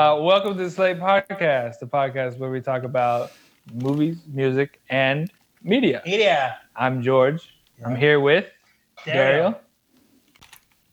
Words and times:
Uh, 0.00 0.16
welcome 0.18 0.56
to 0.56 0.64
the 0.64 0.70
Slate 0.70 0.98
Podcast, 0.98 1.78
the 1.78 1.86
podcast 1.86 2.38
where 2.38 2.50
we 2.50 2.62
talk 2.62 2.84
about 2.84 3.32
movies, 3.74 4.16
music, 4.28 4.80
and 4.88 5.30
media. 5.62 6.00
Media. 6.06 6.56
I'm 6.74 7.02
George. 7.02 7.54
I'm 7.84 7.94
here 7.96 8.18
with 8.18 8.46
Daryl. 9.04 9.52
Daryl. 9.52 9.58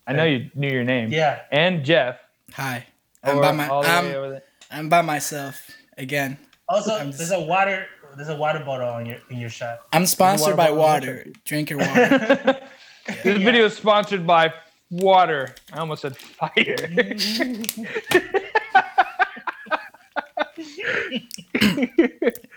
I 0.07 0.11
know 0.11 0.25
you 0.25 0.51
knew 0.55 0.69
your 0.69 0.83
name. 0.83 1.09
Yeah. 1.09 1.39
And 1.53 1.85
Jeff. 1.85 2.19
Hi. 2.51 2.85
I'm 3.23 3.37
Or 3.37 3.41
by 3.43 3.51
my 3.53 3.69
all 3.69 3.81
the 3.81 3.87
way 3.87 3.93
I'm, 3.95 4.11
there. 4.11 4.43
I'm 4.71 4.89
by 4.89 5.01
myself 5.01 5.55
again. 5.97 6.37
Also, 6.67 6.93
I'm 6.93 7.11
there's 7.11 7.31
a 7.31 7.39
water. 7.39 7.85
There's 8.17 8.27
a 8.27 8.35
water 8.35 8.59
bottle 8.59 8.89
on 8.89 9.05
your 9.05 9.19
in 9.29 9.37
your 9.37 9.49
shot. 9.49 9.83
I'm 9.93 10.05
sponsored 10.05 10.57
by 10.57 10.65
bottle 10.65 10.79
water. 10.79 11.27
Drink 11.45 11.69
your 11.69 11.79
water. 11.79 12.09
this 13.07 13.23
Yeah. 13.23 13.37
video 13.37 13.67
is 13.67 13.77
sponsored 13.77 14.27
by 14.27 14.53
water. 14.91 15.55
I 15.71 15.77
almost 15.77 16.01
said 16.01 16.17
fire. 16.17 16.75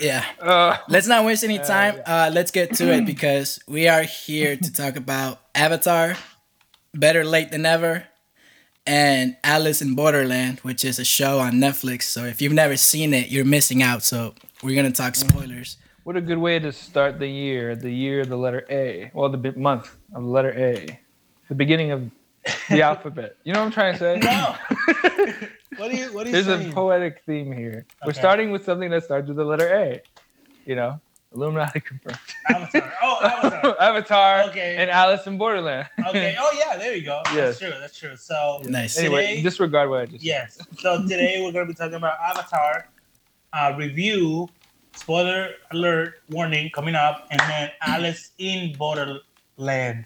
yeah. 0.01 0.25
uh, 0.41 0.77
Let's 0.89 1.07
not 1.07 1.25
waste 1.25 1.45
any 1.45 1.59
Uh, 1.59 1.65
time. 1.65 2.01
Uh, 2.07 2.31
let's 2.33 2.51
get 2.51 2.75
to 2.77 2.93
it 2.93 3.07
because 3.13 3.59
we 3.69 3.89
are 3.89 4.03
here 4.03 4.57
to 4.57 4.73
talk 4.73 4.97
about 4.97 5.41
Avatar, 5.55 6.17
Better 6.95 7.25
Late 7.25 7.51
Than 7.51 7.67
Ever, 7.67 8.05
and 8.87 9.37
Alice 9.45 9.83
in 9.83 9.95
Borderland, 9.95 10.61
which 10.61 10.85
is 10.85 10.99
a 10.99 11.05
show 11.05 11.39
on 11.39 11.53
Netflix. 11.55 12.03
So 12.05 12.25
if 12.25 12.41
you've 12.43 12.53
never 12.53 12.77
seen 12.77 13.15
it, 13.15 13.29
you're 13.31 13.45
missing 13.45 13.83
out. 13.83 14.03
So 14.03 14.35
we're 14.63 14.75
gonna 14.77 14.93
talk 14.93 15.15
spoilers. 15.15 15.77
what 16.05 16.17
a 16.17 16.21
good 16.21 16.39
way 16.39 16.59
to 16.59 16.73
start 16.73 17.19
the 17.19 17.29
year. 17.29 17.77
The 17.77 17.91
year 17.93 18.21
of 18.23 18.29
the 18.29 18.37
letter 18.37 18.65
A. 18.71 19.11
Well, 19.15 19.29
the 19.29 19.53
month 19.57 19.97
of 20.15 20.23
the 20.23 20.29
letter 20.29 20.53
A. 20.57 20.99
The 21.49 21.55
beginning 21.55 21.91
of 21.93 22.11
the 22.71 22.83
alphabet. 22.91 23.37
You 23.45 23.53
know 23.53 23.61
what 23.61 23.67
I'm 23.67 23.73
trying 23.73 23.93
to 23.95 23.99
say? 23.99 24.19
No. 24.19 24.57
what 25.81 25.91
are 25.91 25.95
you? 25.95 26.13
What 26.13 26.27
are 26.27 26.31
you 26.31 26.43
There's 26.43 26.49
a 26.49 26.71
poetic 26.73 27.23
theme 27.25 27.51
here. 27.53 27.87
We're 28.05 28.13
starting 28.13 28.51
with 28.51 28.65
something 28.65 28.91
that 28.91 29.05
starts 29.05 29.29
with 29.29 29.37
the 29.39 29.45
letter 29.45 29.69
A. 29.75 30.03
You 30.67 30.77
know, 30.77 31.01
Illuminati 31.35 31.81
confirmed. 31.81 32.19
Avatar. 32.49 32.93
Oh, 33.03 33.19
Avatar. 33.25 33.77
Avatar 33.81 34.43
Okay. 34.51 34.77
and 34.79 34.91
Alice 34.91 35.27
in 35.27 35.39
Borderland. 35.39 35.89
Okay. 36.09 36.37
Oh 36.41 36.51
yeah, 36.59 36.77
there 36.77 36.95
you 36.95 37.05
go. 37.05 37.23
Yes. 37.27 37.59
That's 37.59 37.59
true. 37.59 37.81
That's 37.81 37.99
true. 37.99 38.17
So 38.17 38.61
Nice. 38.65 38.99
anyway, 38.99 39.27
Today- 39.29 39.43
disregard 39.43 39.89
what 39.91 40.01
I 40.01 40.07
just 40.07 40.23
yes. 40.25 40.59
So 40.79 41.01
today 41.03 41.41
we're 41.43 41.53
gonna 41.53 41.67
be 41.67 41.75
talking 41.75 41.95
about 41.95 42.19
Avatar 42.21 42.89
uh, 43.53 43.75
review. 43.79 44.49
Spoiler 44.95 45.51
alert 45.71 46.17
warning 46.31 46.69
coming 46.75 46.97
up, 46.97 47.27
and 47.31 47.41
then 47.41 47.71
Alice 47.81 48.33
in 48.39 48.75
Borderland. 48.77 50.05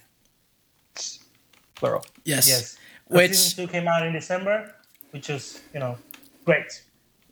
Plural. 1.75 2.05
Yes. 2.25 2.47
Yes. 2.49 2.77
Which 3.09 3.33
season 3.35 3.67
two 3.67 3.73
came 3.73 3.89
out 3.89 4.07
in 4.07 4.13
December, 4.13 4.74
which 5.15 5.31
is 5.31 5.61
you 5.73 5.81
know 5.81 5.97
great. 6.45 6.83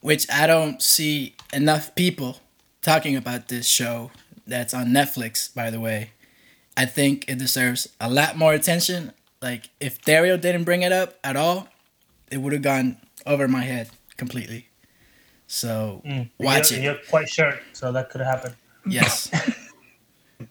which 0.00 0.26
I 0.30 0.46
don't 0.46 0.80
see 0.80 1.34
enough 1.52 1.94
people 1.94 2.38
talking 2.80 3.16
about 3.16 3.48
this 3.48 3.68
show 3.68 4.10
that's 4.46 4.72
on 4.74 4.86
Netflix, 4.88 5.52
by 5.54 5.70
the 5.70 5.80
way. 5.80 6.10
I 6.76 6.86
think 6.86 7.28
it 7.28 7.38
deserves 7.38 7.88
a 8.00 8.08
lot 8.08 8.36
more 8.36 8.54
attention. 8.54 9.12
Like, 9.42 9.68
if 9.80 10.00
Dario 10.02 10.36
didn't 10.36 10.64
bring 10.64 10.82
it 10.82 10.92
up 10.92 11.18
at 11.22 11.36
all, 11.36 11.68
it 12.30 12.38
would 12.38 12.52
have 12.52 12.62
gone 12.62 12.96
over 13.26 13.46
my 13.48 13.62
head 13.62 13.90
completely. 14.16 14.68
So, 15.46 16.00
Mm. 16.06 16.30
watch 16.38 16.70
you're, 16.70 16.80
it. 16.80 16.84
You're 16.84 16.98
quite 17.10 17.28
sure, 17.28 17.58
so 17.72 17.92
that 17.92 18.08
could 18.10 18.22
happen. 18.22 18.54
Yes. 18.86 19.28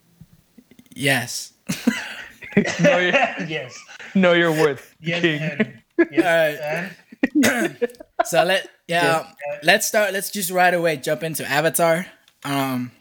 yes. 0.94 1.52
know, 2.80 2.98
your, 2.98 3.12
yes. 3.48 3.78
know 4.14 4.32
your 4.32 4.52
worth. 4.52 4.94
Yes. 5.00 5.22
King. 5.22 5.40
And, 5.42 5.82
yes, 6.12 6.60
and 6.60 6.96
So 8.24 8.44
let 8.44 8.68
yeah, 8.86 9.32
let's 9.62 9.86
start. 9.88 10.12
Let's 10.12 10.30
just 10.30 10.50
right 10.50 10.72
away 10.72 10.96
jump 10.96 11.22
into 11.22 11.44
Avatar. 11.48 12.06
Um, 12.44 12.92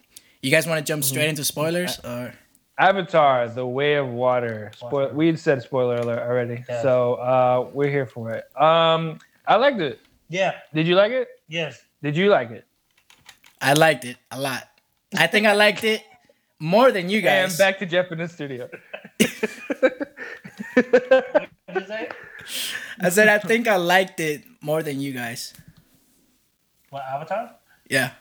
you 0.41 0.49
guys 0.49 0.65
want 0.65 0.79
to 0.79 0.83
jump 0.89 1.03
straight 1.03 1.29
into 1.29 1.43
spoilers 1.43 1.99
or? 2.03 2.33
Avatar: 2.79 3.47
The 3.49 3.65
Way 3.65 3.95
of 3.95 4.07
Water. 4.07 4.71
Spoil- 4.75 5.11
we 5.13 5.35
said 5.35 5.61
spoiler 5.61 5.97
alert 5.97 6.19
already, 6.19 6.63
Yeah. 6.67 6.81
so 6.81 7.13
uh, 7.15 7.69
we're 7.73 7.89
here 7.91 8.07
for 8.07 8.31
it. 8.31 8.45
Um, 8.59 9.19
I 9.47 9.57
liked 9.57 9.79
it. 9.81 9.99
yeah. 10.29 10.53
Did 10.73 10.87
you 10.87 10.95
like 10.95 11.11
it? 11.11 11.27
Yes. 11.47 11.83
Did 12.01 12.15
you 12.17 12.29
like 12.29 12.49
it? 12.49 12.65
I 13.61 13.73
liked 13.73 14.05
it 14.05 14.17
a 14.31 14.39
lot. 14.39 14.67
I 15.15 15.27
think 15.27 15.45
I 15.45 15.53
liked 15.53 15.83
it 15.83 16.01
more 16.57 16.91
than 16.91 17.09
you 17.09 17.21
guys. 17.21 17.51
And 17.51 17.57
back 17.59 17.77
to 17.79 17.85
Jeff 17.85 18.11
in 18.11 18.17
the 18.17 18.27
studio. 18.27 18.67
What 20.73 21.73
did 21.73 21.81
you 21.81 21.87
say? 21.87 22.09
I 22.99 23.09
said 23.09 23.27
I 23.27 23.37
think 23.39 23.67
I 23.67 23.75
liked 23.77 24.19
it 24.19 24.43
more 24.61 24.83
than 24.83 24.99
you 24.99 25.11
guys. 25.13 25.53
What 26.89 27.03
Avatar? 27.03 27.55
Yeah. 27.89 28.11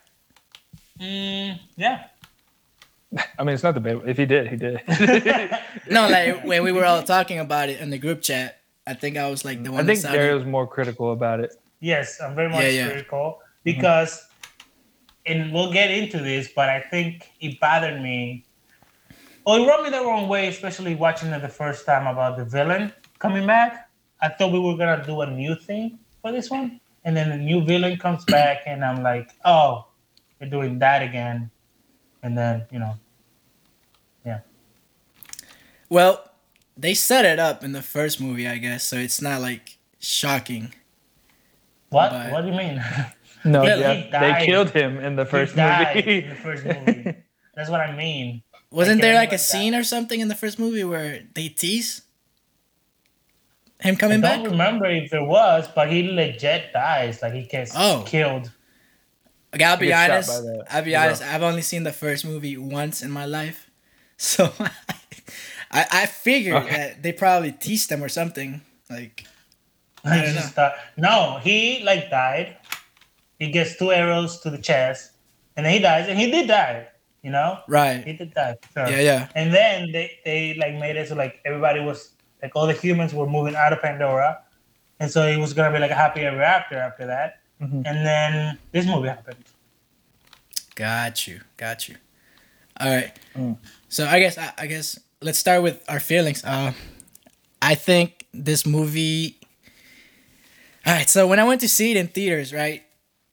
Mm, 1.00 1.58
yeah. 1.76 2.04
I 3.38 3.42
mean, 3.42 3.54
it's 3.54 3.62
not 3.64 3.74
debatable. 3.74 4.08
If 4.08 4.16
he 4.18 4.26
did, 4.26 4.46
he 4.48 4.56
did. 4.56 4.80
No, 5.90 6.08
like 6.08 6.44
when 6.44 6.62
we 6.62 6.70
were 6.72 6.84
all 6.84 7.02
talking 7.02 7.38
about 7.40 7.68
it 7.68 7.80
in 7.80 7.90
the 7.90 7.98
group 7.98 8.22
chat, 8.22 8.60
I 8.86 8.94
think 8.94 9.16
I 9.16 9.28
was 9.28 9.44
like 9.44 9.64
the 9.64 9.72
one. 9.72 9.80
I 9.80 9.84
think 9.84 9.98
that 10.00 10.08
sounded- 10.12 10.18
Dario's 10.18 10.46
more 10.46 10.66
critical 10.66 11.12
about 11.12 11.40
it. 11.40 11.52
Yes, 11.80 12.20
I'm 12.20 12.34
very 12.36 12.48
much 12.50 12.62
Yeah, 12.62 12.68
yeah. 12.68 12.86
critical 12.90 13.40
because, 13.64 14.24
and 15.26 15.52
we'll 15.52 15.72
get 15.72 15.90
into 15.90 16.18
this, 16.18 16.48
but 16.54 16.68
I 16.68 16.80
think 16.80 17.30
it 17.40 17.58
bothered 17.58 18.00
me. 18.00 18.44
Well, 19.46 19.64
it 19.64 19.66
rubbed 19.66 19.84
me 19.84 19.90
the 19.90 20.04
wrong 20.04 20.28
way, 20.28 20.46
especially 20.48 20.94
watching 20.94 21.30
it 21.30 21.40
the 21.40 21.48
first 21.48 21.86
time 21.86 22.06
about 22.06 22.36
the 22.36 22.44
villain 22.44 22.92
coming 23.18 23.46
back. 23.46 23.88
I 24.22 24.28
thought 24.28 24.52
we 24.52 24.60
were 24.60 24.76
gonna 24.76 25.04
do 25.04 25.20
a 25.22 25.30
new 25.30 25.54
thing 25.54 25.98
for 26.22 26.32
this 26.32 26.50
one, 26.50 26.80
and 27.04 27.16
then 27.16 27.30
the 27.30 27.36
new 27.36 27.64
villain 27.64 27.98
comes 27.98 28.24
back, 28.24 28.62
and 28.66 28.84
I'm 28.84 29.02
like, 29.02 29.30
oh, 29.44 29.86
they're 30.38 30.48
doing 30.50 30.78
that 30.80 31.02
again, 31.02 31.50
and 32.22 32.36
then 32.36 32.66
you 32.70 32.78
know, 32.78 32.94
yeah. 34.24 34.40
Well, 35.88 36.30
they 36.76 36.94
set 36.94 37.24
it 37.24 37.38
up 37.38 37.64
in 37.64 37.72
the 37.72 37.82
first 37.82 38.20
movie, 38.20 38.46
I 38.48 38.58
guess, 38.58 38.84
so 38.84 38.96
it's 38.96 39.20
not 39.20 39.40
like 39.40 39.78
shocking. 39.98 40.72
what? 41.90 42.10
But- 42.10 42.32
What 42.32 42.40
do 42.42 42.48
you 42.48 42.54
mean? 42.56 42.82
No, 43.42 43.62
Yeah, 43.64 43.76
yeah, 43.76 44.20
they 44.20 44.44
killed 44.44 44.68
him 44.68 44.98
in 44.98 45.16
the 45.16 45.24
first 45.24 45.52
He 45.52 45.56
died 45.56 45.96
movie. 45.96 46.24
in 46.24 46.28
the 46.28 46.34
first 46.36 46.62
movie. 46.62 47.14
That's 47.54 47.70
what 47.70 47.80
I 47.80 47.96
mean. 47.96 48.42
Wasn't 48.70 48.96
Like, 48.98 49.02
there 49.02 49.14
like 49.14 49.28
a 49.30 49.32
like 49.32 49.40
that. 49.40 49.44
scene 49.46 49.74
or 49.74 49.82
something 49.82 50.20
in 50.20 50.28
the 50.28 50.34
first 50.34 50.58
movie 50.58 50.84
where 50.84 51.22
they 51.32 51.48
tease 51.48 52.02
him 53.82 53.96
coming 53.96 54.22
I 54.24 54.28
coming 54.28 54.42
don't 54.44 54.52
remember 54.52 54.86
if 54.86 55.10
there 55.10 55.24
was, 55.24 55.68
but 55.74 55.90
he 55.90 56.10
legit 56.10 56.72
dies. 56.72 57.22
Like 57.22 57.32
he 57.34 57.42
gets 57.42 57.72
Oh. 57.74 58.04
killed. 58.06 58.50
Okay, 59.54 59.64
I'll 59.64 59.76
be 59.76 59.92
honest. 59.92 60.28
the- 60.30 60.64
I'll 60.70 60.82
be 60.84 60.90
the 60.90 60.96
honest. 60.96 61.22
rock. 61.22 61.34
I've 61.34 61.42
only 61.42 61.62
seen 61.62 61.82
the 61.82 61.92
first 61.92 62.24
movie 62.24 62.56
once 62.56 63.02
in 63.02 63.10
my 63.10 63.24
life, 63.26 63.70
so 64.16 64.52
I 65.70 65.86
I 66.02 66.06
figured 66.06 66.56
Okay. 66.64 66.76
that 66.76 67.02
they 67.02 67.12
probably 67.12 67.52
teased 67.52 67.88
them 67.90 68.02
or 68.04 68.08
something. 68.08 68.60
Like 68.88 69.24
I 70.04 70.22
don't 70.22 70.34
just 70.34 70.54
thought, 70.54 70.74
no, 70.96 71.38
he 71.42 71.82
like 71.84 72.10
died. 72.10 72.56
He 73.38 73.50
gets 73.50 73.76
two 73.76 73.90
arrows 73.90 74.40
to 74.42 74.50
the 74.50 74.58
chest, 74.58 75.12
and 75.56 75.64
then 75.66 75.72
he 75.72 75.78
dies, 75.80 76.08
and 76.08 76.18
he 76.18 76.30
did 76.30 76.46
die. 76.48 76.86
You 77.22 77.30
know, 77.30 77.58
right? 77.68 78.02
he 78.04 78.14
did 78.14 78.32
die. 78.32 78.56
Sure. 78.72 78.88
Yeah, 78.88 79.00
yeah. 79.00 79.28
And 79.34 79.52
then 79.52 79.92
they 79.92 80.18
they 80.24 80.54
like 80.54 80.74
made 80.74 80.96
it 80.96 81.08
so 81.08 81.14
like 81.14 81.40
everybody 81.44 81.80
was 81.80 82.10
like 82.42 82.52
all 82.54 82.66
the 82.66 82.72
humans 82.72 83.12
were 83.14 83.26
moving 83.26 83.54
out 83.54 83.72
of 83.72 83.80
Pandora, 83.82 84.40
and 84.98 85.10
so 85.10 85.26
it 85.26 85.38
was 85.38 85.52
gonna 85.52 85.72
be 85.72 85.78
like 85.78 85.90
a 85.90 85.94
happy 85.94 86.20
ever 86.20 86.42
after 86.42 86.76
after 86.76 87.06
that. 87.06 87.40
Mhm. 87.60 87.82
And 87.86 88.06
then 88.06 88.58
this 88.72 88.86
movie 88.86 89.08
happened. 89.08 89.44
Got 90.74 91.26
you. 91.26 91.40
Got 91.56 91.88
you. 91.88 91.96
All 92.78 92.88
right. 92.90 93.14
Mm. 93.36 93.58
So 93.88 94.06
I 94.06 94.18
guess 94.20 94.38
I, 94.38 94.52
I 94.56 94.66
guess 94.66 94.98
let's 95.20 95.38
start 95.38 95.62
with 95.62 95.82
our 95.88 96.00
feelings. 96.00 96.42
Uh, 96.44 96.72
I 97.60 97.74
think 97.74 98.26
this 98.32 98.64
movie. 98.64 99.36
All 100.86 100.94
right. 100.94 101.08
So 101.10 101.26
when 101.26 101.38
I 101.38 101.44
went 101.44 101.60
to 101.60 101.68
see 101.68 101.90
it 101.90 101.96
in 101.98 102.08
theaters, 102.08 102.52
right, 102.54 102.82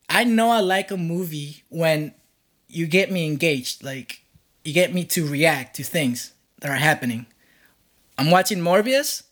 I 0.10 0.26
know 0.26 0.50
I 0.50 0.60
like 0.60 0.92
a 0.92 0.98
movie 0.98 1.64
when 1.70 2.14
you 2.68 2.88
get 2.88 3.12
me 3.12 3.26
engaged. 3.26 3.84
Like 3.84 4.24
you 4.66 4.74
get 4.74 4.94
me 4.94 5.06
to 5.06 5.26
react 5.26 5.78
to 5.78 5.84
things 5.84 6.34
that 6.60 6.70
are 6.70 6.76
happening. 6.76 7.28
I'm 8.18 8.32
watching 8.32 8.60
Morbius. 8.60 9.24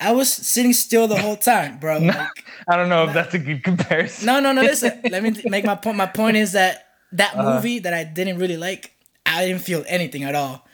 I 0.00 0.12
was 0.12 0.32
sitting 0.32 0.72
still 0.72 1.06
the 1.06 1.16
whole 1.18 1.36
time, 1.36 1.78
bro. 1.78 1.98
Like, 2.00 2.44
I 2.68 2.76
don't 2.76 2.88
know 2.88 3.04
if 3.06 3.14
that's 3.14 3.34
a 3.34 3.38
good 3.38 3.62
comparison. 3.62 4.26
no, 4.26 4.40
no, 4.40 4.52
no. 4.52 4.62
Listen, 4.62 5.00
let 5.10 5.22
me 5.22 5.32
make 5.46 5.64
my 5.64 5.74
point. 5.76 5.96
My 5.96 6.06
point 6.06 6.36
is 6.36 6.52
that 6.52 6.86
that 7.12 7.34
Uh-huh. 7.34 7.54
movie 7.56 7.78
that 7.80 7.92
I 7.94 8.04
didn't 8.04 8.38
really 8.38 8.56
like, 8.56 8.94
I 9.26 9.46
didn't 9.46 9.62
feel 9.62 9.84
anything 9.86 10.22
at 10.24 10.34
all. 10.34 10.66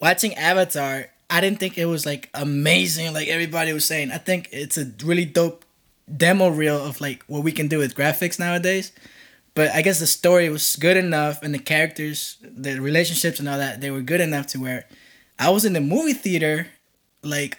Watching 0.00 0.34
Avatar, 0.34 1.06
I 1.30 1.40
didn't 1.40 1.58
think 1.58 1.78
it 1.78 1.86
was 1.86 2.04
like 2.06 2.28
amazing, 2.34 3.12
like 3.14 3.28
everybody 3.28 3.72
was 3.72 3.84
saying. 3.84 4.10
I 4.12 4.18
think 4.18 4.48
it's 4.52 4.76
a 4.78 4.90
really 5.04 5.24
dope 5.24 5.64
demo 6.14 6.48
reel 6.48 6.76
of 6.84 7.00
like 7.00 7.24
what 7.26 7.42
we 7.42 7.50
can 7.52 7.66
do 7.68 7.78
with 7.78 7.94
graphics 7.96 8.38
nowadays. 8.38 8.92
But 9.54 9.70
I 9.74 9.80
guess 9.82 9.98
the 10.00 10.06
story 10.06 10.50
was 10.50 10.76
good 10.76 10.98
enough, 10.98 11.42
and 11.42 11.54
the 11.54 11.58
characters, 11.58 12.36
the 12.42 12.78
relationships, 12.78 13.40
and 13.40 13.48
all 13.48 13.56
that, 13.58 13.80
they 13.80 13.90
were 13.90 14.02
good 14.02 14.20
enough 14.20 14.46
to 14.48 14.60
where 14.60 14.84
I 15.38 15.48
was 15.50 15.64
in 15.64 15.72
the 15.72 15.80
movie 15.80 16.12
theater, 16.12 16.66
like 17.26 17.58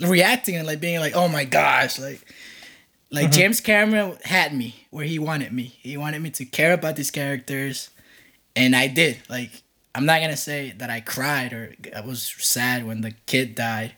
reacting 0.00 0.56
and 0.56 0.66
like 0.66 0.80
being 0.80 1.00
like, 1.00 1.14
"Oh 1.14 1.28
my 1.28 1.44
gosh!" 1.44 1.98
Like 1.98 2.20
Like 3.12 3.26
mm-hmm. 3.26 3.32
James 3.32 3.60
Cameron 3.60 4.16
had 4.24 4.54
me 4.54 4.86
where 4.90 5.04
he 5.04 5.18
wanted 5.18 5.52
me. 5.52 5.74
He 5.82 5.96
wanted 5.98 6.22
me 6.22 6.30
to 6.30 6.46
care 6.46 6.72
about 6.72 6.96
these 6.96 7.10
characters, 7.10 7.90
and 8.56 8.74
I 8.74 8.86
did. 8.86 9.18
Like 9.28 9.62
I'm 9.94 10.06
not 10.06 10.22
gonna 10.22 10.36
say 10.36 10.72
that 10.78 10.88
I 10.88 11.00
cried 11.00 11.52
or 11.52 11.74
I 11.94 12.00
was 12.00 12.22
sad 12.38 12.86
when 12.86 13.02
the 13.02 13.12
kid 13.26 13.54
died, 13.54 13.92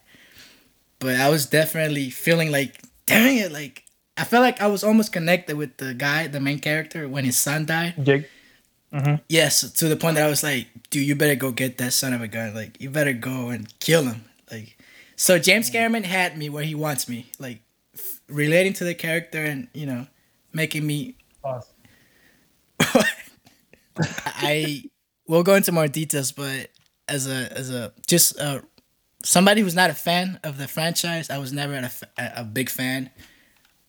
but 0.98 1.14
I 1.14 1.30
was 1.30 1.46
definitely 1.46 2.10
feeling 2.10 2.50
like, 2.50 2.82
dang 3.06 3.38
it, 3.38 3.52
like 3.52 3.84
I 4.16 4.24
felt 4.24 4.42
like 4.42 4.60
I 4.60 4.66
was 4.66 4.82
almost 4.82 5.12
connected 5.12 5.56
with 5.56 5.76
the 5.76 5.94
guy, 5.94 6.26
the 6.26 6.40
main 6.40 6.58
character, 6.58 7.08
when 7.08 7.24
his 7.24 7.38
son 7.38 7.66
died. 7.66 7.94
Jake. 8.02 8.28
Mm-hmm. 8.92 9.16
Yes, 9.28 9.72
to 9.72 9.88
the 9.88 9.96
point 9.96 10.16
that 10.16 10.24
I 10.24 10.30
was 10.30 10.42
like, 10.42 10.68
dude, 10.90 11.06
you 11.06 11.16
better 11.16 11.34
go 11.34 11.50
get 11.50 11.78
that 11.78 11.92
son 11.92 12.12
of 12.12 12.22
a 12.22 12.28
gun. 12.28 12.54
Like, 12.54 12.80
you 12.80 12.90
better 12.90 13.12
go 13.12 13.48
and 13.48 13.66
kill 13.80 14.04
him. 14.04 14.24
Like, 14.50 14.78
so 15.16 15.38
James 15.38 15.70
Cameron 15.70 16.04
had 16.04 16.36
me 16.36 16.48
where 16.48 16.64
he 16.64 16.74
wants 16.74 17.08
me. 17.08 17.30
Like, 17.38 17.60
f- 17.94 18.20
relating 18.28 18.72
to 18.74 18.84
the 18.84 18.94
character 18.94 19.38
and 19.38 19.68
you 19.72 19.86
know, 19.86 20.06
making 20.52 20.86
me. 20.86 21.16
Pause. 21.42 21.70
I 24.36 24.84
we'll 25.26 25.42
go 25.42 25.54
into 25.54 25.72
more 25.72 25.88
details, 25.88 26.32
but 26.32 26.70
as 27.08 27.26
a 27.26 27.56
as 27.56 27.70
a 27.70 27.92
just 28.06 28.38
uh 28.38 28.60
somebody 29.24 29.60
who's 29.62 29.74
not 29.74 29.90
a 29.90 29.94
fan 29.94 30.38
of 30.44 30.58
the 30.58 30.68
franchise, 30.68 31.30
I 31.30 31.38
was 31.38 31.52
never 31.52 31.74
a, 31.74 32.32
a 32.36 32.44
big 32.44 32.68
fan. 32.68 33.10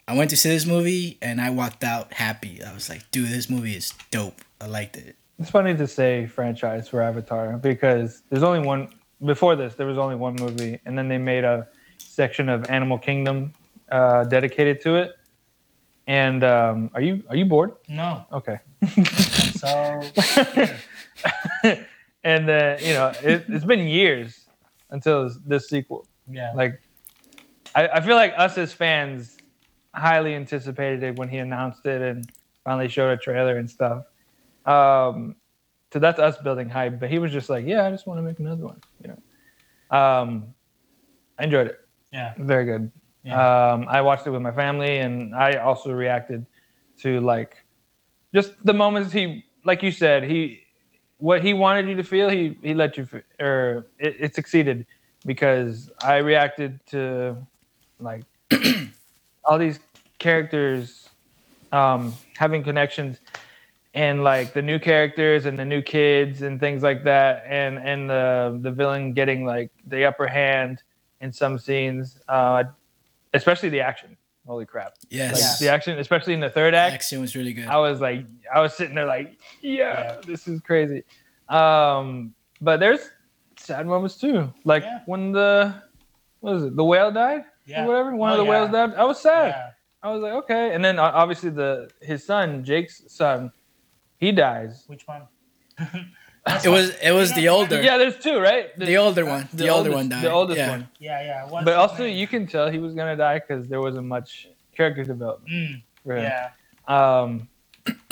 I 0.07 0.15
went 0.15 0.29
to 0.29 0.37
see 0.37 0.49
this 0.49 0.65
movie 0.65 1.17
and 1.21 1.41
I 1.41 1.49
walked 1.49 1.83
out 1.83 2.13
happy. 2.13 2.61
I 2.63 2.73
was 2.73 2.89
like, 2.89 3.09
dude, 3.11 3.29
this 3.29 3.49
movie 3.49 3.75
is 3.75 3.91
dope. 4.11 4.41
I 4.61 4.67
liked 4.67 4.97
it. 4.97 5.15
It's 5.39 5.49
funny 5.49 5.75
to 5.75 5.87
say 5.87 6.27
franchise 6.27 6.87
for 6.87 7.01
Avatar 7.01 7.57
because 7.57 8.21
there's 8.29 8.43
only 8.43 8.59
one. 8.65 8.89
Before 9.23 9.55
this, 9.55 9.75
there 9.75 9.87
was 9.87 9.97
only 9.97 10.15
one 10.15 10.35
movie, 10.35 10.79
and 10.85 10.97
then 10.97 11.07
they 11.07 11.17
made 11.17 11.43
a 11.43 11.67
section 11.97 12.49
of 12.49 12.69
Animal 12.69 12.97
Kingdom 12.97 13.53
uh, 13.91 14.25
dedicated 14.25 14.81
to 14.81 14.95
it. 14.95 15.13
And 16.07 16.43
um, 16.43 16.91
are 16.93 17.01
you 17.01 17.23
are 17.29 17.35
you 17.35 17.45
bored? 17.45 17.73
No. 17.87 18.25
Okay. 18.31 18.59
So 19.55 19.67
and 22.23 22.49
uh, 22.49 22.77
you 22.79 22.93
know, 22.93 23.13
it, 23.23 23.45
it's 23.47 23.65
been 23.65 23.87
years 23.87 24.45
until 24.91 25.23
this, 25.23 25.37
this 25.45 25.69
sequel. 25.69 26.05
yeah. 26.29 26.51
Like, 26.53 26.79
I, 27.73 27.87
I 27.87 28.01
feel 28.01 28.15
like 28.15 28.33
us 28.37 28.57
as 28.59 28.73
fans 28.73 29.37
highly 29.95 30.35
anticipated 30.35 31.01
it 31.01 31.15
when 31.17 31.29
he 31.29 31.37
announced 31.37 31.85
it 31.87 32.01
and 32.01 32.31
finally 32.63 32.89
showed 32.89 33.09
a 33.11 33.17
trailer 33.17 33.57
and 33.57 33.67
stuff. 33.67 34.03
Um, 34.65 35.35
so 35.95 35.99
that's 35.99 36.19
us 36.19 36.37
building 36.39 36.67
hype. 36.67 36.99
But 36.99 37.09
he 37.09 37.19
was 37.19 37.31
just 37.31 37.49
like, 37.49 37.65
"Yeah, 37.65 37.85
I 37.85 37.89
just 37.89 38.05
want 38.05 38.17
to 38.17 38.21
make 38.21 38.37
another 38.39 38.65
one." 38.65 38.81
You 39.01 39.11
know, 39.11 39.97
um, 39.97 40.53
I 41.39 41.45
enjoyed 41.45 41.67
it. 41.67 41.79
yeah. 42.11 42.33
Very 42.37 42.65
good. 42.65 42.91
Yeah. 43.23 43.71
Um, 43.71 43.85
I 43.87 44.01
watched 44.01 44.27
it 44.27 44.31
with 44.31 44.41
my 44.41 44.51
family, 44.51 44.97
and 44.97 45.33
I 45.33 45.53
also 45.53 45.93
reacted 45.93 46.45
to 46.99 47.21
like 47.21 47.63
just 48.33 48.51
the 48.65 48.73
moments 48.73 49.13
he, 49.13 49.45
like 49.63 49.81
you 49.83 49.91
said, 49.91 50.23
he 50.23 50.63
what 51.19 51.41
he 51.41 51.53
wanted 51.53 51.87
you 51.87 51.95
to 51.95 52.03
feel, 52.03 52.27
he 52.27 52.57
he 52.61 52.73
let 52.73 52.97
you, 52.97 53.07
or 53.39 53.87
it, 53.97 54.17
it 54.19 54.35
succeeded 54.35 54.85
because 55.25 55.89
I 56.03 56.17
reacted 56.17 56.85
to 56.87 57.37
like 58.01 58.25
all 59.45 59.57
these 59.57 59.79
characters 60.19 61.07
um, 61.71 62.13
having 62.35 62.63
connections 62.63 63.21
and 63.95 64.23
like 64.23 64.53
the 64.53 64.61
new 64.61 64.77
characters 64.77 65.45
and 65.45 65.57
the 65.57 65.65
new 65.65 65.81
kids 65.81 66.41
and 66.41 66.59
things 66.59 66.83
like 66.83 67.03
that 67.05 67.43
and 67.47 67.79
and 67.79 68.09
the 68.09 68.59
the 68.61 68.71
villain 68.71 69.13
getting 69.13 69.45
like 69.45 69.71
the 69.87 70.03
upper 70.05 70.27
hand 70.27 70.83
in 71.21 71.31
some 71.31 71.57
scenes 71.57 72.19
uh 72.27 72.63
especially 73.33 73.69
the 73.69 73.79
action 73.81 74.15
holy 74.45 74.65
crap 74.65 74.89
like 74.89 74.95
Yes. 75.09 75.59
the 75.59 75.69
action 75.69 75.97
especially 75.97 76.33
in 76.33 76.39
the 76.41 76.49
third 76.49 76.73
act 76.75 76.91
The 76.91 76.93
act 76.95 77.03
action 77.05 77.21
was 77.21 77.35
really 77.35 77.53
good. 77.53 77.67
i 77.67 77.77
was 77.77 77.99
like 78.01 78.25
i 78.53 78.59
was 78.59 78.73
sitting 78.75 78.93
there 78.95 79.05
like 79.07 79.37
yeah, 79.61 80.15
Yeah. 80.15 80.21
this 80.27 80.47
is 80.47 80.59
crazy 80.61 81.03
um 81.49 82.33
but 82.61 82.79
there's 82.79 83.09
sad 83.57 83.87
moments 83.87 84.17
too 84.17 84.53
like 84.65 84.83
Yeah. 84.83 84.99
when 85.05 85.31
the 85.31 85.73
what 86.41 86.53
was 86.55 86.63
it 86.65 86.75
the 86.75 86.83
whale 86.83 87.11
died 87.11 87.45
Yeah. 87.65 87.83
or 87.83 87.87
whatever 87.87 88.15
one 88.15 88.31
Oh, 88.31 88.33
of 88.33 88.37
the 88.39 88.45
whales 88.45 88.71
died 88.71 88.93
i 88.95 89.03
was 89.05 89.19
sad 89.19 89.47
Yeah. 89.49 89.69
I 90.03 90.11
was 90.13 90.21
like, 90.21 90.33
okay. 90.43 90.71
And 90.75 90.85
then 90.85 90.99
obviously 90.99 91.49
the 91.49 91.89
his 91.99 92.23
son, 92.23 92.63
Jake's 92.63 93.01
son, 93.07 93.51
he 94.17 94.31
dies. 94.31 94.83
Which 94.87 95.05
one? 95.07 95.23
It 96.63 96.69
was 96.69 96.91
it 97.01 97.11
was 97.11 97.33
the 97.33 97.47
older 97.49 97.81
Yeah, 97.81 97.97
there's 97.97 98.19
two, 98.19 98.37
right? 98.39 98.67
the 98.77 98.97
older 98.97 99.25
one. 99.25 99.49
The, 99.51 99.67
older 99.69 99.89
oldest- 99.89 99.95
one 99.95 100.09
died. 100.09 100.23
The 100.23 100.31
oldest 100.31 100.57
yeah. 100.59 100.69
one. 100.69 100.87
Yeah, 100.99 101.21
yeah. 101.23 101.49
What's 101.49 101.65
But 101.65 101.73
also, 101.73 102.03
name? 102.03 102.15
you 102.17 102.27
can 102.27 102.45
tell 102.45 102.69
he 102.69 102.77
was 102.77 102.93
gonna 102.93 103.15
die 103.15 103.39
because 103.39 103.67
there 103.67 103.81
wasn't 103.81 104.05
much 104.05 104.47
character 104.77 105.03
development. 105.03 105.49
Mm, 105.51 105.81
For 106.03 106.15
him. 106.17 106.23
yeah. 106.23 106.51
Um, 106.87 107.49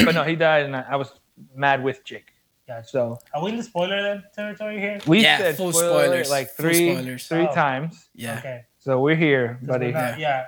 but 0.04 0.16
no, 0.16 0.24
he 0.24 0.36
died, 0.36 0.66
and 0.66 0.76
I, 0.76 0.84
I 0.90 0.96
was 0.96 1.14
mad 1.56 1.84
with 1.84 2.04
Jake. 2.04 2.34
Gotcha. 2.68 2.88
So 2.88 3.20
Are 3.36 3.44
we 3.44 3.52
in 3.52 3.58
the 3.58 3.64
spoiler 3.64 4.24
territory 4.34 4.80
here? 4.80 5.00
we 5.06 5.22
Yeah, 5.22 5.38
said 5.38 5.56
full 5.58 5.72
spoiler 5.72 6.06
spoilers. 6.06 6.30
like 6.32 6.50
Full 6.56 6.64
three 6.66 6.92
spoilers. 6.96 7.28
three 7.28 7.48
Oh. 7.48 7.54
times. 7.54 8.10
Yeah. 8.16 8.40
Okay. 8.40 8.64
So 8.80 9.00
we're 9.00 9.16
here, 9.16 9.60
buddy. 9.62 9.88
we're 9.94 10.02
not- 10.10 10.18
yeah. 10.18 10.48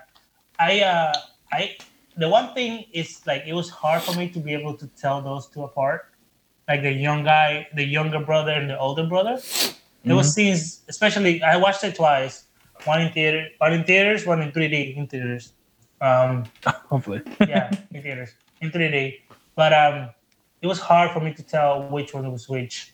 I 0.58 0.82
uh 0.82 1.14
I 1.52 1.78
the 2.18 2.30
one 2.30 2.54
thing 2.54 2.86
is 2.92 3.22
like 3.26 3.44
it 3.46 3.54
was 3.54 3.70
hard 3.70 4.02
for 4.02 4.18
me 4.18 4.30
to 4.30 4.40
be 4.40 4.54
able 4.54 4.76
to 4.76 4.88
tell 4.88 5.22
those 5.22 5.48
two 5.48 5.64
apart. 5.64 6.08
Like 6.68 6.82
the 6.82 6.92
young 6.92 7.24
guy, 7.24 7.68
the 7.76 7.86
younger 7.86 8.20
brother 8.20 8.52
and 8.52 8.70
the 8.70 8.80
older 8.80 9.06
brother. 9.06 9.40
There 10.04 10.16
was 10.16 10.34
scenes, 10.34 10.82
especially 10.88 11.42
I 11.42 11.58
watched 11.58 11.84
it 11.84 11.96
twice. 11.96 12.46
One 12.84 13.02
in 13.02 13.12
theater, 13.12 13.48
one 13.58 13.74
in 13.74 13.84
theaters, 13.84 14.26
one 14.26 14.42
in 14.42 14.52
3D 14.52 14.98
in 14.98 15.08
theaters. 15.08 15.54
Um, 16.02 16.46
Hopefully. 16.66 17.22
yeah, 17.40 17.72
in 17.92 18.04
theaters 18.04 18.34
in 18.62 18.72
3D. 18.72 19.22
But 19.56 19.74
um, 19.74 20.10
it 20.62 20.68
was 20.68 20.80
hard 20.80 21.12
for 21.12 21.22
me 21.22 21.34
to 21.34 21.44
tell 21.44 21.88
which 21.90 22.14
one 22.14 22.32
was 22.32 22.48
which. 22.50 22.92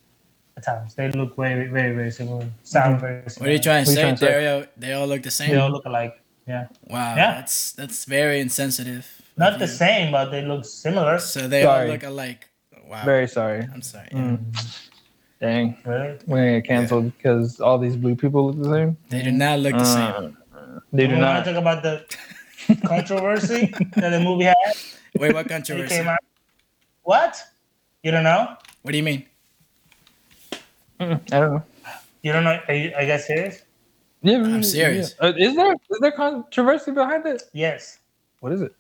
At 0.58 0.66
times, 0.66 0.96
they 0.96 1.10
look 1.12 1.38
very, 1.38 1.68
very, 1.70 1.96
very 1.96 2.12
similar. 2.12 2.46
Sound 2.64 3.00
very 3.00 3.30
similar. 3.30 3.48
What 3.48 3.50
are 3.50 3.54
you 3.54 3.60
trying 3.60 3.86
to 3.86 3.92
say? 3.92 3.96
you 3.96 4.02
trying 4.02 4.16
to 4.16 4.26
say? 4.26 4.32
They 4.32 4.48
all 4.52 4.64
they 4.76 4.94
all 4.94 5.08
look 5.08 5.24
the 5.24 5.32
same. 5.32 5.52
They 5.52 5.58
all 5.58 5.70
look 5.70 5.86
alike. 5.86 6.21
Yeah, 6.52 6.68
Wow, 6.94 7.16
Yeah. 7.16 7.32
that's 7.40 7.72
that's 7.80 8.04
very 8.18 8.38
insensitive. 8.48 9.06
not 9.38 9.54
the 9.64 9.66
you. 9.72 9.80
same, 9.84 10.12
but 10.12 10.26
they 10.34 10.42
look 10.52 10.64
similar. 10.66 11.16
So 11.20 11.48
they 11.48 11.64
Sorry. 11.64 11.86
all 11.88 11.92
look 11.94 12.04
alike. 12.04 12.42
Wow. 12.92 13.06
Very 13.06 13.28
sorry. 13.28 13.62
I'm 13.74 13.82
sorry. 13.82 14.10
Mm. 14.12 14.38
Dang, 15.40 15.78
Really? 15.86 16.20
we're 16.28 16.38
gonna 16.44 16.60
get 16.60 16.68
canceled 16.68 17.08
because 17.16 17.60
all 17.66 17.78
these 17.86 17.96
blue 18.04 18.16
people 18.24 18.42
look 18.52 18.58
the 18.64 18.70
same. 18.76 18.92
They 19.10 19.22
do 19.24 19.32
not 19.32 19.60
look 19.64 19.74
the 19.74 19.86
same. 19.98 20.36
Uh, 20.54 20.80
they 20.92 21.08
do 21.08 21.16
you 21.16 21.22
want 21.24 21.34
not. 21.34 21.46
to 21.46 21.54
talk 21.54 21.60
about 21.66 21.80
the 21.88 21.94
controversy 22.92 23.72
that 23.96 24.10
the 24.12 24.20
movie 24.20 24.46
had? 24.52 24.56
Wait, 25.18 25.34
what 25.34 25.48
controversy? 25.48 25.96
came 25.96 26.08
out. 26.14 26.20
What? 27.04 27.34
You 28.04 28.12
don't 28.12 28.24
know? 28.28 28.42
What 28.84 28.92
do 28.92 28.98
you 29.02 29.08
mean? 29.12 29.22
Mm, 31.00 31.18
I 31.34 31.40
don't 31.40 31.52
know. 31.56 31.64
You 32.22 32.32
don't 32.34 32.44
know? 32.44 32.60
Are 32.68 32.74
you, 32.76 32.92
are 32.96 33.02
you 33.02 33.08
guys 33.08 33.26
serious? 33.26 33.64
Yeah, 34.22 34.38
I'm 34.38 34.44
really, 34.44 34.64
serious. 34.64 35.16
yeah. 35.20 35.28
Uh, 35.30 35.34
is 35.38 35.56
there 35.56 35.74
is 35.74 36.00
there 36.00 36.12
controversy 36.12 36.92
behind 36.92 37.26
it? 37.26 37.44
Yes. 37.54 38.00
What 38.40 38.52
is 38.52 38.62
it? 38.62 38.74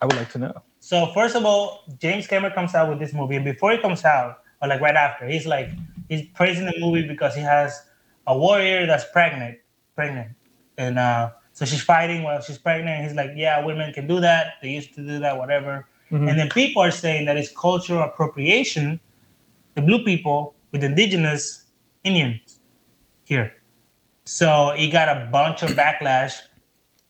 I 0.00 0.06
would 0.06 0.16
like 0.16 0.30
to 0.32 0.38
know. 0.38 0.62
So 0.80 1.12
first 1.14 1.34
of 1.36 1.44
all, 1.44 1.84
James 1.98 2.26
Cameron 2.26 2.52
comes 2.52 2.74
out 2.74 2.88
with 2.90 2.98
this 2.98 3.12
movie, 3.14 3.36
and 3.36 3.44
before 3.44 3.72
he 3.72 3.78
comes 3.78 4.04
out, 4.04 4.40
or 4.60 4.68
like 4.68 4.80
right 4.80 4.96
after, 4.96 5.26
he's 5.26 5.46
like 5.46 5.70
he's 6.08 6.26
praising 6.34 6.66
the 6.66 6.74
movie 6.78 7.06
because 7.06 7.34
he 7.34 7.40
has 7.40 7.80
a 8.26 8.36
warrior 8.36 8.86
that's 8.86 9.04
pregnant, 9.12 9.58
pregnant, 9.94 10.28
and 10.76 10.98
uh, 10.98 11.30
so 11.52 11.64
she's 11.64 11.82
fighting 11.82 12.22
while 12.22 12.40
she's 12.40 12.58
pregnant. 12.58 12.96
And 12.98 13.06
he's 13.06 13.16
like, 13.16 13.30
yeah, 13.36 13.64
women 13.64 13.92
can 13.92 14.06
do 14.06 14.20
that. 14.20 14.54
They 14.60 14.70
used 14.70 14.94
to 14.94 15.00
do 15.06 15.18
that, 15.20 15.36
whatever. 15.38 15.86
Mhm. 16.10 16.28
And 16.28 16.38
then 16.38 16.48
people 16.50 16.82
are 16.82 16.90
saying 16.90 17.24
that 17.26 17.36
it's 17.36 17.50
cultural 17.56 18.02
appropriation. 18.02 19.00
The 19.74 19.82
blue 19.82 20.04
people 20.04 20.54
with 20.72 20.84
indigenous 20.84 21.64
Indians 22.04 22.60
here. 23.24 23.54
So 24.24 24.72
he 24.76 24.88
got 24.88 25.08
a 25.08 25.28
bunch 25.30 25.62
of 25.62 25.70
backlash 25.70 26.34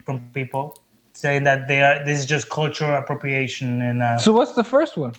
from 0.04 0.20
people 0.32 0.78
saying 1.12 1.44
that 1.44 1.68
they 1.68 1.82
are 1.82 2.04
this 2.04 2.18
is 2.20 2.26
just 2.26 2.48
cultural 2.48 2.94
appropriation 2.96 3.82
and 3.82 4.02
uh, 4.02 4.18
So 4.18 4.32
what's 4.32 4.52
the 4.52 4.64
first 4.64 4.96
one? 4.96 5.12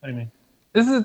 what 0.00 0.08
do 0.08 0.10
you 0.12 0.18
mean? 0.18 0.32
This 0.72 0.88
is 0.88 1.04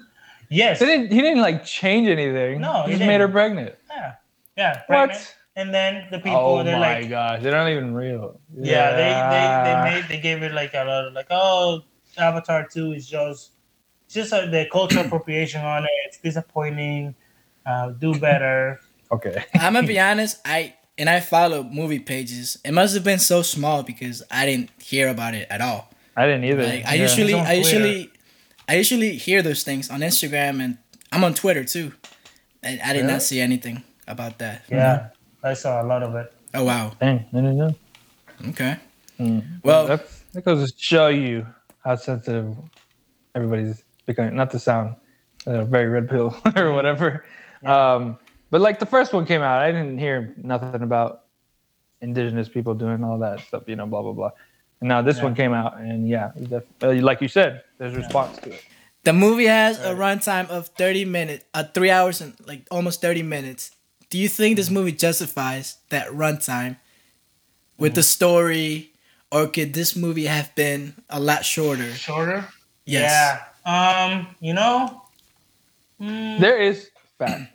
Yes. 0.49 0.79
didn't 0.79 1.11
he 1.11 1.21
didn't 1.21 1.41
like 1.41 1.63
change 1.63 2.07
anything. 2.09 2.59
No, 2.59 2.83
he 2.83 2.91
he 2.93 2.97
just 2.97 3.07
made 3.07 3.21
her 3.21 3.29
pregnant. 3.29 3.75
Yeah. 3.89 4.15
Yeah. 4.57 4.81
What? 4.87 5.35
And 5.55 5.73
then 5.73 6.07
the 6.11 6.17
people 6.17 6.37
oh 6.39 6.63
they're 6.63 6.79
like, 6.79 6.97
Oh 6.97 7.01
my 7.01 7.07
gosh, 7.07 7.41
they're 7.43 7.51
not 7.53 7.69
even 7.69 7.93
real. 7.93 8.39
yeah, 8.57 8.91
they, 8.91 9.11
they 9.33 9.45
they 9.71 9.83
made 10.01 10.09
they 10.09 10.19
gave 10.19 10.43
it 10.43 10.53
like 10.53 10.73
a 10.73 10.83
lot 10.83 11.05
of 11.07 11.13
like 11.13 11.27
oh 11.29 11.83
Avatar 12.17 12.67
two 12.67 12.91
is 12.91 13.07
just 13.07 13.51
just 14.09 14.33
uh, 14.33 14.45
the 14.47 14.67
cultural 14.71 15.05
appropriation 15.05 15.63
on 15.63 15.83
it. 15.85 15.89
It's 16.05 16.17
disappointing. 16.17 17.15
Uh, 17.65 17.91
do 17.91 18.17
better. 18.19 18.81
Okay. 19.11 19.43
I'm 19.55 19.73
gonna 19.73 19.87
be 19.87 19.99
honest. 20.09 20.39
I 20.45 20.75
and 20.97 21.09
I 21.09 21.19
follow 21.19 21.63
movie 21.63 21.99
pages. 21.99 22.57
It 22.63 22.73
must 22.73 22.93
have 22.93 23.03
been 23.03 23.19
so 23.19 23.41
small 23.41 23.83
because 23.83 24.23
I 24.31 24.45
didn't 24.45 24.69
hear 24.81 25.07
about 25.09 25.33
it 25.33 25.47
at 25.49 25.61
all. 25.61 25.89
I 26.15 26.25
didn't 26.25 26.43
either. 26.45 26.63
Like 26.63 26.85
I 26.85 26.95
Yeah. 26.95 27.01
usually, 27.03 27.33
I 27.33 27.53
usually, 27.53 28.11
I 28.67 28.75
usually 28.75 29.15
hear 29.17 29.41
those 29.41 29.63
things 29.63 29.89
on 29.89 30.01
Instagram 30.01 30.61
and 30.63 30.77
I'm 31.11 31.23
on 31.23 31.33
Twitter 31.33 31.63
too. 31.63 31.93
And 32.63 32.79
I 32.81 32.93
did 32.93 32.99
Really? 33.01 33.13
not 33.13 33.21
see 33.23 33.39
anything 33.39 33.83
about 34.07 34.37
that. 34.39 34.63
Yeah. 34.69 35.07
I 35.43 35.53
saw 35.53 35.81
a 35.81 35.85
lot 35.85 36.03
of 36.03 36.13
it. 36.15 36.31
Oh 36.53 36.65
wow. 36.65 36.91
Dang, 36.99 37.19
I 37.33 37.35
didn't 37.35 37.57
know. 37.57 37.75
Okay. 38.49 38.77
Well, 39.63 39.87
That's, 39.87 40.19
that 40.33 40.43
goes 40.45 40.71
to 40.71 40.77
show 40.77 41.07
you 41.07 41.45
how 41.83 41.95
sensitive 41.95 42.55
everybody's 43.35 43.83
becoming. 44.05 44.35
Not 44.35 44.51
to 44.51 44.59
sound 44.59 44.95
uh, 45.47 45.63
very 45.65 45.87
red 45.87 46.09
pill 46.09 46.35
or 46.55 46.73
whatever. 46.73 47.23
Um, 47.63 48.17
but 48.51 48.61
like 48.61 48.77
the 48.79 48.85
first 48.85 49.13
one 49.13 49.25
came 49.25 49.41
out, 49.41 49.61
I 49.61 49.71
didn't 49.71 49.97
hear 49.97 50.33
nothing 50.37 50.81
about 50.83 51.23
indigenous 52.01 52.49
people 52.49 52.73
doing 52.73 53.03
all 53.03 53.17
that 53.19 53.39
stuff, 53.41 53.63
you 53.67 53.75
know, 53.75 53.85
blah 53.87 54.01
blah 54.01 54.13
blah. 54.13 54.31
And 54.79 54.87
now 54.89 55.01
this 55.01 55.17
Yeah. 55.17 55.23
one 55.23 55.35
came 55.35 55.53
out, 55.53 55.79
and 55.79 56.07
yeah, 56.07 56.31
def- 56.49 56.63
uh, 56.83 56.91
like 56.93 57.21
you 57.21 57.27
said, 57.27 57.63
there's 57.77 57.95
response 57.95 58.37
to 58.39 58.51
it. 58.51 58.63
the 59.03 59.13
movie 59.13 59.45
has 59.47 59.79
a 59.79 59.95
runtime 59.95 60.47
of 60.49 60.67
30 60.77 61.05
minutes, 61.05 61.43
uh, 61.55 61.63
three 61.73 61.89
hours 61.89 62.21
and 62.21 62.33
like 62.45 62.67
almost 62.69 63.01
30 63.01 63.23
minutes. 63.23 63.71
Do 64.11 64.17
you 64.19 64.27
think 64.29 64.57
this 64.57 64.69
movie 64.69 64.91
justifies 64.91 65.77
that 65.89 66.09
runtime 66.09 66.77
with 67.77 67.95
the 67.95 68.03
story, 68.03 68.91
or 69.31 69.47
could 69.47 69.73
this 69.73 69.95
movie 69.95 70.25
have 70.25 70.53
been 70.55 70.93
a 71.09 71.19
lot 71.19 71.45
shorter? 71.45 71.93
Shorter. 71.95 72.45
Yes. 72.85 73.09
Yeah. 73.09 73.39
Um. 73.65 74.27
You 74.39 74.53
know. 74.53 75.01
Mm, 75.99 76.39
There 76.39 76.57
is 76.57 76.89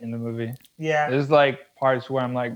in 0.01 0.11
the 0.11 0.17
movie. 0.17 0.53
yeah. 0.77 1.09
There's 1.09 1.29
like 1.29 1.59
parts 1.75 2.09
where 2.09 2.23
I'm 2.23 2.33
like, 2.33 2.53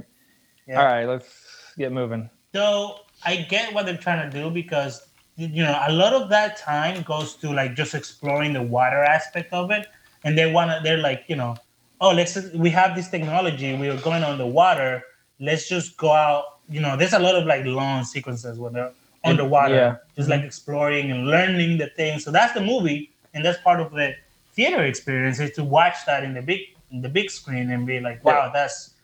Yeah. 0.67 0.79
all 0.79 0.85
right, 0.85 1.05
let's 1.05 1.73
get 1.77 1.91
moving. 1.91 2.29
Though 2.51 2.99
I 3.23 3.37
get 3.37 3.73
what 3.73 3.85
they're 3.85 3.97
trying 3.97 4.29
to 4.29 4.37
do 4.37 4.49
because 4.49 5.07
you 5.37 5.63
know 5.63 5.79
a 5.87 5.91
lot 5.91 6.13
of 6.13 6.29
that 6.29 6.57
time 6.57 7.03
goes 7.03 7.35
to 7.35 7.51
like 7.51 7.75
just 7.75 7.95
exploring 7.95 8.53
the 8.53 8.61
water 8.61 9.03
aspect 9.03 9.53
of 9.53 9.71
it, 9.71 9.87
and 10.23 10.37
they 10.37 10.51
want 10.51 10.71
to. 10.71 10.79
They're 10.83 10.97
like, 10.97 11.23
you 11.27 11.35
know, 11.35 11.55
oh, 11.99 12.11
let's. 12.11 12.37
We 12.53 12.69
have 12.71 12.95
this 12.95 13.09
technology. 13.09 13.75
We 13.75 13.89
are 13.89 13.97
going 14.01 14.23
on 14.23 14.37
the 14.37 14.45
water. 14.45 15.03
Let's 15.39 15.67
just 15.69 15.97
go 15.97 16.11
out. 16.11 16.59
You 16.69 16.81
know, 16.81 16.97
there's 16.97 17.13
a 17.13 17.19
lot 17.19 17.35
of 17.35 17.45
like 17.45 17.65
long 17.65 18.03
sequences 18.03 18.59
when 18.59 18.73
they're 18.73 18.91
underwater, 19.23 19.75
yeah. 19.75 19.95
just 20.15 20.29
like 20.29 20.39
mm-hmm. 20.39 20.47
exploring 20.47 21.11
and 21.11 21.27
learning 21.27 21.77
the 21.77 21.87
things. 21.87 22.23
So 22.23 22.31
that's 22.31 22.53
the 22.53 22.61
movie, 22.61 23.11
and 23.33 23.45
that's 23.45 23.61
part 23.61 23.79
of 23.79 23.91
the 23.91 24.15
theater 24.53 24.83
experience 24.83 25.39
is 25.39 25.51
to 25.51 25.63
watch 25.63 26.05
that 26.05 26.23
in 26.23 26.33
the 26.33 26.41
big 26.41 26.59
the 26.91 27.09
big 27.09 27.29
screen 27.31 27.71
and 27.71 27.85
be 27.87 27.99
like, 27.99 28.23
wow, 28.25 28.51
that's 28.53 28.95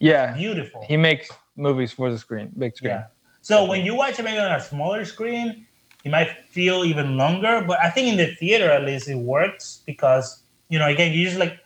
Yeah, 0.00 0.32
beautiful. 0.34 0.84
he 0.88 0.96
makes 0.96 1.28
movies 1.56 1.92
for 1.92 2.10
the 2.10 2.18
screen, 2.18 2.50
big 2.58 2.76
screen. 2.76 2.90
Yeah. 2.92 3.04
So 3.42 3.64
when 3.64 3.84
you 3.84 3.94
watch 3.94 4.18
it 4.18 4.22
maybe 4.24 4.38
on 4.38 4.52
a 4.52 4.60
smaller 4.60 5.04
screen, 5.04 5.66
it 6.04 6.10
might 6.10 6.30
feel 6.48 6.84
even 6.84 7.16
longer. 7.16 7.64
But 7.66 7.78
I 7.80 7.90
think 7.90 8.08
in 8.08 8.16
the 8.16 8.34
theater 8.36 8.70
at 8.70 8.84
least 8.84 9.08
it 9.08 9.16
works 9.16 9.82
because 9.86 10.42
you 10.68 10.78
know 10.78 10.88
again 10.88 11.12
you're 11.12 11.26
just 11.30 11.38
like 11.38 11.58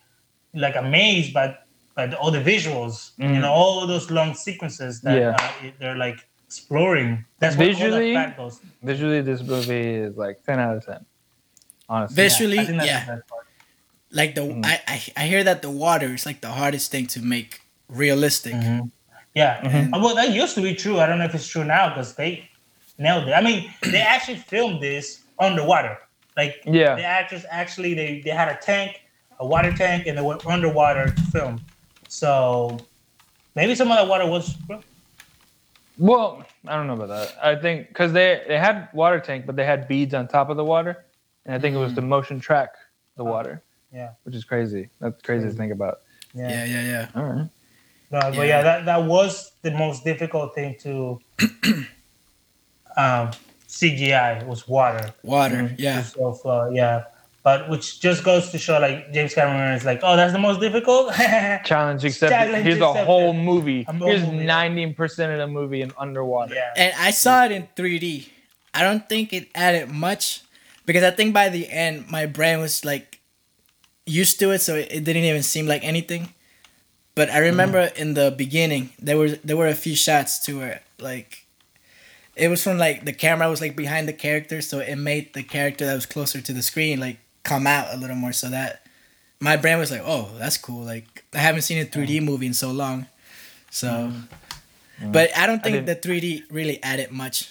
like 0.55 0.77
amazed 0.77 1.33
by 1.33 1.57
by 1.95 2.07
the, 2.07 2.17
all 2.19 2.31
the 2.31 2.41
visuals. 2.43 3.13
You 3.19 3.29
Mhm. 3.29 3.41
know 3.43 3.53
all 3.53 3.87
those 3.87 4.11
long 4.11 4.35
sequences 4.35 5.01
that 5.03 5.17
Yeah. 5.19 5.37
uh, 5.39 5.71
they're 5.79 5.97
like 5.97 6.19
exploring. 6.47 7.25
That's 7.39 7.57
Visually- 7.57 8.15
that. 8.15 8.39
Visually, 8.83 9.21
this 9.23 9.43
movie 9.43 9.95
is 10.07 10.17
like 10.17 10.43
10 10.45 10.59
out 10.61 10.77
of 10.77 10.85
10. 10.87 11.05
Honestly. 11.89 12.15
Visually, 12.15 12.59
I 12.59 12.85
yeah. 12.85 13.19
The 14.13 14.27
best 14.27 14.35
part. 14.35 14.35
Like 14.35 14.35
the 14.35 14.43
Mm. 14.43 14.65
I, 14.67 14.81
I 15.17 15.25
I 15.25 15.27
hear 15.27 15.45
that 15.45 15.63
the 15.63 15.71
water 15.71 16.15
is 16.15 16.27
like 16.27 16.41
the 16.41 16.49
hardest 16.51 16.91
thing 16.91 17.07
to 17.09 17.21
make 17.23 17.61
realistic. 17.89 18.55
Mhm. 18.55 18.91
Yeah. 19.35 19.61
Mhm. 19.63 19.93
Uh, 19.95 19.99
Well, 20.01 20.15
that 20.15 20.31
used 20.35 20.55
to 20.55 20.61
be 20.63 20.75
true. 20.75 21.01
I 21.01 21.07
don't 21.07 21.19
know 21.19 21.25
if 21.27 21.35
it's 21.35 21.49
true 21.49 21.65
now 21.65 21.89
because 21.89 22.15
they 22.15 22.49
nailed 22.99 23.29
it. 23.29 23.33
I 23.33 23.41
mean, 23.41 23.71
they 23.83 24.01
actually 24.15 24.39
filmed 24.39 24.81
this 24.83 25.23
underwater. 25.39 25.97
Like 26.37 26.63
Yeah. 26.65 26.95
the 26.97 27.05
actors 27.05 27.45
actually 27.51 27.95
they, 27.95 28.21
they 28.25 28.31
had 28.31 28.49
a 28.49 28.59
tank, 28.61 29.01
a 29.39 29.47
water 29.47 29.73
tank, 29.73 30.07
and 30.07 30.17
they 30.17 30.23
went 30.23 30.47
underwater 30.47 31.11
to 31.11 31.23
film. 31.33 31.61
So 32.09 32.79
maybe 33.55 33.75
some 33.75 33.91
of 33.91 33.97
that 33.99 34.09
water 34.09 34.27
was 34.27 34.57
Well, 35.99 36.45
I 36.67 36.75
don't 36.77 36.87
know 36.87 36.95
about 36.95 37.09
that. 37.09 37.37
I 37.43 37.55
think 37.57 37.89
because 37.89 38.13
they, 38.13 38.43
they 38.49 38.59
had 38.59 38.89
water 38.93 39.21
tank, 39.21 39.45
but 39.47 39.57
they 39.57 39.65
had 39.65 39.87
beads 39.89 40.15
on 40.15 40.27
top 40.29 40.49
of 40.51 40.57
the 40.57 40.65
water. 40.65 41.05
And 41.45 41.55
I 41.55 41.59
think 41.59 41.75
it 41.75 41.79
was 41.79 41.93
to 41.95 42.01
motion 42.03 42.41
track 42.41 42.71
the 43.17 43.25
water, 43.25 43.63
yeah. 43.93 44.11
which 44.25 44.35
is 44.35 44.45
crazy. 44.45 44.89
That's 45.01 45.21
crazy 45.23 45.49
to 45.49 45.53
think 45.55 45.73
about. 45.73 46.01
Yeah. 46.35 46.49
Yeah, 46.49 46.65
yeah, 46.65 46.83
yeah. 46.83 47.09
All 47.15 47.25
right. 47.25 47.49
No, 48.11 48.21
but 48.21 48.35
Yeah. 48.35 48.43
yeah, 48.45 48.63
that, 48.63 48.85
that 48.87 49.03
was 49.05 49.53
the 49.63 49.71
most 49.71 50.05
difficult 50.05 50.55
thing 50.55 50.77
to 50.81 51.21
um, 52.97 53.31
CGI 53.69 54.47
was 54.47 54.69
water. 54.69 55.13
Water. 55.23 55.57
Mhm. 55.57 55.75
Yeah. 55.79 56.03
So 56.03 56.39
uh, 56.45 56.71
yeah. 56.73 57.05
But 57.43 57.69
which 57.69 58.01
just 58.01 58.23
goes 58.23 58.51
to 58.51 58.59
show 58.59 58.79
like 58.79 59.13
James 59.13 59.35
Cameron 59.35 59.73
is 59.75 59.85
like, 59.85 60.01
oh, 60.05 60.15
that's 60.15 60.33
the 60.33 60.39
most 60.39 60.61
difficult. 60.61 61.13
Challenge 61.65 62.05
Except 62.05 62.31
Challenge 62.31 62.65
Here's 62.65 62.81
a 62.81 63.05
whole 63.05 63.33
movie. 63.33 63.85
A 63.89 63.93
here's 63.95 64.29
ninety 64.29 64.93
percent 64.93 65.33
of 65.33 65.39
the 65.39 65.49
movie 65.49 65.83
in 65.83 65.91
underwater. 65.99 66.55
yeah. 66.55 66.73
And 66.77 66.95
I 66.99 67.11
saw 67.11 67.45
it 67.47 67.51
in 67.53 67.67
3D. 67.77 68.29
I 68.75 68.83
don't 68.85 69.09
think 69.09 69.33
it 69.33 69.49
added 69.57 69.91
much 69.91 70.43
because 70.87 71.03
I 71.03 71.11
think 71.11 71.35
by 71.35 71.49
the 71.49 71.69
end 71.69 72.09
my 72.11 72.27
brain 72.27 72.61
was 72.61 72.85
like 72.85 73.19
used 74.07 74.39
to 74.41 74.51
it, 74.51 74.61
so 74.61 74.75
it, 74.77 75.05
didn't 75.05 75.25
even 75.25 75.43
seem 75.43 75.67
like 75.67 75.85
anything. 75.85 76.35
But 77.15 77.31
I 77.31 77.39
remember 77.39 77.89
mm. 77.89 77.97
in 77.97 78.15
the 78.15 78.31
beginning 78.37 78.91
there 78.99 79.19
were 79.19 79.31
there 79.45 79.57
were 79.57 79.69
a 79.69 79.75
few 79.75 79.95
shots 79.95 80.39
to 80.47 80.59
where 80.59 80.81
like 80.99 81.47
it 82.37 82.49
was 82.49 82.63
from 82.63 82.79
like 82.79 83.05
the 83.05 83.13
camera 83.13 83.49
was 83.51 83.61
like 83.61 83.77
behind 83.77 84.09
the 84.09 84.13
character, 84.13 84.63
so 84.63 84.79
it 84.79 84.97
made 84.97 85.35
the 85.35 85.43
character 85.43 85.85
that 85.87 85.95
was 85.95 86.07
closer 86.07 86.41
to 86.41 86.53
the 86.53 86.63
screen 86.63 87.01
like 87.01 87.19
come 87.43 87.67
out 87.67 87.93
a 87.93 87.97
little 87.97 88.17
more, 88.17 88.33
so 88.33 88.49
that 88.51 88.87
my 89.41 89.57
brain 89.57 89.79
was 89.79 89.91
like, 89.91 90.03
oh, 90.05 90.31
that's 90.39 90.57
cool. 90.57 90.85
Like 90.85 91.25
I 91.35 91.39
haven't 91.39 91.63
seen 91.63 91.83
a 91.83 91.87
3D 91.87 92.21
mm. 92.21 92.25
movie 92.25 92.47
in 92.47 92.55
so 92.55 92.71
long, 92.71 93.07
so. 93.71 93.89
Mm. 93.89 94.29
But 95.11 95.37
I 95.37 95.49
don't 95.49 95.61
think 95.61 95.87
the 95.87 95.97
3D 95.97 96.45
really 96.51 96.81
added 96.81 97.11
much 97.11 97.51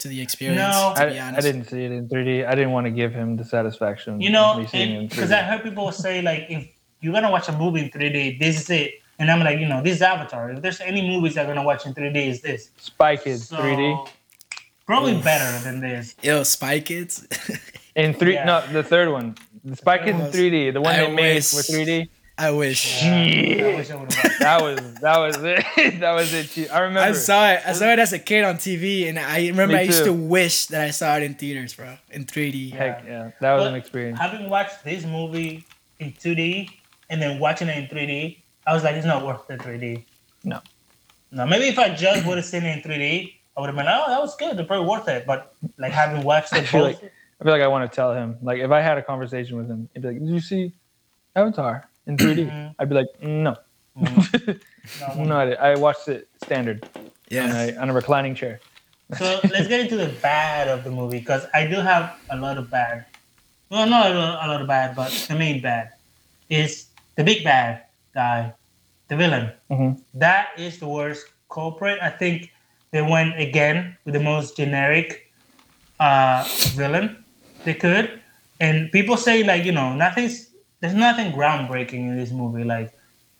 to 0.00 0.08
the 0.08 0.20
experience. 0.20 0.58
No. 0.58 0.92
to 0.96 1.06
be 1.10 1.18
I, 1.18 1.36
I 1.36 1.40
didn't 1.40 1.64
see 1.64 1.84
it 1.84 1.92
in 1.92 2.08
3D. 2.08 2.46
I 2.46 2.54
didn't 2.54 2.72
want 2.72 2.86
to 2.86 2.90
give 2.90 3.12
him 3.12 3.36
the 3.36 3.44
satisfaction. 3.44 4.20
You 4.20 4.30
know, 4.30 4.58
me 4.58 4.66
seeing 4.66 4.90
it 4.92 4.98
in 5.02 5.08
because 5.08 5.30
I 5.32 5.42
heard 5.42 5.62
people 5.62 5.90
say 5.92 6.20
like, 6.22 6.46
if 6.48 6.68
you're 7.00 7.12
gonna 7.12 7.30
watch 7.30 7.48
a 7.48 7.52
movie 7.56 7.80
in 7.84 7.90
3D, 7.90 8.38
this 8.38 8.60
is 8.60 8.70
it. 8.70 8.94
And 9.18 9.30
I'm 9.30 9.40
like, 9.40 9.58
you 9.58 9.66
know, 9.68 9.82
this 9.82 9.96
is 9.96 10.02
Avatar. 10.02 10.50
If 10.50 10.62
there's 10.62 10.80
any 10.80 11.06
movies 11.06 11.36
I'm 11.38 11.46
gonna 11.46 11.62
watch 11.62 11.86
in 11.86 11.94
3D, 11.94 12.16
is 12.28 12.40
this. 12.40 12.70
Spy 12.78 13.16
Kids 13.16 13.48
So, 13.48 13.56
3D. 13.56 14.08
Probably 14.86 15.14
Oof. 15.16 15.22
better 15.24 15.62
than 15.64 15.80
this. 15.80 16.16
Yo, 16.22 16.42
Spy 16.42 16.80
Kids. 16.80 17.26
In 17.96 18.14
three, 18.14 18.34
Yeah. 18.34 18.44
no, 18.44 18.66
the 18.72 18.82
third 18.82 19.10
one, 19.10 19.36
the 19.64 19.76
Spy 19.76 19.98
Kids 19.98 20.18
in 20.18 20.26
3D, 20.32 20.72
the 20.72 20.80
one 20.80 20.94
I 20.94 21.06
they 21.06 21.12
made 21.12 21.34
wish- 21.36 21.50
for 21.50 21.62
3D. 21.62 22.08
I 22.40 22.50
wish. 22.52 23.02
Yeah, 23.04 23.10
I 23.12 23.76
wish 23.76 23.90
I. 23.90 24.04
That 24.38 24.62
was 24.62 24.94
that 25.00 25.18
was 25.18 25.36
it. 25.42 26.00
that 26.00 26.12
was 26.12 26.32
it. 26.32 26.72
I 26.72 26.80
remember. 26.80 27.00
I 27.00 27.12
saw 27.12 27.50
it. 27.50 27.60
I 27.66 27.72
saw 27.74 27.92
it 27.92 27.98
as 27.98 28.14
a 28.14 28.18
kid 28.18 28.44
on 28.44 28.56
TV, 28.56 29.10
and 29.10 29.18
I 29.18 29.48
remember 29.48 29.76
I 29.76 29.82
used 29.82 30.04
to 30.04 30.12
wish 30.14 30.66
that 30.68 30.80
I 30.80 30.90
saw 30.90 31.16
it 31.18 31.22
in 31.22 31.34
theaters, 31.34 31.74
bro, 31.74 31.98
in 32.10 32.24
3D. 32.24 32.72
Heck 32.72 33.04
yeah, 33.04 33.32
that 33.42 33.54
was 33.54 33.64
But 33.64 33.68
an 33.68 33.74
experience. 33.74 34.18
Having 34.18 34.48
watched 34.48 34.82
this 34.84 35.04
movie 35.04 35.66
in 35.98 36.12
2D 36.12 36.70
and 37.10 37.20
then 37.20 37.38
watching 37.40 37.68
it 37.68 37.76
in 37.76 37.94
3D, 37.94 38.38
I 38.66 38.72
was 38.72 38.84
like, 38.84 38.94
it's 38.94 39.06
not 39.06 39.26
worth 39.26 39.46
the 39.46 39.58
3D. 39.58 40.04
No. 40.42 40.60
No, 41.32 41.44
maybe 41.44 41.66
if 41.66 41.78
I 41.78 41.94
just 41.94 42.26
would 42.26 42.38
have 42.38 42.46
seen 42.46 42.64
it 42.64 42.74
in 42.74 42.90
3D, 42.90 43.34
I 43.54 43.60
would 43.60 43.66
have 43.66 43.76
been 43.76 43.84
like, 43.84 44.02
oh, 44.02 44.10
that 44.10 44.20
was 44.20 44.34
good. 44.36 44.56
They're 44.56 44.64
probably 44.64 44.88
worth 44.88 45.08
it. 45.08 45.26
But 45.26 45.52
like 45.76 45.92
having 45.92 46.22
watched 46.24 46.52
I 46.54 46.60
it 46.60 46.68
feel 46.68 46.86
both, 46.86 47.04
I 47.40 47.44
feel 47.44 47.52
like 47.52 47.60
I 47.60 47.68
want 47.68 47.90
to 47.90 47.94
tell 47.94 48.14
him. 48.14 48.38
Like 48.40 48.60
if 48.60 48.70
I 48.70 48.80
had 48.80 48.96
a 48.96 49.02
conversation 49.02 49.58
with 49.58 49.68
him, 49.68 49.90
he'd 49.92 50.00
be 50.00 50.08
like, 50.08 50.18
"Did 50.18 50.28
you 50.28 50.40
see 50.40 50.72
Avatar 51.36 51.89
in 52.10 52.16
3D?" 52.18 52.50
Mhm. 52.50 52.74
I'd 52.78 52.88
be 52.90 52.94
like, 52.98 53.10
"No, 53.22 53.54
no, 53.94 54.10
no, 55.30 55.36
I. 55.38 55.52
I 55.70 55.70
watched 55.78 56.08
it 56.08 56.26
standard 56.42 56.82
Yeah. 57.30 57.46
a, 57.54 57.76
on 57.78 57.86
a 57.90 57.94
reclining 57.94 58.34
chair." 58.34 58.58
So 59.18 59.40
let's 59.50 59.66
get 59.66 59.80
into 59.80 59.96
the 59.96 60.10
bad 60.22 60.68
of 60.68 60.84
the 60.84 60.90
movie 60.90 61.18
because 61.18 61.46
I 61.54 61.66
do 61.66 61.76
have 61.82 62.14
a 62.30 62.36
lot 62.36 62.58
of 62.58 62.70
bad. 62.70 63.06
Well, 63.70 63.86
not 63.86 64.10
a 64.10 64.14
lot, 64.14 64.60
of 64.62 64.66
bad, 64.66 64.94
but 64.94 65.10
the 65.30 65.34
main 65.38 65.62
bad 65.62 65.90
is 66.50 66.86
the 67.16 67.22
big 67.22 67.42
bad 67.46 67.82
guy, 68.14 68.52
the 69.08 69.16
villain. 69.16 69.50
Mhm. 69.70 69.98
That 70.14 70.48
is 70.58 70.78
the 70.78 70.86
worst 70.86 71.26
culprit. 71.50 71.98
I 72.02 72.10
think 72.10 72.50
they 72.90 73.02
went 73.02 73.38
again 73.38 73.96
with 74.04 74.14
the 74.14 74.22
most 74.22 74.56
generic 74.56 75.30
uh, 75.98 76.42
villain 76.74 77.22
they 77.64 77.74
could, 77.74 78.20
and 78.58 78.90
people 78.90 79.16
say 79.16 79.42
like 79.44 79.64
you 79.64 79.72
know 79.72 79.92
nothing's 79.94 80.49
there's 80.80 80.94
nothing 80.94 81.32
groundbreaking 81.32 82.08
in 82.10 82.16
this 82.16 82.30
movie 82.30 82.64
like 82.64 82.92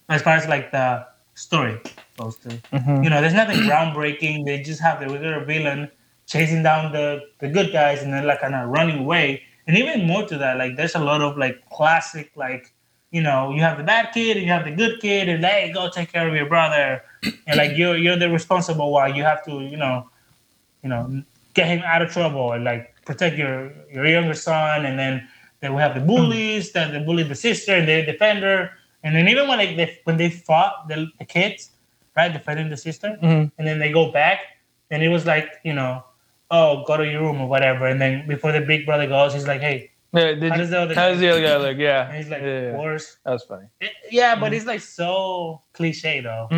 as 0.08 0.22
far 0.22 0.34
as 0.36 0.46
like 0.48 0.70
the 0.72 1.06
story 1.34 1.78
goes 2.18 2.36
to 2.36 2.48
Mhm. 2.72 3.04
you 3.04 3.10
know, 3.10 3.20
there's 3.20 3.32
nothing 3.34 3.60
groundbreaking. 3.60 4.44
They 4.44 4.60
just 4.62 4.80
have 4.80 5.00
the 5.00 5.08
regular 5.08 5.44
villain 5.44 5.90
chasing 6.26 6.62
down 6.62 6.92
the, 6.92 7.22
the 7.38 7.48
good 7.48 7.72
guys 7.72 8.02
and 8.02 8.12
then 8.12 8.26
like 8.26 8.40
kind 8.40 8.54
of 8.54 8.68
running 8.68 8.98
away. 8.98 9.42
And 9.66 9.76
even 9.78 10.06
more 10.06 10.26
to 10.26 10.36
that, 10.38 10.58
like 10.58 10.76
there's 10.76 10.94
a 10.94 10.98
lot 10.98 11.22
of 11.22 11.38
like 11.38 11.56
classic, 11.70 12.30
like, 12.36 12.72
you 13.10 13.22
know, 13.22 13.52
you 13.54 13.62
have 13.62 13.78
the 13.78 13.84
bad 13.84 14.12
kid 14.12 14.36
and 14.36 14.44
you 14.46 14.52
have 14.52 14.64
the 14.64 14.70
good 14.72 15.00
kid 15.00 15.28
and 15.28 15.44
hey, 15.44 15.70
go 15.72 15.88
take 15.88 16.12
care 16.12 16.28
of 16.28 16.34
your 16.34 16.46
brother. 16.46 17.02
And 17.46 17.56
like 17.56 17.76
you're 17.76 17.96
you're 17.96 18.16
the 18.16 18.28
responsible 18.30 18.90
one. 18.92 19.14
You 19.14 19.22
have 19.24 19.44
to, 19.44 19.60
you 19.60 19.76
know, 19.76 20.08
you 20.82 20.88
know, 20.88 21.22
get 21.54 21.68
him 21.68 21.82
out 21.84 22.02
of 22.02 22.10
trouble 22.12 22.52
and 22.52 22.64
like 22.64 22.94
protect 23.06 23.36
your 23.36 23.72
your 23.92 24.06
younger 24.06 24.34
son. 24.34 24.84
And 24.84 24.98
then 24.98 25.26
then 25.60 25.74
we 25.74 25.80
have 25.82 25.94
the 25.94 26.00
bullies 26.00 26.72
that 26.72 26.92
they 26.92 26.98
bully 27.00 27.22
the 27.22 27.34
sister 27.34 27.74
and 27.74 27.86
they 27.86 28.04
defend 28.04 28.42
her. 28.42 28.70
And 29.04 29.14
then 29.14 29.28
even 29.28 29.48
when 29.48 29.58
like 29.58 29.76
they 29.76 29.98
when 30.04 30.16
they 30.16 30.30
fought 30.30 30.88
the, 30.88 31.08
the 31.18 31.24
kids, 31.24 31.70
right, 32.16 32.32
defending 32.32 32.68
the 32.68 32.76
sister, 32.76 33.16
Mhm. 33.22 33.50
and 33.58 33.66
then 33.66 33.78
they 33.78 33.90
go 33.92 34.10
back, 34.12 34.40
and 34.90 35.02
it 35.02 35.08
was 35.08 35.24
like 35.24 35.48
you 35.64 35.72
know, 35.72 36.04
"Oh, 36.50 36.84
go 36.86 36.96
to 36.98 37.06
your 37.06 37.22
room 37.22 37.40
or 37.40 37.48
whatever," 37.48 37.86
and 37.86 37.98
then 38.00 38.26
before 38.28 38.52
the 38.52 38.60
big 38.60 38.84
brother 38.84 39.06
goes, 39.06 39.32
he's 39.32 39.46
like, 39.46 39.60
"Hey," 39.62 39.90
Yeah, 40.12 40.32
did 40.34 40.50
How 40.50 40.56
does 40.58 40.70
the 40.70 40.78
other 40.80 40.94
how 40.94 41.08
does 41.08 41.16
guy- 41.18 41.20
the 41.20 41.30
other 41.30 41.42
guy 41.42 41.56
look? 41.56 41.78
Yeah, 41.78 42.08
and 42.08 42.16
he's 42.16 42.28
like, 42.28 42.42
yeah, 42.42 42.60
yeah. 42.72 42.76
"Worse." 42.76 43.16
that 43.24 43.30
was 43.30 43.44
funny. 43.44 43.68
It- 43.80 43.92
yeah, 44.10 44.34
but 44.34 44.50
Mhm. 44.52 44.56
it's 44.56 44.66
like 44.66 44.80
so 44.80 45.62
cliche 45.72 46.20
though. 46.20 46.48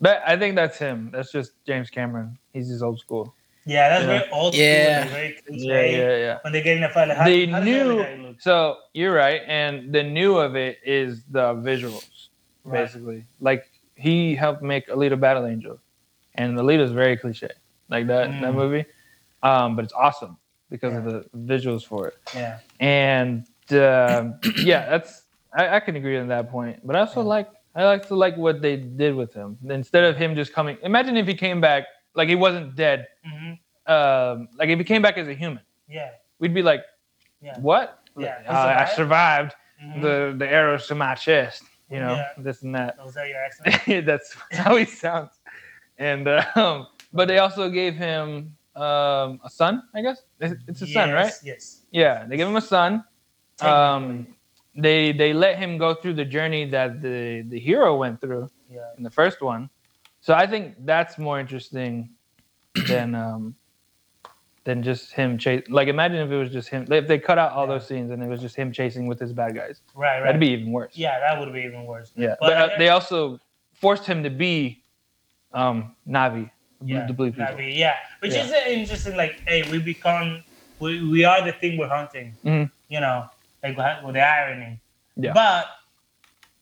But 0.00 0.22
I 0.26 0.36
think 0.36 0.56
that's 0.56 0.78
him. 0.78 1.10
That's 1.12 1.32
just 1.32 1.52
James 1.66 1.90
Cameron. 1.90 2.38
He's 2.52 2.68
just 2.68 2.82
old 2.82 3.00
school. 3.00 3.34
Yeah, 3.66 3.88
that's 3.88 4.02
Yeah. 4.02 4.18
very 4.20 4.30
old 4.30 4.54
Yeah. 4.54 5.00
school. 5.00 5.02
Like 5.02 5.10
very 5.10 5.28
Yeah, 5.28 5.42
cliche. 5.46 5.98
yeah, 5.98 6.16
yeah. 6.16 6.38
When 6.42 6.52
they 6.52 6.62
get 6.62 6.76
in 6.76 6.84
a 6.84 6.88
fight, 6.88 7.08
like, 7.08 7.16
how, 7.18 7.24
the 7.24 7.46
how 7.46 7.58
does 7.60 7.64
the 7.66 7.72
new 7.84 8.02
guy 8.02 8.14
look? 8.14 8.40
so 8.40 8.76
you're 8.94 9.12
right 9.14 9.42
and 9.46 9.92
the 9.92 10.02
new 10.02 10.36
of 10.38 10.54
it 10.56 10.78
is 10.84 11.24
the 11.30 11.54
visuals 11.54 12.28
Right. 12.64 12.82
basically 12.84 13.24
like 13.40 13.64
he 13.94 14.34
helped 14.34 14.62
make 14.62 14.86
alita 14.88 15.18
battle 15.18 15.46
angel 15.46 15.78
and 16.34 16.56
Alita 16.58 16.80
is 16.80 16.90
very 16.92 17.16
cliche 17.16 17.48
like 17.88 18.06
that 18.08 18.26
that 18.40 18.52
Mm. 18.52 18.54
movie 18.54 18.84
um 19.42 19.74
but 19.76 19.84
it's 19.86 19.94
awesome 19.94 20.36
because 20.68 20.94
of 20.94 21.04
the 21.04 21.24
visuals 21.52 21.84
for 21.86 22.08
it 22.08 22.14
Yeah. 22.34 22.58
and 22.80 23.46
um, 23.72 24.34
yeah 24.70 24.82
that's 24.90 25.22
I, 25.56 25.76
I 25.76 25.80
can 25.80 25.94
agree 25.96 26.18
on 26.18 26.28
that 26.28 26.50
point 26.50 26.80
but 26.86 26.94
i 26.96 27.00
also 27.00 27.20
Yeah. 27.22 27.28
like 27.36 27.48
i 27.74 27.84
like 27.84 28.06
to 28.08 28.14
like 28.16 28.36
what 28.36 28.60
they 28.60 28.76
did 28.76 29.14
with 29.14 29.32
him 29.32 29.56
instead 29.70 30.04
of 30.04 30.16
him 30.16 30.34
just 30.34 30.52
coming 30.52 30.76
imagine 30.82 31.16
if 31.16 31.26
he 31.26 31.34
came 31.34 31.60
back 31.60 31.84
like 32.16 32.28
he 32.28 32.34
wasn't 32.34 32.74
dead 32.76 33.06
hmm 33.24 33.52
um 33.86 34.48
like 34.58 34.68
if 34.68 34.78
he 34.78 34.84
came 34.84 35.02
back 35.02 35.16
as 35.16 35.28
a 35.28 35.34
human 35.34 35.62
Yeah. 35.88 36.10
we'd 36.40 36.54
be 36.54 36.62
like 36.62 36.82
Yeah. 37.40 37.58
what 37.60 37.86
Yeah, 38.18 38.42
Uh, 38.48 38.74
I 38.82 38.84
survived? 39.00 39.52
Mhm. 39.82 40.00
the 40.04 40.14
the 40.40 40.48
arrows 40.58 40.86
to 40.88 40.94
my 40.94 41.14
chest, 41.14 41.62
you 41.90 42.00
know, 42.00 42.14
Yeah. 42.16 42.42
this 42.46 42.62
and 42.64 42.74
that. 42.74 42.96
Was 43.04 43.14
that 43.14 43.28
your 43.28 43.40
accent? 43.46 44.06
That's 44.10 44.28
how 44.62 44.74
he 44.80 44.86
sounds. 44.86 45.32
And 45.98 46.24
um, 46.56 46.86
but 47.12 47.28
they 47.28 47.38
also 47.38 47.68
gave 47.70 47.94
him 47.94 48.56
um, 48.74 49.28
a 49.44 49.50
son, 49.50 49.74
I 49.94 50.00
guess. 50.06 50.18
It's 50.40 50.80
a 50.82 50.86
son, 50.86 51.10
right? 51.12 51.26
Yes, 51.26 51.44
Yes. 51.44 51.64
Yeah, 51.90 52.24
they 52.26 52.36
gave 52.38 52.48
him 52.48 52.56
a 52.56 52.60
son. 52.76 53.04
Um, 53.60 54.26
they 54.74 55.12
they 55.12 55.32
let 55.32 55.58
him 55.58 55.78
go 55.78 55.94
through 55.94 56.14
the 56.14 56.24
journey 56.36 56.64
that 56.76 57.00
the 57.06 57.42
the 57.52 57.60
hero 57.60 57.96
went 57.96 58.20
through 58.20 58.48
Yeah. 58.68 58.96
in 58.96 59.02
the 59.04 59.10
first 59.20 59.40
one. 59.52 59.68
So 60.26 60.34
I 60.34 60.44
think 60.44 60.74
that's 60.84 61.18
more 61.18 61.38
interesting 61.38 62.10
than 62.88 63.14
um 63.14 63.54
than 64.64 64.82
just 64.82 65.12
him 65.12 65.38
chase. 65.38 65.62
Like 65.68 65.86
imagine 65.86 66.16
if 66.16 66.32
it 66.32 66.36
was 66.36 66.50
just 66.50 66.68
him. 66.68 66.84
If 66.90 67.06
they 67.06 67.20
cut 67.20 67.38
out 67.38 67.52
all 67.52 67.68
those 67.68 67.86
scenes 67.86 68.10
and 68.10 68.20
it 68.20 68.28
was 68.28 68.40
just 68.40 68.56
him 68.56 68.72
chasing 68.72 69.06
with 69.06 69.20
his 69.20 69.32
bad 69.32 69.54
guys, 69.54 69.82
Right. 69.94 70.16
Right. 70.18 70.24
that'd 70.24 70.40
be 70.40 70.48
even 70.48 70.72
worse. 70.72 70.94
yeah, 70.96 71.20
that 71.20 71.38
would 71.38 71.52
be 71.52 71.60
even 71.60 71.84
worse. 71.84 72.10
Yeah, 72.16 72.34
But 72.40 72.48
but, 72.58 72.72
uh, 72.72 72.76
they 72.76 72.88
also 72.88 73.38
forced 73.74 74.04
him 74.04 74.24
to 74.24 74.30
be 74.30 74.82
um 75.52 75.94
Na'vi, 76.08 76.50
Yeah. 76.84 77.06
the 77.06 77.12
blue 77.12 77.30
people. 77.30 77.46
That'd 77.46 77.72
yeah. 77.72 77.94
Which 78.18 78.32
Yeah. 78.34 78.46
is 78.46 78.50
uh, 78.50 78.62
interesting. 78.66 79.14
Like, 79.16 79.38
hey, 79.46 79.62
we 79.70 79.78
become, 79.78 80.42
we, 80.80 81.08
we 81.08 81.22
are 81.24 81.40
the 81.44 81.52
thing 81.52 81.78
we're 81.78 81.86
hunting. 82.00 82.34
Mhm. 82.44 82.68
You 82.88 82.98
know, 82.98 83.30
like 83.62 83.76
with 84.04 84.14
the 84.14 84.26
irony. 84.26 84.80
Yeah. 85.14 85.34
But 85.34 85.66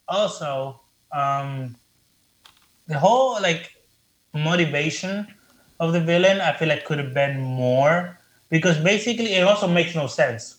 also, 0.07 0.81
um, 1.13 1.77
the 2.87 2.99
whole 2.99 3.41
like 3.41 3.71
motivation 4.33 5.27
of 5.81 5.93
the 5.93 6.01
villain, 6.01 6.41
I 6.41 6.53
feel 6.57 6.69
like 6.69 6.85
could 6.85 6.99
have 6.99 7.15
been 7.15 7.41
more 7.41 8.19
because 8.51 8.79
basically 8.79 9.35
it 9.35 9.43
also 9.45 9.67
makes 9.67 9.95
no 9.95 10.07
sense. 10.07 10.59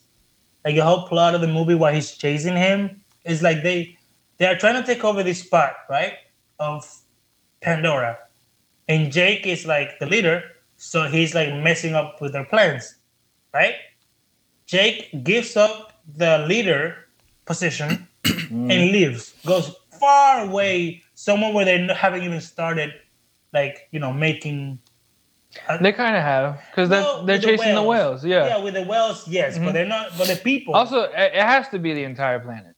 Like 0.63 0.75
the 0.75 0.83
whole 0.83 1.07
plot 1.07 1.35
of 1.35 1.41
the 1.41 1.47
movie, 1.47 1.75
while 1.75 1.93
he's 1.93 2.11
chasing 2.11 2.55
him, 2.55 3.01
is 3.23 3.41
like 3.41 3.63
they 3.63 3.97
they 4.37 4.45
are 4.47 4.55
trying 4.57 4.81
to 4.81 4.85
take 4.85 5.03
over 5.03 5.23
this 5.23 5.41
spot, 5.41 5.73
right, 5.89 6.13
of 6.59 6.83
Pandora, 7.61 8.17
and 8.87 9.11
Jake 9.11 9.45
is 9.45 9.65
like 9.65 9.99
the 9.99 10.05
leader, 10.07 10.43
so 10.77 11.03
he's 11.07 11.33
like 11.35 11.53
messing 11.53 11.93
up 11.95 12.19
with 12.19 12.33
their 12.33 12.45
plans, 12.45 12.95
right? 13.53 13.75
Jake 14.65 15.23
gives 15.23 15.55
up 15.55 15.93
the 16.17 16.39
leader 16.47 17.07
position 17.45 18.07
Mm. 18.25 18.71
and 18.71 18.91
leaves, 18.91 19.33
goes 19.45 19.75
far 19.99 20.45
away, 20.47 21.03
somewhere 21.13 21.53
where 21.53 21.65
they 21.65 21.87
haven't 21.93 22.23
even 22.23 22.41
started, 22.41 22.93
like 23.53 23.87
you 23.91 23.99
know, 23.99 24.13
making. 24.13 24.79
They 25.79 25.93
kind 25.93 26.17
of 26.17 26.21
have 26.23 26.61
because 26.69 26.89
No, 26.89 27.25
they're, 27.25 27.25
they're 27.25 27.35
with 27.35 27.41
the 27.41 27.63
chasing 27.63 27.75
the 27.75 27.81
whales. 27.83 28.23
whales. 28.23 28.25
Yeah. 28.25 28.47
Yeah, 28.47 28.57
with 28.57 28.73
the 28.73 28.83
whales, 28.83 29.27
yes, 29.27 29.57
Mhm. 29.57 29.65
but 29.65 29.73
they're 29.73 29.85
not. 29.85 30.11
But 30.17 30.27
the 30.27 30.35
people. 30.35 30.75
Also, 30.75 31.03
it 31.03 31.33
has 31.33 31.69
to 31.69 31.79
be 31.79 31.93
the 31.93 32.03
entire 32.03 32.39
planet 32.39 32.75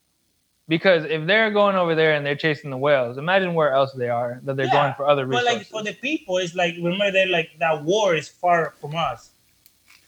because 0.67 1.05
if 1.05 1.25
they're 1.25 1.49
going 1.51 1.75
over 1.75 1.95
there 1.95 2.13
and 2.13 2.25
they're 2.25 2.35
chasing 2.35 2.69
the 2.69 2.77
whales, 2.77 3.17
imagine 3.17 3.53
where 3.53 3.71
else 3.73 3.93
they 3.93 4.09
are 4.09 4.39
that 4.43 4.57
they're 4.57 4.67
Yeah, 4.67 4.71
going 4.71 4.93
for 4.95 5.07
other 5.07 5.25
But 5.25 5.45
like 5.45 5.65
for 5.65 5.81
the 5.81 5.93
people, 5.93 6.37
it's 6.37 6.53
like 6.55 6.75
remember 6.75 7.09
they're 7.11 7.27
like 7.27 7.49
that 7.59 7.83
war 7.83 8.15
is 8.15 8.27
far 8.27 8.73
from 8.79 8.95
us. 8.95 9.31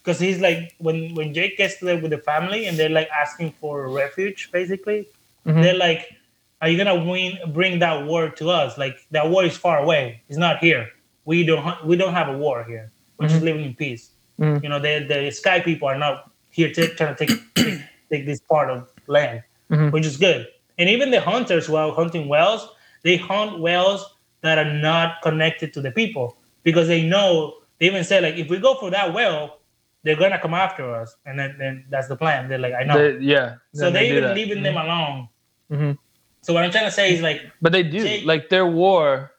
Because 0.03 0.19
he's 0.19 0.39
like 0.39 0.75
when 0.77 1.15
when 1.15 1.33
Jake 1.33 1.57
gets 1.57 1.77
there 1.79 1.97
with 1.97 2.11
the 2.11 2.19
family 2.19 2.67
and 2.67 2.77
they're 2.77 2.89
like 2.89 3.09
asking 3.09 3.53
for 3.53 3.89
refuge, 3.89 4.49
basically, 4.51 5.07
Mhm. 5.45 5.61
they're 5.63 5.73
like, 5.77 6.15
"Are 6.61 6.69
you 6.69 6.77
gonna 6.77 7.03
win? 7.03 7.37
Bring 7.53 7.79
that 7.79 8.05
war 8.05 8.29
to 8.29 8.49
us? 8.49 8.77
Like 8.77 8.97
that 9.11 9.29
war 9.29 9.43
is 9.43 9.57
far 9.57 9.79
away. 9.79 10.21
It's 10.29 10.37
not 10.37 10.59
here. 10.59 10.89
We 11.25 11.45
don't 11.45 11.85
we 11.85 11.95
don't 11.95 12.13
have 12.13 12.27
a 12.29 12.37
war 12.37 12.63
here. 12.63 12.91
We're 13.17 13.27
just 13.27 13.43
living 13.43 13.65
in 13.65 13.73
peace. 13.75 14.11
Mhm. 14.39 14.63
You 14.63 14.69
know, 14.69 14.79
the 14.79 15.05
the 15.07 15.31
sky 15.31 15.59
people 15.59 15.87
are 15.87 15.97
not 15.97 16.31
here 16.49 16.71
to 16.73 16.87
trying 16.95 17.15
to 17.15 17.25
take 17.25 17.33
take, 18.09 18.25
this 18.25 18.41
part 18.41 18.69
of 18.69 18.89
land, 19.07 19.43
Mhm. 19.71 19.91
which 19.91 20.05
is 20.05 20.17
good. 20.17 20.47
And 20.77 20.89
even 20.89 21.11
the 21.11 21.21
hunters, 21.21 21.69
while 21.69 21.91
hunting 21.91 22.27
whales, 22.27 22.61
they 23.03 23.17
hunt 23.17 23.59
whales 23.59 24.01
that 24.41 24.57
are 24.57 24.73
not 24.89 25.21
connected 25.21 25.73
to 25.73 25.81
the 25.81 25.91
people 25.91 26.37
because 26.63 26.87
they 26.87 27.01
know 27.13 27.55
they 27.79 27.85
even 27.87 28.03
say 28.03 28.19
like 28.21 28.35
if 28.35 28.49
we 28.49 28.57
go 28.57 28.73
for 28.75 28.89
that 28.89 29.13
whale 29.13 29.57
they're 30.03 30.15
gonna 30.15 30.39
come 30.39 30.53
after 30.53 30.95
us 30.95 31.15
and 31.25 31.37
then, 31.37 31.55
then 31.59 31.83
that's 31.89 32.07
the 32.07 32.15
plan 32.15 32.47
they're 32.47 32.57
like 32.67 32.73
i 32.73 32.83
know 32.83 32.97
They- 32.97 33.19
yeah. 33.19 33.55
so 33.73 33.91
they, 33.91 34.09
do 34.09 34.17
even 34.17 34.33
leaving 34.33 34.63
them 34.63 34.77
alone 34.77 35.27
Mhm. 35.71 35.97
So 36.41 36.53
what 36.53 36.63
i'm 36.63 36.71
trying 36.71 36.85
to 36.85 36.91
say 36.91 37.13
is 37.13 37.21
like 37.21 37.41
But 37.61 37.71
they 37.71 37.83
do 37.83 37.99
Jake- 38.01 38.25
like 38.25 38.49
their 38.49 38.65
war. 38.67 39.31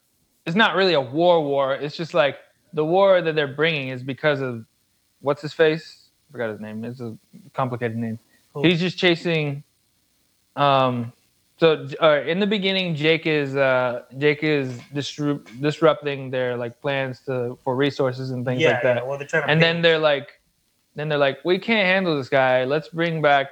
It's 0.47 0.57
not 0.57 0.75
really 0.75 0.95
a 0.95 1.01
war. 1.01 1.43
War. 1.45 1.75
It's 1.75 1.97
just 1.97 2.15
like 2.15 2.37
the 2.73 2.85
war 2.85 3.21
that 3.23 3.35
they're 3.35 3.55
bringing 3.55 3.89
is 3.89 4.03
because 4.03 4.41
of 4.41 4.65
what's 5.21 5.43
his 5.43 5.53
face. 5.53 6.09
I 6.29 6.33
forgot 6.33 6.51
his 6.51 6.61
name. 6.61 6.85
It's 6.85 7.01
a 7.01 7.17
complicated 7.53 7.97
name. 7.97 8.19
Who? 8.55 8.63
He's 8.63 8.81
just 8.81 8.99
chasing. 8.99 9.63
Um. 10.57 11.13
So 11.59 11.87
uh, 12.01 12.23
in 12.27 12.41
the 12.41 12.47
beginning, 12.47 12.95
Jake 12.95 13.27
is 13.27 13.55
uh, 13.55 14.03
Jake 14.17 14.43
is 14.43 14.81
disru- 14.95 15.45
disrupting 15.61 16.31
their 16.31 16.57
like 16.57 16.81
plans 16.81 17.21
to 17.27 17.59
for 17.63 17.77
resources 17.77 18.31
and 18.31 18.45
things 18.47 18.63
yeah, 18.63 18.71
like 18.73 18.83
that. 18.83 18.97
yeah 18.97 19.03
well 19.03 19.19
they're 19.19 19.29
trying 19.29 19.43
to 19.45 19.51
and 19.51 19.61
pick- 19.61 19.67
then 19.67 19.83
they're 19.83 19.99
like 19.99 20.41
then 20.97 21.09
they're 21.11 21.19
like 21.19 21.39
we 21.45 21.59
can't 21.59 21.87
handle 21.87 22.17
this 22.17 22.31
guy 22.31 22.65
let's 22.65 22.89
bring 22.89 23.21
back 23.21 23.49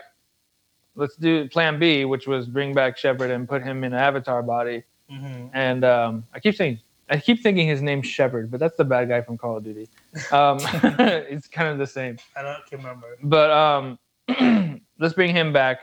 let's 0.99 1.17
do 1.17 1.49
plan 1.49 1.79
b 1.79 2.05
which 2.05 2.27
was 2.27 2.47
bring 2.47 2.75
back 2.75 2.99
Shepherd 2.99 3.31
and 3.31 3.49
put 3.49 3.63
him 3.63 3.85
in 3.85 3.93
an 3.93 3.99
avatar 3.99 4.43
body. 4.43 4.83
Mhm. 5.11 5.49
and 5.55 5.85
um, 5.87 6.25
i 6.35 6.39
keep 6.39 6.55
saying 6.55 6.79
i 7.09 7.17
keep 7.17 7.43
thinking 7.43 7.67
his 7.67 7.81
name's 7.81 8.07
Shepherd 8.07 8.51
but 8.51 8.61
that's 8.61 8.77
the 8.77 8.85
bad 8.85 9.09
guy 9.09 9.23
from 9.23 9.39
call 9.39 9.57
of 9.57 9.65
duty. 9.65 9.89
Um, 10.31 10.59
it's 11.33 11.47
kind 11.49 11.69
of 11.69 11.79
the 11.79 11.87
same. 11.87 12.19
I 12.37 12.43
don't 12.43 12.61
remember. 12.71 13.17
But 13.23 13.51
um, 13.51 13.99
let's 14.99 15.15
bring 15.15 15.35
him 15.35 15.51
back 15.53 15.79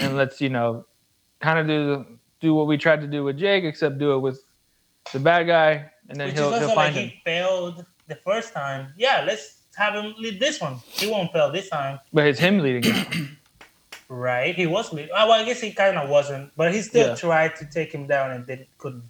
and 0.00 0.16
let's 0.16 0.40
you 0.40 0.48
know 0.48 0.86
kind 1.40 1.58
of 1.58 1.66
do 1.66 2.06
do 2.40 2.54
what 2.54 2.66
we 2.66 2.78
tried 2.78 3.00
to 3.02 3.06
do 3.06 3.22
with 3.24 3.36
jake 3.38 3.64
except 3.64 3.98
do 3.98 4.12
it 4.14 4.20
with 4.20 4.42
the 5.12 5.18
bad 5.20 5.46
guy 5.46 5.90
and 6.08 6.18
then 6.18 6.28
which 6.28 6.36
he'll, 6.36 6.52
is 6.54 6.60
he'll 6.60 6.68
also 6.70 6.76
like 6.76 6.92
find 6.92 6.94
him. 6.96 7.08
he 7.10 7.20
failed 7.24 7.84
the 8.08 8.16
first 8.24 8.54
time. 8.54 8.92
Yeah 8.96 9.22
let's 9.26 9.62
have 9.76 9.92
him 9.94 10.14
lead 10.18 10.40
this 10.40 10.60
one. 10.62 10.76
He 10.88 11.10
won't 11.10 11.30
fail 11.32 11.52
this 11.52 11.68
time. 11.68 12.00
But 12.12 12.26
it's 12.26 12.40
him 12.40 12.60
leading 12.60 12.82
it. 12.86 13.28
right 14.08 14.54
he 14.54 14.66
was 14.66 14.92
lead- 14.92 15.10
oh, 15.14 15.28
well 15.28 15.40
i 15.40 15.44
guess 15.44 15.60
he 15.60 15.72
kind 15.72 15.96
of 15.98 16.08
wasn't 16.08 16.50
but 16.56 16.72
he 16.72 16.80
still 16.82 17.08
Yeah. 17.08 17.14
tried 17.16 17.56
to 17.56 17.64
take 17.66 17.92
him 17.92 18.06
down 18.06 18.30
and 18.30 18.46
didn't 18.46 18.68
couldn't 18.78 19.02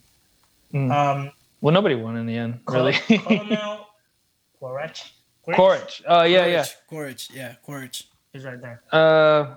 Mm. 0.75 0.91
um 0.93 1.31
well 1.61 1.73
nobody 1.73 1.95
won 1.95 2.17
in 2.17 2.27
the 2.27 2.37
end 2.37 2.61
Col- 2.65 2.77
really 2.87 2.93
colonel 3.19 3.87
Quaritch. 4.59 5.13
Quaritch. 5.45 6.03
Oh 6.09 6.23
yeah, 6.25 6.47
yeah. 6.47 6.65
Quaritch, 6.89 7.29
yeah, 7.33 7.55
Quaritch. 7.63 8.09
He's 8.33 8.45
right 8.45 8.61
there. 8.61 8.83
Uh, 8.91 9.55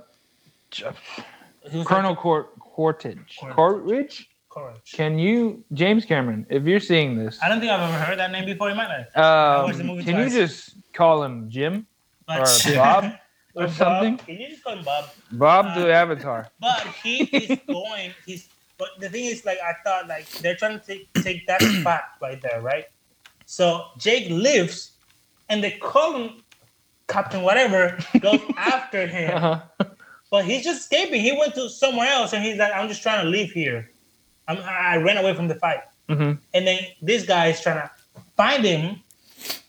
J- 0.69 0.91
He 1.71 1.77
was 1.79 1.87
Colonel 1.87 2.15
Court 2.15 2.49
Quartage. 2.59 3.37
Quaritch. 3.39 3.55
Quartridge. 3.55 4.29
Quaritch. 4.49 4.91
Can 4.93 5.17
you, 5.17 5.63
James 5.73 6.05
Cameron, 6.05 6.45
if 6.49 6.63
you're 6.63 6.79
seeing 6.79 7.17
this, 7.17 7.39
I 7.41 7.49
don't 7.49 7.59
think 7.59 7.71
I've 7.71 7.81
ever 7.81 8.03
heard 8.05 8.19
that 8.19 8.31
name 8.31 8.45
before 8.45 8.69
in 8.69 8.77
my 8.77 8.87
life. 8.87 9.07
um, 9.17 9.63
watched 9.65 9.77
the 9.79 9.83
movie 9.83 10.03
can 10.03 10.13
twice. 10.15 10.33
you 10.33 10.39
just 10.41 10.75
call 10.93 11.23
him 11.23 11.49
Jim 11.49 11.87
But 12.27 12.41
or 12.41 12.73
Bob 12.75 13.13
or 13.55 13.65
Bob. 13.65 13.73
something? 13.75 14.17
Can 14.17 14.37
you 14.39 14.49
just 14.49 14.63
call 14.63 14.77
him 14.77 14.83
Bob? 14.85 15.05
Bob 15.31 15.65
Uh, 15.67 15.79
the 15.85 15.91
Avatar. 15.93 16.47
But 16.59 16.87
he 17.03 17.23
is 17.23 17.59
going. 17.67 18.13
He's. 18.25 18.49
But 18.77 18.89
the 18.99 19.09
thing 19.09 19.25
is, 19.25 19.43
like, 19.43 19.57
I 19.59 19.73
thought, 19.83 20.07
like, 20.07 20.29
they're 20.39 20.55
trying 20.55 20.79
to 20.79 20.85
take, 20.85 21.11
take 21.21 21.45
that 21.47 21.61
spot 21.81 22.01
right 22.21 22.41
there, 22.41 22.61
right? 22.61 22.85
So 23.45 23.85
Jake 23.97 24.29
lives, 24.29 24.93
and 25.49 25.61
they 25.61 25.71
call 25.71 26.15
him 26.15 26.43
Captain 27.09 27.41
Whatever 27.41 27.97
goes 28.21 28.39
after 28.57 29.05
him, 29.05 29.35
Uh-huh. 29.35 29.85
but 30.31 30.45
he's 30.45 30.63
just 30.63 30.81
escaping. 30.83 31.19
He 31.19 31.33
went 31.33 31.55
to 31.55 31.69
somewhere 31.69 32.07
else, 32.07 32.31
and 32.33 32.41
he's 32.43 32.55
like, 32.57 32.71
"I'm 32.73 32.87
just 32.87 33.01
trying 33.01 33.25
to 33.25 33.29
leave 33.29 33.51
here. 33.51 33.91
I'm, 34.47 34.57
I 34.63 34.95
ran 34.97 35.17
away 35.17 35.33
from 35.33 35.47
the 35.49 35.55
fight." 35.55 35.81
hmm 36.07 36.33
And 36.53 36.65
then 36.65 36.79
this 37.01 37.25
guy 37.25 37.47
is 37.47 37.59
trying 37.59 37.81
to 37.81 37.91
find 38.37 38.63
him 38.63 39.01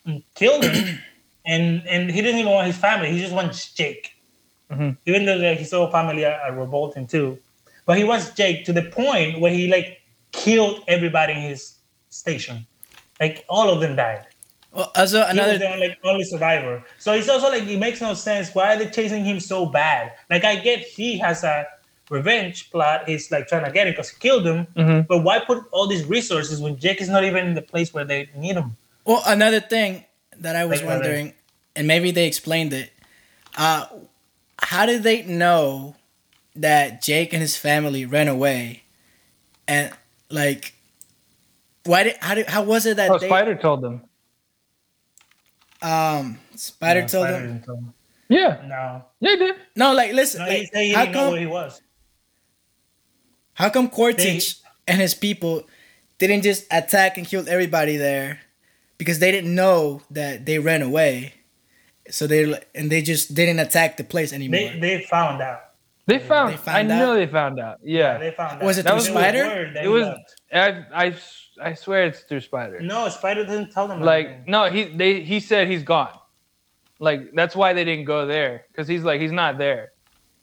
and 0.07 0.23
kill 0.37 0.63
him, 0.63 0.99
and 1.47 1.83
and 1.89 2.11
he 2.11 2.21
didn't 2.23 2.41
even 2.41 2.53
want 2.53 2.67
his 2.67 2.77
family. 2.77 3.11
He 3.13 3.21
just 3.21 3.35
wants 3.35 3.73
Jake. 3.73 4.17
Mhm. 4.71 4.97
Even 5.07 5.25
though 5.27 5.37
like, 5.37 5.59
his 5.59 5.73
whole 5.73 5.91
family 5.91 6.25
are, 6.25 6.41
are 6.41 6.53
revolting 6.55 7.07
too, 7.07 7.39
but 7.87 7.99
he 7.99 8.05
wants 8.05 8.31
Jake 8.31 8.65
to 8.67 8.73
the 8.73 8.83
point 8.83 9.41
where 9.41 9.53
he 9.53 9.69
like 9.69 10.01
killed 10.33 10.85
everybody 10.87 11.33
in 11.33 11.41
his 11.41 11.77
station. 12.11 12.67
Like 13.21 13.45
all 13.49 13.69
of 13.71 13.81
them 13.81 13.97
died. 13.97 14.27
Well, 14.73 14.93
also 14.95 15.19
He 15.19 15.23
was 15.25 15.31
another 15.33 15.59
the 15.59 15.73
only, 15.73 15.97
only 16.05 16.25
survivor. 16.25 16.85
So 16.99 17.13
it's 17.13 17.29
also 17.29 17.49
like 17.49 17.65
it 17.65 17.79
makes 17.79 18.01
no 18.01 18.15
sense. 18.15 18.55
Why 18.55 18.75
are 18.75 18.79
they 18.79 18.89
chasing 18.89 19.25
him 19.25 19.41
so 19.41 19.67
bad? 19.67 20.13
Like 20.31 20.45
I 20.45 20.57
get 20.57 20.79
he 20.81 21.19
has 21.19 21.43
a 21.43 21.67
revenge 22.09 22.71
plot. 22.71 23.09
He's 23.09 23.31
like 23.33 23.49
trying 23.49 23.65
to 23.65 23.73
get 23.73 23.89
him 23.89 23.93
because 23.93 24.11
he 24.11 24.19
killed 24.21 24.47
him. 24.47 24.69
Mhm. 24.77 25.07
But 25.09 25.19
why 25.25 25.41
put 25.41 25.65
all 25.73 25.89
these 25.89 26.05
resources 26.05 26.61
when 26.61 26.77
Jake 26.77 27.01
is 27.01 27.09
not 27.09 27.25
even 27.25 27.47
in 27.47 27.55
the 27.55 27.63
place 27.63 27.93
where 27.93 28.05
they 28.05 28.29
need 28.37 28.55
him? 28.57 28.77
Well, 29.05 29.23
another 29.27 29.61
thing 29.61 30.05
that 30.41 30.57
I 30.57 30.65
was 30.65 30.81
Like, 30.81 30.89
wondering, 30.89 31.35
and 31.77 31.87
maybe 31.87 32.11
they 32.11 32.27
explained 32.27 32.73
it. 32.73 32.93
Uh, 33.57 33.87
how 34.59 34.87
did 34.87 35.03
they 35.03 35.23
know 35.23 35.97
that 36.57 37.03
Jake 37.03 37.33
and 37.33 37.41
his 37.41 37.57
family 37.57 38.05
ran 38.07 38.29
away, 38.29 38.83
and 39.69 39.93
like, 40.31 40.75
why 41.85 42.05
did 42.05 42.17
how 42.21 42.35
did 42.35 42.47
how 42.49 42.63
was 42.63 42.87
it 42.87 42.97
that 42.97 43.11
Oh, 43.11 43.19
they 43.19 43.27
Spider 43.29 43.55
told 43.55 43.83
them. 43.83 44.03
um 45.83 46.39
Spider 46.55 47.03
No, 47.03 47.07
told 47.09 47.29
Spider 47.29 47.47
them 47.47 47.59
didn't. 47.61 47.95
Yeah, 48.29 48.61
No, 48.67 49.05
yeah, 49.21 49.31
he 49.31 49.37
did. 49.37 49.57
no 49.75 49.93
like 49.93 50.13
listen 50.13 50.41
no, 50.45 50.51
he 50.51 50.59
like, 50.61 50.71
said 50.73 50.83
he 50.83 50.93
how 50.93 51.01
didn't 51.05 51.15
know 51.15 51.21
come 51.23 51.31
where 51.33 51.41
he 51.41 51.47
was. 51.47 51.83
how 53.55 53.71
come 53.71 53.89
Quaritch 53.89 54.57
and 54.87 55.01
his 55.01 55.15
people 55.15 55.67
didn't 56.19 56.43
just 56.43 56.67
attack 56.71 57.17
and 57.19 57.27
kill 57.27 57.49
everybody 57.49 57.97
there 57.97 58.41
because 59.01 59.19
they 59.19 59.33
didn't 59.33 59.55
know 59.55 60.03
that 60.11 60.45
they 60.45 60.59
ran 60.59 60.83
away. 60.83 61.33
So 62.11 62.27
they 62.27 62.43
and 62.75 62.93
they 62.93 63.01
just 63.01 63.35
didn't 63.35 63.59
attack 63.59 63.97
the 63.97 64.05
place 64.05 64.31
anymore. 64.35 64.61
They 64.61 64.79
they 64.79 65.03
found 65.05 65.41
out. 65.41 65.61
They 66.05 66.19
found. 66.19 66.53
They 66.53 66.57
found 66.59 66.77
I 66.77 66.83
know 66.83 67.15
they 67.15 67.27
found 67.27 67.59
out. 67.59 67.79
Yeah, 67.83 68.19
They 68.19 68.31
found 68.33 68.61
out. 68.61 68.63
Was 68.63 68.77
it 68.77 68.83
That 68.85 68.91
through 68.91 68.97
was 68.97 69.07
Spider? 69.07 69.73
it 69.83 69.89
was. 69.89 70.07
I, 70.53 70.85
I 71.05 71.15
I 71.63 71.75
swear 71.75 72.05
it's 72.05 72.21
through 72.21 72.41
Spider. 72.41 72.81
No, 72.81 73.09
Spider 73.09 73.47
didn't 73.47 73.71
tell 73.73 73.89
them. 73.89 74.03
Like 74.03 74.27
anything. 74.27 74.45
no, 74.49 74.71
he 74.71 74.85
they 74.85 75.23
he 75.23 75.41
said 75.41 75.67
he's 75.67 75.83
gone. 75.83 76.15
Like 76.99 77.33
that's 77.33 77.57
why 77.57 77.73
they 77.73 77.85
didn't 77.85 78.05
go 78.05 78.27
there 78.27 78.67
because 78.69 78.87
he's 78.87 79.03
like 79.03 79.19
he's 79.23 79.33
not 79.33 79.57
there, 79.57 79.93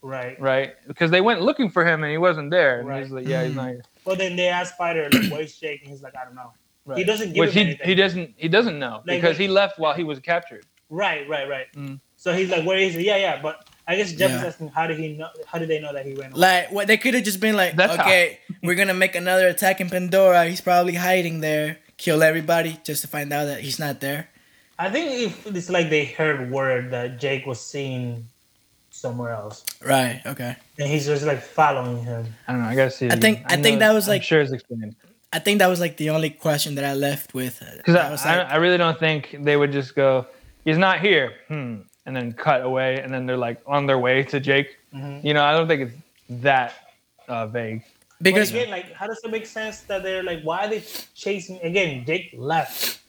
right. 0.01 0.39
right? 0.41 0.73
Because 0.87 1.11
they 1.11 1.21
went 1.21 1.43
looking 1.43 1.69
for 1.69 1.85
him 1.85 2.01
and 2.03 2.11
he 2.11 2.17
wasn't 2.17 2.49
there. 2.49 2.79
And 2.79 2.89
Right. 2.89 3.03
he's 3.03 3.11
like, 3.11 3.27
yeah, 3.27 3.43
he's 3.45 3.55
not 3.55 3.65
mm-hmm. 3.65 3.73
here. 3.73 3.81
Well, 4.05 4.15
then 4.15 4.35
they 4.35 4.47
asked 4.47 4.73
Spider, 4.73 5.09
like, 5.13 5.31
"Where's 5.31 5.55
Jake?" 5.59 5.81
And 5.81 5.91
he's 5.91 6.01
like, 6.01 6.15
"I 6.15 6.25
don't 6.25 6.33
know." 6.33 6.53
He 6.95 7.03
doesn't 7.03 7.33
give 7.33 7.39
Which 7.41 7.51
him 7.51 7.55
he 7.55 7.61
anything. 7.71 7.87
he 7.87 7.95
doesn't 7.95 8.33
he 8.37 8.47
doesn't 8.47 8.79
know 8.79 9.01
Like, 9.05 9.21
because 9.21 9.37
he 9.37 9.47
left 9.47 9.77
while 9.79 9.93
he 9.93 10.03
was 10.03 10.19
captured. 10.19 10.65
Right, 10.89 11.27
right, 11.27 11.49
right. 11.49 11.67
Mm. 11.75 11.99
So 12.15 12.33
he's 12.33 12.49
like, 12.49 12.65
"Where 12.65 12.77
is 12.77 12.93
he?" 12.95 13.05
Yeah, 13.05 13.17
yeah. 13.17 13.41
But 13.41 13.67
I 13.87 13.95
guess 13.97 14.13
Jeff 14.13 14.31
is 14.31 14.43
asking, 14.43 14.69
"How 14.69 14.87
did 14.87 14.97
he 14.97 15.13
know? 15.13 15.27
How 15.45 15.59
did 15.59 15.67
they 15.69 15.79
know 15.81 15.91
that 15.93 16.05
he 16.05 16.13
went?" 16.13 16.31
away?" 16.33 16.39
Like 16.39 16.71
what 16.71 16.87
they 16.87 16.97
could 16.97 17.13
have 17.13 17.23
just 17.23 17.39
been 17.41 17.55
like, 17.55 17.75
That's 17.75 17.93
okay, 17.99 18.39
we're 18.63 18.75
gonna 18.75 18.93
make 18.93 19.15
another 19.15 19.47
attack 19.47 19.81
in 19.81 19.89
Pandora. 19.89 20.45
He's 20.45 20.61
probably 20.61 20.93
hiding 20.95 21.41
there. 21.41 21.79
Kill 21.97 22.23
everybody 22.23 22.79
just 22.83 23.01
to 23.01 23.07
find 23.07 23.33
out 23.33 23.45
that 23.45 23.59
he's 23.61 23.79
not 23.79 23.99
there. 24.01 24.29
I 24.79 24.89
think 24.89 25.19
if 25.31 25.47
it's 25.47 25.69
like 25.69 25.89
they 25.89 26.05
heard 26.05 26.51
word 26.51 26.91
that 26.91 27.19
Jake 27.19 27.45
was 27.47 27.59
seen 27.59 28.27
somewhere 28.91 29.31
else, 29.31 29.63
Right. 29.83 30.21
Okay. 30.25 30.55
and 30.79 30.87
he's 30.87 31.05
just 31.05 31.25
like 31.25 31.41
following 31.41 32.03
him. 32.03 32.25
I 32.47 32.51
don't 32.53 32.61
know. 32.61 32.67
I 32.69 32.75
gotta 32.75 32.91
see. 32.91 33.07
I 33.07 33.15
think- 33.15 33.39
again. 33.39 33.59
I 33.59 33.61
think 33.61 33.79
know- 33.79 33.87
that 33.87 33.93
was 33.93 34.07
I'm 34.07 34.13
like- 34.13 34.23
sure 34.23 34.41
it's 34.41 34.51
explained 34.51 34.95
I 35.33 35.39
think 35.39 35.59
that 35.59 35.67
was 35.67 35.79
like 35.79 35.97
the 35.97 36.09
only 36.11 36.29
question 36.29 36.75
that 36.75 36.85
I 36.85 36.93
left 36.93 37.33
with. 37.33 37.61
because 37.77 37.95
I 37.95 38.07
I, 38.07 38.11
was 38.11 38.25
I, 38.25 38.39
I 38.41 38.55
really 38.57 38.77
don't 38.77 38.97
think 38.99 39.35
they 39.41 39.57
would 39.57 39.71
just 39.71 39.95
go, 39.95 40.25
he's 40.65 40.77
not 40.77 40.99
here, 41.01 41.33
hmm, 41.47 41.77
and 42.05 42.15
then 42.15 42.31
cut 42.33 42.61
away, 42.63 43.01
and 43.01 43.13
then 43.13 43.25
they're 43.25 43.37
like 43.37 43.59
on 43.67 43.85
their 43.87 43.99
way 43.99 44.23
to 44.23 44.39
Jake. 44.39 44.77
Mhm. 44.93 45.23
You 45.23 45.33
know, 45.33 45.43
I 45.43 45.51
don't 45.51 45.67
think 45.67 45.81
it's 45.81 45.95
that 46.41 46.73
uh, 47.27 47.45
vague. 47.47 47.83
because 48.21 48.51
but 48.51 48.61
again, 48.61 48.71
like, 48.71 48.93
how 48.93 49.05
does 49.07 49.19
it 49.23 49.29
make 49.29 49.45
sense 49.45 49.81
that 49.81 50.01
they're 50.01 50.23
like, 50.23 50.41
why 50.43 50.65
are 50.65 50.69
they 50.69 50.81
chasing? 51.13 51.59
Again, 51.61 52.05
Jake 52.05 52.33
left, 52.37 52.99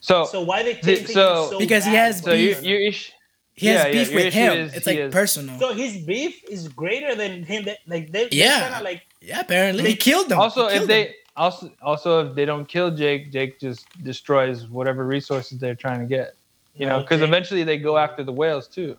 So, 0.00 0.24
so 0.24 0.42
why 0.42 0.60
are 0.60 0.64
they 0.64 0.74
The- 0.74 0.96
chasing 0.96 1.06
so- 1.14 1.44
him 1.44 1.50
so 1.52 1.58
Because 1.58 1.84
he 1.84 1.92
bad? 1.92 2.06
has 2.06 2.20
so 2.22 2.32
you 2.32 2.54
beef. 2.56 2.62
you 2.64 2.76
ish. 2.88 3.12
he 3.54 3.66
has 3.68 3.76
yeah, 3.76 3.86
yeah, 3.86 3.92
beef 3.92 4.10
your 4.10 4.24
with 4.24 4.34
him. 4.34 4.52
is 4.58 4.74
it's 4.74 4.86
like 4.86 4.98
is- 4.98 5.12
personal. 5.14 5.58
So 5.60 5.74
his 5.74 5.96
beef 6.04 6.42
is 6.50 6.66
greater 6.68 7.14
than 7.14 7.44
him. 7.44 7.64
That 7.66 7.78
like 7.86 8.10
they 8.10 8.28
Yeah. 8.32 8.60
kind 8.62 8.74
of 8.74 8.82
like 8.82 9.02
yeah, 9.22 9.40
apparently 9.40 9.84
he 9.90 9.94
killed 9.96 10.28
them. 10.28 10.38
Also, 10.40 10.68
He 10.68 10.76
if 10.76 10.86
they 10.86 11.04
them. 11.04 11.12
Also 11.38 11.70
also 11.80 12.28
if 12.28 12.34
they 12.34 12.44
don't 12.44 12.66
kill 12.66 12.90
Jake, 12.90 13.32
Jake 13.32 13.58
just 13.60 13.86
destroys 14.02 14.66
whatever 14.66 15.06
resources 15.06 15.58
they're 15.58 15.74
trying 15.74 16.00
to 16.00 16.06
get. 16.06 16.34
You 16.74 16.86
know, 16.86 17.00
because 17.00 17.22
eventually 17.22 17.64
they 17.64 17.78
go 17.78 17.96
after 17.96 18.22
the 18.22 18.32
whales 18.32 18.68
too. 18.68 18.96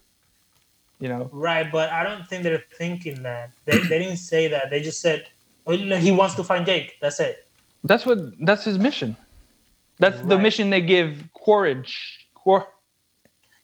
You 0.99 1.07
know, 1.07 1.29
right, 1.31 1.71
but 1.71 1.89
I 1.91 2.03
don't 2.03 2.27
think 2.27 2.43
they're 2.43 2.63
thinking 2.77 3.23
that. 3.23 3.51
They, 3.65 3.77
they 3.77 3.99
didn't 3.99 4.17
say 4.17 4.49
that. 4.49 4.69
They 4.69 4.81
just 4.81 4.99
said 4.99 5.27
oh, 5.65 5.77
he 5.77 6.11
wants 6.11 6.35
to 6.35 6.43
find 6.43 6.65
Jake. 6.65 6.97
That's 7.01 7.21
it. 7.21 7.47
that's 7.83 8.05
what 8.05 8.17
that's 8.45 8.65
his 8.65 8.77
mission. 8.77 9.15
That's 9.99 10.19
the 10.21 10.37
mission 10.37 10.69
they 10.69 10.81
give 10.81 11.23
Quaritch, 11.33 12.25
Quar, 12.33 12.67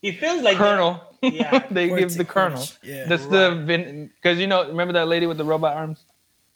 It 0.01 0.19
feels 0.19 0.41
like 0.43 0.57
Colonel. 0.57 1.01
Yeah. 1.21 1.65
they 1.71 1.87
give 1.87 1.97
Quaritch- 1.97 2.13
the 2.15 2.25
Colonel. 2.25 2.63
Yeah. 2.83 3.05
That's 3.07 3.25
the 3.25 4.09
because 4.15 4.39
you 4.39 4.47
know 4.47 4.67
remember 4.67 4.93
that 4.93 5.07
lady 5.07 5.27
with 5.27 5.37
the 5.37 5.45
robot 5.45 5.75
arms 5.75 6.05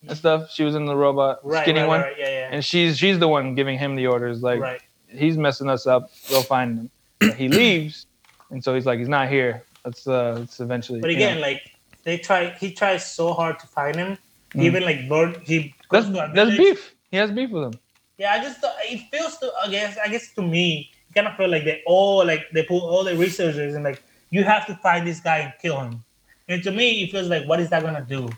and 0.07 0.17
stuff. 0.17 0.51
She 0.51 0.63
was 0.63 0.75
in 0.75 0.85
the 0.85 0.95
robot 0.95 1.39
right, 1.43 1.63
skinny 1.63 1.81
right, 1.81 1.87
one, 1.87 2.01
right, 2.01 2.15
yeah, 2.17 2.29
yeah. 2.29 2.49
and 2.51 2.63
she's 2.63 2.97
she's 2.97 3.19
the 3.19 3.27
one 3.27 3.55
giving 3.55 3.77
him 3.77 3.95
the 3.95 4.07
orders. 4.07 4.41
Like 4.41 4.83
he's 5.07 5.37
messing 5.37 5.69
us 5.69 5.87
up. 5.87 6.09
Go 6.29 6.41
find 6.41 6.77
him. 6.77 6.89
But 7.19 7.35
he 7.35 7.47
leaves, 7.61 8.05
and 8.49 8.63
so 8.63 8.73
he's 8.75 8.85
like 8.85 8.99
he's 8.99 9.09
not 9.09 9.29
here. 9.29 9.63
Let's 9.85 10.07
uh 10.07 10.37
let's 10.39 10.59
eventually. 10.59 11.01
But 11.01 11.11
you 11.11 11.17
again, 11.17 11.35
know. 11.35 11.41
like 11.41 11.71
they 12.03 12.17
try, 12.17 12.49
he 12.51 12.71
tries 12.71 13.09
so 13.09 13.33
hard 13.33 13.59
to 13.59 13.67
find 13.67 13.95
him. 13.95 14.17
Mm. 14.51 14.63
Even 14.63 14.83
like 14.83 15.07
Bird, 15.07 15.41
he 15.43 15.75
that's 15.91 16.09
that's 16.09 16.57
beef. 16.57 16.95
He 17.11 17.17
has 17.17 17.31
beef 17.31 17.49
with 17.51 17.63
him. 17.63 17.73
Yeah, 18.17 18.33
I 18.33 18.43
just 18.43 18.59
it 18.63 19.01
feels 19.11 19.37
to 19.37 19.51
I 19.63 19.69
guess 19.69 19.97
I 19.97 20.07
guess 20.07 20.33
to 20.33 20.41
me, 20.41 20.91
it 21.09 21.13
kind 21.13 21.27
of 21.27 21.35
feel 21.35 21.49
like 21.49 21.65
they 21.65 21.81
all 21.85 22.25
like 22.25 22.45
they 22.51 22.63
put 22.63 22.79
all 22.79 23.03
the 23.03 23.15
researchers 23.15 23.75
and 23.75 23.83
like 23.83 24.01
you 24.31 24.43
have 24.43 24.65
to 24.67 24.75
find 24.75 25.07
this 25.07 25.19
guy 25.19 25.39
and 25.39 25.53
kill 25.61 25.79
him. 25.79 26.03
And 26.47 26.63
to 26.63 26.71
me, 26.71 27.03
it 27.03 27.11
feels 27.11 27.27
like 27.27 27.45
what 27.47 27.59
is 27.59 27.69
that 27.69 27.83
gonna 27.83 28.05
do? 28.07 28.29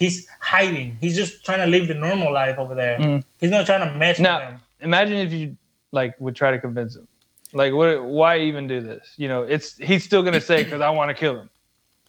He's 0.00 0.26
hiding. 0.40 0.96
He's 1.00 1.14
just 1.14 1.44
trying 1.44 1.58
to 1.58 1.66
live 1.66 1.86
the 1.86 1.94
normal 1.94 2.32
life 2.32 2.58
over 2.58 2.74
there. 2.74 2.98
Mm. 2.98 3.22
He's 3.38 3.50
not 3.50 3.66
trying 3.66 3.86
to 3.86 3.94
mess 3.98 4.18
Now- 4.18 4.38
with 4.40 4.48
them. 4.48 4.60
Imagine 4.80 5.16
if 5.18 5.30
you 5.32 5.56
like 5.92 6.18
would 6.18 6.34
try 6.34 6.50
to 6.50 6.58
convince 6.58 6.96
him. 6.96 7.06
Like 7.52 7.74
what? 7.74 8.02
Why 8.02 8.38
even 8.38 8.66
do 8.66 8.80
this? 8.80 9.12
You 9.18 9.28
know, 9.28 9.42
it's 9.42 9.76
he's 9.76 10.02
still 10.04 10.22
gonna 10.22 10.40
say 10.40 10.64
because 10.64 10.80
I 10.80 10.88
want 10.88 11.10
to 11.10 11.14
kill 11.14 11.36
him. 11.38 11.50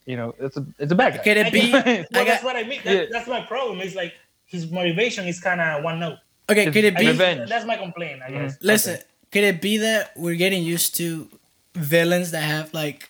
You 0.05 0.15
know, 0.15 0.33
it's 0.39 0.55
a 0.55 0.65
it's 0.79 0.91
a 0.93 0.95
bad 0.95 1.17
guy. 1.17 1.23
Could 1.23 1.37
it 1.37 1.51
be? 1.51 1.69
Well, 1.73 2.05
I 2.21 2.23
that's 2.23 2.43
what 2.45 2.55
I 2.55 2.63
mean. 2.63 2.79
That, 2.85 2.95
Yeah. 2.95 3.05
That's 3.11 3.27
my 3.27 3.41
problem. 3.41 3.81
It's 3.81 3.93
like 3.95 4.13
his 4.45 4.71
motivation 4.71 5.27
is 5.27 5.41
kind 5.41 5.59
of 5.59 5.83
one 5.83 5.99
note. 5.99 6.17
okay, 6.49 6.65
could 6.71 6.85
it 6.85 6.95
be? 6.95 7.03
guess 7.03 7.11
Revenge. 7.11 7.49
That's 7.49 7.65
my 7.65 7.75
complaint. 7.75 8.21
I 8.25 8.29
Mhm. 8.31 8.41
guess. 8.41 8.57
Listen, 8.61 8.99
could 9.33 9.43
it 9.43 9.59
be 9.61 9.75
that 9.77 10.13
we're 10.15 10.35
getting 10.45 10.63
used 10.63 10.95
to 10.97 11.27
villains 11.75 12.31
that 12.31 12.43
have 12.43 12.73
like 12.73 13.09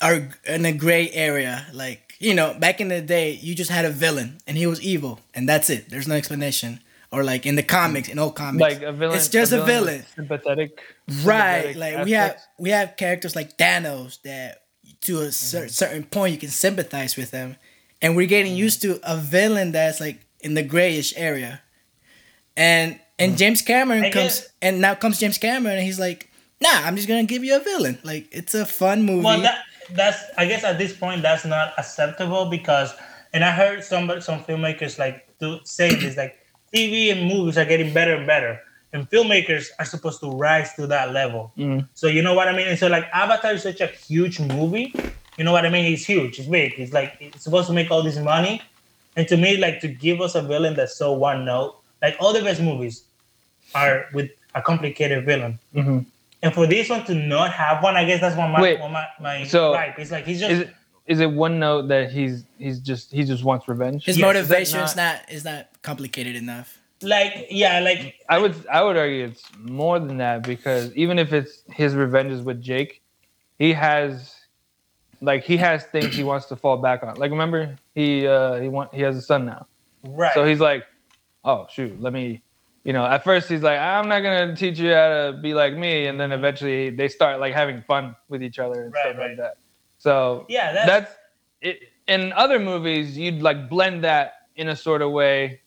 are 0.00 0.28
in 0.46 0.64
a 0.64 0.72
gray 0.72 1.10
area? 1.10 1.66
Like 1.74 2.09
you 2.20 2.34
know, 2.34 2.54
back 2.54 2.80
in 2.80 2.88
the 2.88 3.00
day, 3.00 3.32
you 3.32 3.54
just 3.54 3.70
had 3.70 3.84
a 3.84 3.90
villain 3.90 4.38
and 4.46 4.56
he 4.56 4.66
was 4.66 4.80
evil, 4.80 5.20
and 5.34 5.48
that's 5.48 5.70
it. 5.70 5.88
There's 5.88 6.06
no 6.06 6.14
explanation. 6.14 6.80
Or 7.10 7.24
like 7.24 7.44
in 7.44 7.56
the 7.56 7.64
comics, 7.64 8.08
in 8.08 8.20
old 8.20 8.36
comics, 8.36 8.60
like 8.60 8.82
a 8.82 8.92
villain. 8.92 9.16
It's 9.16 9.26
just 9.26 9.52
a 9.52 9.56
with 9.56 9.66
villain. 9.66 10.04
Sympathetic. 10.14 10.80
right? 11.24 11.72
sympathetic 11.72 11.76
Like 11.76 12.04
we 12.04 12.12
have 12.12 12.36
we 12.56 12.70
have 12.70 12.96
characters 12.96 13.34
like 13.34 13.58
Thanos 13.58 14.22
that 14.22 14.62
to 15.00 15.16
a 15.16 15.22
mm-hmm. 15.22 15.30
cer- 15.30 15.68
certain 15.68 16.04
point 16.04 16.34
you 16.34 16.38
can 16.38 16.50
sympathize 16.50 17.16
with 17.16 17.32
them, 17.32 17.56
and 18.00 18.14
we're 18.14 18.28
getting 18.28 18.52
mm-hmm. 18.52 18.58
used 18.58 18.82
to 18.82 19.00
a 19.02 19.16
villain 19.16 19.72
that's 19.72 19.98
like 19.98 20.24
in 20.38 20.54
the 20.54 20.62
grayish 20.62 21.12
area, 21.16 21.62
and 22.56 23.00
and 23.18 23.34
mm. 23.34 23.38
James 23.38 23.62
Cameron 23.62 24.04
I 24.04 24.10
comes 24.10 24.40
guess- 24.40 24.48
and 24.62 24.80
now 24.80 24.94
comes 24.94 25.18
James 25.18 25.38
Cameron 25.38 25.78
and 25.78 25.84
he's 25.84 25.98
like, 25.98 26.30
nah, 26.60 26.70
I'm 26.84 26.94
just 26.94 27.08
gonna 27.08 27.24
give 27.24 27.42
you 27.42 27.56
a 27.56 27.60
villain. 27.60 27.98
Like 28.04 28.28
it's 28.30 28.54
a 28.54 28.64
fun 28.64 29.02
movie. 29.02 29.24
Well, 29.24 29.40
that 29.40 29.64
that's 29.94 30.18
I 30.38 30.46
guess 30.46 30.64
at 30.64 30.78
this 30.78 30.96
point 30.96 31.22
that's 31.22 31.44
not 31.44 31.72
acceptable 31.78 32.46
because, 32.46 32.94
and 33.32 33.44
I 33.44 33.50
heard 33.50 33.82
some 33.84 34.08
some 34.20 34.40
filmmakers 34.44 34.98
like 34.98 35.26
do 35.38 35.58
say 35.64 35.94
this 35.94 36.16
like 36.16 36.38
TV 36.74 37.10
and 37.12 37.26
movies 37.28 37.58
are 37.58 37.64
getting 37.64 37.92
better 37.92 38.14
and 38.14 38.26
better, 38.26 38.60
and 38.92 39.08
filmmakers 39.10 39.68
are 39.78 39.84
supposed 39.84 40.20
to 40.20 40.30
rise 40.30 40.74
to 40.74 40.86
that 40.88 41.12
level. 41.12 41.52
Mhm. 41.58 41.88
So 41.94 42.06
you 42.06 42.22
know 42.22 42.34
what 42.34 42.48
I 42.48 42.52
mean. 42.56 42.68
And 42.68 42.78
so 42.78 42.86
like 42.88 43.06
Avatar 43.12 43.52
is 43.54 43.62
such 43.62 43.80
a 43.80 43.86
huge 43.86 44.40
movie. 44.40 44.94
You 45.38 45.44
know 45.44 45.52
what 45.52 45.64
I 45.64 45.70
mean? 45.70 45.90
It's 45.92 46.04
huge. 46.04 46.38
It's 46.38 46.48
big. 46.48 46.74
It's 46.78 46.92
like 46.92 47.16
it's 47.20 47.44
supposed 47.44 47.66
to 47.68 47.72
make 47.72 47.90
all 47.90 48.02
this 48.02 48.18
money, 48.18 48.60
and 49.16 49.26
to 49.28 49.36
me, 49.36 49.56
like 49.56 49.80
to 49.80 49.88
give 49.88 50.20
us 50.20 50.34
a 50.34 50.42
villain 50.42 50.74
that's 50.74 50.96
so 50.96 51.12
one 51.12 51.44
note. 51.44 51.76
Like 52.02 52.16
all 52.20 52.32
the 52.32 52.42
best 52.42 52.60
movies 52.60 53.04
are 53.74 54.06
with 54.12 54.30
a 54.54 54.60
complicated 54.62 55.24
villain. 55.24 55.58
Mhm. 55.74 56.04
And 56.42 56.54
for 56.54 56.66
this 56.66 56.88
one 56.88 57.04
to 57.04 57.14
not 57.14 57.52
have 57.52 57.82
one, 57.82 57.96
I 57.96 58.04
guess 58.04 58.20
that's 58.20 58.36
one 58.36 58.46
of 58.50 58.52
my, 58.52 58.62
Wait, 58.62 58.80
one 58.80 58.92
my, 58.92 59.06
my 59.20 59.44
so 59.44 59.72
gripe. 59.72 59.98
It's 59.98 60.10
like 60.10 60.24
he's 60.24 60.40
just 60.40 60.50
Is 60.52 60.60
it 60.60 60.74
is 61.06 61.20
it 61.20 61.30
one 61.30 61.58
note 61.58 61.88
that 61.88 62.10
he's 62.10 62.44
he's 62.58 62.78
just 62.80 63.12
he 63.12 63.24
just 63.24 63.44
wants 63.44 63.68
revenge? 63.68 64.04
His 64.06 64.16
Yes, 64.18 64.24
motivation 64.24 64.80
is 64.80 64.96
not- 64.96 65.20
not 65.26 65.30
is 65.32 65.44
not 65.44 65.68
complicated 65.82 66.36
enough. 66.36 66.78
like 67.02 67.46
yeah, 67.50 67.80
like 67.80 68.14
I 68.28 68.38
would 68.38 68.54
I 68.68 68.82
would 68.82 68.96
argue 68.96 69.24
it's 69.24 69.42
more 69.58 69.98
than 69.98 70.16
that 70.18 70.42
because 70.42 70.94
even 70.94 71.18
if 71.18 71.32
it's 71.32 71.62
his 71.70 71.94
revenge 71.94 72.32
is 72.32 72.42
with 72.42 72.60
Jake, 72.62 73.02
he 73.58 73.72
has 73.72 74.34
like 75.20 75.42
he 75.44 75.56
has 75.58 75.84
things 75.84 76.14
he 76.14 76.24
wants 76.24 76.46
to 76.46 76.56
fall 76.56 76.78
back 76.78 77.02
on. 77.02 77.16
Like 77.16 77.30
remember 77.30 77.76
he 77.94 78.26
uh 78.26 78.54
he 78.60 78.68
want 78.68 78.94
he 78.94 79.02
has 79.02 79.16
a 79.16 79.22
son 79.22 79.44
now. 79.46 79.66
Right. 80.04 80.32
So 80.32 80.44
he's 80.46 80.60
like, 80.60 80.84
oh 81.44 81.66
shoot, 81.70 82.00
let 82.00 82.12
me, 82.14 82.42
you 82.84 82.92
know. 82.92 83.04
At 83.04 83.24
first 83.24 83.48
he's 83.48 83.62
like, 83.62 83.78
I'm 83.78 84.08
not 84.08 84.20
gonna 84.20 84.54
teach 84.56 84.78
you 84.78 84.92
how 84.92 85.08
to 85.08 85.38
be 85.40 85.54
like 85.54 85.74
me, 85.74 86.06
and 86.06 86.18
then 86.20 86.32
eventually 86.32 86.90
they 86.90 87.08
start 87.08 87.40
like 87.40 87.54
having 87.54 87.82
fun 87.82 88.16
with 88.28 88.42
each 88.42 88.58
other 88.58 88.84
and 88.84 88.92
Right, 88.92 89.00
stuff 89.06 89.18
right. 89.18 89.28
like 89.28 89.36
that. 89.38 89.56
So 89.98 90.46
yeah, 90.48 90.72
that's, 90.72 90.86
that's 90.86 91.14
it. 91.60 91.80
In 92.08 92.32
other 92.32 92.58
movies, 92.58 93.16
you'd 93.16 93.42
like 93.42 93.68
blend 93.68 94.04
that 94.04 94.32
in 94.56 94.68
a 94.68 94.76
sort 94.76 95.02
of 95.02 95.12
way, 95.12 95.60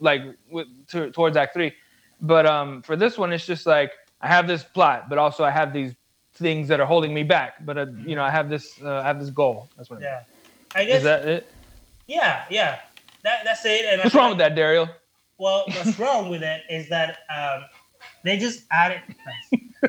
like 0.00 0.22
with, 0.50 0.66
to, 0.88 1.10
towards 1.10 1.36
Act 1.36 1.54
Three. 1.54 1.72
But 2.20 2.46
um, 2.46 2.82
for 2.82 2.96
this 2.96 3.18
one, 3.18 3.32
it's 3.32 3.46
just 3.46 3.66
like 3.66 3.92
I 4.20 4.28
have 4.28 4.46
this 4.46 4.62
plot, 4.64 5.08
but 5.08 5.18
also 5.18 5.44
I 5.44 5.50
have 5.50 5.72
these 5.72 5.94
things 6.34 6.68
that 6.68 6.80
are 6.80 6.86
holding 6.86 7.12
me 7.14 7.22
back. 7.22 7.64
But 7.64 7.78
uh, 7.78 7.86
you 8.06 8.16
know, 8.16 8.22
I 8.24 8.30
have 8.30 8.48
this, 8.48 8.80
uh, 8.82 8.96
I 8.98 9.02
have 9.04 9.20
this 9.20 9.30
goal. 9.30 9.68
That's 9.76 9.90
what. 9.90 10.00
yeah. 10.00 10.22
I 10.74 10.82
Is 10.82 10.88
guess 10.88 11.02
that 11.04 11.28
it? 11.28 11.52
yeah, 12.08 12.44
yeah. 12.50 12.80
That 13.22 13.44
that's 13.44 13.64
it. 13.64 13.84
And 13.84 14.02
What's 14.02 14.14
wrong 14.14 14.30
with 14.30 14.38
that, 14.38 14.54
Dario? 14.56 14.88
Well, 15.38 15.64
what's 15.66 15.98
wrong 15.98 16.30
with 16.30 16.42
it 16.42 16.62
is 16.70 16.88
that 16.90 17.18
um, 17.34 17.64
they 18.22 18.36
just 18.38 18.64
added 18.70 19.00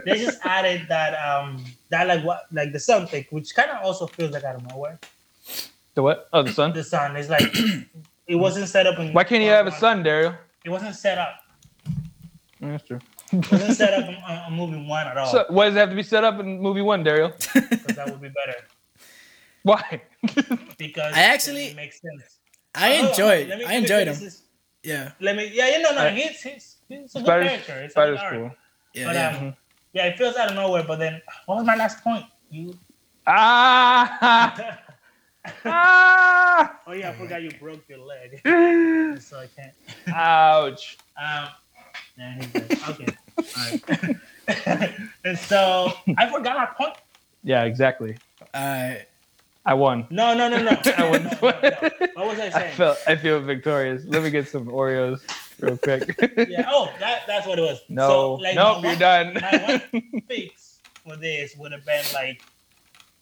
they 0.06 0.18
just 0.18 0.40
added 0.46 0.86
that 0.90 1.14
um 1.16 1.64
that 1.90 2.08
like 2.08 2.24
what 2.24 2.44
like 2.52 2.72
the 2.74 2.80
son 2.80 3.08
thing, 3.08 3.26
which 3.30 3.54
kind 3.56 3.70
of 3.70 3.84
also 3.84 4.08
feels 4.08 4.32
like 4.32 4.44
out 4.44 4.56
of 4.56 4.70
nowhere. 4.70 5.00
The 5.94 6.02
what? 6.04 6.28
Oh, 6.34 6.42
the 6.44 6.52
son. 6.52 6.74
The 6.74 6.84
son 6.84 7.16
is 7.16 7.30
like 7.30 7.44
it 8.28 8.36
wasn't 8.36 8.68
set 8.68 8.88
up 8.88 9.00
in. 9.00 9.14
Why 9.14 9.24
can't 9.24 9.44
you 9.44 9.50
have 9.50 9.68
a 9.68 9.72
son, 9.72 10.04
Daryl? 10.04 10.36
It 10.66 10.70
wasn't 10.70 10.96
set 10.96 11.18
up. 11.18 11.36
Mm, 12.62 12.72
That's 12.72 12.84
true. 12.84 13.00
It 13.32 13.52
wasn't 13.52 13.76
set 13.78 13.94
up 13.94 14.10
in, 14.10 14.16
on, 14.16 14.38
on 14.38 14.54
movie 14.54 14.88
one 14.88 15.08
at 15.08 15.18
all. 15.18 15.28
So, 15.28 15.46
why 15.50 15.66
does 15.66 15.76
it 15.76 15.80
have 15.80 15.90
to 15.90 15.96
be 15.96 16.04
set 16.04 16.24
up 16.24 16.40
in 16.40 16.60
movie 16.62 16.82
one, 16.82 17.04
Daryl? 17.04 17.32
because 17.70 17.96
that 17.96 18.10
would 18.10 18.22
be 18.22 18.30
better. 18.30 18.58
Why? 19.64 20.02
Because 20.78 21.14
I 21.14 21.22
actually- 21.22 21.68
it 21.68 21.76
makes 21.76 22.02
sense. 22.02 22.40
I 22.78 22.98
Oh, 23.00 23.10
enjoyed. 23.10 23.48
I 23.52 23.56
let 23.56 23.70
me 23.70 23.76
enjoyed 23.78 24.08
him. 24.08 24.32
Finish 24.86 24.98
this. 24.98 25.20
Yeah. 25.20 25.26
Let 25.26 25.36
me. 25.36 25.52
Yeah, 25.54 25.70
you 25.78 25.82
know, 25.82 25.92
no, 25.92 26.02
I- 26.02 26.10
he's 26.12 26.42
he's 26.42 26.78
he's 26.90 27.16
a 27.16 27.20
good 27.20 27.26
Spider's, 27.26 27.48
character. 27.48 27.74
It's 27.84 27.92
a 27.92 27.92
Spider's 27.92 28.20
good 28.20 28.26
arc. 28.26 28.34
cool. 28.34 28.52
Yeah. 28.94 29.06
But 29.06 29.16
yeah. 29.16 29.38
um, 29.38 29.56
yeah, 29.94 30.06
it 30.08 30.18
feels 30.18 30.36
out 30.36 30.50
of 30.50 30.56
nowhere. 30.56 30.84
But 30.84 31.00
then, 31.00 31.22
what 31.46 31.56
was 31.58 31.66
my 31.66 31.76
last 31.76 32.04
point? 32.04 32.26
You. 32.50 32.78
Ah! 33.28 34.78
ah! 35.66 36.80
Oh 36.88 36.94
yeah, 36.94 37.10
I 37.10 37.14
forgot 37.14 37.42
you 37.42 37.52
broke 37.60 37.88
your 37.90 38.00
leg, 38.00 38.42
so 39.22 39.40
I 39.40 39.48
can't. 39.56 39.74
Ouch. 40.14 40.98
Um, 41.18 41.48
yeah, 42.18 42.36
he's 42.36 42.48
dead. 42.48 42.80
Okay. 42.90 43.08
All 43.38 44.76
right. 44.78 44.94
and 45.24 45.38
so 45.40 45.92
I 46.18 46.30
forgot 46.30 46.58
my 46.58 46.66
point. 46.66 46.96
Yeah, 47.44 47.64
exactly. 47.64 48.18
Uh, 48.54 48.96
I 49.66 49.74
won. 49.74 50.06
No, 50.12 50.34
no, 50.36 50.48
no, 50.48 50.62
no. 50.62 50.72
I 50.98 51.10
won. 51.10 51.24
no, 51.24 51.32
no. 51.42 52.08
What 52.14 52.28
was 52.28 52.40
I 52.40 52.46
I 52.46 52.50
saying? 52.50 52.76
felt. 52.76 52.98
I 53.08 53.16
feel 53.16 53.40
victorious. 53.42 54.04
Let 54.06 54.24
me 54.24 54.30
get 54.30 54.48
some 54.48 54.68
Oreos 54.68 55.22
real 55.60 55.78
quick. 55.78 56.16
yeah. 56.50 56.66
Oh, 56.70 56.90
that, 57.00 57.24
that's 57.28 57.48
what 57.48 57.58
it 57.58 57.64
was. 57.64 57.82
No. 57.90 58.08
So, 58.08 58.34
like, 58.36 58.56
nope. 58.56 58.84
You're 58.84 58.92
one- 58.92 59.00
done. 59.00 59.34
my 59.42 59.82
one 59.92 60.22
fix 60.30 60.80
for 61.04 61.16
this 61.18 61.56
would 61.58 61.72
have 61.72 61.86
been 61.86 62.04
like, 62.14 62.42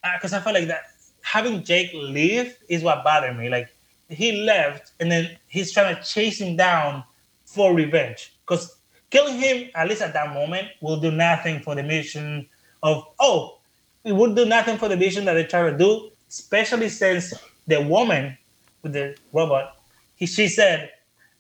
uh, 0.04 0.12
because 0.18 0.34
I 0.34 0.40
felt 0.42 0.56
like 0.56 0.68
that 0.68 0.84
having 1.22 1.64
Jake 1.64 1.92
leave 1.94 2.58
is 2.68 2.84
what 2.84 3.04
bothered 3.04 3.38
me. 3.38 3.50
Like 3.50 3.70
he 4.10 4.44
left, 4.44 4.92
and 5.00 5.10
then 5.12 5.38
he's 5.48 5.72
trying 5.72 5.96
to 5.96 6.02
chase 6.04 6.40
him 6.40 6.58
down 6.58 7.04
for 7.46 7.74
revenge. 7.74 8.34
Because 8.46 8.78
killing 9.10 9.38
him, 9.40 9.70
at 9.76 9.88
least 9.88 10.02
at 10.02 10.14
that 10.14 10.34
moment, 10.34 10.68
will 10.82 11.00
do 11.00 11.10
nothing 11.12 11.62
for 11.62 11.74
the 11.74 11.84
mission 11.84 12.48
of 12.84 13.06
oh, 13.20 13.60
it 14.04 14.14
would 14.14 14.36
do 14.36 14.46
nothing 14.46 14.78
for 14.78 14.90
the 14.90 14.98
mission 14.98 15.24
that 15.26 15.34
they're 15.36 15.48
trying 15.48 15.72
to 15.72 15.78
do. 15.78 16.10
Especially 16.34 16.90
since 16.90 17.34
the 17.68 17.80
woman 17.82 18.38
with 18.82 18.94
the 18.94 19.16
robot, 19.32 19.78
he, 20.16 20.26
she 20.26 20.48
said, 20.48 20.90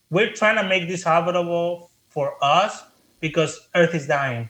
"We're 0.09 0.31
trying 0.33 0.57
to 0.61 0.67
make 0.69 0.87
this 0.87 1.03
habitable 1.03 1.89
for 2.09 2.37
us 2.43 2.83
because 3.19 3.59
Earth 3.75 3.93
is 3.95 4.05
dying." 4.07 4.49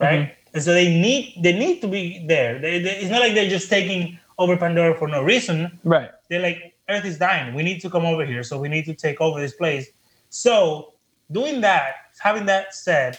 Mm-hmm. 0.00 0.04
right? 0.04 0.36
And 0.54 0.62
so 0.62 0.72
they 0.72 0.88
need 0.88 1.34
they 1.42 1.52
need 1.52 1.80
to 1.82 1.88
be 1.88 2.24
there. 2.26 2.58
They, 2.58 2.78
they- 2.80 2.98
it's 3.02 3.10
not 3.10 3.20
like 3.20 3.34
they're 3.34 3.50
just 3.50 3.68
taking 3.68 4.18
over 4.38 4.56
Pandora 4.56 4.94
for 4.96 5.08
no 5.08 5.22
reason. 5.22 5.78
right. 5.84 6.10
They're 6.28 6.40
like, 6.40 6.74
Earth 6.88 7.04
is 7.04 7.18
dying. 7.18 7.54
We 7.54 7.62
need 7.62 7.80
to 7.82 7.90
come 7.90 8.06
over 8.06 8.24
here, 8.24 8.42
so 8.42 8.58
we 8.58 8.68
need 8.68 8.84
to 8.86 8.94
take 8.94 9.20
over 9.20 9.38
this 9.40 9.52
place. 9.54 9.86
So 10.30 10.94
doing 11.30 11.60
that, 11.60 11.94
having 12.18 12.46
that 12.46 12.74
said, 12.74 13.18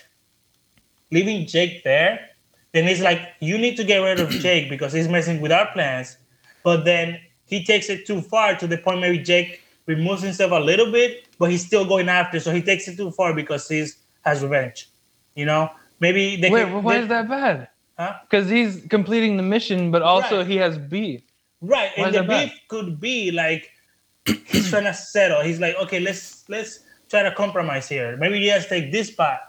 leaving 1.12 1.45
Jake 1.45 1.84
there, 1.84 2.29
then 2.73 2.86
it's 2.88 3.01
like 3.01 3.21
you 3.39 3.57
need 3.57 3.75
to 3.77 3.84
get 3.84 3.97
rid 3.99 4.19
of 4.19 4.29
Jake 4.29 4.69
because 4.69 4.93
he's 4.93 5.07
messing 5.07 5.41
with 5.41 5.51
our 5.51 5.67
plans. 5.73 6.17
But 6.63 6.86
then 6.86 7.19
he 7.45 7.63
takes 7.63 7.89
it 7.89 8.06
too 8.06 8.21
far 8.21 8.56
to 8.56 8.67
the 8.67 8.78
point 8.78 9.00
maybe 9.02 9.19
Jake 9.19 9.62
removes 9.86 10.21
himself 10.21 10.52
a 10.52 10.60
little 10.60 10.91
bit, 10.91 11.26
but 11.39 11.50
he's 11.52 11.65
still 11.65 11.86
going 11.86 12.08
after. 12.10 12.39
So 12.39 12.54
he 12.54 12.62
takes 12.62 12.88
it 12.88 12.97
too 12.97 13.12
far 13.12 13.34
because 13.34 13.67
he's 13.67 13.97
has 14.24 14.43
revenge. 14.43 14.88
You 15.36 15.45
know, 15.45 15.71
maybe 16.00 16.36
they 16.36 16.50
Wait. 16.50 16.63
can- 16.65 16.84
why 16.84 16.95
they- 16.97 17.02
is 17.04 17.08
that 17.10 17.28
bad? 17.28 17.67
Huh? 17.97 18.13
Because 18.24 18.50
he's 18.50 18.84
completing 18.89 19.38
the 19.38 19.43
mission, 19.43 19.91
but 19.91 20.02
also 20.02 20.39
Right. 20.39 20.47
he 20.47 20.58
has 20.58 20.78
beef. 20.78 21.21
Right, 21.62 21.91
Why 21.95 22.06
and 22.06 22.15
the 22.15 22.19
that 22.21 22.28
bad? 22.28 22.52
could 22.69 23.00
be 23.00 23.32
like 23.32 23.69
he's 24.47 24.69
trying 24.69 24.86
to 24.86 24.93
settle. 24.93 25.41
He's 25.41 25.60
like, 25.60 25.76
okay, 25.84 26.00
let's 26.00 26.43
let's 26.50 26.80
try 27.10 27.21
to 27.24 27.32
compromise 27.32 27.88
here. 27.89 28.17
Maybe 28.17 28.39
you 28.39 28.50
guys 28.52 28.67
take 28.67 28.91
this 28.91 29.12
part, 29.12 29.39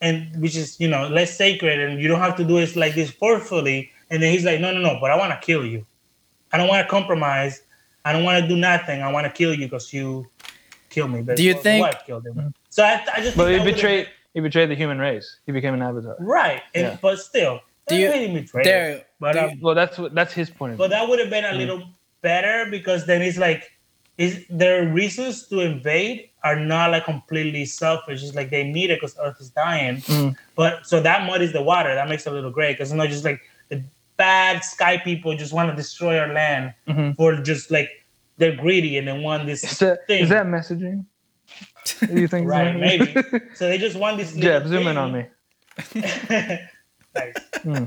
and 0.00 0.34
which 0.40 0.56
is 0.56 0.80
you 0.80 0.88
know 0.88 1.06
less 1.08 1.36
sacred, 1.36 1.78
and 1.80 2.00
you 2.00 2.08
don't 2.08 2.20
have 2.20 2.36
to 2.36 2.44
do 2.44 2.56
it 2.58 2.74
like 2.76 2.94
this 2.94 3.10
forcefully. 3.10 3.90
And 4.10 4.22
then 4.22 4.32
he's 4.32 4.44
like, 4.44 4.60
no, 4.60 4.72
no, 4.72 4.80
no, 4.80 4.98
but 5.00 5.10
I 5.10 5.16
want 5.16 5.32
to 5.32 5.44
kill 5.44 5.64
you. 5.66 5.84
I 6.52 6.58
don't 6.58 6.68
want 6.68 6.84
to 6.84 6.90
compromise. 6.90 7.62
I 8.04 8.12
don't 8.12 8.24
want 8.24 8.40
to 8.42 8.48
do 8.48 8.56
nothing. 8.56 9.02
I 9.02 9.10
want 9.10 9.26
to 9.26 9.32
kill 9.32 9.52
you 9.52 9.66
because 9.66 9.92
you 9.92 10.26
kill 10.90 11.08
me. 11.08 11.22
But 11.22 11.36
Do 11.36 11.42
you 11.42 11.52
your 11.52 11.58
think- 11.62 11.84
wife 11.84 12.02
killed 12.06 12.26
him? 12.26 12.54
So 12.70 12.84
I, 12.84 13.04
I 13.14 13.20
just. 13.20 13.36
But 13.36 13.52
he 13.52 13.58
betrayed. 13.64 14.08
He 14.34 14.40
betrayed 14.40 14.68
the 14.70 14.74
human 14.74 14.98
race. 14.98 15.38
He 15.46 15.52
became 15.52 15.74
an 15.74 15.82
avatar. 15.82 16.14
been- 16.16 16.26
right, 16.26 16.62
and, 16.74 16.86
Yeah. 16.88 16.98
but 17.00 17.18
still, 17.18 17.60
Do 17.88 17.94
that 17.96 18.00
you- 18.00 18.08
made 18.10 18.28
him 18.30 18.34
betray. 18.34 18.64
there. 18.64 19.04
But 19.18 19.32
do 19.32 19.38
um, 19.40 19.60
Well, 19.60 19.74
that's. 19.74 19.98
That's 20.12 20.32
his 20.32 20.50
point 20.50 20.72
of 20.72 20.78
But 20.78 20.90
that 20.90 21.08
would 21.08 21.18
have 21.18 21.30
been 21.30 21.44
a 21.44 21.48
Mm. 21.52 21.58
little 21.58 21.82
better 22.22 22.70
because 22.70 23.06
then 23.06 23.22
it's 23.22 23.38
like, 23.38 23.70
is 24.18 24.44
their 24.50 24.86
reasons 24.88 25.46
to 25.48 25.60
invade 25.60 26.30
are 26.44 26.56
not 26.58 26.90
like 26.92 27.04
completely 27.04 27.64
selfish. 27.64 28.22
It's 28.22 28.34
like 28.34 28.50
they 28.50 28.64
need 28.64 28.90
it 28.90 28.98
because 29.00 29.16
Earth 29.20 29.40
is 29.40 29.50
dying. 29.50 29.96
Mm. 30.02 30.36
But 30.54 30.86
so 30.86 31.00
that 31.00 31.26
muddies 31.26 31.52
the 31.52 31.62
water. 31.62 31.94
That 31.94 32.08
makes 32.08 32.26
it 32.26 32.30
a 32.30 32.34
little 32.34 32.50
gray 32.50 32.72
because 32.72 32.90
it's 32.90 32.96
not 32.96 33.08
just 33.08 33.24
like 33.24 33.40
the 33.68 33.82
bad 34.16 34.64
sky 34.64 34.98
people 34.98 35.36
just 35.36 35.52
want 35.52 35.70
to 35.70 35.76
destroy 35.76 36.18
our 36.18 36.32
land 36.32 36.72
Mhm. 36.88 37.16
for 37.16 37.36
just 37.42 37.70
like 37.70 37.90
they're 38.38 38.56
greedy 38.56 38.98
and 38.98 39.08
they 39.08 39.18
want 39.18 39.46
this 39.46 39.64
Is 39.64 39.78
that, 39.78 40.06
thing. 40.06 40.22
is 40.22 40.28
that 40.30 40.46
messaging? 40.46 41.04
Do 42.08 42.20
you 42.20 42.28
think? 42.28 42.48
Right, 42.48 42.74
so? 42.74 42.78
maybe. 42.78 43.14
so 43.54 43.68
they 43.68 43.78
just 43.78 43.96
want 43.96 44.18
this. 44.18 44.34
Little 44.34 44.68
zoom 44.68 44.86
in 44.88 44.96
on 44.96 45.12
me. 45.12 45.26
nice. 47.14 47.34
Hmm. 47.62 47.84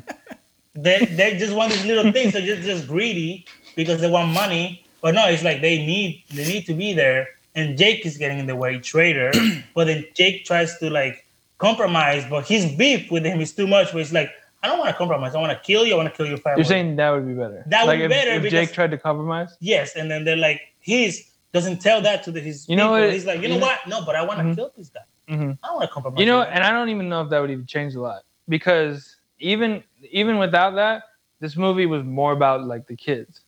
They 0.75 0.99
they 1.05 1.37
just 1.37 1.53
want 1.53 1.71
these 1.73 1.85
little 1.85 2.11
things. 2.11 2.33
They're 2.33 2.41
just 2.45 2.61
just 2.63 2.87
greedy 2.87 3.45
because 3.75 3.99
they 4.01 4.09
want 4.09 4.29
money. 4.31 4.85
But 5.01 5.15
no, 5.15 5.27
it's 5.27 5.43
like 5.43 5.61
they 5.61 5.77
need 5.85 6.23
they 6.33 6.45
need 6.47 6.65
to 6.67 6.73
be 6.73 6.93
there. 6.93 7.27
And 7.55 7.77
Jake 7.77 8.05
is 8.05 8.17
getting 8.17 8.39
in 8.39 8.45
the 8.47 8.55
way, 8.55 8.77
traitor. 8.79 9.31
but 9.75 9.85
then 9.87 10.05
Jake 10.15 10.45
tries 10.45 10.77
to 10.79 10.89
like 10.89 11.25
compromise, 11.57 12.23
but 12.29 12.47
his 12.47 12.71
beef 12.73 13.11
with 13.11 13.25
him 13.25 13.41
is 13.41 13.51
too 13.53 13.67
much. 13.67 13.93
Where 13.93 14.01
it's 14.01 14.13
like, 14.13 14.31
I 14.61 14.67
don't 14.67 14.77
want 14.79 14.89
to 14.89 14.95
compromise. 14.95 15.35
I 15.35 15.39
want 15.39 15.51
to 15.53 15.59
kill 15.65 15.85
you. 15.85 15.93
I 15.93 15.97
want 15.97 16.09
to 16.09 16.15
kill 16.15 16.25
your 16.27 16.37
family. 16.37 16.59
You're 16.59 16.65
saying 16.65 16.95
that 16.97 17.09
would 17.11 17.25
be 17.27 17.33
better. 17.33 17.63
That 17.67 17.83
would 17.85 17.87
like 17.87 17.99
be 17.99 18.03
if, 18.05 18.09
better 18.11 18.31
if 18.31 18.43
because- 18.43 18.67
Jake 18.67 18.73
tried 18.73 18.91
to 18.91 18.97
compromise. 18.97 19.55
yes, 19.61 19.95
and 19.95 20.09
then 20.11 20.25
they're 20.25 20.35
like, 20.35 20.61
he's 20.79 21.31
doesn't 21.51 21.79
tell 21.81 21.99
that 22.01 22.23
to 22.23 22.31
the, 22.31 22.39
his 22.39 22.67
You 22.69 22.75
know 22.75 22.89
people. 22.93 23.05
what- 23.05 23.13
He's 23.13 23.25
like, 23.25 23.41
you 23.41 23.47
know 23.47 23.57
what? 23.57 23.79
No, 23.87 24.05
but 24.05 24.15
I 24.15 24.23
want 24.23 24.39
to 24.39 24.45
Mhm. 24.45 24.55
kill 24.55 24.71
this 24.77 24.89
guy. 24.89 24.99
hmm 25.27 25.51
I 25.63 25.67
don't 25.67 25.77
want 25.77 25.81
to 25.89 25.93
compromise. 25.93 26.19
You 26.19 26.25
know, 26.27 26.41
and 26.43 26.63
I 26.63 26.71
don't 26.71 26.89
even 26.89 27.07
know 27.09 27.21
if 27.23 27.29
that 27.31 27.39
would 27.39 27.49
even 27.51 27.65
change 27.65 27.95
a 27.95 28.01
lot 28.01 28.23
because 28.47 29.15
even 29.39 29.83
even 30.11 30.37
without 30.37 30.75
that, 30.75 31.03
this 31.39 31.55
movie 31.55 31.85
was 31.85 32.03
more 32.03 32.33
about 32.33 32.65
like 32.65 32.85
the 32.87 32.95
kids. 32.95 33.41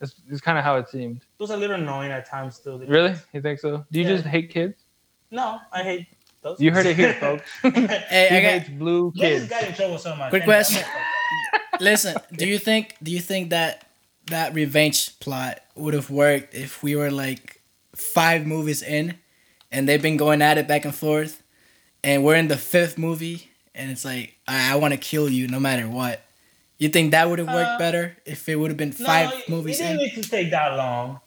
It's, 0.00 0.14
it's 0.28 0.40
kind 0.40 0.58
of 0.58 0.64
how 0.64 0.76
it 0.76 0.88
seemed. 0.88 1.18
it 1.18 1.24
was 1.38 1.50
a 1.50 1.56
little 1.56 1.76
annoying 1.76 2.10
at 2.10 2.28
times 2.28 2.56
still. 2.56 2.78
Really? 2.80 3.14
You 3.32 3.40
think 3.40 3.60
so? 3.60 3.84
Do 3.92 4.00
you 4.00 4.04
Yeah. 4.06 4.16
just 4.16 4.26
hate 4.26 4.50
kids? 4.50 4.84
No, 5.30 5.60
I 5.72 5.82
hate 5.84 6.06
those. 6.42 6.60
You 6.60 6.72
heard 6.72 6.86
it 6.86 6.96
here, 6.96 7.14
folks. 7.20 7.48
Hey, 7.62 8.26
he 8.30 8.36
I 8.36 8.42
got, 8.42 8.50
hates 8.62 8.68
blue 8.70 9.12
You 9.14 9.20
kids. 9.22 9.48
got 9.48 9.64
in 9.64 9.74
trouble 9.74 9.98
so 9.98 10.14
much. 10.16 10.30
Quick 10.30 10.44
question. 10.44 10.84
listen. 11.80 12.16
Do 12.32 12.46
you 12.46 12.58
think? 12.58 12.96
Do 13.02 13.10
you 13.10 13.20
think 13.20 13.50
that 13.50 13.86
that 14.26 14.54
revenge 14.54 15.18
plot 15.20 15.60
would 15.74 15.94
have 15.94 16.10
worked 16.10 16.54
if 16.54 16.82
we 16.82 16.94
were 16.96 17.10
like 17.10 17.60
five 17.94 18.46
movies 18.46 18.82
in, 18.82 19.18
and 19.70 19.88
they've 19.88 20.02
been 20.02 20.16
going 20.16 20.42
at 20.42 20.58
it 20.58 20.68
back 20.68 20.84
and 20.84 20.94
forth, 20.94 21.42
and 22.04 22.24
we're 22.24 22.36
in 22.36 22.48
the 22.48 22.56
fifth 22.58 22.98
movie, 22.98 23.50
and 23.74 23.90
it's 23.90 24.04
like 24.04 24.34
I, 24.46 24.72
I 24.72 24.76
want 24.76 24.92
to 24.94 24.98
kill 24.98 25.28
you 25.28 25.48
no 25.48 25.60
matter 25.60 25.88
what. 25.88 26.22
You 26.78 26.88
think 26.88 27.12
that 27.12 27.28
would 27.30 27.38
have 27.38 27.46
worked 27.48 27.70
Uh, 27.70 27.78
better 27.78 28.16
if 28.26 28.48
it 28.48 28.56
would 28.56 28.70
have 28.72 28.76
been 28.78 28.90
five 28.92 29.32
it- 29.32 29.48
movies 29.48 29.78
It 29.78 29.84
didn't 29.84 29.98
need 29.98 30.14
to 30.22 30.28
take 30.28 30.50
that 30.50 30.76
long. 30.76 31.20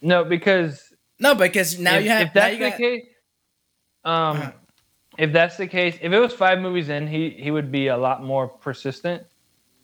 No, 0.00 0.24
because 0.24 0.82
No, 1.18 1.34
because 1.34 1.78
now 1.78 1.96
if, 1.96 2.04
you 2.04 2.10
have 2.10 2.28
if 2.28 2.34
now 2.34 2.40
that's 2.40 2.52
you 2.54 2.64
the 2.64 2.70
got, 2.70 2.78
case, 2.78 3.04
um, 4.04 4.36
Uh-huh. 4.36 4.52
if 5.18 5.32
that's 5.32 5.56
the 5.56 5.66
case, 5.66 5.96
if 6.00 6.12
it 6.12 6.18
was 6.18 6.32
five 6.32 6.58
movies 6.60 6.88
in, 6.88 7.06
he 7.06 7.30
he 7.30 7.50
would 7.50 7.70
be 7.72 7.88
a 7.88 7.96
lot 7.96 8.22
more 8.22 8.48
persistent. 8.48 9.22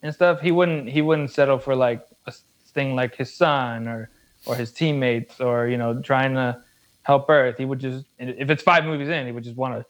and 0.03 0.13
stuff, 0.13 0.41
he 0.41 0.51
wouldn't 0.51 0.89
he 0.89 1.01
wouldn't 1.01 1.31
settle 1.31 1.59
for 1.59 1.75
like 1.75 2.05
a 2.25 2.33
thing 2.73 2.95
like 2.95 3.15
his 3.15 3.33
son 3.33 3.87
or 3.87 4.09
or 4.45 4.55
his 4.55 4.71
teammates 4.71 5.39
or 5.39 5.67
you 5.67 5.77
know 5.77 6.01
trying 6.01 6.33
to 6.35 6.61
help 7.03 7.29
Earth. 7.29 7.57
He 7.57 7.65
would 7.65 7.79
just 7.79 8.05
if 8.17 8.49
it's 8.49 8.63
five 8.63 8.83
movies 8.85 9.09
in, 9.09 9.25
he 9.25 9.31
would 9.31 9.43
just 9.43 9.57
want 9.57 9.75
to 9.77 9.85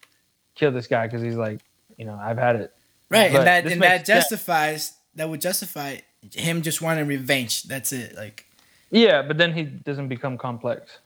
kill 0.55 0.71
this 0.71 0.87
guy 0.87 1.07
because 1.07 1.21
he's 1.21 1.37
like, 1.37 1.61
you 1.97 2.05
know, 2.05 2.15
I've 2.21 2.37
had 2.37 2.55
it. 2.57 2.73
Right, 3.09 3.31
But 3.31 3.37
and 3.39 3.47
that 3.47 3.65
and 3.71 3.81
that 3.81 3.99
makes 3.99 4.07
sense. 4.07 4.07
justifies 4.29 4.93
that 5.15 5.29
would 5.29 5.41
justify 5.41 5.97
him 6.33 6.61
just 6.61 6.81
wanting 6.81 7.07
revenge. 7.07 7.63
That's 7.63 7.91
it. 7.93 8.15
Like 8.15 8.45
Yeah, 8.91 9.21
but 9.21 9.37
then 9.37 9.53
he 9.53 9.63
doesn't 9.63 10.07
become 10.09 10.37
complex. 10.37 10.99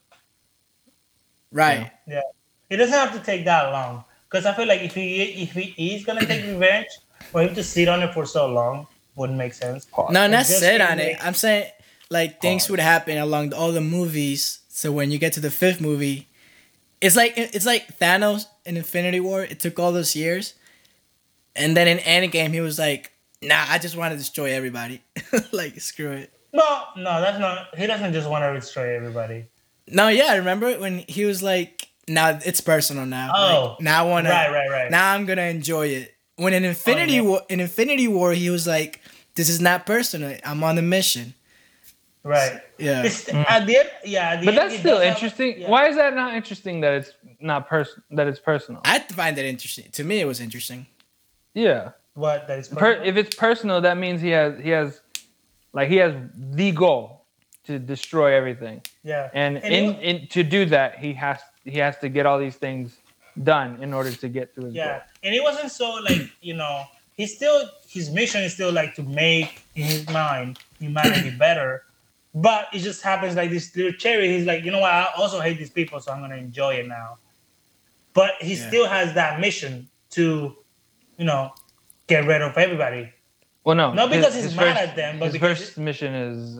right. 1.52 1.92
Yeah, 2.08 2.22
it 2.70 2.78
doesn't 2.78 2.94
have 2.94 3.14
to 3.14 3.20
take 3.20 3.46
that 3.46 3.72
long 3.72 4.04
because 4.30 4.46
I 4.46 4.54
feel 4.54 4.68
like 4.68 4.82
if 4.82 4.94
he 4.96 5.22
if 5.44 5.52
he 5.54 5.96
is 5.96 6.04
gonna 6.06 6.26
take 6.26 6.46
revenge, 6.54 6.88
for 7.32 7.42
him 7.42 7.56
to 7.56 7.64
sit 7.64 7.88
on 7.88 8.02
it 8.04 8.14
for 8.14 8.26
so 8.26 8.48
long 8.48 8.88
wouldn't 9.16 9.38
make 9.38 9.54
sense. 9.54 9.88
No, 9.98 10.28
not 10.28 10.30
just 10.30 10.60
sit 10.60 10.78
can't 10.80 10.92
on 10.92 11.00
it. 11.00 11.14
make- 11.14 11.26
I'm 11.26 11.34
saying 11.34 11.72
like 12.10 12.42
things 12.42 12.70
would 12.70 12.80
happen 12.80 13.18
along 13.18 13.54
all 13.54 13.72
the 13.72 13.82
movies. 13.82 14.60
So 14.70 14.92
when 14.92 15.10
you 15.12 15.18
get 15.18 15.34
to 15.34 15.40
the 15.40 15.52
fifth 15.52 15.80
movie, 15.82 16.28
it's 17.02 17.16
like 17.16 17.34
it's 17.38 17.66
like 17.66 17.98
Thanos 18.00 18.46
in 18.66 18.78
Infinity 18.78 19.20
War. 19.22 19.44
It 19.44 19.60
took 19.60 19.80
all 19.80 19.92
those 19.92 20.16
years, 20.16 20.54
and 21.56 21.76
then 21.78 21.88
in 21.88 21.98
Endgame 22.00 22.54
he 22.54 22.62
was 22.62 22.78
like, 22.78 23.12
"Nah, 23.42 23.66
I 23.70 23.78
just 23.78 23.96
want 23.96 24.12
to 24.12 24.18
destroy 24.18 24.52
everybody. 24.52 25.02
like 25.52 25.80
screw 25.80 26.12
it." 26.12 26.32
No, 26.54 26.84
no, 26.98 27.22
that's 27.22 27.40
not. 27.40 27.78
He 27.78 27.86
doesn't 27.88 28.14
just 28.14 28.30
want 28.30 28.44
to 28.44 28.54
destroy 28.60 28.96
everybody. 28.96 29.46
No, 29.88 30.08
yeah, 30.08 30.28
I 30.32 30.36
remember 30.38 30.74
when 30.80 31.00
he 31.00 31.26
was 31.26 31.44
like, 31.44 31.88
"Now 32.08 32.40
it's 32.46 32.62
personal 32.62 33.06
now. 33.06 33.32
Oh, 33.36 33.70
Like, 33.72 33.82
now 33.82 34.06
I 34.06 34.10
wanna. 34.10 34.30
right, 34.30 34.52
right. 34.52 34.70
right. 34.70 34.92
Now 34.92 35.14
I'm 35.14 35.26
gonna 35.26 35.44
enjoy 35.44 35.88
it." 35.88 36.16
When 36.38 36.54
in 36.54 36.66
Infinity 36.66 37.20
oh, 37.20 37.24
yeah. 37.24 37.30
War, 37.30 37.42
in 37.50 37.60
Infinity 37.60 38.08
War, 38.08 38.34
he 38.34 38.50
was 38.50 38.68
like, 38.68 39.02
"This 39.36 39.50
is 39.50 39.60
not 39.62 39.86
personal. 39.86 40.38
I'm 40.44 40.64
on 40.64 40.78
a 40.78 40.82
mission." 40.82 41.34
right. 42.24 42.60
Yeah. 42.78 43.04
It's, 43.04 43.26
mm. 43.26 43.46
At 43.48 43.68
the 43.68 43.78
end, 43.78 43.90
yeah. 44.04 44.30
At 44.32 44.40
the 44.42 44.46
But 44.48 44.56
end, 44.56 44.58
that's 44.72 44.80
still 44.80 44.96
does 44.98 45.04
have- 45.06 45.16
interesting. 45.16 45.62
yeah. 45.62 45.70
Why 45.70 45.88
is 45.88 45.96
that 45.96 46.14
not 46.16 46.34
interesting 46.34 46.82
that 46.82 46.94
it's 46.94 47.12
not 47.40 47.70
person 47.70 48.04
that 48.12 48.28
it's 48.28 48.40
personal? 48.40 48.82
I 48.84 49.00
find 49.00 49.38
that 49.38 49.46
interesting. 49.46 49.90
To 49.92 50.04
me, 50.04 50.20
it 50.20 50.26
was 50.26 50.40
interesting. 50.42 50.88
Yeah. 51.54 51.92
What 52.16 52.48
that 52.48 52.60
is 52.60 52.68
Per, 52.70 52.94
if 53.04 53.16
it's 53.18 53.36
personal, 53.36 53.82
that 53.82 53.98
means 53.98 54.22
he 54.22 54.30
has 54.30 54.60
he 54.62 54.70
has 54.70 55.02
like 55.74 55.88
he 55.90 55.98
has 55.98 56.14
the 56.34 56.72
goal 56.72 57.26
to 57.66 57.80
destroy 57.80 58.34
everything. 58.34 58.82
yeah. 59.04 59.30
And, 59.34 59.58
And 59.58 59.74
in, 59.74 59.84
it- 59.96 60.02
in 60.22 60.28
to 60.30 60.44
do 60.44 60.66
that, 60.68 61.00
he 61.00 61.14
has 61.14 61.40
he 61.66 61.78
has 61.80 61.98
to 62.00 62.10
get 62.10 62.26
all 62.26 62.40
these 62.40 62.56
things 62.56 62.98
done 63.44 63.82
in 63.84 63.94
order 63.94 64.12
to 64.12 64.30
get 64.30 64.52
his 64.56 64.74
Yeah, 64.74 64.86
goal. 65.00 65.02
and 65.24 65.36
it 65.36 65.44
wasn't 65.44 65.72
so 65.72 65.96
like 65.96 66.30
you 66.42 66.54
know 66.54 66.86
he 67.18 67.28
still 67.28 67.70
his 67.88 68.10
mission 68.12 68.42
is 68.44 68.54
still 68.54 68.72
like 68.72 68.96
to 68.96 69.04
make 69.04 69.62
in 69.76 69.84
his 69.84 70.10
mind 70.10 70.60
humanity 70.80 71.32
better, 71.38 71.84
but 72.34 72.68
it 72.74 72.80
just 72.80 73.02
happens 73.02 73.36
like 73.36 73.50
this 73.50 73.76
little 73.76 73.94
cherry. 73.94 74.28
He's 74.30 74.46
like, 74.46 74.64
you 74.64 74.72
know 74.72 74.80
what? 74.80 74.92
I 74.92 75.08
also 75.18 75.40
hate 75.42 75.58
these 75.58 75.70
people, 75.70 76.00
so 76.00 76.12
I'm 76.12 76.22
gonna 76.22 76.36
enjoy 76.38 76.76
it 76.76 76.88
now. 76.88 77.18
But 78.14 78.32
he 78.42 78.54
Yeah. 78.54 78.68
still 78.68 78.88
has 78.88 79.14
that 79.16 79.40
mission 79.42 79.90
to, 80.12 80.56
you 81.18 81.26
know, 81.26 81.54
get 82.08 82.26
rid 82.26 82.42
of 82.42 82.58
everybody. 82.58 83.12
Well, 83.66 83.76
no, 83.76 83.94
Not 83.94 84.10
because 84.10 84.28
his- 84.34 84.44
he's 84.44 84.44
his 84.52 84.56
mad 84.56 84.78
first- 84.78 84.90
at 84.90 84.96
them, 84.96 85.20
but 85.20 85.32
his 85.32 85.38
first 85.42 85.78
mission 85.78 86.14
is 86.14 86.60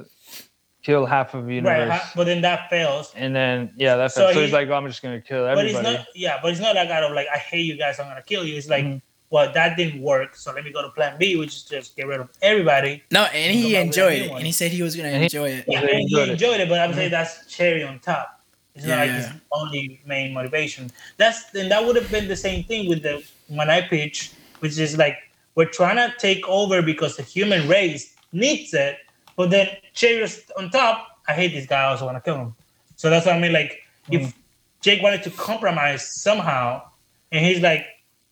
kill 0.86 1.06
half 1.06 1.34
of 1.34 1.48
the 1.48 1.56
universe, 1.56 1.90
Right, 1.90 2.02
but 2.16 2.26
then 2.26 2.42
that 2.42 2.70
fails. 2.70 3.12
and 3.16 3.36
then 3.36 3.72
yeah, 3.76 3.96
that's 3.96 4.14
So 4.14 4.32
so, 4.32 4.34
he- 4.40 4.46
he's 4.46 4.54
like, 4.54 4.70
oh, 4.70 4.74
I'm 4.76 4.88
just 4.88 5.02
gonna 5.02 5.20
kill 5.22 5.46
everybody. 5.46 5.74
But 5.74 5.86
it's 5.86 5.98
not, 6.00 6.08
yeah, 6.16 6.40
but 6.42 6.52
it's 6.52 6.62
not 6.62 6.76
like 6.76 6.90
out 6.90 7.04
of 7.04 7.12
like 7.14 7.28
I 7.34 7.38
hate 7.38 7.66
you 7.66 7.78
guys, 7.78 8.00
I'm 8.00 8.08
gonna 8.08 8.22
kill 8.22 8.44
you. 8.46 8.56
It's 8.58 8.70
like, 8.70 8.86
Mhm. 8.86 9.02
well, 9.32 9.52
that 9.52 9.76
didn't 9.78 10.02
work, 10.02 10.36
so 10.36 10.54
let 10.54 10.64
me 10.64 10.72
go 10.72 10.82
to 10.84 10.90
Plan 10.90 11.18
B, 11.18 11.36
which 11.36 11.54
is 11.56 11.64
just 11.64 11.96
get 11.98 12.06
rid 12.08 12.20
of 12.20 12.30
everybody. 12.42 13.04
No, 13.12 13.24
and 13.24 13.52
he 13.54 13.62
Come 13.62 13.66
up 13.66 13.72
with 13.72 13.76
a 13.76 13.82
enjoyed 13.82 14.22
it, 14.22 14.32
and 14.32 14.46
he 14.46 14.52
said 14.52 14.72
he 14.72 14.84
was 14.84 14.96
gonna 14.96 15.10
And 15.10 15.18
he- 15.18 15.24
enjoy 15.24 15.50
it. 15.50 15.66
Yeah, 15.68 15.82
They 15.82 15.88
and 15.92 15.98
he 16.00 16.04
enjoyed 16.06 16.30
it. 16.30 16.32
enjoyed 16.34 16.60
it, 16.62 16.70
but 16.70 16.80
I'm 16.80 16.94
saying 16.94 17.12
that's 17.12 17.34
cherry 17.54 17.84
on 17.84 18.00
top. 18.00 18.40
It's 18.76 18.86
not 18.86 19.00
like 19.00 19.08
yeah. 19.10 19.18
his 19.18 19.28
only 19.54 20.02
main 20.06 20.34
motivation. 20.34 20.92
That's 21.18 21.40
and 21.56 21.72
that 21.72 21.84
would 21.86 21.96
have 21.96 22.12
been 22.12 22.28
the 22.28 22.36
same 22.36 22.64
thing 22.66 22.88
with 22.90 23.02
the 23.04 23.24
when 23.48 23.70
I 23.70 23.82
pitch, 23.82 24.32
which 24.60 24.78
is 24.78 24.98
like 24.98 25.18
we're 25.56 25.66
trying 25.80 25.96
to 25.96 26.14
take 26.20 26.48
over 26.50 26.82
because 26.82 27.16
the 27.16 27.24
human 27.24 27.68
race 27.70 28.14
needs 28.34 28.74
it, 28.74 28.98
but 29.36 29.50
then 29.50 29.70
cherry 29.94 30.28
on 30.58 30.70
top. 30.70 31.08
I 31.28 31.34
hate 31.34 31.54
this 31.54 31.66
guy. 31.66 31.82
I 31.82 31.86
also 31.86 32.06
want 32.06 32.18
to 32.18 32.22
kill 32.22 32.38
him. 32.38 32.56
So 32.96 33.10
that's 33.10 33.26
what 33.26 33.36
I 33.36 33.40
mean. 33.40 33.54
Like 33.54 33.82
if 34.12 34.22
mm. 34.22 34.34
Jake 34.82 35.02
wanted 35.02 35.24
to 35.24 35.32
compromise 35.32 36.22
somehow, 36.22 36.84
and 37.32 37.46
he's 37.46 37.62
like, 37.62 37.86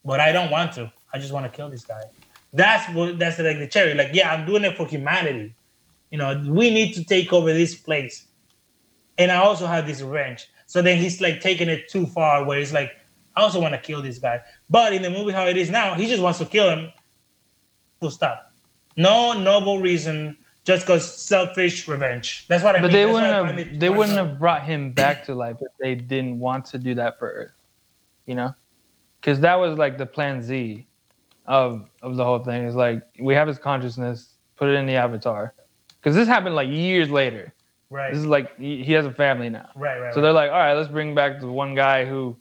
"But 0.05 0.19
I 0.19 0.31
don't 0.31 0.51
want 0.51 0.73
to. 0.73 0.91
I 1.13 1.19
just 1.19 1.33
want 1.33 1.45
to 1.45 1.55
kill 1.55 1.69
this 1.69 1.83
guy." 1.83 2.01
That's 2.53 2.93
what 2.93 3.17
that's 3.17 3.39
like 3.39 3.57
the 3.57 3.67
cherry. 3.67 3.95
Like, 3.95 4.11
yeah, 4.13 4.31
I'm 4.31 4.45
doing 4.45 4.63
it 4.63 4.77
for 4.77 4.85
humanity. 4.87 5.55
You 6.11 6.19
know, 6.19 6.43
we 6.47 6.69
need 6.69 6.93
to 6.93 7.03
take 7.03 7.33
over 7.33 7.51
this 7.51 7.73
place. 7.73 8.27
And 9.17 9.31
I 9.31 9.37
also 9.37 9.65
have 9.65 9.87
this 9.87 10.01
wrench. 10.01 10.47
So 10.67 10.81
then 10.81 10.97
he's 10.97 11.21
like 11.21 11.41
taking 11.41 11.69
it 11.69 11.89
too 11.89 12.05
far 12.05 12.45
where 12.45 12.59
he's 12.59 12.73
like, 12.73 12.91
I 13.35 13.41
also 13.41 13.59
want 13.59 13.73
to 13.73 13.79
kill 13.79 14.01
this 14.01 14.19
guy. 14.19 14.41
But 14.69 14.93
in 14.93 15.01
the 15.01 15.09
movie 15.09 15.31
how 15.31 15.47
it 15.47 15.57
is 15.57 15.71
now, 15.71 15.95
he 15.95 16.07
just 16.07 16.21
wants 16.21 16.39
to 16.39 16.45
kill 16.45 16.69
him. 16.69 16.91
Full 17.99 18.11
stop. 18.11 18.51
No 18.95 19.33
noble 19.33 19.79
reason, 19.79 20.37
just 20.63 20.85
because 20.85 21.03
selfish 21.19 21.87
revenge. 21.87 22.45
That's 22.47 22.63
what 22.63 22.75
I 22.75 22.79
But 22.81 22.87
mean. 22.87 22.93
they 22.93 23.03
That's 23.05 23.13
wouldn't 23.13 23.59
have 23.69 23.79
they 23.79 23.89
wouldn't 23.89 24.17
have 24.17 24.39
brought 24.39 24.63
him 24.63 24.91
back 24.91 25.23
to 25.25 25.35
life 25.35 25.57
if 25.61 25.71
they 25.79 25.95
didn't 25.95 26.39
want 26.39 26.65
to 26.65 26.77
do 26.77 26.95
that 26.95 27.19
for 27.19 27.29
Earth. 27.29 27.51
You 28.25 28.35
know? 28.35 28.55
Because 29.19 29.39
that 29.41 29.55
was 29.55 29.77
like 29.77 29.97
the 29.97 30.05
plan 30.05 30.41
Z 30.41 30.85
of 31.45 31.89
of 32.01 32.15
the 32.15 32.23
whole 32.23 32.39
thing. 32.39 32.63
Is 32.65 32.75
like 32.75 33.03
we 33.19 33.33
have 33.33 33.47
his 33.47 33.57
consciousness, 33.57 34.35
put 34.55 34.69
it 34.69 34.73
in 34.75 34.85
the 34.85 34.95
avatar. 34.95 35.53
Because 35.99 36.15
this 36.15 36.27
happened 36.27 36.55
like 36.55 36.69
years 36.69 37.09
later. 37.09 37.53
Right. 37.89 38.11
This 38.11 38.19
is 38.21 38.25
like 38.25 38.57
he, 38.57 38.83
he 38.83 38.91
has 38.93 39.05
a 39.05 39.11
family 39.13 39.49
now. 39.49 39.69
right, 39.75 39.99
right. 39.99 40.13
So 40.13 40.19
they're 40.21 40.31
like, 40.33 40.49
all 40.51 40.57
right, 40.57 40.73
let's 40.73 40.89
bring 40.89 41.13
back 41.13 41.39
the 41.39 41.47
one 41.47 41.75
guy 41.75 42.05
who 42.05 42.35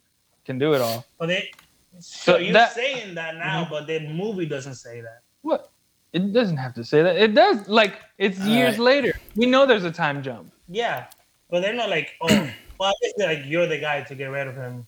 can 0.46 0.58
do 0.58 0.72
it 0.74 0.80
all. 0.80 1.04
but 1.18 1.26
they, 1.26 1.50
so, 1.98 2.32
So 2.34 2.38
you're 2.38 2.52
that- 2.54 2.72
saying 2.72 3.14
that 3.16 3.36
now, 3.36 3.64
Mhm. 3.64 3.70
but 3.70 3.86
the 3.86 4.00
movie 4.08 4.46
doesn't 4.46 4.76
say 4.76 5.00
that. 5.02 5.20
What? 5.42 5.70
It 6.12 6.32
doesn't 6.32 6.58
have 6.58 6.74
to 6.74 6.84
say 6.84 7.02
that. 7.02 7.16
It 7.16 7.34
does. 7.34 7.68
Like 7.68 7.94
it's 8.18 8.40
All 8.40 8.46
years 8.46 8.72
right. 8.78 8.84
later. 8.84 9.12
We 9.36 9.46
know 9.46 9.64
there's 9.66 9.84
a 9.84 9.90
time 9.90 10.22
jump. 10.22 10.52
Yeah. 10.68 11.06
But 11.50 11.60
they're 11.62 11.72
not 11.74 11.88
like, 11.90 12.12
oh, 12.20 12.26
well, 12.78 12.90
I 12.90 12.92
guess 13.02 13.12
they're 13.16 13.34
like, 13.34 13.44
you're 13.46 13.66
the 13.66 13.78
guy 13.78 14.02
to 14.02 14.14
get 14.14 14.26
rid 14.26 14.46
of 14.46 14.54
him. 14.54 14.86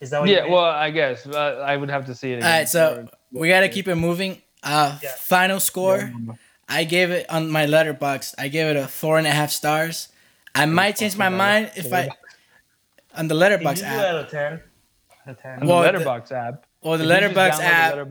Is 0.00 0.10
that 0.10 0.20
what 0.20 0.28
Yeah. 0.30 0.46
Well, 0.46 0.64
I 0.64 0.90
guess 0.90 1.26
uh, 1.26 1.62
I 1.66 1.76
would 1.76 1.90
have 1.90 2.06
to 2.06 2.14
see 2.14 2.32
it. 2.32 2.36
All 2.36 2.38
Again 2.40 2.50
right, 2.60 2.68
so 2.68 3.08
we 3.32 3.48
gotta 3.48 3.68
keep 3.68 3.88
it 3.88 3.96
moving. 3.96 4.40
Uh, 4.62 4.98
Yeah. 5.02 5.10
final 5.18 5.60
score. 5.60 6.10
I 6.68 6.84
gave 6.84 7.10
it 7.10 7.28
on 7.30 7.50
my 7.50 7.66
Letterboxd. 7.66 8.34
I 8.38 8.48
gave 8.48 8.66
it 8.68 8.76
a 8.76 8.86
four 8.88 9.18
and 9.18 9.26
a 9.26 9.30
half 9.30 9.50
stars. 9.50 10.08
I 10.54 10.66
might 10.66 10.96
change 10.96 11.16
my 11.16 11.28
mind 11.28 11.70
if 11.76 11.92
I 11.92 12.08
on 13.14 13.28
the 13.28 13.34
Letterboxd 13.34 13.82
app 13.82 14.00
out 14.04 14.16
of 14.24 14.30
10? 14.30 14.60
A 15.26 15.34
10. 15.34 15.60
on 15.62 15.66
Well, 15.66 15.82
the 15.82 15.92
the- 15.98 16.04
Letterboxd 16.04 16.32
app. 16.32 16.66
Or 16.80 16.96
the 16.96 17.04
Letterboxd 17.04 17.60
app. 17.60 18.08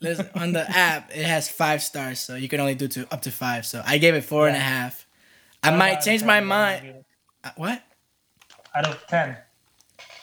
Listen, 0.00 0.28
on 0.34 0.52
the 0.52 0.68
app, 0.76 1.10
it 1.14 1.24
has 1.24 1.48
five 1.48 1.82
stars, 1.82 2.20
so 2.20 2.34
you 2.36 2.48
can 2.48 2.60
only 2.60 2.74
do 2.74 2.86
to 2.88 3.06
up 3.12 3.22
to 3.22 3.30
five. 3.30 3.64
So 3.64 3.82
I 3.86 3.96
gave 3.98 4.14
it 4.14 4.24
four 4.24 4.46
and 4.46 4.56
a 4.56 4.60
half. 4.60 5.06
I 5.62 5.70
might 5.74 6.00
change 6.02 6.22
my 6.22 6.40
What 6.40 6.42
would 6.42 6.86
you 6.86 6.92
mind. 6.92 7.04
Uh, 7.44 7.50
What? 7.56 7.82
Out 8.74 8.86
of 8.88 9.06
10. 9.08 9.36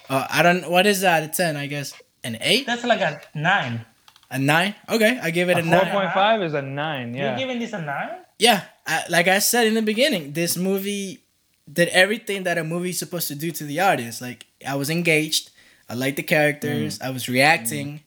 Uh, 0.09 0.27
I 0.29 0.41
don't. 0.43 0.69
What 0.69 0.85
is 0.85 1.01
that? 1.01 1.23
A 1.23 1.27
ten, 1.27 1.57
I 1.57 1.65
guess. 1.67 1.93
An 2.23 2.37
eight? 2.41 2.65
That's 2.65 2.83
like 2.85 3.01
a 3.01 3.19
9. 3.35 3.85
A 4.31 4.39
nine? 4.39 4.75
Okay, 4.89 5.19
I 5.21 5.31
give 5.31 5.49
it 5.49 5.57
a, 5.57 5.59
A 5.59 5.63
nine. 5.63 5.79
four 5.81 6.01
point 6.01 6.13
five 6.13 6.41
is 6.41 6.53
a 6.53 6.61
nine. 6.61 7.13
Yeah. 7.13 7.29
You're 7.29 7.37
giving 7.39 7.59
this 7.59 7.73
a 7.73 7.81
9? 7.81 8.09
Yeah, 8.39 8.63
I, 8.85 9.03
like 9.09 9.27
I 9.27 9.39
said 9.39 9.67
in 9.67 9.73
the 9.73 9.81
beginning, 9.81 10.33
this 10.33 10.55
movie 10.57 11.23
did 11.71 11.87
everything 11.89 12.43
that 12.43 12.57
a 12.57 12.63
movie 12.63 12.89
is 12.91 12.99
supposed 12.99 13.27
to 13.29 13.35
do 13.35 13.51
to 13.51 13.63
the 13.63 13.79
audience. 13.79 14.21
Like 14.21 14.45
I 14.67 14.75
was 14.75 14.89
engaged, 14.89 15.51
I 15.89 15.93
liked 15.93 16.17
the 16.17 16.23
characters, 16.23 16.99
mm. 16.99 17.05
I 17.05 17.09
was 17.11 17.29
reacting. 17.29 17.87
Mm. 17.87 17.99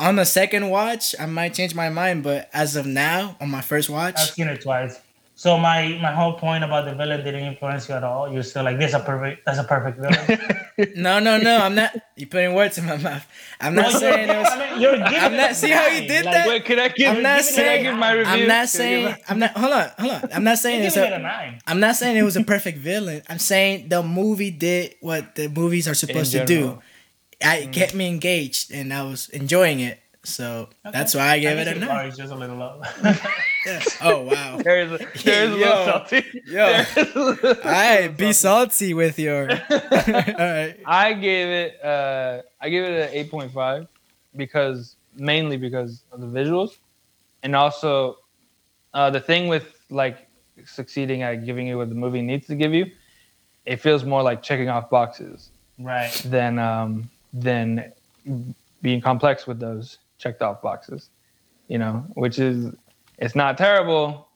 On 0.00 0.16
the 0.16 0.24
second 0.24 0.70
watch, 0.70 1.14
I 1.18 1.26
might 1.26 1.54
change 1.54 1.74
my 1.74 1.88
mind, 1.88 2.22
but 2.22 2.48
as 2.52 2.76
of 2.76 2.86
now, 2.86 3.36
on 3.40 3.50
my 3.50 3.60
first 3.60 3.90
watch, 3.90 4.14
I've 4.16 4.30
seen 4.30 4.48
it 4.48 4.62
twice. 4.62 4.98
So 5.38 5.56
my 5.56 5.96
my 6.02 6.10
whole 6.10 6.32
point 6.34 6.64
about 6.64 6.84
the 6.84 6.96
villain 6.98 7.22
didn't 7.22 7.44
influence 7.44 7.88
you 7.88 7.94
at 7.94 8.02
all. 8.02 8.26
You're 8.26 8.42
still 8.42 8.64
like 8.64 8.76
this 8.76 8.92
a 8.92 8.98
perfect 8.98 9.46
that's 9.46 9.60
a 9.60 9.62
perfect 9.62 9.96
villain. 10.02 10.92
no, 11.00 11.20
no, 11.20 11.38
no, 11.38 11.58
I'm 11.62 11.76
not. 11.76 11.94
You're 12.16 12.26
putting 12.28 12.54
words 12.54 12.76
in 12.76 12.86
my 12.86 12.96
mouth. 12.96 13.24
I'm 13.60 13.76
not 13.76 13.92
No, 13.92 13.98
saying 14.00 14.28
it 14.28 14.32
you're, 14.32 14.42
was. 14.42 14.50
I 14.50 14.58
mean, 14.58 14.80
you're 14.82 14.96
giving 14.96 15.14
I'm 15.14 15.36
not- 15.36 15.50
it 15.52 15.54
see 15.54 15.70
how 15.70 15.86
you 15.86 16.08
did 16.08 16.24
Like, 16.24 16.34
that? 16.34 16.48
Wait, 16.48 16.64
can 16.64 16.80
I 16.80 16.88
give? 16.88 17.06
I'm 17.16 17.22
not 17.22 17.38
can 17.38 17.38
I 17.38 17.40
saying- 17.42 17.82
give 17.84 17.94
my 17.94 18.10
review? 18.18 18.32
I'm 18.32 18.48
not 18.48 18.68
saying. 18.68 19.14
I'm 19.28 19.38
not. 19.38 19.50
Hold 19.52 19.72
on, 19.74 19.90
hold 19.96 20.12
on. 20.12 20.28
I'm 20.34 20.42
not 20.42 20.58
saying 20.58 20.82
it's 20.82 20.96
giving 20.96 21.10
it 21.12 21.14
a. 21.14 21.18
a 21.18 21.22
nine. 21.22 21.60
I'm 21.68 21.78
not 21.78 21.94
saying 21.94 22.16
it 22.16 22.24
was 22.24 22.36
a 22.36 22.42
perfect 22.42 22.78
villain. 22.78 23.22
I'm 23.30 23.38
saying 23.38 23.90
the 23.90 24.02
movie 24.02 24.50
did 24.50 24.96
what 25.00 25.36
the 25.36 25.46
movies 25.48 25.86
are 25.86 25.94
supposed 25.94 26.32
to 26.32 26.44
do. 26.44 26.82
I 27.40 27.58
it 27.58 27.72
kept 27.72 27.94
me 27.94 28.08
engaged 28.08 28.72
and 28.72 28.92
I 28.92 29.04
was 29.04 29.28
enjoying 29.28 29.78
it. 29.78 30.00
So 30.28 30.68
that's 30.84 31.14
why 31.14 31.30
I 31.32 31.38
gave 31.38 31.58
it 31.58 31.68
a 31.68 31.74
nine. 31.78 32.10
just 32.14 32.32
a 32.32 32.36
little 32.36 32.56
low. 32.56 32.82
Yeah. 33.66 33.82
Oh 34.00 34.22
wow! 34.22 34.56
There's 34.64 34.92
a, 34.92 34.98
there's 35.24 35.52
a 35.52 35.58
Yo. 35.58 35.66
little 35.66 35.84
salty. 35.84 36.24
Yo. 36.46 36.64
A 36.96 37.18
little- 37.18 37.48
All 37.64 37.70
right, 37.70 38.08
be 38.16 38.32
salty 38.32 38.94
with 38.94 39.18
your. 39.18 39.50
All 39.50 39.56
right. 39.58 40.76
I 40.86 41.12
gave 41.12 41.48
it 41.48 41.84
uh 41.84 42.42
I 42.62 42.68
gave 42.70 42.84
it 42.84 43.08
an 43.08 43.10
eight 43.12 43.30
point 43.30 43.52
five 43.52 43.86
because 44.36 44.96
mainly 45.16 45.56
because 45.58 46.02
of 46.12 46.20
the 46.20 46.26
visuals. 46.28 46.76
and 47.42 47.54
also 47.54 48.18
uh, 48.94 49.10
the 49.10 49.20
thing 49.20 49.48
with 49.48 49.66
like 49.90 50.28
succeeding 50.64 51.22
at 51.22 51.44
giving 51.44 51.66
you 51.66 51.76
what 51.76 51.88
the 51.90 51.94
movie 51.94 52.22
needs 52.22 52.46
to 52.46 52.54
give 52.54 52.72
you, 52.72 52.86
it 53.66 53.76
feels 53.80 54.02
more 54.04 54.22
like 54.22 54.42
checking 54.42 54.68
off 54.70 54.88
boxes 54.88 55.50
Right. 55.78 56.12
than 56.24 56.58
um, 56.58 57.10
than 57.34 57.92
being 58.82 59.00
complex 59.02 59.46
with 59.46 59.58
those 59.60 59.98
checked 60.18 60.42
off 60.42 60.60
boxes. 60.62 61.10
You 61.68 61.78
know, 61.78 62.04
which 62.14 62.38
is 62.38 62.74
it's 63.18 63.34
not 63.34 63.58
terrible, 63.58 64.28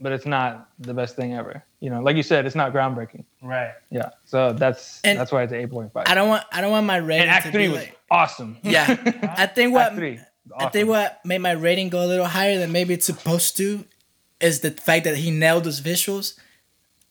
but 0.00 0.12
it's 0.12 0.26
not 0.26 0.68
the 0.78 0.94
best 0.94 1.16
thing 1.16 1.34
ever. 1.34 1.62
You 1.80 1.90
know, 1.90 2.00
like 2.00 2.16
you 2.16 2.22
said, 2.22 2.46
it's 2.46 2.54
not 2.54 2.72
groundbreaking. 2.72 3.24
Right. 3.42 3.72
Yeah, 3.90 4.10
so 4.24 4.52
that's 4.52 5.00
And 5.04 5.18
that's 5.18 5.32
why 5.32 5.42
it's 5.42 5.52
eight 5.52 5.70
point 5.70 5.92
five. 5.92 6.04
I 6.06 6.14
don't 6.14 6.28
want 6.28 6.44
I 6.52 6.60
don't 6.60 6.70
want 6.70 6.86
my 6.86 6.96
rating 6.96 7.22
And 7.22 7.30
Act 7.30 7.46
to 7.46 7.52
Three 7.52 7.66
be 7.66 7.72
was 7.72 7.78
like, 7.82 7.98
awesome. 8.10 8.56
yeah. 8.62 8.86
I 9.36 9.46
think 9.46 9.74
what 9.74 9.86
Act 9.88 9.96
Three, 9.96 10.20
I 10.56 10.68
think 10.68 10.88
what 10.88 11.20
made 11.24 11.38
my 11.38 11.52
rating 11.52 11.88
go 11.90 12.04
a 12.04 12.06
little 12.06 12.26
higher 12.26 12.58
than 12.58 12.72
maybe 12.72 12.94
it's 12.94 13.06
supposed 13.06 13.56
to 13.58 13.84
is 14.40 14.60
the 14.60 14.70
fact 14.70 15.04
that 15.04 15.16
he 15.16 15.30
nailed 15.30 15.64
those 15.64 15.80
visuals. 15.80 16.38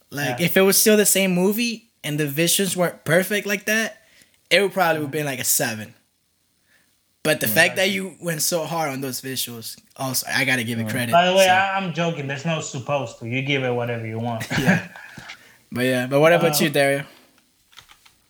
Like 0.09 0.39
Yeah. 0.39 0.45
if 0.45 0.57
it 0.57 0.61
was 0.61 0.77
still 0.77 0.97
the 0.97 1.05
same 1.05 1.33
movie 1.33 1.91
and 2.03 2.19
the 2.19 2.25
visuals 2.27 2.75
weren't 2.75 3.03
perfect 3.05 3.45
like 3.45 3.65
that, 3.65 4.01
it 4.49 4.61
would 4.61 4.73
probably 4.73 5.01
have 5.01 5.11
been 5.11 5.25
like 5.25 5.39
a 5.39 5.43
seven. 5.45 5.93
But 7.23 7.39
the 7.39 7.47
fact 7.47 7.75
that 7.75 7.91
you 7.91 8.15
went 8.19 8.41
so 8.41 8.65
hard 8.65 8.89
on 8.91 9.01
those 9.01 9.21
visuals, 9.21 9.79
also 9.95 10.25
I 10.33 10.43
gotta 10.43 10.63
give 10.63 10.79
it 10.79 10.89
credit. 10.89 11.11
By 11.11 11.27
the 11.27 11.35
way, 11.35 11.45
so- 11.45 11.51
I, 11.51 11.77
I'm 11.77 11.93
joking. 11.93 12.25
There's 12.27 12.45
no 12.45 12.61
supposed 12.61 13.19
to. 13.19 13.27
You 13.27 13.41
give 13.43 13.63
it 13.63 13.71
whatever 13.71 14.07
you 14.07 14.17
want. 14.19 14.47
yeah. 14.59 14.87
But 15.71 15.85
yeah, 15.85 16.07
but 16.07 16.19
what 16.19 16.33
about 16.33 16.59
Uh, 16.59 16.63
you, 16.63 16.69
Dario? 16.71 17.05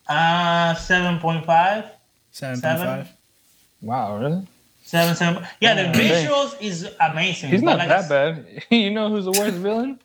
Uh, 0.08 0.74
seven 0.76 1.20
point 1.20 1.46
five. 1.46 1.86
Seven 2.32 2.56
point 2.56 2.62
seven? 2.80 2.86
five. 3.06 3.10
Wow, 3.82 4.18
really? 4.18 4.48
Seven, 4.84 5.16
seven. 5.16 5.48
Yeah, 5.62 5.76
the 5.76 5.84
Yeah. 5.84 6.28
visuals 6.28 6.62
is 6.62 6.88
amazing. 7.00 7.50
He's 7.50 7.62
not 7.62 7.78
like 7.78 7.88
that 7.88 8.10
bad. 8.10 8.46
you 8.70 8.92
know 8.92 9.10
who's 9.10 9.24
the 9.26 9.32
worst 9.32 9.56
villain? 9.56 10.00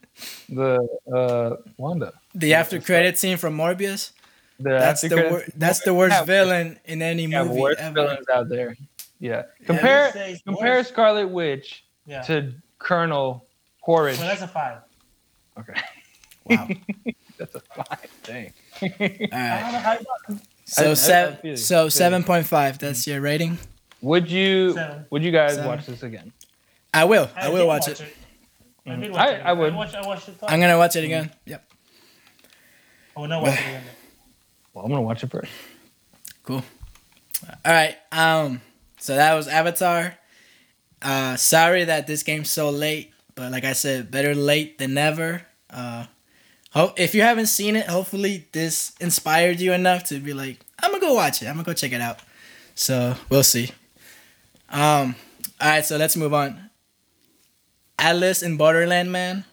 The 0.49 0.79
uh, 1.13 1.57
Wanda. 1.77 2.13
The 2.35 2.55
after 2.55 2.81
credit 2.81 3.19
scene 3.19 3.37
from 3.37 3.57
Morbius. 3.57 4.13
The 4.59 4.71
That's 4.71 5.01
the 5.03 5.29
wor- 5.31 5.45
that's 5.57 5.81
the 5.81 5.93
worst 5.95 6.15
Yeah, 6.15 6.25
villain 6.25 6.81
in 6.87 7.03
any 7.03 7.25
Yeah, 7.27 7.45
movie 7.45 7.61
worst 7.61 7.79
ever. 7.81 7.95
villains 7.95 8.29
out 8.33 8.49
there. 8.49 8.77
Yeah. 9.21 9.43
Compare 9.67 10.13
say 10.13 10.33
it's 10.33 10.43
compare 10.43 10.77
worse. 10.79 10.89
Scarlet 10.89 11.29
Witch 11.29 11.85
Yeah. 12.07 12.23
to 12.23 12.53
Colonel 12.79 13.47
Quaritch. 13.83 14.19
Well, 14.19 14.29
that's 14.29 14.43
a 14.43 14.49
five. 14.49 14.79
okay, 15.59 15.75
Wow. 16.47 16.69
that's 17.39 17.55
a 17.55 17.61
five. 17.61 18.07
Dang. 18.23 18.53
All 18.83 18.89
right. 19.01 19.31
How- 19.33 19.79
how- 19.79 19.99
So 20.65 20.89
I- 20.89 20.91
I 20.91 20.95
seven. 20.95 21.37
feel 21.37 21.51
you. 21.53 21.57
So 21.57 21.89
seven 21.89 22.25
point 22.25 22.47
five. 22.47 22.79
That's 22.79 23.07
your 23.07 23.21
rating. 23.21 23.59
Would 24.03 24.31
you 24.31 24.73
Seven. 24.73 25.07
would 25.11 25.23
you 25.23 25.33
guys 25.33 25.55
Seven. 25.55 25.69
watch 25.69 25.87
this 25.87 26.03
again? 26.03 26.33
I 26.95 27.05
will. 27.05 27.29
I, 27.37 27.47
did 27.49 27.53
will 27.55 27.67
watch 27.67 27.89
it. 27.89 28.01
I, 28.87 28.91
Mm. 28.91 29.11
watch 29.11 29.21
I- 29.21 29.39
I 29.41 29.53
would. 29.53 29.73
I 29.73 29.77
watched, 29.77 29.95
I 29.97 30.07
watched 30.07 30.29
it. 30.29 30.35
I'm 30.43 30.61
gonna 30.61 30.79
watch 30.79 30.97
it 30.97 31.05
again. 31.05 31.31
Yep. 31.45 31.63
I 33.17 33.21
will 33.21 33.29
not 33.29 33.43
watch 33.43 33.55
it 33.55 33.61
again. 33.61 33.83
Well, 34.77 34.85
I'm 34.85 34.91
gonna 34.91 35.01
watch 35.01 35.25
it 35.25 35.31
first. 35.31 35.51
Cool. 36.43 36.63
All 37.65 37.73
right. 37.73 37.97
Um. 38.13 38.61
So 38.99 39.17
that 39.17 39.33
was 39.33 39.49
Avatar. 39.49 40.19
Uh, 41.01 41.37
sorry 41.37 41.85
that 41.85 42.07
this 42.07 42.23
game's 42.23 42.51
so 42.51 42.69
late, 42.69 43.15
but 43.35 43.51
like 43.53 43.65
I 43.65 43.73
said, 43.73 44.11
better 44.11 44.35
late 44.35 44.77
than 44.77 44.93
never. 44.93 45.47
Uh, 45.71 46.05
hope 46.73 47.01
if 47.01 47.15
you 47.15 47.23
haven't 47.23 47.47
seen 47.47 47.75
it, 47.75 47.87
hopefully 47.87 48.49
this 48.53 48.93
inspired 49.01 49.61
you 49.61 49.73
enough 49.73 50.05
to 50.05 50.19
be 50.19 50.35
like, 50.35 50.61
I'm 50.83 50.91
gonna 50.91 51.01
go 51.01 51.15
watch 51.15 51.41
it. 51.41 51.47
I'm 51.47 51.55
gonna 51.55 51.65
go 51.65 51.73
check 51.73 51.93
it 51.93 52.03
out. 52.03 52.19
So 52.75 53.15
we'll 53.31 53.45
see. 53.45 53.71
Um. 54.69 55.17
All 55.59 55.71
right. 55.71 55.87
So 55.87 55.97
let's 55.97 56.19
move 56.19 56.35
on. 56.35 56.69
Alice 57.99 58.43
in 58.43 58.59
Borderland, 58.59 59.11
man. 59.11 59.47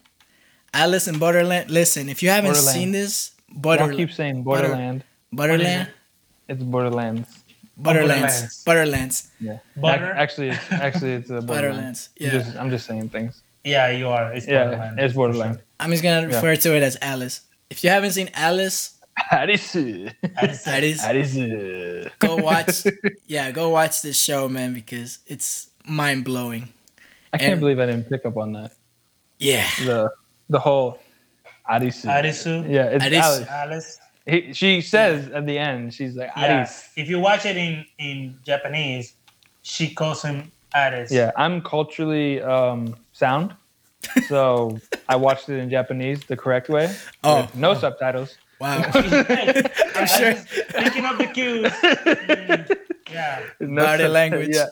Alice 0.74 1.08
in 1.08 1.18
Borderland. 1.18 1.72
Listen, 1.72 2.10
if 2.10 2.22
you 2.22 2.30
haven't 2.30 2.56
seen 2.56 2.92
this, 2.92 3.32
Don't 3.48 3.62
Border, 3.62 3.94
keep 3.94 4.12
saying 4.12 4.44
Borderland. 4.44 4.74
Borderland, 4.74 5.04
It's 5.34 6.64
Borderlands. 6.64 7.40
Borderlands, 7.76 8.64
Borderlands, 8.64 9.32
Yeah. 9.40 9.58
Butter? 9.76 10.12
Actually, 10.14 10.50
it's, 10.50 10.72
actually, 10.72 11.14
it's 11.14 11.30
a 11.32 11.42
Borderlands. 11.42 11.48
Borderlands. 11.50 12.10
I'm 12.20 12.26
Yeah, 12.26 12.32
just, 12.32 12.56
I'm 12.58 12.70
just 12.70 12.86
saying 12.86 13.10
things. 13.10 13.42
Yeah, 13.64 13.90
you 13.90 14.10
are. 14.10 14.32
It's 14.34 14.46
Yeah, 14.48 14.66
Borderlands. 14.66 15.00
it's 15.02 15.14
Borderlands. 15.16 15.58
I'm 15.80 15.90
just 15.92 16.04
gonna 16.04 16.28
Yeah. 16.30 16.36
refer 16.36 16.56
to 16.56 16.76
it 16.76 16.84
as 16.84 16.98
Alice. 17.02 17.42
If 17.72 17.84
you 17.84 17.90
haven't 17.90 18.12
seen 18.12 18.30
Alice, 18.36 19.00
Alice. 19.32 19.76
Alice. 19.76 20.64
that 20.66 20.84
is 20.84 21.02
Alice. 21.04 22.10
go 22.20 22.36
watch. 22.38 22.84
yeah, 23.26 23.50
go 23.52 23.70
watch 23.70 24.02
this 24.04 24.22
show, 24.22 24.48
man, 24.48 24.74
because 24.76 25.20
it's 25.26 25.70
mind 25.88 26.26
blowing. 26.26 26.70
I 27.34 27.38
can't 27.40 27.54
And- 27.54 27.60
believe 27.62 27.80
I 27.80 27.88
didn't 27.88 28.08
pick 28.08 28.24
up 28.26 28.38
on 28.38 28.54
that. 28.54 28.72
Yeah, 29.40 29.66
The 29.84 30.12
the 30.50 30.60
whole 30.60 31.00
Alice. 31.68 32.06
Arisu. 32.06 32.70
Yeah, 32.70 32.94
it's 32.94 33.04
Alice. 33.04 33.48
Alice. 33.50 34.00
Alice. 34.28 34.46
He, 34.48 34.54
she 34.54 34.82
says 34.82 35.30
at 35.30 35.46
the 35.46 35.58
end, 35.58 35.94
she's 35.94 36.16
like 36.16 36.32
Yeah. 36.38 36.58
Alice. 36.58 36.90
If 36.96 37.10
you 37.10 37.20
watch 37.20 37.46
it 37.46 37.58
in, 37.58 37.86
in 38.00 38.38
Japanese, 38.46 39.14
she 39.62 39.94
calls 39.94 40.22
him 40.24 40.52
Alice. 40.74 41.12
Yeah, 41.12 41.32
I'm 41.38 41.62
culturally 41.62 42.42
um, 42.42 42.96
sound, 43.12 43.54
so 44.28 44.80
I 45.10 45.16
watched 45.16 45.50
it 45.50 45.60
in 45.60 45.70
Japanese 45.70 46.24
the 46.26 46.38
correct 46.38 46.70
way. 46.70 46.94
Oh. 47.24 47.42
with 47.42 47.56
no 47.56 47.74
subtitles. 47.74 48.38
wow. 48.60 48.82
I'm 48.94 50.08
sure- 50.08 50.36
Picking 50.70 51.06
up 51.06 51.18
the 51.18 51.30
cues. 51.34 51.72
Mm, 51.72 52.78
yeah. 53.12 53.42
No 53.60 53.84
Body 53.84 54.04
subti- 54.04 54.12
language. 54.12 54.50
Yeah, 54.56 54.66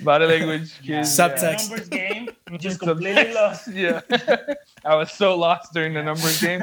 body 0.00 0.26
language. 0.26 0.72
yeah. 0.82 1.02
cues, 1.02 1.16
Subtext. 1.16 1.68
Numbers 1.70 1.88
game. 1.88 2.28
Just 2.58 2.80
completely 2.80 3.32
lost. 3.34 3.68
Yeah, 3.68 4.00
I 4.84 4.94
was 4.96 5.10
so 5.12 5.36
lost 5.36 5.72
during 5.72 5.94
the 5.94 6.02
numbers 6.02 6.40
game. 6.40 6.62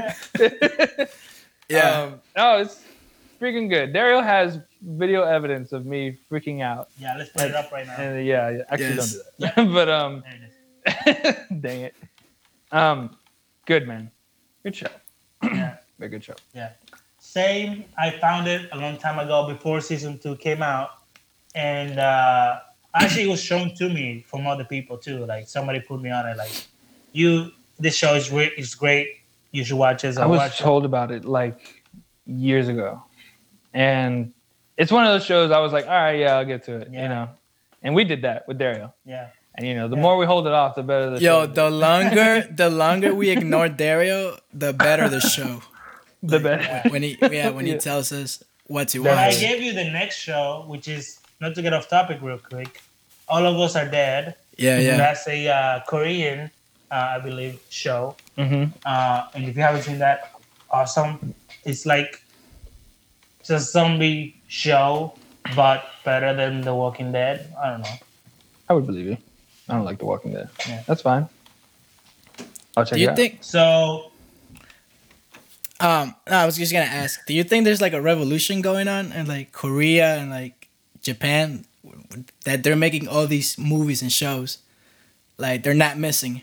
Yeah, 1.72 2.02
Um, 2.02 2.22
no, 2.36 2.58
it's 2.58 2.84
freaking 3.40 3.70
good. 3.70 3.94
Dario 3.94 4.22
has 4.22 4.60
video 4.82 5.24
evidence 5.24 5.72
of 5.72 5.86
me 5.86 6.18
freaking 6.30 6.62
out. 6.62 6.90
Yeah, 7.00 7.16
let's 7.18 7.30
put 7.30 7.44
it 7.44 7.56
up 7.56 7.72
right 7.72 7.86
now. 7.88 7.96
And 7.96 8.26
yeah, 8.26 8.50
yeah 8.50 8.62
actually 8.70 8.96
Yes. 8.96 9.14
don't 9.40 9.56
do 9.56 9.64
that. 9.66 9.74
but 9.74 9.90
um, 9.90 10.24
There 10.26 10.40
it 11.16 11.38
is. 11.52 11.62
dang 11.62 11.82
it. 11.82 11.96
Um, 12.72 13.16
good 13.66 13.88
man. 13.88 14.12
Good 14.64 14.76
show. 14.76 14.88
Yeah. 15.44 15.78
Very 16.00 16.10
good 16.10 16.24
show. 16.24 16.36
Yeah, 16.54 16.72
same. 17.20 17.86
I 17.98 18.12
found 18.12 18.48
it 18.48 18.70
a 18.72 18.78
long 18.78 18.98
time 18.98 19.20
ago 19.20 19.48
before 19.48 19.82
season 19.82 20.18
two 20.20 20.36
came 20.36 20.62
out, 20.64 20.90
and 21.54 22.00
uh, 22.00 22.60
actually 22.96 23.24
it 23.24 23.30
was 23.30 23.42
shown 23.42 23.76
to 23.76 23.90
me 23.90 24.24
from 24.28 24.48
other 24.48 24.64
people 24.64 24.98
too. 24.98 25.26
Like 25.26 25.48
somebody 25.48 25.80
put 25.80 26.02
me 26.02 26.10
on 26.12 26.28
it. 26.28 26.38
Like, 26.38 26.52
you, 27.14 27.52
this 27.80 27.96
show 27.96 28.16
is 28.16 28.30
great. 28.30 28.54
It's 28.58 28.74
great. 28.74 29.21
You 29.52 29.64
should 29.64 29.78
watch 29.78 30.04
it. 30.04 30.14
So 30.14 30.24
I 30.24 30.26
was 30.26 30.38
watch 30.38 30.60
it. 30.60 30.64
told 30.64 30.86
about 30.86 31.12
it 31.12 31.26
like 31.26 31.84
years 32.26 32.68
ago, 32.68 33.04
and 33.74 34.32
it's 34.78 34.92
one 34.92 35.06
of 35.06 35.12
those 35.14 35.26
shows 35.26 35.52
I 35.52 35.60
was 35.60 35.74
like, 35.74 35.86
all 35.86 35.92
right, 35.94 36.20
yeah, 36.20 36.38
I'll 36.38 36.46
get 36.46 36.64
to 36.66 36.78
it. 36.78 36.90
Yeah. 36.92 37.04
You 37.04 37.10
know, 37.10 37.30
and 37.84 37.96
we 37.96 38.04
did 38.04 38.22
that 38.24 38.48
with 38.48 38.58
Dario. 38.58 38.94
Yeah. 39.06 39.28
And 39.56 39.68
you 39.68 39.76
know, 39.76 39.88
the 39.90 39.96
Yeah. 39.98 40.02
more 40.02 40.18
we 40.18 40.26
hold 40.26 40.48
it 40.48 40.54
off, 40.54 40.76
the 40.76 40.84
better 40.84 41.10
the 41.12 41.20
yo, 41.20 41.42
show. 41.42 41.48
the 41.48 41.70
longer 41.70 42.42
the 42.52 42.70
longer 42.70 43.14
we 43.14 43.30
ignore 43.30 43.68
Dario, 43.70 44.38
the 44.54 44.72
better 44.74 45.10
the 45.10 45.20
show. 45.20 45.62
the 46.24 46.40
better. 46.40 46.90
When 46.90 47.04
he 47.04 47.18
yeah, 47.22 47.50
when 47.50 47.66
he 47.66 47.74
Yeah. 47.74 47.78
tells 47.80 48.12
us 48.14 48.42
what 48.68 48.88
to 48.90 49.04
But 49.04 49.18
I 49.18 49.32
gave 49.32 49.62
you 49.62 49.74
the 49.74 49.84
next 49.84 50.16
show, 50.18 50.64
which 50.68 50.88
is 50.88 51.20
not 51.42 51.56
to 51.56 51.62
get 51.62 51.74
off 51.74 51.90
topic 51.90 52.20
real 52.22 52.38
quick. 52.38 52.82
All 53.28 53.46
of 53.46 53.60
us 53.60 53.76
are 53.76 53.88
dead. 53.88 54.36
Yeah, 54.58 54.80
yeah. 54.80 54.98
That's 54.98 55.28
a 55.28 55.48
uh, 55.48 55.80
Korean, 55.88 56.52
uh, 56.92 57.16
I 57.16 57.20
believe, 57.20 57.60
show. 57.70 58.16
hmm 58.38 58.66
Uh, 58.86 59.28
and 59.34 59.46
if 59.46 59.56
you 59.56 59.62
haven't 59.64 59.84
seen 59.84 60.00
that, 60.00 60.34
awesome. 60.70 61.34
It's 61.64 61.86
like 61.86 62.22
it's 63.40 63.50
a 63.50 63.60
zombie 63.60 64.36
show, 64.48 65.14
but 65.56 65.86
better 66.06 66.34
than 66.36 66.62
The 66.62 66.74
Walking 66.76 67.12
Dead. 67.12 67.54
I 67.62 67.70
don't 67.72 67.82
know. 67.82 67.96
I 68.70 68.74
would 68.74 68.86
believe 68.86 69.06
you. 69.08 69.18
I 69.70 69.76
don't 69.76 69.86
like 69.86 70.00
The 70.00 70.06
Walking 70.06 70.34
Dead. 70.34 70.50
Yeah. 70.68 70.84
That's 70.88 71.02
fine. 71.02 71.28
I'll 72.78 72.86
check 72.86 72.96
Do 72.98 73.02
it 73.02 73.04
you 73.04 73.10
out. 73.10 73.16
think 73.16 73.44
So 73.44 74.12
Um, 75.80 76.16
no, 76.30 76.38
I 76.38 76.46
was 76.46 76.58
just 76.58 76.72
gonna 76.72 76.86
ask. 76.86 77.26
Do 77.26 77.34
you 77.34 77.44
think 77.44 77.66
there's 77.66 77.82
like 77.82 77.94
a 77.94 78.02
revolution 78.02 78.62
going 78.62 78.88
on 78.88 79.12
in 79.12 79.26
like 79.26 79.52
Korea 79.52 80.16
and 80.18 80.30
like 80.30 80.68
Japan 81.02 81.66
that 82.46 82.62
they're 82.64 82.76
making 82.76 83.08
all 83.08 83.26
these 83.28 83.58
movies 83.58 84.02
and 84.02 84.12
shows? 84.12 84.60
Like 85.38 85.64
they're 85.64 85.74
not 85.74 85.98
missing. 85.98 86.42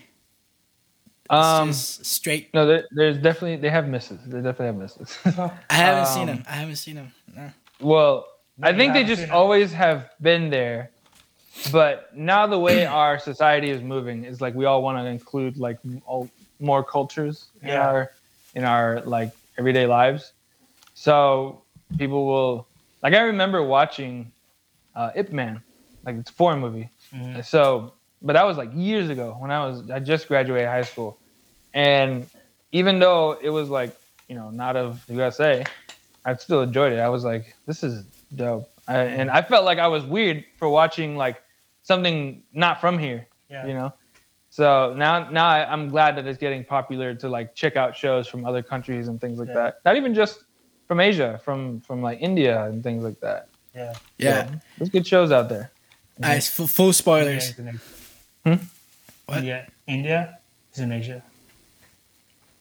Um, 1.29 1.73
straight. 1.73 2.51
no, 2.53 2.65
there, 2.65 2.87
there's 2.91 3.17
definitely 3.17 3.57
they 3.57 3.69
have 3.69 3.87
misses. 3.87 4.19
They 4.25 4.37
definitely 4.37 4.65
have 4.67 4.77
misses. 4.77 5.17
I 5.69 5.75
haven't 5.75 6.07
seen 6.07 6.21
um, 6.21 6.27
them. 6.27 6.45
I 6.49 6.53
haven't 6.53 6.75
seen 6.77 6.95
them. 6.95 7.11
No. 7.35 7.51
well, 7.79 8.27
I 8.61 8.73
think 8.73 8.93
they 8.93 9.03
just 9.03 9.21
seen 9.21 9.31
always 9.31 9.71
have 9.71 10.09
been 10.21 10.49
there, 10.49 10.89
but 11.71 12.15
now 12.15 12.47
the 12.47 12.57
way 12.57 12.85
our 13.01 13.19
society 13.19 13.69
is 13.69 13.81
moving 13.81 14.25
is 14.25 14.41
like 14.41 14.55
we 14.55 14.65
all 14.65 14.81
want 14.81 14.97
to 14.97 15.05
include 15.05 15.57
like 15.57 15.77
all, 16.05 16.29
more 16.59 16.83
cultures 16.83 17.49
in 17.61 17.71
our 17.71 18.11
in 18.55 18.63
our 18.63 19.01
like 19.01 19.31
everyday 19.57 19.85
lives. 19.85 20.33
So 20.95 21.61
people 21.97 22.25
will 22.25 22.67
like 23.03 23.13
I 23.13 23.21
remember 23.21 23.63
watching 23.63 24.31
uh, 24.95 25.11
Ip 25.15 25.31
Man, 25.31 25.61
like 26.05 26.15
it's 26.15 26.31
a 26.31 26.33
foreign 26.33 26.59
movie. 26.59 26.89
Mhm. 27.13 27.45
So 27.45 27.93
but 28.21 28.33
that 28.33 28.45
was 28.45 28.57
like 28.57 28.69
years 28.73 29.09
ago 29.09 29.35
when 29.39 29.51
I 29.51 29.65
was 29.65 29.89
I 29.89 29.99
just 29.99 30.27
graduated 30.27 30.67
high 30.67 30.81
school, 30.83 31.17
and 31.73 32.27
even 32.71 32.99
though 32.99 33.37
it 33.41 33.49
was 33.49 33.69
like 33.69 33.95
you 34.27 34.35
know 34.35 34.49
not 34.49 34.75
of 34.75 35.05
the 35.07 35.13
USA, 35.15 35.63
I 36.25 36.35
still 36.35 36.61
enjoyed 36.61 36.93
it. 36.93 36.99
I 36.99 37.09
was 37.09 37.23
like, 37.23 37.55
this 37.65 37.83
is 37.83 38.03
dope, 38.35 38.69
I, 38.87 38.97
and 38.99 39.29
I 39.31 39.41
felt 39.41 39.65
like 39.65 39.79
I 39.79 39.87
was 39.87 40.03
weird 40.05 40.43
for 40.57 40.69
watching 40.69 41.15
like 41.17 41.41
something 41.83 42.43
not 42.53 42.79
from 42.81 42.99
here, 42.99 43.27
Yeah. 43.49 43.65
you 43.65 43.73
know. 43.73 43.93
So 44.51 44.93
now 44.97 45.29
now 45.29 45.47
I, 45.47 45.71
I'm 45.71 45.89
glad 45.89 46.15
that 46.17 46.25
it's 46.27 46.39
getting 46.39 46.63
popular 46.65 47.13
to 47.15 47.29
like 47.29 47.55
check 47.55 47.75
out 47.77 47.95
shows 47.95 48.27
from 48.27 48.45
other 48.45 48.61
countries 48.63 49.07
and 49.07 49.19
things 49.21 49.39
like 49.39 49.47
Yeah. 49.49 49.53
that. 49.55 49.79
Not 49.85 49.95
even 49.95 50.13
just 50.13 50.43
from 50.87 50.99
Asia, 50.99 51.39
from 51.43 51.81
from 51.81 52.01
like 52.01 52.19
India 52.21 52.65
and 52.65 52.83
things 52.83 53.03
like 53.03 53.19
that. 53.21 53.47
Yeah. 53.75 53.93
Yeah. 54.17 54.47
So, 54.47 54.59
there's 54.77 54.89
good 54.89 55.07
shows 55.07 55.31
out 55.31 55.47
there. 55.49 55.71
Alright, 56.21 56.43
full, 56.43 56.67
full 56.67 56.91
spoilers. 56.93 57.53
India 58.49 58.57
Hmm? 58.57 58.65
What? 59.25 59.37
India, 59.39 59.67
India 59.87 60.39
is 60.73 60.79
in 60.79 60.91
Asia. 60.91 61.21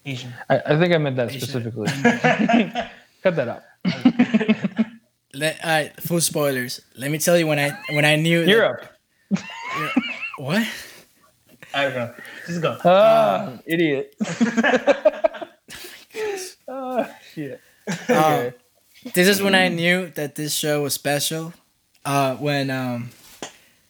Asian. 0.05 0.33
I, 0.49 0.61
I 0.67 0.79
think 0.79 0.95
I 0.95 0.99
meant 0.99 1.17
that 1.17 1.31
Asia. 1.31 1.41
specifically. 1.47 1.87
Cut 3.23 3.37
that 3.37 3.49
out. 3.49 3.63
Let, 5.35 5.63
all 5.65 5.71
right, 5.71 5.93
full 6.01 6.21
spoilers. 6.21 6.81
Let 6.97 7.11
me 7.11 7.19
tell 7.19 7.37
you 7.39 7.47
when 7.47 7.59
I 7.59 7.71
when 7.93 8.05
I 8.05 8.17
knew 8.17 8.45
that- 8.45 8.51
Europe. 8.51 8.85
what? 10.39 10.67
I 11.75 11.83
don't 11.85 11.95
know. 11.95 12.15
Just 12.47 12.63
go. 12.63 12.79
Ah, 12.85 13.59
idiot. 13.67 14.15
oh, 16.69 17.07
shit. 17.35 17.61
Um, 18.09 18.53
this 19.15 19.29
is 19.29 19.43
when 19.43 19.55
I 19.55 19.69
knew 19.69 20.09
that 20.17 20.35
this 20.35 20.55
show 20.55 20.83
was 20.83 20.95
special. 20.95 21.53
Uh, 22.05 22.37
when 22.37 22.71
um, 22.71 23.11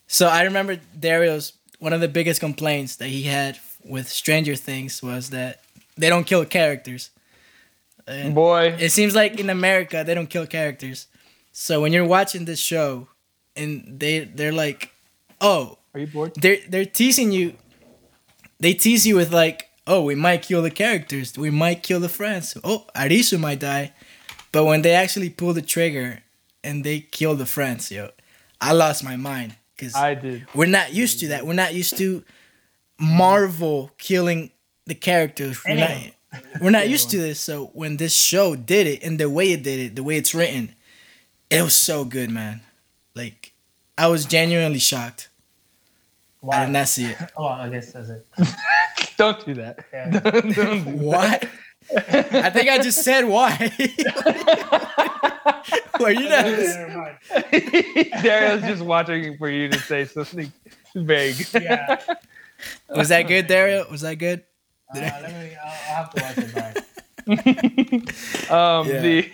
so 0.09 0.27
I 0.27 0.43
remember 0.43 0.77
Dario's 0.99 1.53
one 1.79 1.93
of 1.93 2.01
the 2.01 2.09
biggest 2.09 2.41
complaints 2.41 2.97
that 2.97 3.09
he 3.09 3.23
had 3.23 3.59
with 3.85 4.09
Stranger 4.09 4.55
Things 4.57 5.03
was 5.03 5.31
that 5.31 5.61
they 5.97 6.09
don't 6.09 6.25
kill 6.25 6.45
characters. 6.45 7.11
And 8.07 8.35
Boy. 8.35 8.75
it 8.79 8.91
seems 8.91 9.15
like 9.15 9.39
in 9.39 9.51
America 9.51 10.03
they 10.05 10.15
don't 10.15 10.31
kill 10.31 10.47
characters. 10.47 11.07
So 11.53 11.81
when 11.81 11.93
you're 11.93 12.07
watching 12.07 12.45
this 12.45 12.59
show, 12.61 13.09
and 13.57 13.99
they 13.99 14.21
they're 14.21 14.53
like, 14.53 14.93
oh, 15.41 15.79
Are 15.95 16.01
you 16.01 16.07
bored? 16.07 16.33
they're 16.37 16.59
they're 16.69 16.85
teasing 16.87 17.33
you. 17.33 17.55
They 18.61 18.73
tease 18.75 19.07
you 19.07 19.17
with 19.17 19.33
like, 19.33 19.69
oh, 19.87 20.03
we 20.03 20.15
might 20.15 20.43
kill 20.43 20.63
the 20.63 20.71
characters, 20.71 21.37
we 21.37 21.51
might 21.51 21.83
kill 21.83 22.01
the 22.01 22.09
friends. 22.09 22.57
Oh, 22.65 22.87
Arisu 22.95 23.39
might 23.39 23.61
die, 23.61 23.93
but 24.53 24.65
when 24.65 24.83
they 24.83 24.95
actually 24.95 25.31
pull 25.31 25.53
the 25.53 25.63
trigger 25.63 26.23
and 26.65 26.83
they 26.85 27.01
kill 27.01 27.35
the 27.37 27.47
friends, 27.47 27.91
yo, 27.91 28.11
I 28.61 28.73
lost 28.73 29.05
my 29.05 29.17
mind 29.17 29.57
because 29.79 29.95
I 29.95 30.15
did. 30.15 30.47
we're 30.55 30.67
not 30.67 30.93
used 30.93 31.21
to 31.21 31.29
that. 31.29 31.47
We're 31.47 31.55
not 31.55 31.75
used 31.75 31.97
to 31.99 32.25
Marvel 32.99 33.91
killing 33.99 34.51
the 34.87 34.95
characters. 34.95 35.63
We're 35.65 35.77
not, 35.77 36.43
we're 36.61 36.71
not 36.71 36.89
used 36.89 37.11
to 37.11 37.19
this. 37.19 37.41
So 37.41 37.67
when 37.75 37.97
this 37.97 38.15
show 38.15 38.57
did 38.57 38.87
it 38.87 39.03
and 39.03 39.19
the 39.19 39.31
way 39.31 39.53
it 39.53 39.63
did 39.63 39.79
it, 39.79 39.97
the 39.97 40.03
way 40.03 40.17
it's 40.17 40.35
written, 40.35 40.75
it 41.51 41.63
was 41.63 41.75
so 41.75 42.05
good, 42.05 42.31
man. 42.31 42.61
Like 43.15 43.53
I 43.97 44.09
was 44.09 44.27
genuinely 44.27 44.81
shocked. 44.81 45.29
I 46.43 46.47
Why? 46.47 46.65
did 46.67 46.73
not 46.73 46.89
see 46.89 47.07
it. 47.07 47.17
Oh, 47.37 47.47
I 47.47 47.69
guess 47.69 47.93
that's 47.93 48.09
it. 48.11 48.27
Don't 49.17 49.45
do 49.45 49.55
that. 49.55 49.85
Yeah. 49.93 50.11
Don't, 50.21 50.55
don't 50.55 50.85
do 50.85 50.91
What? 51.05 51.49
I 51.97 52.51
think 52.51 52.69
I 52.69 52.79
just 52.79 53.03
said 53.03 53.25
why. 53.25 53.57
Were 56.01 56.11
you 56.11 56.29
not? 56.29 56.45
Never 56.45 56.89
mind. 56.97 57.17
that. 57.31 58.21
Dario's 58.23 58.63
just 58.63 58.83
watching 58.83 59.37
for 59.39 59.49
you 59.49 59.69
to 59.69 59.79
say 59.81 60.05
something 60.05 60.53
vague. 60.95 61.37
Yeah. 61.55 62.01
Was 62.91 63.09
that 63.09 63.23
good, 63.23 63.47
Dario? 63.47 63.89
Was 63.91 64.03
that 64.03 64.17
good? 64.17 64.45
Uh, 64.95 65.01
let 65.01 65.33
me. 65.33 65.53
I'll, 65.63 65.71
I'll 65.71 65.97
have 65.97 66.11
to 66.15 66.23
watch 66.23 66.39
it 66.39 66.55
back. 66.55 66.85
Um, 68.51 68.89
Yeah. 68.89 69.01
the 69.03 69.31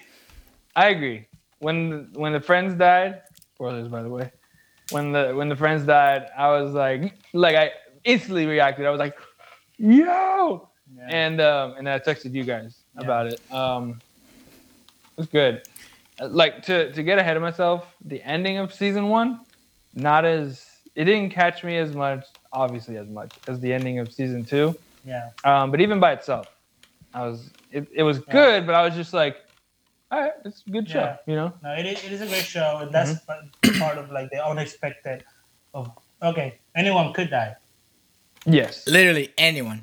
I 0.74 0.88
agree. 0.88 1.26
When 1.60 2.08
when 2.14 2.32
the 2.32 2.40
friends 2.40 2.74
died, 2.74 3.22
spoilers 3.54 3.88
by 3.88 4.02
the 4.02 4.08
way. 4.08 4.32
When 4.90 5.12
the 5.12 5.32
when 5.34 5.48
the 5.48 5.56
friends 5.56 5.84
died, 5.86 6.26
I 6.36 6.48
was 6.50 6.72
like 6.74 7.14
like 7.32 7.54
I 7.56 7.70
instantly 8.04 8.46
reacted. 8.46 8.84
I 8.86 8.90
was 8.90 8.98
like, 8.98 9.16
"Yo!" 9.78 10.68
Yeah. 11.08 11.16
And 11.16 11.40
um, 11.40 11.74
and 11.78 11.88
I 11.88 11.98
texted 11.98 12.32
you 12.32 12.44
guys 12.44 12.76
Yeah. 12.96 13.04
about 13.04 13.26
it. 13.26 13.40
Um, 13.52 14.00
it 15.16 15.16
was 15.18 15.26
good. 15.26 15.62
Like 16.20 16.62
to 16.64 16.92
to 16.92 17.02
get 17.02 17.18
ahead 17.18 17.36
of 17.36 17.42
myself, 17.42 17.86
the 18.04 18.22
ending 18.22 18.58
of 18.58 18.72
season 18.72 19.08
one, 19.08 19.40
not 19.94 20.24
as 20.24 20.64
it 20.94 21.04
didn't 21.04 21.30
catch 21.30 21.64
me 21.64 21.76
as 21.78 21.94
much, 21.94 22.24
obviously 22.52 22.96
as 22.96 23.08
much 23.08 23.32
as 23.48 23.58
the 23.60 23.72
ending 23.72 23.98
of 23.98 24.12
season 24.12 24.44
two. 24.44 24.74
yeah. 25.04 25.30
Um, 25.44 25.70
but 25.70 25.80
even 25.80 25.98
by 26.00 26.12
itself, 26.12 26.46
I 27.12 27.26
was 27.26 27.50
it, 27.72 27.88
it 27.92 28.02
was 28.04 28.18
good, 28.20 28.64
but 28.66 28.74
I 28.76 28.82
was 28.86 28.94
just 28.94 29.12
like, 29.12 29.36
all 30.12 30.20
right, 30.20 30.32
it's 30.44 30.62
a 30.66 30.70
good 30.70 30.88
show, 30.88 31.00
Yeah. 31.00 31.16
you 31.26 31.34
know. 31.34 31.52
No, 31.64 31.72
it 31.74 31.86
is, 31.86 32.04
it 32.04 32.12
is 32.12 32.20
a 32.20 32.26
great 32.26 32.44
show, 32.44 32.78
and 32.82 32.92
that's 32.92 33.12
Mm-hmm. 33.14 33.78
part 33.80 33.98
of 33.98 34.10
like 34.12 34.30
the 34.30 34.44
unexpected. 34.44 35.24
Of 35.74 35.90
okay, 36.22 36.58
anyone 36.76 37.12
could 37.12 37.30
die. 37.30 37.56
Yes, 38.46 38.86
Literally 38.86 39.30
anyone. 39.36 39.82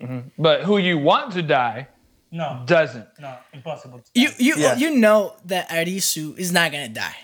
Mhm. 0.00 0.30
but 0.38 0.62
who 0.62 0.78
you 0.78 0.98
want 0.98 1.32
to 1.34 1.42
die 1.42 1.86
No, 2.32 2.62
doesn't. 2.66 3.06
no, 3.18 3.36
impossible. 3.52 3.98
To 3.98 4.10
You 4.14 4.28
die. 4.28 4.34
you 4.38 4.54
Yeah. 4.56 4.76
you 4.76 4.90
know 4.96 5.36
that 5.44 5.68
Arisu 5.68 6.36
is 6.38 6.52
not 6.52 6.72
gonna 6.72 6.88
die. 6.88 7.16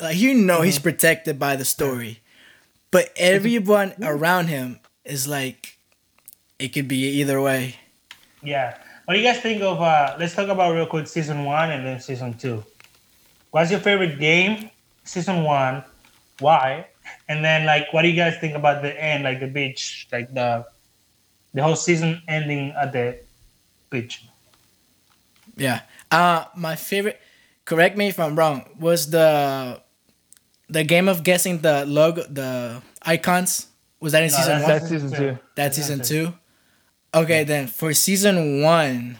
Like 0.00 0.16
you 0.16 0.32
know 0.34 0.62
he's 0.62 0.78
protected 0.78 1.38
by 1.38 1.56
the 1.56 1.64
story, 1.64 2.20
but 2.90 3.12
everyone 3.16 3.94
around 4.02 4.46
him 4.48 4.80
is 5.04 5.26
like, 5.26 5.76
it 6.58 6.68
could 6.72 6.88
be 6.88 7.20
either 7.20 7.40
way. 7.40 7.76
Yeah. 8.42 8.78
What 9.04 9.14
do 9.14 9.20
you 9.20 9.26
guys 9.26 9.40
think 9.40 9.62
of? 9.62 9.80
uh 9.82 10.16
Let's 10.18 10.34
talk 10.34 10.48
about 10.48 10.72
real 10.74 10.86
quick 10.86 11.06
season 11.08 11.44
one 11.44 11.70
and 11.70 11.84
then 11.86 11.98
season 12.00 12.34
two. 12.38 12.64
What's 13.50 13.70
your 13.70 13.80
favorite 13.80 14.18
game? 14.20 14.70
Season 15.04 15.42
one. 15.42 15.82
Why? 16.38 16.86
And 17.28 17.42
then 17.44 17.64
like, 17.66 17.90
what 17.92 18.02
do 18.02 18.08
you 18.08 18.16
guys 18.16 18.36
think 18.38 18.54
about 18.54 18.82
the 18.82 18.92
end? 19.02 19.24
Like 19.24 19.40
the 19.40 19.48
beach, 19.48 20.06
like 20.12 20.32
the 20.32 20.66
the 21.54 21.62
whole 21.62 21.76
season 21.76 22.22
ending 22.28 22.70
at 22.72 22.92
the 22.92 23.18
beach. 23.90 24.24
Yeah. 25.56 25.80
Uh 26.10 26.44
my 26.56 26.76
favorite. 26.76 27.20
Correct 27.64 27.96
me 27.96 28.08
if 28.08 28.18
I'm 28.18 28.36
wrong. 28.36 28.64
Was 28.78 29.10
the 29.10 29.80
the 30.68 30.84
game 30.84 31.08
of 31.08 31.22
guessing 31.24 31.58
the 31.58 31.84
logo, 31.86 32.22
the 32.28 32.82
icons? 33.02 33.66
Was 34.00 34.12
that 34.12 34.22
in 34.22 34.30
No, 34.30 34.36
season 34.36 34.58
that's- 34.60 34.62
one? 34.62 34.78
That's 34.78 34.88
season 34.88 35.10
two. 35.18 35.38
That's 35.56 35.76
season 35.76 36.00
two. 36.02 36.34
Okay, 37.14 37.44
then 37.44 37.66
for 37.66 37.92
season 37.94 38.62
one, 38.62 39.18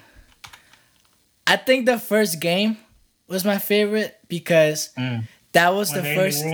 I 1.46 1.56
think 1.56 1.86
the 1.86 1.98
first 1.98 2.40
game 2.40 2.76
was 3.26 3.44
my 3.44 3.58
favorite 3.58 4.18
because 4.28 4.90
Mm. 4.96 5.24
that 5.52 5.74
was 5.74 5.92
When 5.92 6.04
the 6.04 6.14
first. 6.14 6.44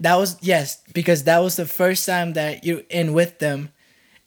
That 0.00 0.16
was 0.16 0.36
yes, 0.42 0.78
because 0.92 1.24
that 1.24 1.38
was 1.38 1.56
the 1.56 1.66
first 1.66 2.06
time 2.06 2.34
that 2.34 2.64
you're 2.64 2.82
in 2.90 3.12
with 3.14 3.38
them, 3.38 3.70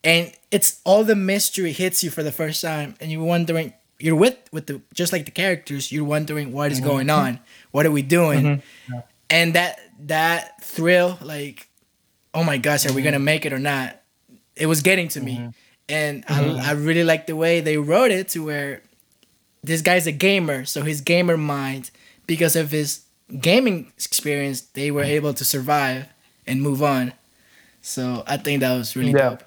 and 0.04 0.32
it's 0.50 0.80
all 0.84 1.04
the 1.04 1.16
mystery 1.16 1.72
hits 1.72 2.02
you 2.02 2.10
for 2.10 2.22
the 2.22 2.32
first 2.32 2.62
time, 2.62 2.96
and 3.00 3.10
you're 3.10 3.24
wondering. 3.24 3.74
You're 4.02 4.16
with 4.16 4.38
with 4.50 4.66
the 4.66 4.80
just 4.94 5.12
like 5.12 5.26
the 5.26 5.30
characters. 5.30 5.92
You're 5.92 6.04
wondering 6.04 6.52
what 6.52 6.72
is 6.72 6.78
mm-hmm. 6.78 6.88
going 6.88 7.10
on. 7.10 7.38
What 7.70 7.84
are 7.84 7.90
we 7.90 8.00
doing? 8.00 8.42
Mm-hmm. 8.42 8.94
Yeah. 8.94 9.02
And 9.28 9.54
that 9.54 9.78
that 10.06 10.64
thrill, 10.64 11.18
like, 11.20 11.68
oh 12.32 12.42
my 12.42 12.56
gosh, 12.56 12.86
are 12.86 12.94
we 12.94 13.02
gonna 13.02 13.18
mm-hmm. 13.18 13.24
make 13.24 13.44
it 13.44 13.52
or 13.52 13.58
not? 13.58 14.00
It 14.56 14.66
was 14.66 14.80
getting 14.80 15.08
to 15.08 15.20
me, 15.20 15.50
and 15.88 16.24
I, 16.28 16.70
I 16.70 16.72
really 16.72 17.04
like 17.04 17.26
the 17.26 17.36
way 17.36 17.60
they 17.60 17.76
wrote 17.76 18.10
it 18.10 18.28
to 18.30 18.44
where 18.44 18.82
this 19.62 19.82
guy's 19.82 20.06
a 20.06 20.12
gamer, 20.12 20.64
so 20.64 20.82
his 20.82 21.00
gamer 21.00 21.36
mind, 21.36 21.90
because 22.26 22.56
of 22.56 22.70
his 22.70 23.02
gaming 23.40 23.92
experience, 23.96 24.62
they 24.62 24.90
were 24.90 25.02
able 25.02 25.34
to 25.34 25.44
survive 25.44 26.06
and 26.46 26.62
move 26.62 26.82
on. 26.82 27.12
So 27.82 28.24
I 28.26 28.36
think 28.36 28.60
that 28.60 28.76
was 28.76 28.96
really 28.96 29.12
Yeah. 29.12 29.30
dope. 29.30 29.44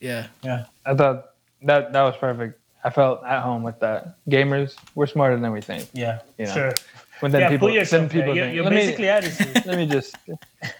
Yeah. 0.00 0.26
Yeah. 0.42 0.66
I 0.84 0.94
thought 0.94 1.30
that 1.62 1.92
that 1.92 2.02
was 2.02 2.16
perfect. 2.16 2.60
I 2.84 2.90
felt 2.90 3.24
at 3.24 3.42
home 3.42 3.62
with 3.62 3.80
that. 3.80 4.16
Gamers, 4.28 4.76
we're 4.94 5.06
smarter 5.06 5.38
than 5.38 5.52
we 5.52 5.60
think. 5.60 5.88
Yeah. 5.92 6.20
You 6.38 6.46
know. 6.46 6.54
Sure. 6.54 6.72
When 7.20 7.32
then 7.32 7.40
yeah. 7.42 7.48
people, 7.48 7.68
put 7.68 7.88
then 7.88 8.08
people. 8.10 8.34
You're, 8.34 8.44
think. 8.44 8.54
you're 8.54 8.64
let 8.64 8.70
basically 8.70 9.04
me 9.04 9.08
attitude. 9.08 9.54
let 9.66 9.78
me 9.78 9.86
just. 9.86 10.16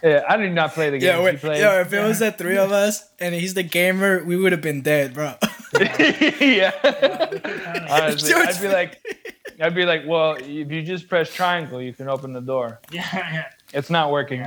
Yeah, 0.02 0.22
I 0.28 0.36
did 0.36 0.52
not 0.52 0.74
play 0.74 0.90
the 0.90 0.98
game. 0.98 1.08
Yeah, 1.08 1.24
wait, 1.24 1.40
played. 1.40 1.60
yo, 1.60 1.80
if 1.80 1.92
it 1.92 2.02
was 2.02 2.18
the 2.18 2.30
three 2.30 2.58
of 2.58 2.72
us 2.72 3.08
and 3.18 3.34
he's 3.34 3.54
the 3.54 3.62
gamer, 3.62 4.22
we 4.22 4.36
would 4.36 4.52
have 4.52 4.60
been 4.60 4.82
dead, 4.82 5.14
bro. 5.14 5.34
yeah. 5.80 6.72
Honestly, 7.90 8.30
George- 8.30 8.48
I'd 8.48 8.60
be 8.60 8.68
like, 8.68 9.34
I'd 9.60 9.74
be 9.74 9.86
like, 9.86 10.02
well, 10.06 10.34
if 10.34 10.70
you 10.70 10.82
just 10.82 11.08
press 11.08 11.32
triangle, 11.32 11.80
you 11.80 11.94
can 11.94 12.08
open 12.08 12.34
the 12.34 12.42
door. 12.42 12.80
yeah. 12.90 13.08
Yeah. 13.12 13.44
It's 13.72 13.90
not 13.90 14.10
working. 14.10 14.42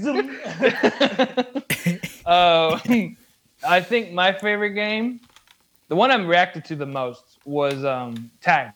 Zoom. 0.00 0.30
uh, 2.26 2.78
I 3.66 3.80
think 3.80 4.12
my 4.12 4.32
favorite 4.32 4.70
game, 4.74 5.20
the 5.88 5.96
one 5.96 6.10
I'm 6.10 6.26
reacted 6.26 6.64
to 6.66 6.76
the 6.76 6.86
most, 6.86 7.38
was 7.44 7.84
um, 7.84 8.30
Tag 8.40 8.72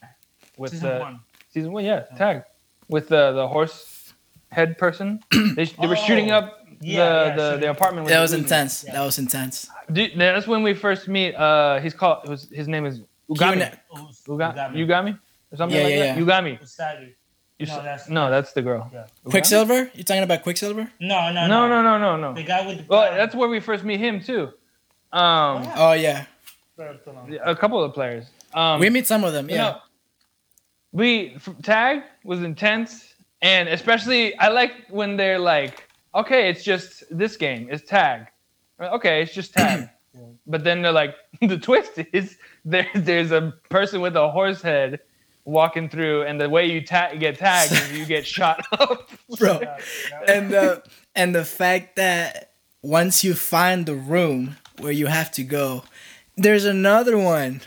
with 0.56 0.72
Season 0.72 0.88
the 0.94 0.98
one. 1.00 1.20
season 1.50 1.72
one. 1.72 1.84
Yeah, 1.84 2.00
Tag 2.16 2.42
with 2.88 3.08
the 3.08 3.32
the 3.32 3.46
horse 3.48 4.12
head 4.50 4.78
person. 4.78 5.20
They, 5.56 5.64
they 5.66 5.86
were 5.86 5.96
shooting 5.96 6.30
Oh. 6.30 6.36
up 6.38 6.58
Yeah, 6.80 6.96
the 6.96 7.30
yeah, 7.30 7.36
the, 7.36 7.50
sure. 7.50 7.58
the 7.60 7.70
apartment. 7.70 8.04
with 8.04 8.12
That 8.14 8.20
was 8.20 8.32
intense. 8.32 8.84
Yeah. 8.86 8.92
That 8.94 9.04
was 9.04 9.18
intense. 9.18 9.68
Dude, 9.92 10.12
that's 10.16 10.46
when 10.46 10.62
we 10.62 10.74
first 10.74 11.08
meet. 11.08 11.34
Uh, 11.34 11.80
he's 11.80 11.94
called. 11.94 12.28
Was, 12.28 12.48
his 12.52 12.68
name 12.68 12.86
is 12.86 13.00
Ugami. 13.28 13.56
Kyuna- 13.92 14.08
Us- 14.08 14.22
Uga, 14.26 14.54
Ugami. 14.54 14.76
Ugami 14.86 15.18
or 15.52 15.56
something 15.56 15.76
Yeah, 15.78 15.84
like 15.84 15.92
yeah, 15.92 16.14
that. 16.14 16.18
yeah. 16.18 16.24
Ugami. 16.24 16.62
Usagi. 16.62 17.14
You 17.58 17.66
No, 17.66 17.72
s- 17.78 17.82
that's- 17.82 18.08
no, 18.08 18.30
that's 18.30 18.52
the 18.52 18.62
girl. 18.62 18.88
Yeah. 18.92 19.06
Quicksilver? 19.24 19.90
You're 19.94 20.04
talking 20.04 20.22
about 20.22 20.42
Quicksilver? 20.42 20.90
No, 21.00 21.32
no, 21.32 21.46
No, 21.48 21.68
no, 21.68 21.82
no, 21.82 21.98
no, 21.98 22.16
no. 22.16 22.32
The 22.34 22.44
guy 22.44 22.64
with 22.66 22.78
the 22.78 22.84
Well, 22.88 23.12
that's 23.14 23.34
where 23.34 23.48
we 23.48 23.58
first 23.60 23.82
meet 23.84 23.98
him 24.00 24.20
too. 24.22 24.52
Um, 25.12 25.66
Oh, 25.76 25.92
yeah. 25.92 26.26
Oh 26.78 26.96
a 27.44 27.56
couple 27.56 27.82
of 27.82 27.92
players. 27.94 28.26
Um, 28.54 28.78
We 28.80 28.88
meet 28.90 29.06
some 29.06 29.24
of 29.24 29.32
them. 29.32 29.48
you 29.50 29.56
Yeah. 29.56 29.62
know, 29.62 29.76
we 30.92 31.36
tag 31.62 32.02
was 32.24 32.42
intense, 32.42 33.14
and 33.42 33.68
especially 33.68 34.36
I 34.38 34.48
like 34.48 34.72
when 34.88 35.16
they're 35.16 35.38
like, 35.40 35.88
okay, 36.14 36.48
it's 36.48 36.62
just 36.62 37.02
this 37.10 37.36
game, 37.36 37.68
it's 37.70 37.82
tag. 37.88 38.26
Okay, 38.80 39.22
it's 39.22 39.34
just 39.34 39.52
tag. 39.54 39.88
But 40.46 40.64
then 40.64 40.82
they're 40.82 40.90
like, 40.92 41.14
the 41.42 41.58
twist 41.58 41.92
is 42.12 42.38
there. 42.64 42.88
There's 42.94 43.30
a 43.30 43.52
person 43.68 44.00
with 44.00 44.16
a 44.16 44.30
horse 44.30 44.62
head 44.62 44.98
walking 45.48 45.88
through, 45.88 46.22
and 46.24 46.40
the 46.40 46.48
way 46.48 46.66
you 46.66 46.84
ta- 46.84 47.14
get 47.18 47.38
tagged 47.38 47.72
is 47.72 47.92
you 47.92 48.04
get 48.04 48.26
shot 48.26 48.64
up. 48.72 49.10
Bro. 49.38 49.60
Yeah, 49.62 49.78
yeah. 50.10 50.32
and 50.32 50.50
the 50.50 50.82
and 51.14 51.34
the 51.34 51.44
fact 51.44 51.96
that 51.96 52.52
once 52.82 53.24
you 53.24 53.34
find 53.34 53.86
the 53.86 53.94
room 53.94 54.56
where 54.78 54.92
you 54.92 55.06
have 55.06 55.32
to 55.32 55.42
go, 55.42 55.84
there's 56.36 56.64
another 56.64 57.18
one 57.18 57.62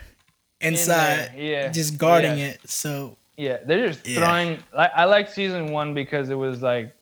inside, 0.61 1.31
there, 1.33 1.33
yeah, 1.37 1.67
just 1.69 1.97
guarding 1.97 2.37
yeah. 2.37 2.45
it. 2.49 2.69
So 2.69 3.17
Yeah, 3.35 3.57
they're 3.65 3.87
just 3.87 4.05
throwing. 4.05 4.59
Like, 4.75 4.91
I 4.95 5.05
like 5.05 5.29
season 5.29 5.71
one 5.71 5.93
because 5.93 6.29
it 6.29 6.35
was 6.35 6.61
like, 6.61 6.95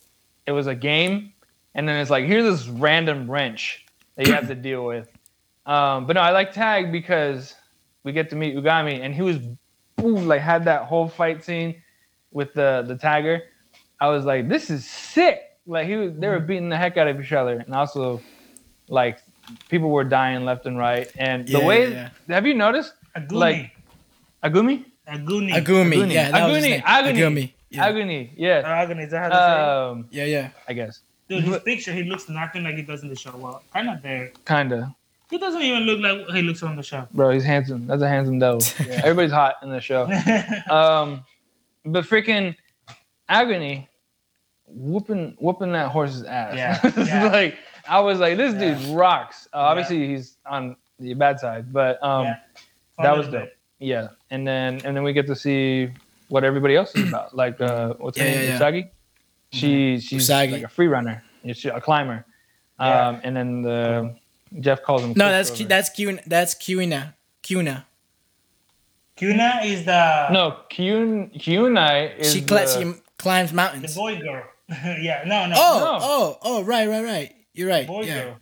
it 0.47 0.53
was 0.53 0.67
a 0.67 0.75
game, 0.75 1.33
and 1.75 1.87
then 1.87 1.99
it's 1.99 2.09
like 2.09 2.25
here's 2.25 2.45
this 2.45 2.67
random 2.69 3.29
wrench 3.29 3.85
that 4.15 4.27
you 4.27 4.33
have 4.33 4.47
to 4.47 4.55
deal 4.69 4.85
with. 4.85 5.09
Um, 5.65 6.07
but 6.07 6.13
no, 6.13 6.21
I 6.21 6.31
like 6.31 6.53
tag 6.53 6.91
because 6.91 7.53
we 8.03 8.11
get 8.13 8.29
to 8.29 8.35
meet 8.35 8.55
Ugami, 8.55 9.01
and 9.01 9.13
he 9.13 9.21
was, 9.21 9.37
boom, 10.01 10.27
like 10.27 10.41
had 10.41 10.65
that 10.65 10.83
whole 10.83 11.07
fight 11.07 11.43
scene 11.43 11.81
with 12.31 12.53
the 12.53 12.83
the 12.87 12.95
tagger. 12.95 13.41
I 13.99 14.07
was 14.07 14.25
like, 14.25 14.47
this 14.47 14.69
is 14.69 14.85
sick. 14.85 15.41
Like 15.65 15.87
he 15.87 15.95
was, 15.95 16.13
they 16.17 16.27
were 16.27 16.39
beating 16.39 16.69
the 16.69 16.77
heck 16.77 16.97
out 16.97 17.07
of 17.07 17.19
each 17.21 17.31
other, 17.33 17.59
and 17.59 17.73
also, 17.75 18.21
like, 18.87 19.19
people 19.69 19.89
were 19.89 20.03
dying 20.03 20.45
left 20.45 20.65
and 20.65 20.77
right. 20.77 21.11
And 21.17 21.47
the 21.47 21.59
Yeah, 21.59 21.65
way, 21.65 21.91
yeah, 21.91 22.09
have 22.29 22.47
you 22.47 22.53
noticed 22.55 22.93
Aguni. 23.15 23.31
like- 23.33 23.71
Agumi? 24.43 24.85
Aguni. 25.07 25.51
Agumi, 25.51 25.93
Aguni. 25.95 26.13
yeah, 26.13 26.31
that 26.31 26.47
was 26.47 26.55
his 26.57 26.65
Aguni, 26.65 26.69
name. 26.69 26.81
Aguni. 26.81 27.13
Agumi, 27.19 27.51
yeah, 27.69 27.85
Agony, 27.85 28.33
yeah. 28.37 28.85
Aguni, 28.85 29.03
is 29.05 29.11
that 29.11 29.31
how 29.31 29.91
Um, 29.91 30.07
yeah, 30.11 30.25
yeah. 30.25 30.49
I 30.67 30.73
guess. 30.73 30.97
say? 31.27 31.35
Dude, 31.35 31.43
his 31.43 31.59
picture, 31.59 31.91
he 31.93 32.03
looks 32.03 32.29
nothing 32.29 32.63
like 32.63 32.75
he 32.75 32.81
does 32.81 33.03
in 33.03 33.09
the 33.09 33.15
show. 33.15 33.35
Well, 33.35 33.61
kind 33.73 33.89
of 33.89 34.01
there. 34.01 34.31
Kinda, 34.45 34.95
He 35.29 35.37
doesn't 35.37 35.61
even 35.61 35.83
look 35.83 35.99
like 35.99 36.35
he 36.35 36.41
looks 36.41 36.63
on 36.63 36.75
the 36.75 36.81
show. 36.83 37.07
bro. 37.13 37.29
He's 37.31 37.43
handsome. 37.43 37.85
That's 37.87 38.01
a 38.01 38.07
handsome 38.07 38.39
devil. 38.39 38.61
Everybody's 38.91 39.31
hot 39.31 39.55
in 39.61 39.69
the 39.69 39.79
show. 39.81 40.07
Um, 40.71 41.23
but 41.85 42.03
freaking 42.05 42.55
agony, 43.27 43.87
whooping 44.67 45.35
whooping 45.39 45.71
that 45.73 45.89
horse's 45.91 46.23
ass. 46.23 46.55
Yeah, 46.55 46.91
yeah. 47.05 47.31
like 47.31 47.57
I 47.87 47.99
was 47.99 48.19
like, 48.19 48.37
this 48.37 48.53
dude 48.53 48.95
rocks. 48.95 49.47
Uh, 49.53 49.57
obviously, 49.59 50.07
he's 50.07 50.37
on 50.45 50.75
the 50.99 51.13
bad 51.13 51.39
side, 51.39 51.71
but 51.71 52.01
um, 52.03 52.25
Yeah. 52.25 52.35
that 52.99 53.17
was 53.17 53.27
dope. 53.27 53.49
Yeah, 53.79 54.09
and 54.29 54.47
then 54.47 54.81
and 54.83 54.95
then 54.95 55.03
we 55.03 55.13
get 55.13 55.27
to 55.27 55.35
see 55.35 55.89
what 56.27 56.43
everybody 56.43 56.75
else 56.75 56.93
is 56.95 57.07
about. 57.07 57.35
Like 57.35 57.59
uh, 57.61 57.93
what's 57.97 58.17
her 58.17 58.25
Yeah, 58.25 58.31
name? 58.31 58.43
yeah, 58.43 58.49
yeah. 58.49 58.59
Usagi. 58.59 58.89
She 59.51 59.99
she's 59.99 60.27
Usagi. 60.29 60.51
like 60.51 60.63
a 60.63 60.67
free 60.67 60.87
runner. 60.87 61.23
She's 61.45 61.65
a 61.65 61.79
climber. 61.81 62.25
Yeah. 62.79 63.07
Um, 63.07 63.21
and 63.23 63.35
then 63.35 63.61
the 63.61 64.15
Jeff 64.59 64.81
calls 64.83 65.01
him. 65.03 65.13
No, 65.15 65.29
that's 65.29 65.49
Quicksilver. 65.49 65.69
that's 65.69 65.89
Kuna. 65.89 66.21
That's 66.25 66.53
Kuna. 66.55 67.15
Kuna. 67.43 67.85
Kuna 69.15 69.61
is 69.63 69.85
the 69.85 70.29
no 70.31 70.57
Kyun 70.71 71.33
Kyunai 71.37 72.17
is 72.17 72.33
She, 72.33 72.41
cl- 72.41 72.65
the- 72.65 72.93
she 72.95 73.01
climbs 73.17 73.51
mountains. 73.51 73.93
the 73.93 73.99
boy 73.99 74.19
girl. 74.19 74.43
yeah, 74.69 75.23
no, 75.25 75.47
no. 75.47 75.55
Oh, 75.57 75.79
No. 75.79 75.99
oh, 76.01 76.37
oh, 76.41 76.63
right, 76.63 76.87
right, 76.87 77.03
right. 77.03 77.35
You're 77.53 77.67
right. 77.69 77.85
boy 77.87 78.03
yeah, 78.03 78.23
girl. 78.23 78.37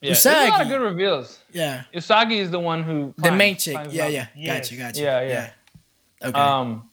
Yeah, 0.00 0.08
there's 0.14 0.26
a 0.26 0.48
lot 0.50 0.62
of 0.62 0.68
good 0.68 0.80
reveals. 0.80 1.38
yeah. 1.52 1.84
Usagi 1.94 2.38
is 2.38 2.50
the 2.50 2.58
one 2.58 2.82
who 2.82 3.14
The 3.18 3.30
main 3.30 3.56
chick. 3.56 3.74
climbs 3.74 3.94
Yeah, 3.94 4.02
mountains. 4.04 4.28
yeah. 4.34 4.54
Yes. 4.54 4.68
Gotcha, 4.70 4.76
gotcha. 4.82 5.00
Yeah, 5.00 5.20
yeah. 5.22 5.50
Okay. 6.28 6.38
Um, 6.40 6.88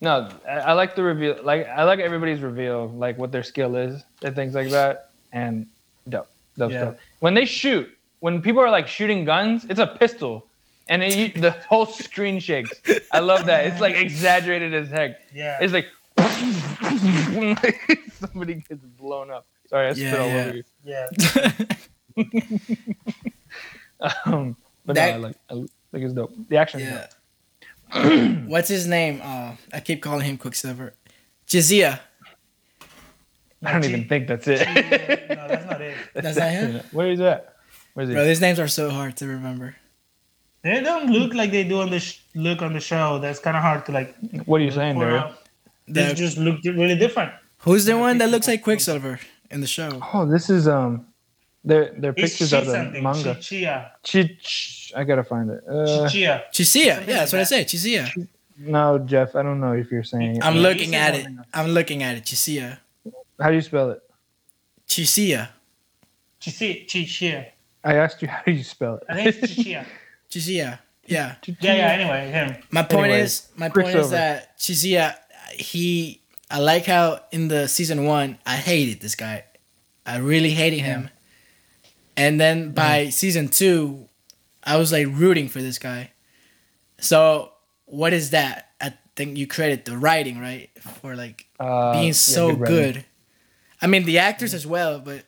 no, 0.00 0.28
I, 0.48 0.52
I 0.52 0.72
like 0.72 0.94
the 0.96 1.02
reveal. 1.02 1.36
Like 1.42 1.66
I 1.68 1.82
like 1.84 1.98
everybody's 2.00 2.40
reveal, 2.40 2.88
like 2.88 3.18
what 3.18 3.32
their 3.32 3.42
skill 3.42 3.76
is 3.76 4.02
and 4.22 4.34
things 4.34 4.54
like 4.54 4.70
that. 4.70 5.10
And 5.32 5.66
dope, 6.08 6.28
dope 6.56 6.72
Yeah. 6.72 6.80
stuff. 6.82 6.94
When 7.20 7.34
they 7.34 7.44
shoot, 7.44 7.88
when 8.20 8.42
people 8.42 8.60
are 8.62 8.70
like 8.70 8.88
shooting 8.88 9.24
guns, 9.24 9.64
it's 9.68 9.80
a 9.80 9.86
pistol, 9.86 10.46
and 10.88 11.02
it, 11.02 11.40
the 11.40 11.50
whole 11.68 11.86
screen 11.86 12.38
shakes. 12.40 12.72
I 13.12 13.20
love 13.20 13.46
that. 13.46 13.66
It's 13.66 13.80
like 13.80 13.96
exaggerated 13.96 14.74
as 14.74 14.88
heck. 14.90 15.20
Yeah. 15.34 15.58
It's 15.60 15.72
like 15.72 15.86
somebody 18.20 18.54
gets 18.68 18.82
blown 18.98 19.30
up. 19.30 19.46
Sorry, 19.68 19.88
I 19.88 19.92
spit 19.94 20.04
Yeah, 20.12 20.16
all 20.18 20.28
yeah. 20.28 20.44
over 20.44 20.56
you. 20.56 20.64
yeah. 20.84 22.66
Um, 24.26 24.56
but 24.84 24.94
That- 24.94 25.10
no, 25.12 25.14
I 25.14 25.18
like 25.28 25.36
I 25.50 25.54
think 25.92 26.04
it's 26.04 26.12
dope. 26.12 26.32
The 26.48 26.56
action. 26.58 26.80
yeah. 26.80 27.06
dope. 27.92 28.44
What's 28.48 28.68
his 28.68 28.86
name? 28.86 29.20
Uh, 29.22 29.52
I 29.72 29.80
keep 29.80 30.02
calling 30.02 30.26
him 30.26 30.36
Quicksilver. 30.38 30.92
Jizia. 31.46 32.00
I 33.64 33.72
don't 33.72 33.84
even 33.84 34.06
think 34.08 34.28
that's 34.28 34.46
it. 34.48 34.60
no, 35.28 35.48
that's 35.48 35.66
not 35.66 35.80
it. 35.80 35.96
That's 36.14 36.36
not 36.38 36.50
him? 36.50 36.80
Where 36.92 37.10
is 37.10 37.18
that? 37.18 37.56
Where's 37.94 38.08
he? 38.08 38.14
Bro, 38.14 38.24
these 38.26 38.40
names 38.40 38.58
are 38.60 38.68
so 38.68 38.90
hard 38.90 39.16
to 39.18 39.26
remember. 39.26 39.76
They 40.62 40.80
don't 40.82 41.10
look 41.10 41.32
like 41.34 41.50
they 41.52 41.64
do 41.64 41.80
on 41.80 41.90
the 41.90 42.00
sh- 42.00 42.20
look 42.34 42.60
on 42.60 42.72
the 42.74 42.80
show. 42.80 43.18
That's 43.18 43.38
kind 43.38 43.56
of 43.56 43.62
hard 43.62 43.86
to 43.86 43.92
like. 43.92 44.14
What 44.44 44.60
are 44.60 44.64
you 44.64 44.70
saying, 44.72 44.94
point 44.96 45.08
Dario? 45.08 45.22
out. 45.22 45.38
They 45.88 46.06
The- 46.08 46.14
just 46.14 46.36
look 46.38 46.58
really 46.64 46.96
different. 46.96 47.32
who's 47.58 47.84
the 47.86 47.96
one 47.96 48.18
that 48.18 48.28
looks 48.30 48.46
like 48.48 48.62
Quicksilver 48.62 49.20
in 49.50 49.60
the 49.60 49.66
show? 49.66 50.00
Oh, 50.12 50.26
this 50.26 50.50
is 50.50 50.66
um, 50.68 51.06
their 51.64 51.94
their 51.96 52.12
pictures 52.12 52.50
Chi 52.50 52.58
of 52.58 52.66
the 52.66 52.72
something. 52.72 53.02
manga. 53.02 53.34
Chichia. 53.36 53.90
Chi, 54.02 54.36
Ch- 54.42 54.92
I 54.96 55.04
gotta 55.04 55.24
find 55.24 55.50
it. 55.50 55.62
Uh, 55.68 55.72
Chichia. 56.06 56.42
Chisia. 56.52 56.84
Yeah, 56.86 57.04
that's 57.06 57.32
what 57.32 57.38
I 57.38 57.42
like 57.42 57.48
said. 57.48 57.68
Chisia. 57.68 58.28
no, 58.58 58.98
Jeff, 58.98 59.34
I 59.36 59.42
don't 59.42 59.60
know 59.60 59.72
if 59.72 59.90
you're 59.90 60.04
saying. 60.04 60.42
I'm 60.42 60.56
Yeah, 60.56 60.60
looking 60.68 60.94
at 60.94 61.14
it. 61.14 61.26
I'm 61.54 61.68
looking 61.68 62.02
at 62.02 62.16
it. 62.16 62.24
Chisia. 62.24 62.78
How 63.40 63.48
do 63.50 63.54
you 63.54 63.60
spell 63.62 63.90
it? 63.90 64.02
Chisia. 64.88 65.48
Chichia. 66.40 66.86
Chichia. 66.86 67.46
I 67.84 67.94
asked 67.96 68.22
you 68.22 68.28
how 68.28 68.42
do 68.44 68.52
you 68.52 68.62
spell 68.64 68.96
it. 68.96 69.02
I 69.08 69.20
it. 69.20 69.34
think 69.34 69.44
it's 69.44 69.54
Chichia. 69.54 69.86
Chisia. 70.30 70.78
Yeah. 71.06 71.36
Yeah, 71.60 71.74
yeah. 71.74 71.86
Anyway, 71.92 72.30
him. 72.30 72.56
My 72.70 72.82
point 72.82 73.06
Anyway, 73.06 73.20
is, 73.20 73.48
my 73.56 73.68
point 73.68 73.88
is 73.88 73.92
Quicksilver. 73.94 74.16
that 74.16 74.58
Chizia, 74.58 75.14
he, 75.52 76.20
I 76.50 76.58
like 76.58 76.86
how 76.86 77.20
in 77.30 77.48
the 77.48 77.68
season 77.68 78.04
one, 78.06 78.38
I 78.44 78.56
hated 78.56 79.00
this 79.00 79.14
guy. 79.14 79.44
I 80.04 80.18
really 80.18 80.50
hated 80.50 80.80
him. 80.80 81.10
And 82.16 82.40
then 82.40 82.72
by 82.72 83.10
season 83.10 83.48
two, 83.48 84.08
I 84.64 84.78
was 84.78 84.90
like 84.90 85.06
rooting 85.10 85.48
for 85.48 85.60
this 85.62 85.78
guy. 85.78 86.10
So 86.98 87.52
what 87.84 88.12
is 88.12 88.30
that? 88.30 88.70
I 88.80 88.94
think 89.14 89.36
you 89.36 89.46
credit 89.46 89.84
the 89.84 89.96
writing, 89.96 90.38
right? 90.40 90.70
For 90.80 91.14
like 91.14 91.46
Uh, 91.60 91.92
being 91.92 92.06
yeah, 92.08 92.12
so 92.14 92.48
writing. 92.50 92.64
good. 92.64 93.04
I 93.82 93.86
mean, 93.86 94.04
the 94.04 94.18
actors 94.18 94.54
as 94.54 94.66
well, 94.66 94.98
but 95.00 95.24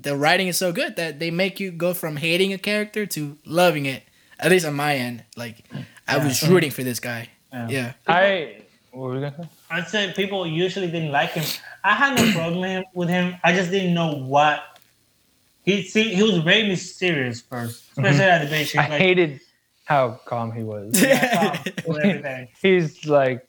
the 0.00 0.16
writing 0.16 0.48
is 0.48 0.56
so 0.56 0.72
good 0.72 0.96
that 0.96 1.18
they 1.18 1.30
make 1.30 1.60
you 1.60 1.70
go 1.70 1.94
from 1.94 2.16
hating 2.16 2.52
a 2.52 2.58
character 2.58 3.06
to 3.06 3.38
loving 3.46 3.86
it. 3.86 4.02
At 4.38 4.50
least 4.50 4.66
on 4.66 4.74
my 4.74 4.96
end, 4.96 5.24
like 5.36 5.64
I 6.08 6.16
Yeah. 6.16 6.24
was 6.26 6.46
rooting 6.48 6.70
for 6.72 6.82
this 6.82 6.98
guy. 6.98 7.28
Yeah. 7.52 7.68
Yeah, 7.68 7.92
I. 8.08 8.56
What 8.90 9.02
were 9.08 9.14
we 9.14 9.20
gonna 9.20 9.36
say? 9.36 9.48
I 9.70 9.82
said 9.84 10.14
people 10.14 10.46
usually 10.46 10.88
didn't 10.90 11.12
like 11.12 11.30
him. 11.30 11.44
I 11.84 11.94
had 11.94 12.18
no 12.18 12.30
problem 12.32 12.84
with 12.94 13.08
him- 13.08 13.36
I 13.42 13.52
just 13.52 13.70
didn't 13.70 13.94
know 13.94 14.14
what. 14.14 14.62
He 15.64 15.82
see, 15.82 16.12
he 16.14 16.22
was 16.22 16.38
very 16.38 16.66
mysterious 16.68 17.40
first, 17.40 17.90
mm-hmm. 17.92 18.04
especially 18.04 18.24
at 18.24 18.42
the 18.44 18.50
beach. 18.50 18.76
I 18.76 18.88
like, 18.88 19.00
hated 19.00 19.40
how 19.84 20.20
calm 20.26 20.50
he 20.52 20.62
was. 20.64 21.00
yeah, 21.00 21.56
calm 21.86 21.96
everything. 22.02 22.48
He's 22.60 23.06
like, 23.06 23.46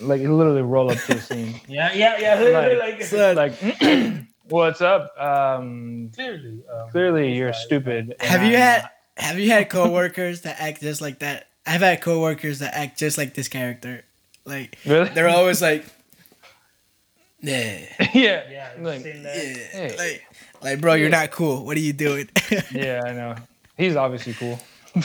like 0.00 0.20
literally 0.20 0.62
roll 0.62 0.90
up 0.90 0.98
to 0.98 1.14
the 1.14 1.20
scene. 1.20 1.60
Yeah, 1.68 1.92
yeah, 1.92 2.18
yeah. 2.18 2.78
Like, 2.78 3.02
So, 3.02 3.32
Like, 3.36 3.54
what's 4.48 4.80
up? 4.80 5.12
Um, 5.18 6.10
clearly, 6.14 6.62
um, 6.72 6.90
clearly 6.90 7.32
you're 7.34 7.52
sorry. 7.52 7.64
stupid. 7.64 8.14
have 8.20 8.42
you 8.42 8.54
I'm 8.56 8.62
had 8.62 8.82
not. 8.82 8.90
have 9.16 9.38
you 9.38 9.50
had 9.50 9.68
coworkers 9.70 10.42
that 10.42 10.60
act 10.60 10.80
just 10.82 11.00
like 11.00 11.20
that? 11.20 11.48
I've 11.66 11.80
had 11.82 12.00
coworkers 12.00 12.58
that 12.60 12.74
act 12.74 12.98
just 12.98 13.16
like 13.18 13.34
this 13.34 13.48
character. 13.48 14.02
Like 14.44 14.78
Really? 14.86 15.08
they're 15.10 15.28
always 15.28 15.60
like, 15.62 15.84
yeah, 17.42 17.78
yeah. 18.12 18.42
Yeah, 18.50 18.70
Like, 18.80 19.04
yeah, 19.04 19.12
Hey. 19.14 19.94
like, 19.96 20.22
like 20.62 20.80
bro, 20.80 20.94
you're 20.94 21.08
not 21.10 21.30
cool. 21.30 21.64
What 21.64 21.76
are 21.76 21.80
you 21.80 21.92
doing? 21.92 22.28
yeah, 22.72 23.00
I 23.04 23.12
know. 23.12 23.34
He's 23.76 23.96
obviously 23.96 24.34
cool. 24.34 24.60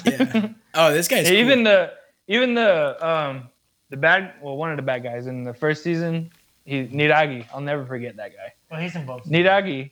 yeah. 0.06 0.50
Oh, 0.74 0.92
this 0.94 1.08
guy's 1.08 1.28
cool. 1.28 1.38
even 1.38 1.64
the 1.64 1.94
even 2.28 2.56
the 2.56 3.08
um 3.08 3.50
the 3.90 3.98
bad 3.98 4.34
well 4.42 4.58
one 4.58 4.72
of 4.72 4.78
the 4.78 4.82
bad 4.84 5.04
guys 5.04 5.28
in 5.28 5.44
the 5.44 5.54
first 5.54 5.84
season 5.84 6.32
he 6.66 6.88
Niragi 6.88 7.46
I'll 7.54 7.62
never 7.62 7.86
forget 7.86 8.16
that 8.18 8.32
guy 8.34 8.54
Well, 8.72 8.80
he's 8.82 8.96
in 8.96 9.06
both. 9.06 9.24
Nidagi, 9.26 9.92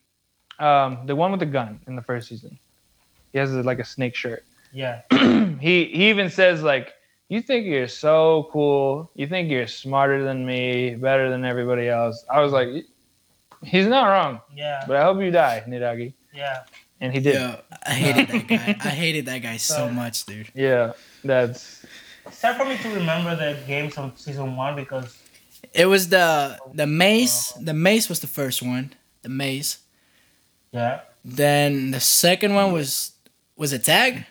um, 0.60 1.06
the 1.06 1.16
one 1.16 1.32
with 1.32 1.39
the 1.39 1.46
gun 1.46 1.80
in 1.88 1.96
the 1.96 2.02
first 2.02 2.28
season. 2.30 2.58
He 3.32 3.39
has 3.39 3.52
like 3.54 3.80
a 3.80 3.84
snake 3.86 4.16
shirt. 4.16 4.44
Yeah. 4.72 5.02
he 5.60 5.86
he 5.86 6.10
even 6.10 6.30
says 6.30 6.62
like, 6.64 6.94
"You 7.30 7.41
think 7.41 7.66
you're 7.66 7.88
so 7.88 8.50
cool. 8.52 9.10
You 9.16 9.26
think 9.28 9.50
you're 9.52 9.68
smarter 9.68 10.24
than 10.24 10.46
me, 10.46 10.96
better 10.96 11.30
than 11.30 11.44
everybody 11.46 11.89
else." 11.89 12.26
I 12.30 12.41
was 12.41 12.52
like, 12.52 12.70
"He's 13.64 13.88
not 13.88 14.06
wrong." 14.08 14.41
Yeah. 14.56 14.84
But 14.88 14.98
I 14.98 15.04
hope 15.04 15.20
you 15.22 15.32
die, 15.32 15.64
Nidagi. 15.68 16.14
Yeah. 16.34 16.64
And 17.02 17.12
he 17.14 17.20
did. 17.20 17.36
Yo, 17.36 17.60
I 17.86 17.94
hated 17.94 18.28
that 18.30 18.48
guy. 18.48 18.78
I 18.89 18.89
hated 18.89 19.26
that 19.26 19.39
guy 19.39 19.58
so 19.58 19.74
So- 19.76 19.89
much, 19.89 20.26
dude. 20.26 20.50
Yeah, 20.54 20.94
that's 21.24 21.72
It's 22.26 22.41
hard 22.41 22.57
for 22.57 22.65
me 22.65 22.78
to 22.78 22.89
remember 22.89 23.36
the 23.36 23.57
games 23.67 23.93
from 23.95 24.13
season 24.15 24.55
one 24.55 24.76
because 24.76 25.17
It 25.74 25.86
was 25.88 26.09
the 26.09 26.57
the 26.74 26.88
maze. 26.88 27.53
The 27.59 27.74
maze 27.74 28.09
was 28.09 28.19
the 28.19 28.28
first 28.28 28.61
one. 28.61 28.93
The 29.21 29.30
maze. 29.30 29.80
yeah. 30.71 31.01
Then 31.26 31.91
the 31.91 31.99
second 32.01 32.53
one 32.55 32.74
was 32.74 33.13
was 33.55 33.71
it 33.74 33.84
tag? 33.84 34.26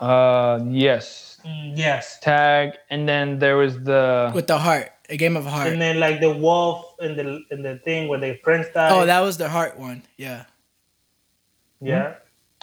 uh 0.00 0.60
yes, 0.70 1.40
Mm, 1.44 1.72
yes. 1.76 2.18
tag, 2.20 2.76
and 2.90 3.08
then 3.08 3.38
there 3.38 3.56
was 3.56 3.80
the 3.82 4.30
With 4.34 4.46
the 4.46 4.58
heart. 4.58 4.92
A 5.08 5.16
game 5.16 5.36
of 5.36 5.46
heart. 5.46 5.72
And 5.72 5.80
then 5.80 5.98
like 5.98 6.20
the 6.20 6.30
wolf 6.30 6.94
and 7.00 7.16
the 7.18 7.40
and 7.50 7.64
the 7.64 7.78
thing 7.86 8.08
where 8.08 8.20
their 8.20 8.36
friends 8.44 8.66
died. 8.74 8.92
Oh, 8.92 9.06
that 9.06 9.20
was 9.20 9.38
the 9.38 9.48
heart 9.48 9.78
one. 9.78 10.02
Yeah. 10.18 10.44
yeah. 11.80 12.14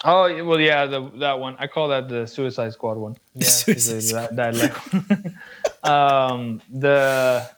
Oh 0.06 0.44
well 0.44 0.60
yeah 0.60 0.86
the 0.86 1.10
that 1.18 1.38
one 1.38 1.56
I 1.58 1.66
call 1.66 1.88
that 1.88 2.08
the 2.08 2.26
Suicide 2.26 2.72
Squad 2.72 2.96
one. 2.96 3.16
Yeah. 3.34 3.48
Suicide 3.48 4.36
That, 4.36 4.54
that 4.54 5.34
um 5.90 6.62
the 6.72 7.48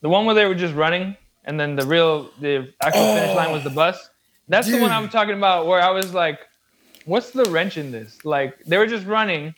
the 0.00 0.08
one 0.08 0.26
where 0.26 0.34
they 0.34 0.46
were 0.46 0.54
just 0.54 0.74
running 0.74 1.16
and 1.44 1.58
then 1.58 1.74
the 1.74 1.86
real 1.86 2.30
the 2.40 2.72
actual 2.82 3.14
finish 3.14 3.34
line 3.34 3.52
was 3.52 3.64
the 3.64 3.70
bus. 3.70 4.10
That's 4.48 4.70
the 4.70 4.80
one 4.80 4.92
I'm 4.92 5.08
talking 5.08 5.36
about 5.36 5.66
where 5.66 5.80
I 5.82 5.90
was 5.90 6.14
like, 6.14 6.40
what's 7.04 7.30
the 7.30 7.44
wrench 7.46 7.76
in 7.76 7.90
this? 7.90 8.24
Like 8.24 8.58
they 8.64 8.78
were 8.78 8.86
just 8.86 9.06
running 9.06 9.54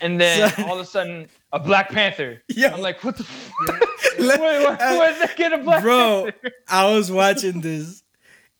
and 0.00 0.20
then 0.20 0.52
all 0.66 0.74
of 0.74 0.80
a 0.80 0.84
sudden 0.84 1.28
a 1.52 1.58
Black 1.58 1.90
Panther. 1.90 2.42
Yo. 2.48 2.68
I'm 2.68 2.80
like, 2.80 3.02
what 3.02 3.16
the 3.16 3.24
fuck? 3.24 3.80
Wait, 4.18 4.38
where, 4.38 4.76
where'd 4.76 5.28
they 5.28 5.34
get 5.36 5.52
a 5.52 5.58
Black 5.58 5.82
Bro, 5.82 6.24
Panther? 6.24 6.56
I 6.68 6.90
was 6.94 7.10
watching 7.10 7.60
this, 7.60 8.02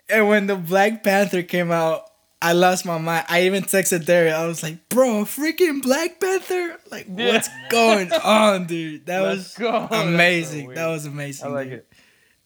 and 0.08 0.28
when 0.28 0.46
the 0.46 0.56
Black 0.56 1.02
Panther 1.02 1.42
came 1.42 1.70
out, 1.70 2.02
I 2.42 2.52
lost 2.52 2.84
my 2.84 2.98
mind. 2.98 3.24
I 3.28 3.42
even 3.46 3.62
texted 3.64 4.04
Derek. 4.04 4.32
I 4.32 4.46
was 4.46 4.62
like, 4.62 4.88
"Bro, 4.90 5.24
freaking 5.24 5.80
Black 5.82 6.20
Panther! 6.20 6.78
Like, 6.90 7.06
Yeah. 7.08 7.32
what's 7.32 7.48
going 7.70 8.12
on, 8.24 8.66
dude? 8.66 9.06
That 9.06 9.20
Let's 9.20 9.36
was 9.38 9.54
go. 9.54 9.72
That's 9.90 9.94
so 9.94 10.08
amazing. 10.08 10.74
that 10.74 10.86
was 10.86 11.06
amazing. 11.06 11.46
I 11.46 11.50
like 11.50 11.68
dude. 11.70 11.78
it. 11.78 11.92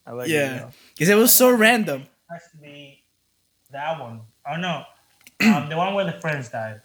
I 0.07 0.13
like 0.13 0.29
Yeah. 0.29 0.39
it. 0.39 0.57
Yeah. 0.57 0.71
Because 0.95 1.09
it 1.09 1.17
was 1.17 1.33
so 1.33 1.51
random. 1.51 2.07
Has 2.31 2.43
to 2.53 2.57
be 2.59 3.03
that 3.73 4.01
one. 4.01 4.21
Oh 4.49 4.57
no. 4.57 4.85
Um, 5.41 5.69
the 5.69 5.77
one 5.77 5.95
where 5.95 6.05
the 6.05 6.21
friends 6.21 6.49
died. 6.51 6.83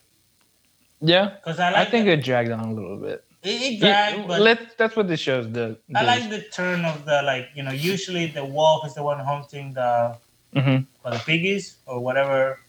Yeah. 1.02 1.36
Because 1.36 1.60
I 1.60 1.82
I 1.82 1.86
think 1.86 2.06
the, 2.06 2.14
it 2.14 2.24
dragged 2.24 2.52
on 2.52 2.60
a 2.60 2.74
little 2.74 2.98
bit. 2.98 3.24
it, 3.44 3.50
it 3.62 3.74
Yeah, 3.74 4.12
dragged, 4.16 4.28
but 4.28 4.42
let, 4.42 4.78
that's 4.78 4.96
what 4.96 5.08
this 5.08 5.20
shows. 5.20 5.52
The 5.52 5.78
I 5.94 6.04
like 6.04 6.30
the 6.30 6.42
turn 6.42 6.84
of 6.86 7.06
the 7.06 7.22
like 7.22 7.50
you 7.54 7.62
know 7.64 7.72
usually 7.72 8.26
the 8.28 8.44
wolf 8.46 8.86
is 8.88 8.96
the 8.96 9.04
one 9.04 9.20
hunting 9.20 9.74
the 9.74 10.18
hmm 10.54 10.78
or 11.04 11.12
the 11.12 11.20
piggies 11.26 11.78
or 11.86 12.00
whatever 12.00 12.60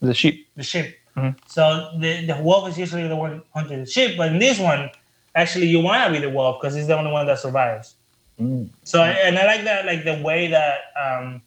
the 0.00 0.14
sheep. 0.14 0.48
the 0.56 0.62
sheep. 0.62 0.96
Mhm. 1.16 1.34
So 1.46 1.90
the 1.98 2.26
the 2.26 2.36
wolf 2.40 2.68
is 2.68 2.78
usually 2.78 3.08
the 3.08 3.16
one 3.16 3.42
hunting 3.54 3.80
the 3.80 3.90
sheep, 3.90 4.16
but 4.16 4.28
in 4.32 4.38
this 4.38 4.58
one, 4.58 4.90
actually 5.34 5.66
you 5.66 5.80
want 5.80 6.04
to 6.06 6.12
be 6.12 6.24
the 6.24 6.30
wolf 6.30 6.60
because 6.60 6.74
he's 6.76 6.86
the 6.86 6.96
only 6.96 7.10
one 7.10 7.26
that 7.26 7.38
survives. 7.40 7.96
Mm. 8.40 8.70
So 8.84 9.02
and 9.02 9.36
I 9.38 9.44
like 9.46 9.64
that 9.64 9.84
like 9.86 10.04
the 10.04 10.22
way 10.22 10.46
that 10.48 10.78
um 11.02 11.42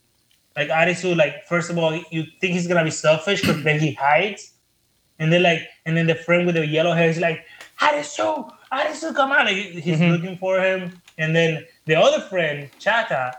like 0.58 0.68
Arisu 0.68 1.16
like 1.16 1.46
first 1.48 1.70
of 1.70 1.78
all 1.78 1.94
you 2.12 2.24
think 2.42 2.54
he's 2.54 2.68
gonna 2.68 2.84
be 2.84 2.92
selfish 2.92 3.42
but 3.46 3.64
then 3.64 3.80
he 3.80 3.94
hides, 3.94 4.52
and 5.20 5.32
then 5.32 5.44
like 5.44 5.62
and 5.86 5.96
then 5.96 6.08
the 6.08 6.16
friend 6.16 6.46
with 6.46 6.56
the 6.56 6.66
yellow 6.68 6.92
hair 6.94 7.10
is 7.10 7.18
like 7.20 7.46
Arisu 7.80 8.52
Arisu 8.74 9.16
come 9.16 9.32
on 9.32 9.46
like, 9.46 9.56
he's 9.56 10.00
Mhm. 10.00 10.12
looking 10.12 10.38
for 10.38 10.60
him, 10.60 11.02
and 11.18 11.34
then 11.36 11.66
the 11.86 11.96
other 11.96 12.20
friend 12.20 12.70
Chota, 12.80 13.34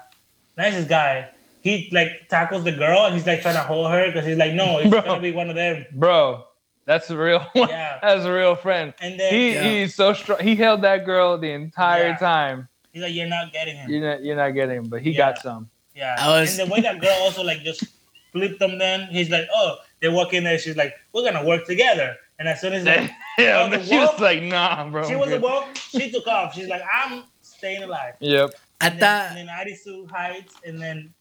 nicest 0.57 0.89
guy. 0.89 1.29
He 1.63 1.89
like 1.93 2.29
tackles 2.29 2.65
the 2.65 2.73
girl 2.73 3.05
and 3.07 3.15
he's 3.15 3.27
like 3.27 3.41
trying 3.43 3.55
to 3.55 3.61
hold 3.63 3.91
her 3.91 4.07
because 4.09 4.27
he's 4.27 4.37
like, 4.37 4.53
no, 4.53 4.79
it's 4.79 4.91
Bro. 4.91 5.03
gonna 5.03 5.21
be 5.23 5.33
one 5.33 5.49
of 5.49 5.55
them. 5.57 5.87
Bro, 5.93 6.45
that's 6.87 7.09
a 7.11 7.17
real 7.17 7.39
one. 7.53 7.69
Yeah. 7.69 7.99
That's 8.03 8.25
a 8.25 8.33
real 8.33 8.57
friend. 8.57 8.93
And 9.01 9.19
then 9.19 9.33
He 9.33 9.55
Yeah. 9.55 9.63
he's 9.63 9.95
so 9.95 10.13
strong. 10.13 10.41
He 10.41 10.57
held 10.57 10.83
that 10.83 11.05
girl 11.07 11.39
the 11.39 11.51
entire 11.53 12.09
Yeah. 12.09 12.17
time. 12.17 12.69
he's 12.93 13.03
like, 13.03 13.15
you're 13.15 13.29
not 13.29 13.53
getting 13.53 13.77
him. 13.77 13.89
You're 13.91 14.01
not 14.11 14.23
you're 14.25 14.37
not 14.37 14.51
getting 14.51 14.77
him, 14.79 14.89
but 14.89 15.01
he 15.03 15.11
Yeah. 15.13 15.19
got 15.33 15.39
some. 15.39 15.71
Yeah. 15.95 16.17
I 16.19 16.41
was- 16.41 16.59
And 16.59 16.69
the 16.69 16.73
way 16.75 16.81
that 16.81 17.01
girl 17.01 17.17
also 17.21 17.43
like 17.45 17.61
just 17.63 17.85
flipped 18.33 18.59
them 18.59 18.79
then, 18.79 19.07
he's 19.11 19.31
like, 19.31 19.47
oh, 19.55 19.77
they 20.01 20.09
walk 20.09 20.33
in 20.35 20.43
there, 20.45 20.59
she's 20.59 20.77
like, 20.77 20.95
we're 21.13 21.23
gonna 21.31 21.45
work 21.47 21.65
together. 21.67 22.17
And 22.41 22.49
as 22.49 22.61
soon 22.61 22.73
as 22.73 22.85
like, 22.93 23.09
yeah, 23.39 23.69
the 23.69 23.77
but 23.79 23.87
she 23.87 23.97
was 23.99 24.19
like, 24.21 24.43
nah, 24.43 24.89
bro. 24.91 25.07
she 25.07 25.13
I'm 25.15 25.21
was 25.21 25.29
a 25.29 25.33
good. 25.33 25.43
wolf, 25.43 25.79
she 25.79 26.11
took 26.11 26.27
off. 26.27 26.55
She's 26.55 26.67
like, 26.67 26.83
I'm 26.93 27.23
staying 27.43 27.85
alive. 27.85 28.15
Yep. 28.19 28.51
I 28.81 28.87
And 28.89 28.95
then, 28.95 29.01
thought 29.01 29.39
and 29.39 29.49
then 29.49 29.55
Arisu 29.55 30.11
hides, 30.11 30.55
and 30.67 30.83
then 30.83 31.15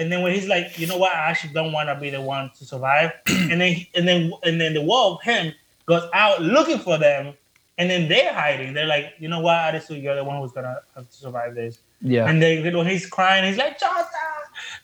and 0.00 0.10
then 0.10 0.22
when 0.22 0.34
he's 0.34 0.48
like, 0.48 0.78
you 0.78 0.86
know 0.86 0.96
what, 0.96 1.12
I 1.12 1.30
actually 1.30 1.52
don't 1.52 1.72
want 1.72 1.88
to 1.88 1.94
be 1.94 2.10
the 2.10 2.20
one 2.20 2.50
to 2.58 2.64
survive. 2.64 3.12
and 3.28 3.60
then 3.60 3.76
and 3.94 4.08
then 4.08 4.32
and 4.44 4.60
then 4.60 4.74
the 4.74 4.82
wolf, 4.82 5.22
him, 5.22 5.52
goes 5.86 6.08
out 6.14 6.42
looking 6.42 6.78
for 6.78 6.98
them, 6.98 7.34
and 7.78 7.88
then 7.90 8.08
they're 8.08 8.32
hiding. 8.32 8.72
They're 8.74 8.86
like, 8.86 9.14
you 9.18 9.28
know 9.28 9.40
what, 9.40 9.54
I 9.56 9.72
Arisu, 9.72 10.02
you're 10.02 10.16
the 10.16 10.24
one 10.24 10.40
who's 10.40 10.52
gonna 10.52 10.80
have 10.96 11.08
to 11.08 11.16
survive 11.16 11.54
this. 11.54 11.78
Yeah. 12.02 12.28
And 12.28 12.42
then 12.42 12.76
when 12.76 12.86
he's 12.86 13.06
crying, 13.06 13.44
he's 13.44 13.58
like, 13.58 13.78
Chota, 13.78 14.06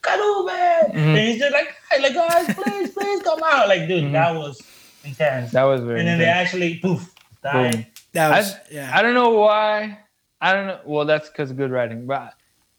Karube. 0.02 0.90
Mhm. 0.90 0.94
And 0.94 1.18
he's 1.18 1.38
just 1.38 1.52
like, 1.52 1.74
hey, 1.90 2.02
like, 2.02 2.14
guys, 2.14 2.54
please, 2.54 2.90
please 2.92 3.22
come 3.22 3.40
out. 3.44 3.68
Like, 3.68 3.88
dude, 3.88 4.04
Mhm. 4.04 4.12
that 4.12 4.34
was 4.34 4.62
intense. 5.04 5.52
that 5.52 5.62
was 5.64 5.80
very 5.80 6.00
and 6.00 6.08
then 6.08 6.18
they 6.18 6.26
actually, 6.26 6.76
poof, 6.78 7.14
died. 7.42 7.72
Boom. 7.72 7.86
that 8.12 8.36
was 8.36 8.54
I- 8.54 8.58
yeah. 8.70 8.90
I 8.94 9.02
don't 9.02 9.14
know 9.14 9.30
why. 9.30 9.98
I 10.40 10.52
don't 10.52 10.66
know. 10.66 10.80
Well, 10.84 11.06
that's 11.06 11.28
because 11.30 11.50
of 11.50 11.56
good 11.56 11.70
writing. 11.70 12.06
But 12.06 12.34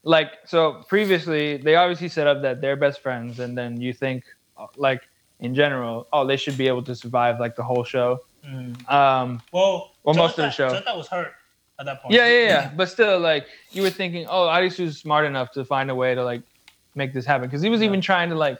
like, 0.08 0.32
so 0.46 0.84
previously, 0.88 1.58
they 1.58 1.76
obviously 1.76 2.08
set 2.08 2.28
up 2.28 2.42
that 2.42 2.62
they're 2.62 2.78
best 2.78 3.02
friends, 3.02 3.40
and 3.40 3.58
then 3.58 3.80
you 3.82 3.92
think, 3.94 4.24
uh, 4.58 4.68
like, 4.78 5.02
in 5.40 5.54
general, 5.54 6.08
oh, 6.14 6.26
they 6.26 6.38
should 6.38 6.58
be 6.58 6.68
able 6.68 6.82
to 6.84 6.96
survive 6.96 7.40
like 7.40 7.56
the 7.56 7.64
whole 7.64 7.84
show. 7.84 8.22
Mm. 8.46 8.90
Um, 8.90 9.42
Well, 9.52 9.92
Well, 10.04 10.16
most 10.16 10.40
of 10.40 10.46
the 10.46 10.50
show. 10.50 10.70
Chota 10.70 10.94
was 10.96 11.08
hurt 11.10 11.34
at 11.80 11.86
that 11.86 12.02
point. 12.02 12.14
yeah, 12.14 12.28
yeah, 12.28 12.46
yeah. 12.54 12.72
But 12.76 12.88
still, 12.90 13.20
like, 13.20 13.46
you 13.72 13.82
were 13.82 13.90
thinking, 13.92 14.26
oh, 14.30 14.48
Arisu's 14.48 14.98
smart 14.98 15.26
enough 15.26 15.52
to 15.52 15.66
find 15.66 15.92
a 15.92 15.96
way 15.96 16.16
to 16.16 16.24
like 16.24 16.42
make 16.96 17.14
this 17.14 17.26
happen 17.26 17.48
because 17.48 17.62
he 17.62 17.70
was 17.70 17.82
Yeah. 17.82 17.88
even 17.88 18.02
trying 18.02 18.30
to 18.30 18.36
like, 18.36 18.60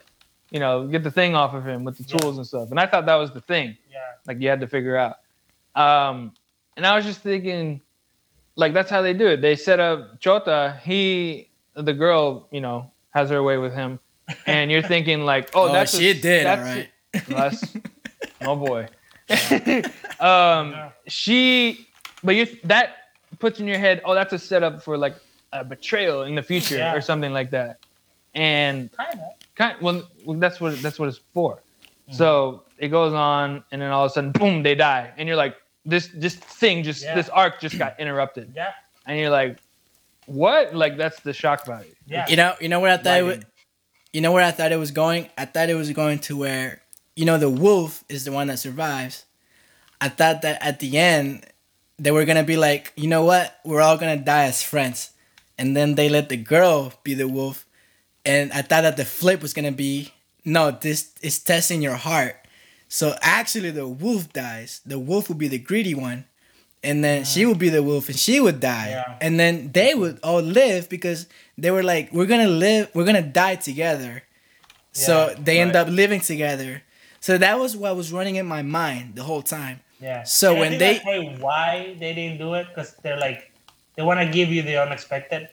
you 0.50 0.60
know, 0.60 0.86
get 0.86 1.02
the 1.02 1.10
thing 1.10 1.34
off 1.34 1.54
of 1.54 1.64
him 1.66 1.82
with 1.84 1.96
the 1.98 2.04
Yeah. 2.06 2.18
tools 2.18 2.36
and 2.36 2.46
stuff. 2.46 2.70
And 2.70 2.78
I 2.78 2.86
thought 2.86 3.06
that 3.06 3.16
was 3.16 3.32
the 3.32 3.40
thing. 3.40 3.76
Yeah. 3.90 3.98
like 4.26 4.38
you 4.40 4.48
had 4.50 4.60
to 4.60 4.68
figure 4.68 4.96
out. 4.96 5.16
Um, 5.74 6.32
and 6.76 6.86
I 6.86 6.94
was 6.94 7.04
just 7.06 7.20
thinking, 7.22 7.80
like 8.58 8.74
that's 8.74 8.90
how 8.90 9.00
they 9.00 9.14
do 9.14 9.28
it. 9.28 9.40
They 9.40 9.54
set 9.56 9.78
up 9.80 10.18
Chota. 10.20 10.78
He, 10.82 11.48
the 11.74 11.92
girl, 11.94 12.48
you 12.50 12.60
know, 12.60 12.90
has 13.14 13.30
her 13.30 13.42
way 13.42 13.56
with 13.56 13.72
him, 13.72 14.00
and 14.46 14.70
you're 14.70 14.82
thinking 14.82 15.22
like, 15.24 15.50
oh, 15.54 15.68
Oh, 15.70 15.72
that's 15.72 15.96
she 15.96 16.10
a, 16.10 16.14
did, 16.14 16.44
That's 16.44 16.68
alright. 16.68 16.88
That's 17.28 17.74
oh 18.42 18.56
boy. 18.56 18.88
um, 20.20 20.72
Yeah. 20.72 20.90
she, 21.06 21.86
but 22.24 22.34
you 22.34 22.46
that 22.64 22.96
puts 23.38 23.60
in 23.60 23.66
your 23.66 23.78
head, 23.78 24.02
oh, 24.04 24.14
that's 24.14 24.32
a 24.32 24.38
setup 24.38 24.82
for 24.82 24.98
like 24.98 25.14
a 25.52 25.64
betrayal 25.64 26.22
in 26.22 26.34
the 26.34 26.42
future 26.42 26.76
Yeah. 26.78 26.94
or 26.94 27.00
something 27.00 27.32
like 27.32 27.50
that. 27.50 27.78
And 28.34 28.90
Kind 28.92 29.14
of. 29.14 29.20
kind 29.54 29.76
well, 29.80 30.02
well 30.24 30.38
that's 30.38 30.60
what 30.60 30.80
that's 30.82 30.98
what 30.98 31.08
it's 31.08 31.20
for. 31.32 31.62
So 32.10 32.62
it 32.78 32.88
goes 32.88 33.12
on, 33.12 33.62
and 33.70 33.82
then 33.82 33.90
all 33.90 34.06
of 34.06 34.10
a 34.10 34.14
sudden, 34.14 34.32
boom, 34.32 34.62
they 34.62 34.74
die, 34.74 35.12
and 35.18 35.28
you're 35.28 35.36
like, 35.36 35.54
this 35.88 36.08
this 36.14 36.34
thing 36.36 36.82
just 36.84 37.02
Yeah. 37.02 37.14
this 37.14 37.28
arc 37.28 37.60
just 37.60 37.78
got 37.78 37.98
interrupted, 37.98 38.52
Yeah. 38.54 38.72
and 39.06 39.18
you're 39.18 39.30
like, 39.30 39.58
what? 40.26 40.74
Like 40.74 40.96
that's 40.96 41.20
the 41.20 41.32
shock 41.32 41.64
value. 41.66 41.94
Yeah. 42.06 42.26
You 42.28 42.36
know, 42.36 42.54
you 42.60 42.68
know 42.68 42.80
where 42.80 42.92
I 42.92 42.96
thought 42.98 43.18
it 43.18 43.22
Writing. 43.22 43.26
would, 43.40 43.46
you 44.12 44.20
know 44.20 44.32
where 44.32 44.44
I 44.44 44.50
thought 44.50 44.72
it 44.72 44.76
was 44.76 44.90
going. 44.90 45.28
I 45.36 45.44
thought 45.46 45.68
it 45.70 45.74
was 45.74 45.90
going 45.92 46.18
to 46.20 46.36
where 46.36 46.82
you 47.16 47.24
know 47.24 47.38
the 47.38 47.50
wolf 47.50 48.04
is 48.08 48.24
the 48.24 48.32
one 48.32 48.46
that 48.48 48.58
survives. 48.58 49.24
I 50.00 50.08
thought 50.08 50.42
that 50.42 50.62
at 50.62 50.78
the 50.80 50.96
end 50.98 51.44
they 51.98 52.12
were 52.12 52.24
gonna 52.24 52.44
be 52.44 52.56
like, 52.56 52.92
you 52.96 53.08
know 53.08 53.24
what, 53.24 53.58
we're 53.64 53.80
all 53.80 53.96
gonna 53.98 54.16
die 54.16 54.44
as 54.44 54.62
friends, 54.62 55.10
and 55.58 55.76
then 55.76 55.94
they 55.96 56.08
let 56.08 56.28
the 56.28 56.36
girl 56.36 56.92
be 57.02 57.14
the 57.14 57.26
wolf, 57.26 57.66
and 58.24 58.52
I 58.52 58.62
thought 58.62 58.82
that 58.82 58.96
the 58.96 59.04
flip 59.04 59.42
was 59.42 59.52
gonna 59.52 59.72
be, 59.72 60.12
no, 60.44 60.70
this 60.70 61.10
is 61.22 61.40
testing 61.42 61.82
your 61.82 61.96
heart. 61.96 62.36
So 62.88 63.16
actually, 63.20 63.70
the 63.70 63.86
wolf 63.86 64.32
dies. 64.32 64.80
The 64.86 64.98
wolf 64.98 65.28
would 65.28 65.38
be 65.38 65.48
the 65.48 65.58
greedy 65.58 65.94
one, 65.94 66.24
and 66.82 67.04
then 67.04 67.24
she 67.24 67.44
would 67.46 67.58
be 67.58 67.68
the 67.68 67.82
wolf, 67.82 68.08
and 68.08 68.18
she 68.18 68.40
would 68.40 68.60
die, 68.60 68.90
Yeah. 68.90 69.18
and 69.20 69.38
then 69.38 69.70
they 69.72 69.94
would 69.94 70.18
all 70.22 70.40
live 70.40 70.88
because 70.88 71.26
they 71.58 71.70
were 71.70 71.82
like, 71.82 72.12
we're 72.12 72.26
gonna 72.26 72.48
live, 72.48 72.88
we're 72.94 73.04
gonna 73.04 73.22
die 73.22 73.56
together. 73.56 74.22
So 74.92 75.28
Yeah, 75.28 75.34
they 75.44 75.60
end 75.60 75.76
up 75.76 75.88
living 75.88 76.20
together. 76.20 76.82
So 77.20 77.36
that 77.38 77.58
was 77.58 77.76
what 77.76 77.94
was 77.96 78.10
running 78.12 78.36
in 78.36 78.46
my 78.46 78.62
mind 78.62 79.16
the 79.16 79.22
whole 79.24 79.42
time. 79.42 79.80
Yeah. 80.00 80.22
So 80.22 80.52
And 80.52 80.60
when 80.60 80.78
they- 80.78 80.98
why 81.40 81.94
they 81.98 82.14
didn't 82.14 82.38
do 82.38 82.54
it 82.54 82.68
because 82.68 82.94
they're 83.02 83.18
like 83.18 83.50
they 83.96 84.02
want 84.04 84.20
to 84.20 84.26
give 84.26 84.48
you 84.50 84.62
the 84.62 84.80
unexpected. 84.80 85.48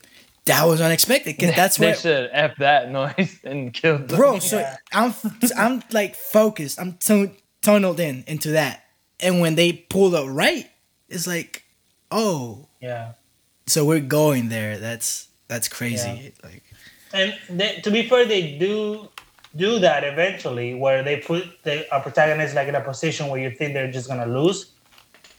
That 0.46 0.66
was 0.66 0.80
unexpected 0.82 1.36
because 1.38 1.56
that's 1.56 1.78
they 1.78 1.88
what 1.89 2.00
should 2.00 2.30
f 2.32 2.56
that 2.60 2.91
noise 2.91 3.39
and 3.43 3.74
kill 3.74 3.98
them. 3.98 4.18
bro 4.18 4.39
so 4.39 4.60
Yeah. 4.60 4.78
i'm 4.93 5.14
i'm 5.58 5.84
like 5.91 6.16
focused. 6.16 6.80
I'm 6.80 6.93
tun- 6.93 7.36
tunneled 7.62 8.00
in 8.00 8.24
into 8.28 8.52
that. 8.52 8.84
And 9.20 9.39
when 9.41 9.56
they 9.56 9.72
pull 9.74 10.16
up 10.16 10.28
right 10.30 10.70
it's 11.10 11.28
like 11.28 11.64
oh. 12.12 12.68
Yeah. 12.82 13.14
so 13.66 13.84
we're 13.86 14.00
going 14.00 14.50
there. 14.50 14.78
That's 14.78 15.28
that's 15.48 15.68
crazy. 15.68 16.34
Like 16.43 16.64
And 17.14 17.34
they, 17.50 17.80
to 17.82 17.89
be 17.91 18.08
fair, 18.08 18.26
they 18.26 18.58
do 18.58 19.10
do 19.56 19.80
that 19.80 20.04
eventually, 20.04 20.74
where 20.76 21.02
they 21.02 21.18
put 21.18 21.64
the 21.64 21.88
a 21.96 22.00
protagonist 22.02 22.56
like 22.56 22.68
in 22.68 22.76
a 22.76 22.82
position 22.82 23.28
where 23.30 23.39
you 23.41 23.50
think 23.50 23.74
they're 23.74 23.91
just 23.91 24.08
gonna 24.10 24.26
lose, 24.26 24.72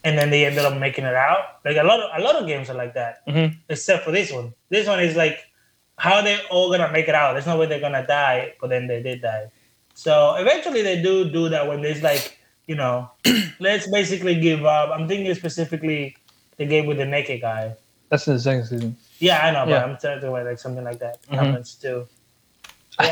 and 0.07 0.17
then 0.19 0.31
they 0.31 0.47
ended 0.47 0.65
up 0.65 0.77
making 0.79 1.05
it 1.05 1.15
out. 1.29 1.59
Like 1.65 1.77
a 1.77 1.83
lot 1.91 1.99
of 2.01 2.09
a 2.19 2.23
lot 2.23 2.37
of 2.41 2.47
games 2.47 2.71
are 2.71 2.79
like 2.83 2.95
that, 2.95 3.27
Mhm. 3.27 3.57
except 3.69 4.05
for 4.05 4.13
this 4.13 4.31
one. 4.33 4.55
This 4.71 4.87
one 4.87 5.01
is 5.01 5.17
like 5.17 5.39
how 5.99 6.23
they 6.23 6.39
all 6.51 6.71
gonna 6.71 6.91
make 6.93 7.09
it 7.09 7.15
out. 7.15 7.33
There's 7.35 7.47
no 7.47 7.57
way 7.59 7.67
they're 7.67 7.81
gonna 7.89 8.07
die, 8.07 8.55
but 8.61 8.69
then 8.71 8.87
they 8.87 9.03
did 9.03 9.21
die. 9.23 9.47
So 9.95 10.37
eventually 10.37 10.83
they 10.83 11.03
do 11.03 11.29
do 11.39 11.49
that 11.51 11.67
when 11.69 11.83
there's 11.83 12.03
like 12.03 12.39
you 12.67 12.75
know, 12.75 13.11
let's 13.61 13.87
basically 13.91 14.35
give 14.41 14.65
up. 14.65 14.91
I'm 14.95 15.07
thinking 15.07 15.33
specifically 15.35 16.17
the 16.57 16.67
game 16.67 16.87
with 16.87 16.99
the 16.99 17.07
naked 17.07 17.41
guy. 17.41 17.75
That's 18.11 18.27
in 18.27 18.35
the 18.35 18.41
second 18.41 18.67
season. 18.67 18.97
Yeah, 19.21 19.39
I 19.47 19.51
know, 19.53 19.65
but 19.67 19.71
Yeah. 19.71 19.85
I'm 19.85 19.97
talking 19.97 20.29
about 20.29 20.47
like 20.47 20.59
something 20.59 20.83
like 20.85 20.99
that 20.99 21.17
Mhm. 21.31 21.39
happens 21.39 21.75
too. 21.75 22.07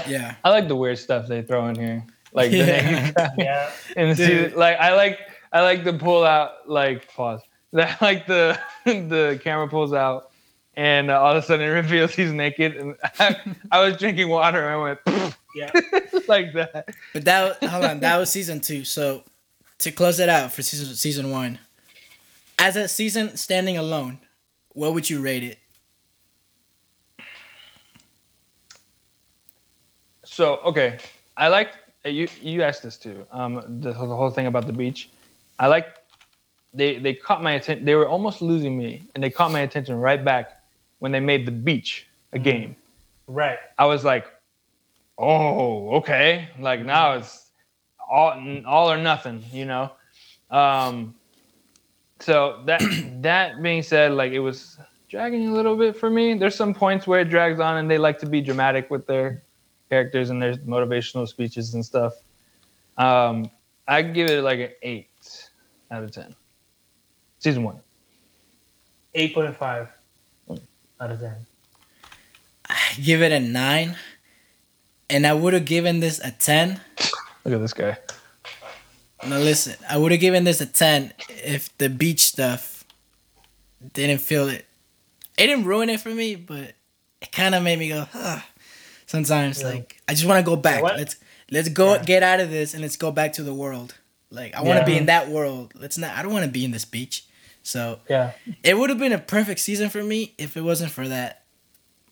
yeah 0.09 0.35
I 0.45 0.51
like 0.51 0.67
the 0.69 0.77
weird 0.77 0.99
stuff 0.99 1.27
they 1.29 1.43
throw 1.43 1.67
in 1.69 1.77
here, 1.77 2.05
like 2.33 2.51
the 2.51 2.57
Yeah. 2.59 2.91
naked 2.91 3.15
guy. 3.15 3.31
Yeah. 3.39 3.71
in 3.97 4.09
the 4.11 4.15
Dude. 4.15 4.55
Like 4.55 4.77
I 4.79 4.95
like 4.95 5.19
I 5.55 5.63
like 5.63 5.85
the 5.85 5.93
pull 5.95 6.25
out 6.25 6.69
like 6.69 7.09
pause. 7.15 7.41
That 7.73 8.01
like 8.03 8.27
the 8.29 8.57
the 8.85 9.41
camera 9.43 9.67
pulls 9.69 9.93
out 9.93 10.31
and 10.77 11.11
uh, 11.11 11.21
all 11.21 11.33
of 11.37 11.43
a 11.43 11.47
sudden 11.47 11.67
it 11.67 11.71
reveals 11.83 12.15
he's 12.15 12.31
naked 12.33 12.77
and 12.77 12.95
I, 13.19 13.37
I 13.73 13.81
was 13.81 13.97
drinking 13.97 14.29
water 14.29 14.69
and 14.69 14.69
I 14.71 14.77
went 14.77 15.37
Yeah. 15.57 15.71
like 16.29 16.53
that. 16.53 16.89
but 17.13 17.25
that 17.25 17.63
hold 17.65 17.85
on 17.85 17.99
that 18.01 18.17
was 18.19 18.31
season 18.31 18.61
two 18.61 18.85
so 18.85 19.25
to 19.79 19.91
close 19.91 20.21
it 20.21 20.29
out 20.29 20.53
for 20.53 20.63
season 20.63 20.95
season 20.95 21.31
one 21.31 21.59
as 22.61 22.77
a 22.77 22.87
season 22.87 23.37
standing 23.37 23.77
alone 23.77 24.21
what 24.69 24.95
would 24.95 25.11
you 25.11 25.21
rate 25.21 25.43
it 25.43 25.59
So 30.25 30.57
okay, 30.65 30.99
I 31.37 31.49
like 31.49 31.71
you. 32.05 32.29
You 32.41 32.63
asked 32.63 32.83
this 32.83 32.97
too. 32.97 33.27
Um, 33.33 33.55
the, 33.81 33.89
the 33.93 33.95
whole 33.95 34.31
thing 34.31 34.47
about 34.47 34.67
the 34.67 34.73
beach. 34.73 35.11
I 35.59 35.69
like 35.69 35.87
they 36.73 36.99
they 36.99 37.15
caught 37.15 37.43
my 37.43 37.53
attention. 37.53 37.85
They 37.85 37.95
were 37.95 38.09
almost 38.09 38.43
losing 38.43 38.77
me, 38.77 39.09
and 39.15 39.23
they 39.23 39.31
caught 39.31 39.53
my 39.53 39.61
attention 39.61 39.97
right 39.97 40.23
back 40.23 40.61
when 40.99 41.13
they 41.13 41.21
made 41.21 41.47
the 41.47 41.53
beach 41.53 42.07
a 42.33 42.39
game. 42.39 42.77
Right. 43.27 43.59
I 43.79 43.87
was 43.87 44.05
like, 44.05 44.27
oh, 45.19 45.97
okay. 45.97 46.49
Like 46.59 46.85
now 46.85 47.13
it's 47.13 47.51
all 48.11 48.63
all 48.67 48.91
or 48.91 48.97
nothing, 48.97 49.45
you 49.53 49.65
know. 49.65 49.93
Um, 50.51 51.15
so 52.21 52.63
that 52.67 52.83
that 53.23 53.63
being 53.63 53.83
said, 53.83 54.13
like 54.13 54.33
it 54.33 54.41
was 54.41 54.79
dragging 55.09 55.49
a 55.49 55.53
little 55.53 55.77
bit 55.77 55.97
for 55.97 56.11
me. 56.11 56.35
There's 56.35 56.55
some 56.55 56.75
points 56.75 57.07
where 57.07 57.21
it 57.21 57.31
drags 57.31 57.61
on, 57.61 57.77
and 57.77 57.91
they 57.91 57.99
like 57.99 58.19
to 58.21 58.27
be 58.27 58.41
dramatic 58.41 58.91
with 58.91 59.07
their 59.07 59.43
characters 59.91 60.31
and 60.31 60.43
their 60.43 60.55
motivational 60.57 61.29
speeches 61.29 61.75
and 61.75 61.85
stuff. 61.85 62.15
Um, 62.97 63.51
I 63.87 64.03
give 64.03 64.31
it 64.31 64.43
like 64.43 64.59
an 64.61 64.71
eight 64.83 65.09
out 65.95 66.05
of 66.05 66.11
ten. 66.13 66.35
Season 67.39 67.63
one. 67.63 67.81
8.5 69.15 69.89
out 71.01 71.11
of 71.11 71.21
10. 71.21 71.35
give 73.03 73.23
it 73.23 73.31
a 73.31 73.39
nine 73.39 73.95
and 75.09 75.25
i 75.27 75.33
would 75.33 75.53
have 75.53 75.65
given 75.65 76.01
this 76.01 76.19
a 76.25 76.31
10 76.33 76.81
Look 77.45 77.55
at 77.55 77.61
this 77.61 77.75
guy. 77.75 77.99
Now 79.29 79.37
listen. 79.39 79.75
I 79.89 79.99
would 79.99 80.13
have 80.13 80.21
given 80.21 80.45
this 80.45 80.61
a 80.63 80.67
ten 80.67 81.13
if 81.29 81.77
the 81.79 81.89
beach 81.91 82.21
stuff 82.21 82.85
didn't 83.93 84.19
feel 84.23 84.49
it. 84.49 84.65
It 85.37 85.47
didn't 85.49 85.65
ruin 85.67 85.91
it 85.91 86.01
for 86.01 86.09
me, 86.09 86.37
but 86.37 86.73
it 87.21 87.33
kind 87.33 87.55
of 87.55 87.63
made 87.63 87.79
me 87.79 87.89
go. 87.91 88.07
Huh. 88.11 88.41
Sometimes, 89.07 89.61
Yeah. 89.61 89.69
like 89.69 90.01
I 90.09 90.13
just 90.15 90.25
want 90.27 90.45
to 90.45 90.51
go 90.51 90.57
back. 90.57 90.83
what? 90.83 90.97
let's 90.97 91.17
let's 91.51 91.69
go 91.69 91.95
Yeah. 91.95 92.03
get 92.05 92.23
out 92.23 92.41
of 92.41 92.51
this 92.51 92.73
and 92.73 92.83
let's 92.83 92.97
go 92.97 93.11
back 93.13 93.35
to 93.35 93.43
the 93.43 93.53
world. 93.55 93.95
Like 94.31 94.55
I 94.55 94.63
want 94.63 94.75
to 94.75 94.81
Yeah. 94.81 94.85
be 94.85 94.97
in 94.97 95.07
that 95.07 95.29
world. 95.29 95.73
Let's 95.75 95.97
not. 95.99 96.17
I 96.17 96.23
don't 96.23 96.33
want 96.33 96.45
to 96.45 96.51
be 96.51 96.65
in 96.65 96.71
this 96.71 96.85
beach. 96.85 97.25
So 97.63 98.01
Yeah. 98.09 98.33
it 98.63 98.77
would 98.77 98.91
have 98.91 98.99
been 98.99 99.13
a 99.13 99.19
perfect 99.19 99.61
season 99.61 99.89
for 99.91 100.03
me 100.03 100.35
if 100.39 100.57
it 100.57 100.61
wasn't 100.63 100.91
for 100.91 101.07
that. 101.09 101.43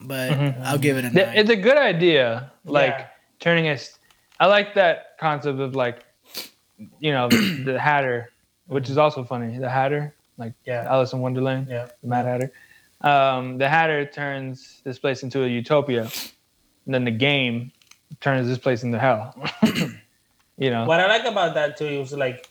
But 0.00 0.30
Mhm. 0.32 0.60
I'll 0.64 0.78
give 0.78 0.96
it 0.96 1.04
a 1.04 1.10
nine. 1.10 1.36
It's 1.36 1.50
a 1.50 1.56
good 1.56 1.76
idea, 1.76 2.50
like 2.64 2.96
Yeah. 2.98 3.06
turning 3.40 3.68
us. 3.68 3.98
I 4.40 4.46
like 4.46 4.74
that 4.74 5.18
concept 5.20 5.60
of 5.60 5.74
like, 5.76 6.04
you 6.98 7.12
know, 7.12 7.28
the, 7.28 7.36
the 7.72 7.78
Hatter, 7.80 8.30
which 8.66 8.88
is 8.90 8.98
also 8.98 9.24
funny. 9.24 9.58
The 9.58 9.68
Hatter, 9.70 10.14
like 10.38 10.54
Yeah. 10.64 10.84
Alice 10.88 11.12
in 11.12 11.20
Wonderland, 11.20 11.68
Yeah. 11.70 11.88
the 12.02 12.08
Mad 12.08 12.24
Hatter. 12.26 12.52
Um, 13.02 13.58
the 13.58 13.68
Hatter 13.68 14.06
turns 14.06 14.80
this 14.84 14.98
place 14.98 15.22
into 15.22 15.44
a 15.44 15.48
utopia, 15.48 16.02
and 16.86 16.94
then 16.94 17.04
the 17.04 17.10
game 17.10 17.72
turns 18.20 18.46
this 18.48 18.58
place 18.58 18.82
into 18.84 18.98
hell. 18.98 19.34
you 20.62 20.70
know, 20.70 20.84
What 20.86 21.00
I 21.00 21.06
like 21.08 21.24
about 21.24 21.54
that 21.54 21.76
too 21.76 21.86
is 22.02 22.12
like 22.12 22.48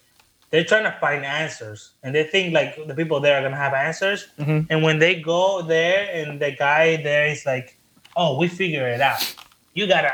they're 0.49 0.65
trying 0.65 0.83
to 0.83 0.95
find 0.99 1.23
answers 1.25 1.91
and 2.03 2.13
they 2.13 2.23
think 2.25 2.53
like 2.53 2.71
the 2.87 2.93
people 2.93 3.19
there 3.21 3.35
are 3.37 3.41
gonna 3.41 3.55
have 3.55 3.73
answers. 3.73 4.27
Mhm. 4.39 4.67
And 4.69 4.83
when 4.83 4.99
they 4.99 5.15
go 5.21 5.61
there 5.61 6.09
and 6.13 6.39
the 6.41 6.51
guy 6.51 6.97
there 6.97 7.27
is 7.27 7.45
like, 7.45 7.77
Oh, 8.17 8.37
we 8.37 8.47
figure 8.49 8.87
it 8.95 8.99
out. 8.99 9.23
You 9.73 9.87
gotta 9.87 10.13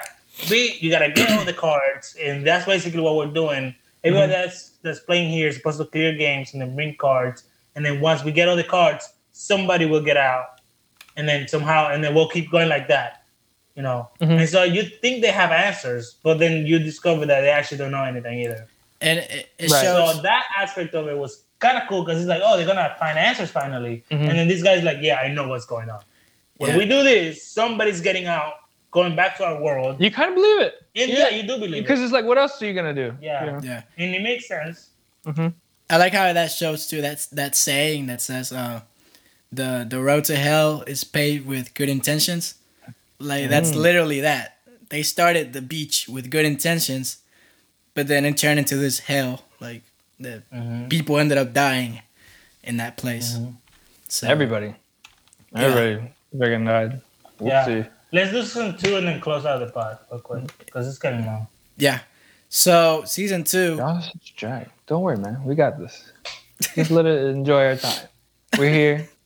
be 0.50 0.78
you 0.80 0.92
gotta 0.92 1.10
get 1.12 1.32
all 1.32 1.44
the 1.44 1.54
cards 1.68 2.16
and 2.24 2.46
that's 2.46 2.66
basically 2.66 3.02
what 3.02 3.16
we're 3.16 3.34
doing. 3.44 3.74
Everybody 4.04 4.32
that's 4.32 4.60
that's 4.84 5.00
playing 5.00 5.30
here 5.32 5.48
is 5.48 5.56
supposed 5.58 5.80
to 5.80 5.86
clear 5.86 6.14
games 6.14 6.54
and 6.54 6.62
then 6.62 6.76
bring 6.76 6.96
cards. 6.98 7.44
And 7.76 7.84
then 7.84 8.00
once 8.00 8.24
we 8.24 8.32
get 8.32 8.48
all 8.48 8.56
the 8.56 8.64
cards, 8.64 9.04
somebody 9.32 9.86
will 9.88 10.04
get 10.04 10.18
out. 10.18 10.46
And 11.16 11.28
then 11.28 11.48
somehow 11.48 11.90
and 11.92 12.04
then 12.04 12.14
we'll 12.14 12.30
keep 12.30 12.52
going 12.52 12.70
like 12.70 12.88
that. 12.90 13.17
You 13.78 13.84
know. 13.84 14.10
Mhm. 14.20 14.40
And 14.40 14.50
so 14.50 14.64
you 14.64 14.84
think 15.02 15.22
they 15.22 15.32
have 15.32 15.52
answers, 15.52 16.16
but 16.24 16.40
then 16.40 16.66
you 16.66 16.80
discover 16.80 17.26
that 17.28 17.42
they 17.42 17.50
actually 17.52 17.78
don't 17.78 17.92
know 17.92 18.04
anything 18.04 18.40
either. 18.42 18.68
and 19.00 19.20
it, 19.20 19.50
it 19.60 19.70
Right. 19.72 19.84
shows. 19.84 20.16
So 20.16 20.22
that 20.24 20.46
aspect 20.58 20.96
of 20.96 21.08
it 21.08 21.16
was 21.16 21.44
kind 21.60 21.78
of 21.78 21.84
cool 21.88 22.04
because 22.04 22.20
it's 22.20 22.28
like, 22.28 22.42
oh, 22.44 22.58
they're 22.58 22.66
gonna 22.66 22.96
find 23.00 23.16
answers 23.20 23.52
finally, 23.52 24.04
Mhm. 24.10 24.28
and 24.30 24.40
then 24.40 24.48
this 24.48 24.64
guy's 24.64 24.84
like, 24.84 24.98
yeah, 25.02 25.18
I 25.18 25.28
know 25.28 25.48
what's 25.48 25.68
going 25.68 25.88
on. 25.92 26.02
When 26.58 26.72
Yeah. 26.72 26.78
we 26.78 26.86
do 26.88 27.04
this, 27.04 27.46
somebody's 27.46 28.02
getting 28.02 28.26
out, 28.26 28.54
going 28.90 29.16
back 29.16 29.38
to 29.38 29.46
our 29.46 29.62
world. 29.62 29.98
you 30.04 30.10
kind 30.10 30.30
of 30.30 30.36
believe 30.36 30.62
it 30.62 30.74
And 30.96 31.12
yeah, 31.12 31.30
you 31.30 31.44
do 31.44 31.58
believe 31.60 31.76
it. 31.76 31.82
because 31.84 32.00
it, 32.02 32.06
it's 32.06 32.12
like, 32.12 32.26
what 32.26 32.40
else 32.40 32.60
are 32.60 32.66
you 32.66 32.74
gonna 32.74 32.96
do? 32.96 33.16
Yeah. 33.22 33.46
You 33.46 33.52
know? 33.52 33.60
yeah. 33.62 33.82
and 34.00 34.16
it 34.16 34.22
makes 34.24 34.48
sense. 34.48 34.88
Mhm. 35.28 35.54
I 35.92 35.98
like 35.98 36.14
how 36.14 36.34
that 36.34 36.50
shows 36.52 36.88
too. 36.88 37.00
That's 37.02 37.28
that 37.28 37.56
saying 37.56 38.08
that 38.08 38.20
says, 38.22 38.52
uh, 38.52 38.82
"the 39.52 39.86
the 39.88 40.00
road 40.02 40.24
to 40.26 40.36
hell 40.36 40.84
is 40.88 41.04
paved 41.04 41.46
with 41.46 41.74
good 41.76 41.88
intentions." 41.90 42.56
Like 43.20 43.50
that's 43.50 43.72
Mm. 43.72 43.76
literally 43.76 44.22
that. 44.22 44.58
They 44.90 45.04
started 45.04 45.54
the 45.54 45.62
beach 45.62 46.08
with 46.08 46.30
good 46.30 46.46
intentions, 46.46 47.18
but 47.94 48.08
then 48.08 48.26
it 48.26 48.38
turned 48.38 48.60
into 48.60 48.76
this 48.78 49.00
hell. 49.00 49.44
Like 49.60 49.82
the 50.20 50.44
people 50.90 51.18
ended 51.20 51.38
up 51.38 51.54
dying 51.54 52.02
in 52.64 52.78
that 52.78 52.98
place. 52.98 53.34
Mhm. 53.34 53.56
So 54.08 54.28
Everybody, 54.28 54.74
Yeah. 55.54 55.62
everybody, 55.62 56.12
freaking 56.36 56.66
died. 56.66 57.02
Yeah. 57.42 57.84
Let's 58.14 58.32
do 58.32 58.44
some 58.46 58.78
two 58.78 58.96
and 58.96 59.08
then 59.08 59.20
close 59.20 59.46
out 59.46 59.60
the 59.60 59.68
pod 59.72 59.98
real 60.10 60.22
quick 60.22 60.58
because 60.60 60.88
it's 60.88 60.98
getting 60.98 61.26
long. 61.26 61.48
yeah. 61.76 62.00
So 62.50 63.04
season 63.06 63.44
two, 63.44 63.76
Y'all 63.76 64.02
such 64.02 64.32
a 64.32 64.40
drag. 64.40 64.70
Don't 64.88 65.02
worry, 65.02 65.18
man. 65.18 65.44
We 65.44 65.54
got 65.56 65.78
this. 65.78 66.06
Just 66.76 66.92
let 66.92 67.06
it 67.06 67.26
enjoy 67.26 67.66
our 67.66 67.76
time. 67.76 68.08
We're 68.58 68.72
here. 68.74 69.10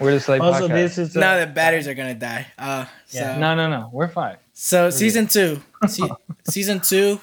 We're 0.00 0.12
the 0.12 0.20
Slate 0.20 0.40
Also, 0.40 0.66
Podcast. 0.68 0.72
this 0.74 0.98
is 0.98 1.16
uh, 1.16 1.20
now 1.20 1.38
the 1.38 1.46
batteries 1.46 1.86
are 1.88 1.94
gonna 1.94 2.14
die. 2.14 2.46
Uh, 2.58 2.86
so 3.06 3.18
Yeah. 3.20 3.38
no, 3.38 3.54
no, 3.54 3.68
no. 3.70 3.90
We're 3.92 4.08
fine. 4.08 4.36
So 4.52 4.90
season 4.90 5.26
two, 5.26 5.60
se- 5.86 6.08
season 6.48 6.80
two, 6.80 7.20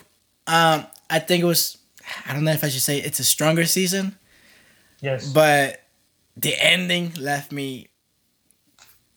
um, 0.47 0.85
I 1.09 1.19
think 1.19 1.43
it 1.43 1.45
was. 1.47 1.77
I 2.27 2.33
don't 2.33 2.43
know 2.43 2.51
if 2.51 2.63
I 2.63 2.69
should 2.69 2.81
say 2.81 2.97
it's 2.99 3.19
a 3.19 3.23
stronger 3.23 3.65
season, 3.65 4.17
yes, 5.01 5.31
but 5.31 5.81
the 6.35 6.53
ending 6.61 7.13
left 7.19 7.51
me 7.51 7.87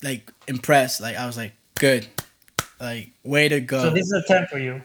like 0.03 0.31
impressed. 0.47 1.01
Like 1.01 1.17
I 1.17 1.27
was 1.27 1.37
like, 1.37 1.53
good, 1.79 2.07
like 2.81 3.11
way 3.25 3.49
to 3.49 3.61
go. 3.61 3.83
so 3.83 3.91
this 3.91 4.07
is 4.07 4.13
a 4.13 4.23
ten 4.27 4.47
for 4.47 4.59
you. 4.59 4.83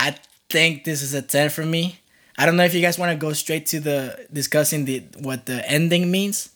I 0.00 0.14
think 0.48 0.84
this 0.84 1.02
is 1.02 1.12
a 1.14 1.22
ten 1.22 1.50
for 1.50 1.64
me. 1.66 2.00
I 2.38 2.46
don't 2.46 2.56
know 2.56 2.64
if 2.64 2.72
you 2.72 2.80
guys 2.80 2.98
want 2.98 3.10
to 3.12 3.18
go 3.18 3.32
straight 3.32 3.66
to 3.66 3.80
the 3.80 4.26
discussing 4.32 4.84
the 4.84 5.00
what 5.18 5.46
the 5.46 5.68
ending 5.68 6.10
means. 6.10 6.50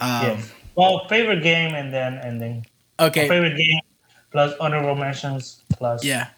Um, 0.00 0.22
yes. 0.22 0.52
Well, 0.78 1.08
favorite 1.08 1.42
game 1.42 1.74
and 1.74 1.92
then 1.92 2.18
ending. 2.22 2.64
Okay. 3.00 3.26
Favorite 3.28 3.56
game 3.56 3.80
plus 4.30 4.54
honorable 4.60 4.94
mentions 4.94 5.60
plus 5.70 6.04
Yeah. 6.04 6.28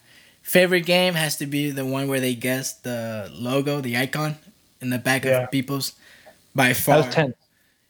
Favorite 0.43 0.87
game 0.87 1.13
has 1.15 1.37
to 1.37 1.47
be 1.47 1.71
the 1.71 1.85
one 1.85 2.09
where 2.09 2.21
they 2.21 2.35
guess 2.35 2.73
the 2.73 3.31
logo, 3.35 3.81
the 3.83 3.97
icon 3.99 4.37
in 4.81 4.89
the 4.89 4.99
back 4.99 5.25
Yeah. 5.25 5.43
of 5.45 5.51
people's 5.51 5.93
by 6.55 6.73
far. 6.73 6.97
That 7.03 7.07
was 7.07 7.15
tense. 7.15 7.37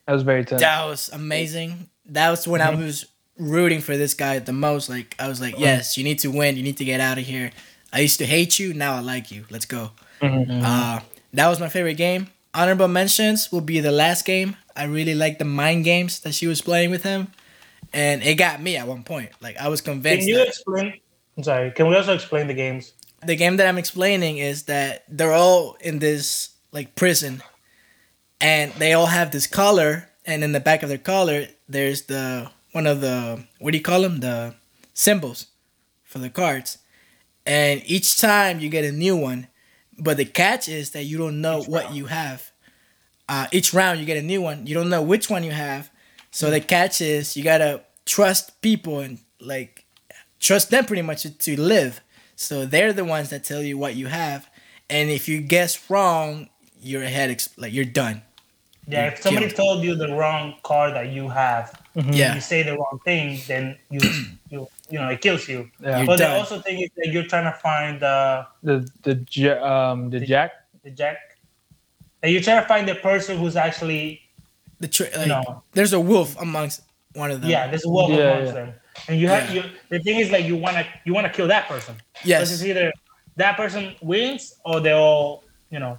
That 0.06 0.12
was 0.14 0.22
very 0.24 0.44
tense. 0.44 0.60
That 0.60 0.84
was 0.86 1.08
amazing. 1.12 1.88
That 2.06 2.30
was 2.30 2.48
when 2.48 2.60
I 2.60 2.74
was 2.74 3.06
rooting 3.38 3.80
for 3.80 3.96
this 3.96 4.14
guy 4.14 4.40
the 4.40 4.52
most. 4.52 4.88
Like 4.90 5.14
I 5.20 5.28
was 5.28 5.40
like, 5.40 5.56
yes, 5.56 5.96
you 5.96 6.02
need 6.02 6.18
to 6.20 6.30
win. 6.32 6.56
You 6.56 6.64
need 6.64 6.76
to 6.78 6.84
get 6.84 7.00
out 7.00 7.16
of 7.18 7.24
here. 7.24 7.52
I 7.92 8.00
used 8.00 8.18
to 8.18 8.26
hate 8.26 8.58
you. 8.58 8.74
Now 8.74 8.96
I 8.96 9.00
like 9.00 9.30
you. 9.30 9.44
Let's 9.50 9.66
go. 9.66 9.92
Mhm. 10.20 10.62
Uh, 10.64 11.00
that 11.32 11.48
was 11.48 11.60
my 11.60 11.68
favorite 11.68 11.96
game. 11.96 12.26
Honorable 12.52 12.88
mentions 12.88 13.52
will 13.52 13.60
be 13.60 13.78
the 13.78 13.92
last 13.92 14.24
game. 14.24 14.56
I 14.80 14.84
really 14.84 15.14
liked 15.14 15.38
the 15.38 15.44
mind 15.44 15.84
games 15.84 16.20
that 16.20 16.34
she 16.34 16.46
was 16.46 16.62
playing 16.62 16.90
with 16.90 17.02
him, 17.02 17.28
and 17.92 18.22
it 18.22 18.36
got 18.36 18.62
me 18.62 18.76
at 18.76 18.86
one 18.86 19.02
point. 19.02 19.30
Like 19.40 19.58
I 19.58 19.68
was 19.68 19.80
convinced. 19.80 20.20
Can 20.20 20.28
you 20.28 20.36
that- 20.38 20.48
explain? 20.48 20.94
I'm 21.36 21.44
sorry. 21.44 21.70
Can 21.70 21.86
we 21.88 21.96
also 21.96 22.14
explain 22.14 22.46
the 22.46 22.54
games? 22.54 22.92
the 23.26 23.36
game 23.36 23.58
that 23.58 23.66
I'm 23.66 23.76
explaining 23.76 24.38
is 24.38 24.62
that 24.62 25.04
they're 25.06 25.34
all 25.34 25.76
in 25.80 25.98
this 25.98 26.50
like 26.72 26.94
prison, 26.94 27.42
and 28.40 28.72
they 28.74 28.94
all 28.94 29.06
have 29.06 29.30
this 29.30 29.46
collar, 29.46 30.08
and 30.24 30.42
in 30.42 30.52
the 30.52 30.60
back 30.60 30.82
of 30.82 30.88
their 30.88 30.96
collar, 31.12 31.46
there's 31.68 32.02
the 32.04 32.50
one 32.72 32.86
of 32.86 33.02
the 33.02 33.44
what 33.58 33.72
do 33.72 33.76
you 33.78 33.84
call 33.84 34.00
them? 34.00 34.20
The 34.20 34.54
symbols 34.94 35.46
for 36.02 36.18
the 36.18 36.30
cards, 36.30 36.78
and 37.44 37.82
each 37.84 38.18
time 38.18 38.60
you 38.60 38.70
get 38.70 38.84
a 38.86 38.92
new 38.92 39.14
one, 39.16 39.48
but 39.98 40.16
the 40.16 40.24
catch 40.24 40.68
is 40.68 40.90
that 40.92 41.04
you 41.04 41.18
don't 41.18 41.42
know 41.42 41.62
what 41.62 41.92
you 41.94 42.06
have. 42.06 42.49
Uh, 43.32 43.46
each 43.52 43.72
round 43.72 44.00
you 44.00 44.06
get 44.06 44.16
a 44.16 44.22
new 44.32 44.42
one. 44.42 44.66
You 44.66 44.74
don't 44.74 44.90
know 44.90 45.02
which 45.02 45.30
one 45.30 45.44
you 45.44 45.52
have. 45.52 45.88
So 46.32 46.50
the 46.50 46.60
catch 46.60 47.00
is 47.00 47.36
you 47.36 47.44
gotta 47.44 47.82
trust 48.04 48.60
people 48.60 48.98
and 49.00 49.18
like 49.40 49.84
trust 50.40 50.70
them 50.70 50.84
pretty 50.84 51.02
much 51.02 51.22
to, 51.22 51.30
to 51.46 51.60
live. 51.60 52.00
So 52.36 52.66
they're 52.66 52.92
the 52.92 53.04
ones 53.04 53.30
that 53.30 53.44
tell 53.44 53.62
you 53.62 53.78
what 53.78 53.94
you 53.94 54.06
have, 54.08 54.48
and 54.88 55.10
if 55.10 55.28
you 55.28 55.40
guess 55.40 55.90
wrong, 55.90 56.48
you're 56.82 57.02
ahead. 57.04 57.30
Ex- 57.30 57.56
like 57.56 57.72
you're 57.72 57.84
done. 58.02 58.22
Yeah, 58.88 59.04
You're 59.04 59.12
if 59.12 59.22
somebody 59.22 59.46
killed. 59.46 59.56
told 59.56 59.84
you 59.84 59.94
the 59.94 60.12
wrong 60.14 60.54
card 60.64 60.94
that 60.94 61.08
you 61.12 61.28
have, 61.28 61.80
Yeah. 61.94 62.34
you 62.34 62.40
say 62.40 62.62
the 62.64 62.72
wrong 62.76 62.98
thing, 63.04 63.38
then 63.46 63.76
you 63.90 64.00
you 64.50 64.66
you 64.90 64.98
know 64.98 65.08
it 65.10 65.20
kills 65.20 65.46
you. 65.48 65.70
Yeah. 65.80 65.98
You're 65.98 66.06
but 66.06 66.18
the 66.18 66.30
also 66.34 66.58
thing 66.60 66.80
is 66.80 66.90
that 66.96 67.08
you're 67.12 67.26
trying 67.28 67.44
to 67.52 67.56
find 67.58 68.00
the 68.00 68.46
The 68.64 68.88
the 69.02 69.14
ja- 69.30 69.62
um 69.62 70.10
the 70.10 70.18
jack. 70.20 70.50
the 70.82 70.90
jack. 70.90 71.29
And 72.22 72.32
you're 72.32 72.42
trying 72.42 72.60
to 72.62 72.68
find 72.68 72.86
the 72.88 72.94
person 72.96 73.38
who's 73.38 73.56
actually 73.56 74.20
The 74.80 74.88
tr- 74.88 75.04
like, 75.16 75.28
No. 75.28 75.62
there's 75.72 75.92
a 75.92 76.00
wolf 76.00 76.38
amongst 76.40 76.82
one 77.14 77.30
of 77.30 77.40
them. 77.40 77.50
yeah, 77.50 77.66
there's 77.66 77.84
a 77.84 77.88
wolf 77.88 78.10
Yeah, 78.10 78.16
amongst 78.32 78.46
yeah. 78.54 78.64
them, 78.66 78.74
and 79.08 79.20
you 79.20 79.28
have 79.28 79.54
Yeah. 79.54 79.64
you. 79.64 79.70
The 79.88 79.98
thing 80.00 80.20
is 80.20 80.30
like 80.30 80.44
you 80.44 80.56
wanna 80.56 80.86
you 81.04 81.12
wanna 81.14 81.30
kill 81.30 81.48
that 81.48 81.66
person. 81.68 81.96
Because 82.22 82.52
it's 82.52 82.62
Yes. 82.62 82.64
either 82.64 82.92
that 83.36 83.56
person 83.56 83.94
wins 84.02 84.54
or 84.64 84.80
they 84.80 84.92
all 84.92 85.44
you 85.70 85.78
know. 85.78 85.98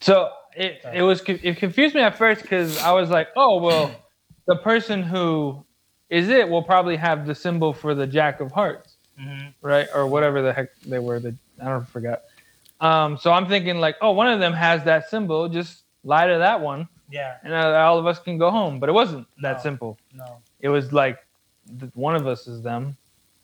So 0.00 0.30
it 0.56 0.80
it 0.92 1.02
was 1.02 1.20
it 1.26 1.56
confused 1.58 1.94
me 1.94 2.00
at 2.02 2.16
first 2.16 2.42
because 2.42 2.78
I 2.82 2.92
was 2.92 3.10
like, 3.10 3.28
oh 3.36 3.60
well, 3.60 3.90
the 4.46 4.56
person 4.56 5.02
who 5.02 5.64
is 6.10 6.28
it 6.28 6.48
will 6.48 6.62
probably 6.62 6.96
have 6.96 7.26
the 7.26 7.34
symbol 7.34 7.72
for 7.72 7.94
the 7.94 8.06
Jack 8.06 8.40
of 8.40 8.50
Hearts, 8.52 8.94
Mhm. 9.20 9.52
right, 9.62 9.88
or 9.94 10.06
whatever 10.06 10.42
the 10.42 10.52
heck 10.52 10.68
they 10.86 10.98
were. 10.98 11.20
The 11.20 11.34
I 11.62 11.66
don't 11.66 11.86
forget. 11.88 12.24
Um, 12.80 13.18
so 13.18 13.32
I'm 13.32 13.46
thinking 13.46 13.78
like, 13.78 13.96
oh, 14.00 14.12
one 14.12 14.28
of 14.28 14.40
them 14.40 14.52
has 14.52 14.84
that 14.84 15.10
symbol. 15.10 15.48
Just 15.48 15.82
lie 16.04 16.26
to 16.26 16.38
that 16.38 16.60
one, 16.60 16.88
Yeah, 17.10 17.36
and 17.44 17.52
uh, 17.52 17.72
all 17.86 17.98
of 17.98 18.06
us 18.06 18.18
can 18.18 18.38
go 18.38 18.50
home. 18.50 18.80
But 18.80 18.88
it 18.88 18.92
wasn't 18.92 19.26
that 19.42 19.56
No. 19.58 19.62
simple. 19.62 19.98
no. 20.14 20.38
It 20.60 20.68
was 20.68 20.92
like 20.92 21.18
th- 21.78 21.92
one 21.94 22.14
of 22.16 22.26
us 22.26 22.46
is 22.46 22.62
them. 22.62 22.96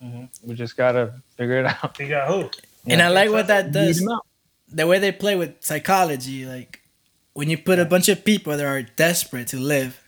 Mhm. 0.02 0.28
We 0.42 0.54
just 0.54 0.76
gotta 0.76 1.14
figure 1.36 1.58
it 1.60 1.66
out. 1.66 1.96
Figure 1.96 2.18
out 2.20 2.28
who. 2.28 2.50
And 2.86 3.02
I 3.02 3.08
like 3.08 3.30
what 3.30 3.46
that 3.48 3.66
Weed 3.66 3.72
does. 3.72 4.02
'em 4.02 4.08
out. 4.10 4.26
The 4.68 4.86
way 4.86 4.98
they 4.98 5.12
play 5.12 5.36
with 5.36 5.62
psychology, 5.62 6.44
like 6.46 6.80
when 7.34 7.50
you 7.50 7.58
put 7.58 7.78
a 7.78 7.84
bunch 7.84 8.08
of 8.08 8.24
people 8.24 8.56
that 8.56 8.64
are 8.66 8.82
desperate 8.82 9.48
to 9.48 9.58
live, 9.58 10.00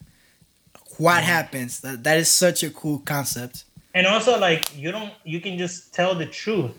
what 0.98 1.22
happens? 1.22 1.80
That 1.80 2.02
that 2.04 2.16
is 2.18 2.28
such 2.30 2.62
a 2.62 2.70
cool 2.70 2.98
concept. 3.00 3.64
And 3.94 4.06
also, 4.06 4.38
like, 4.38 4.76
you 4.76 4.92
don't, 4.92 5.12
you 5.24 5.40
can 5.40 5.58
just 5.58 5.92
tell 5.94 6.14
the 6.14 6.26
truth, 6.26 6.72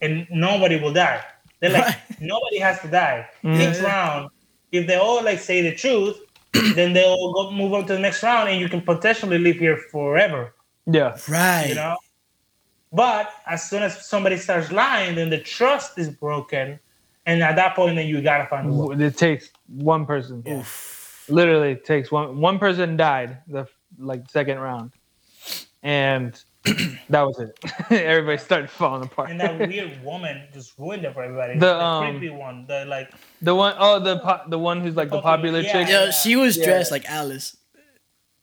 and 0.00 0.26
nobody 0.30 0.76
will 0.80 0.92
die. 0.92 1.22
They're 1.72 1.80
like, 1.80 1.96
nobody 2.20 2.58
has 2.58 2.80
to 2.80 2.88
die. 2.88 3.26
Mhm. 3.42 3.58
Next 3.58 3.80
round, 3.80 4.30
if 4.72 4.86
they 4.86 4.96
all 4.96 5.22
like 5.24 5.38
say 5.38 5.62
the 5.62 5.74
truth, 5.74 6.20
then 6.74 6.92
they'll 6.92 7.32
go 7.32 7.50
move 7.50 7.72
on 7.72 7.86
to 7.86 7.94
the 7.94 7.98
next 7.98 8.22
round, 8.22 8.48
and 8.50 8.60
you 8.60 8.68
can 8.68 8.82
potentially 8.82 9.38
live 9.38 9.56
here 9.56 9.76
forever. 9.90 10.54
Yeah. 10.86 11.16
Right. 11.28 11.68
You 11.70 11.74
know. 11.76 11.96
But 12.92 13.32
as 13.46 13.68
soon 13.68 13.82
as 13.82 14.06
somebody 14.06 14.36
starts 14.36 14.70
lying, 14.70 15.16
then 15.16 15.30
the 15.30 15.40
trust 15.40 15.98
is 15.98 16.10
broken, 16.10 16.78
and 17.26 17.42
at 17.42 17.56
that 17.56 17.74
point, 17.74 17.96
then 17.96 18.06
you 18.06 18.20
gotta 18.22 18.46
find 18.46 18.68
a 18.68 18.72
way. 18.72 19.06
It 19.06 19.16
takes 19.16 19.50
one 19.66 20.04
person. 20.06 20.42
Oof. 20.46 21.26
literally 21.30 21.72
it 21.72 21.84
takes 21.86 22.12
one 22.12 22.38
one 22.38 22.58
person 22.58 22.98
died 22.98 23.38
the 23.48 23.66
like 23.98 24.28
second 24.28 24.58
round 24.58 24.92
and 25.82 26.44
that 27.10 27.22
was 27.22 27.38
it 27.38 27.58
everybody 27.90 28.38
started 28.38 28.70
falling 28.70 29.04
apart 29.04 29.30
And 29.30 29.38
that 29.40 29.58
weird 29.58 30.02
woman 30.02 30.42
just 30.52 30.72
ruined 30.78 31.04
it 31.04 31.12
for 31.12 31.22
everybody. 31.22 31.54
The, 31.58 31.66
The, 31.66 31.84
um, 31.84 32.18
creepy 32.18 32.30
one, 32.34 32.66
the 32.66 32.84
like, 32.86 33.12
the 33.42 33.54
one 33.54 33.74
oh 33.78 33.98
the 34.00 34.18
po- 34.20 34.48
the 34.48 34.58
one 34.58 34.80
who's 34.80 34.96
like 34.96 35.10
the 35.10 35.20
popular 35.20 35.60
Yeah. 35.60 35.72
chick 35.72 35.88
Yeah, 35.88 36.10
she 36.10 36.36
was 36.36 36.56
Yeah. 36.56 36.64
dressed 36.66 36.90
like 36.90 37.04
Alice. 37.10 37.56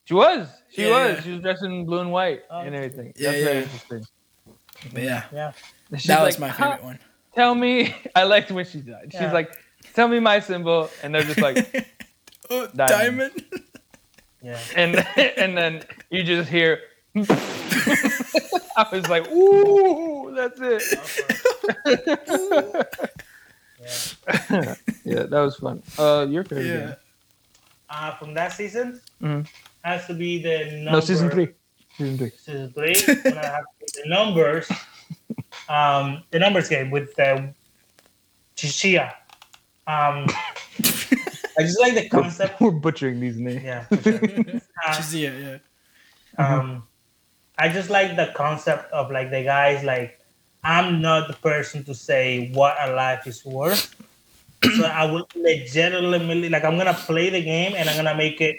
she 0.05 0.13
was 0.13 0.47
she 0.69 0.83
Yeah. 0.87 1.15
was 1.15 1.23
she 1.23 1.31
was 1.31 1.41
dressed 1.41 1.63
in 1.63 1.85
blue 1.85 1.99
and 1.99 2.11
white 2.11 2.41
Oh. 2.51 2.59
and 2.61 2.75
everything 2.75 3.13
Yeah, 3.15 3.31
that's 3.31 3.43
very 3.43 3.55
yeah. 3.57 3.63
interesting 3.63 4.05
But 4.93 5.03
yeah, 5.03 5.23
yeah. 5.33 5.51
She's 5.97 6.03
that 6.05 6.21
was 6.23 6.39
like, 6.39 6.49
my 6.49 6.51
favorite 6.51 6.83
one. 6.83 6.99
tell 7.35 7.55
me 7.55 7.95
i 8.15 8.23
liked 8.23 8.51
when 8.51 8.65
she 8.65 8.81
died 8.81 9.11
she's 9.11 9.33
like 9.33 9.49
tell 9.95 10.07
me 10.07 10.19
my 10.19 10.39
symbol 10.39 10.89
and 11.01 11.13
they're 11.15 11.23
just 11.23 11.41
like 11.41 11.57
oh, 12.51 12.67
Diamond. 12.75 13.31
diamond. 13.33 13.63
Yeah. 14.43 14.59
and 14.75 14.95
and 15.43 15.57
then 15.57 15.83
you 16.11 16.23
just 16.23 16.49
hear 16.49 16.79
i 18.77 18.87
was 18.91 19.07
like 19.09 19.29
ooh 19.31 20.33
that's 20.35 20.59
it 20.61 20.81
yeah. 23.79 24.75
yeah 25.03 25.23
that 25.23 25.41
was 25.41 25.57
fun 25.57 25.81
uh 25.97 26.25
your 26.29 26.43
favorite 26.43 26.65
yeah. 26.67 26.77
game 26.87 26.95
Uh, 27.89 28.15
from 28.15 28.33
that 28.33 28.53
season, 28.53 29.01
Mhm. 29.21 29.45
has 29.83 30.07
to 30.07 30.13
be 30.13 30.41
the 30.41 30.71
number. 30.79 30.91
no 30.91 30.99
season 31.01 31.29
three 31.29 31.49
season 31.97 32.17
three 32.17 32.31
Season 32.39 32.71
three. 32.71 32.95
I 33.35 33.45
have 33.45 33.65
the 33.79 34.03
numbers. 34.07 34.71
Um, 35.67 36.23
the 36.31 36.39
numbers 36.39 36.69
game 36.69 36.89
with 36.89 37.13
the 37.15 37.53
Chishiya. 38.55 39.11
Um, 39.87 40.23
I 41.59 41.67
just 41.67 41.81
like 41.81 41.95
the 41.95 42.07
concept. 42.07 42.61
We're 42.61 42.71
butchering 42.71 43.19
these 43.19 43.35
names. 43.37 43.61
Yeah. 43.63 43.83
for 43.91 43.97
sure. 44.01 44.61
Uh, 44.87 44.93
She's 44.95 45.15
yeah. 45.15 45.57
um, 46.37 46.83
I 47.57 47.69
just 47.69 47.89
like 47.89 48.15
the 48.15 48.31
concept 48.35 48.91
of 48.91 49.11
like 49.11 49.29
the 49.29 49.43
guys 49.43 49.83
like 49.83 50.19
I'm 50.63 51.01
not 51.01 51.27
the 51.27 51.33
person 51.33 51.83
to 51.85 51.95
say 51.95 52.51
what 52.53 52.77
a 52.79 52.93
life 52.93 53.25
is 53.27 53.43
worth. 53.45 53.95
so 54.77 54.85
I 54.85 55.05
will 55.05 55.27
legitimately 55.35 56.49
like 56.49 56.63
I'm 56.63 56.77
gonna 56.77 56.93
play 56.93 57.29
the 57.29 57.41
game 57.43 57.73
and 57.75 57.89
I'm 57.89 57.95
gonna 57.95 58.15
make 58.15 58.41
it 58.41 58.57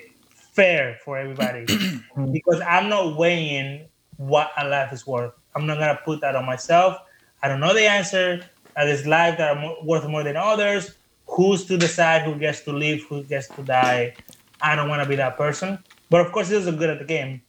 fair 0.52 0.98
for 1.04 1.16
everybody 1.18 1.64
because 2.32 2.60
I'm 2.60 2.88
not 2.88 3.16
weighing 3.16 3.86
what 4.16 4.50
a 4.58 4.68
life 4.68 4.92
is 4.92 5.06
worth. 5.06 5.32
I'm 5.54 5.66
not 5.66 5.78
gonna 5.78 5.98
put 6.04 6.20
that 6.20 6.36
on 6.36 6.44
myself. 6.46 6.98
I 7.42 7.48
don't 7.48 7.60
know 7.60 7.74
the 7.74 7.86
answer. 7.88 8.44
Uh, 8.76 8.84
There's 8.84 9.06
lives 9.06 9.36
that 9.38 9.56
are 9.56 9.60
mo- 9.60 9.76
worth 9.84 10.06
more 10.08 10.22
than 10.22 10.36
others. 10.36 10.96
Who's 11.26 11.64
to 11.66 11.76
decide 11.76 12.22
who 12.22 12.36
gets 12.36 12.60
to 12.62 12.72
live, 12.72 13.02
who 13.08 13.22
gets 13.24 13.48
to 13.48 13.62
die? 13.62 14.14
I 14.60 14.76
don't 14.76 14.88
want 14.88 15.02
to 15.02 15.08
be 15.08 15.16
that 15.16 15.36
person. 15.36 15.78
But 16.10 16.20
of 16.26 16.32
course, 16.32 16.48
he 16.48 16.56
was 16.56 16.66
good 16.66 16.90
at 16.90 16.98
the 16.98 17.04
game 17.04 17.42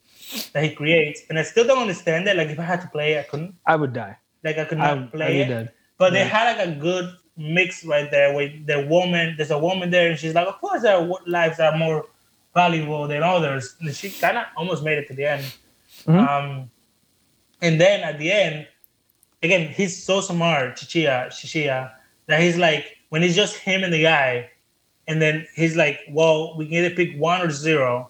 that 0.54 0.64
he 0.64 0.72
creates, 0.76 1.22
and 1.30 1.38
I 1.40 1.44
still 1.44 1.66
don't 1.66 1.80
understand 1.80 2.28
it. 2.28 2.36
Like 2.36 2.50
if 2.50 2.60
I 2.60 2.64
had 2.64 2.82
to 2.82 2.88
play, 2.88 3.20
I 3.20 3.24
couldn't. 3.24 3.56
I 3.66 3.76
would 3.76 3.94
die. 3.94 4.18
Like 4.44 4.58
I 4.58 4.66
could 4.66 4.78
not 4.78 4.98
I'd 4.98 5.12
play 5.12 5.34
be 5.34 5.42
it. 5.42 5.48
dead. 5.48 5.72
But 5.98 6.12
they 6.14 6.26
had 6.26 6.58
like 6.58 6.68
a 6.68 6.72
good 6.80 7.16
mix 7.38 7.86
right 7.86 8.10
there 8.12 8.36
with 8.36 8.66
the 8.68 8.86
woman. 8.88 9.36
There's 9.38 9.52
a 9.52 9.60
woman 9.60 9.90
there, 9.90 10.10
and 10.10 10.20
she's 10.20 10.34
like, 10.34 10.48
of 10.48 10.60
course, 10.60 10.84
our 10.84 11.08
lives 11.26 11.60
are 11.60 11.78
more 11.78 12.06
valuable 12.54 13.08
than 13.08 13.24
others. 13.24 13.76
And 13.80 13.96
she 13.96 14.10
kind 14.10 14.38
of 14.38 14.46
almost 14.58 14.84
made 14.84 14.98
it 14.98 15.08
to 15.08 15.14
the 15.14 15.26
end. 15.26 15.46
Mhm. 16.06 16.28
Um, 16.28 16.70
and 17.62 17.80
then 17.80 18.02
at 18.02 18.20
the 18.20 18.32
end, 18.32 18.68
again, 19.42 19.70
he's 19.70 20.04
so 20.04 20.22
smart, 20.22 20.76
Chishiya, 20.78 21.28
Chishiya, 21.28 21.92
that 22.28 22.42
he's 22.42 22.58
like, 22.58 22.98
when 23.10 23.24
it's 23.24 23.36
just 23.36 23.56
him 23.58 23.84
and 23.84 23.94
the 23.94 24.02
guy, 24.02 24.50
and 25.08 25.22
then 25.22 25.48
he's 25.56 25.76
like, 25.76 26.00
well, 26.10 26.58
we 26.58 26.66
can 26.66 26.76
either 26.76 26.96
pick 26.96 27.18
one 27.18 27.42
or 27.42 27.50
zero, 27.52 28.10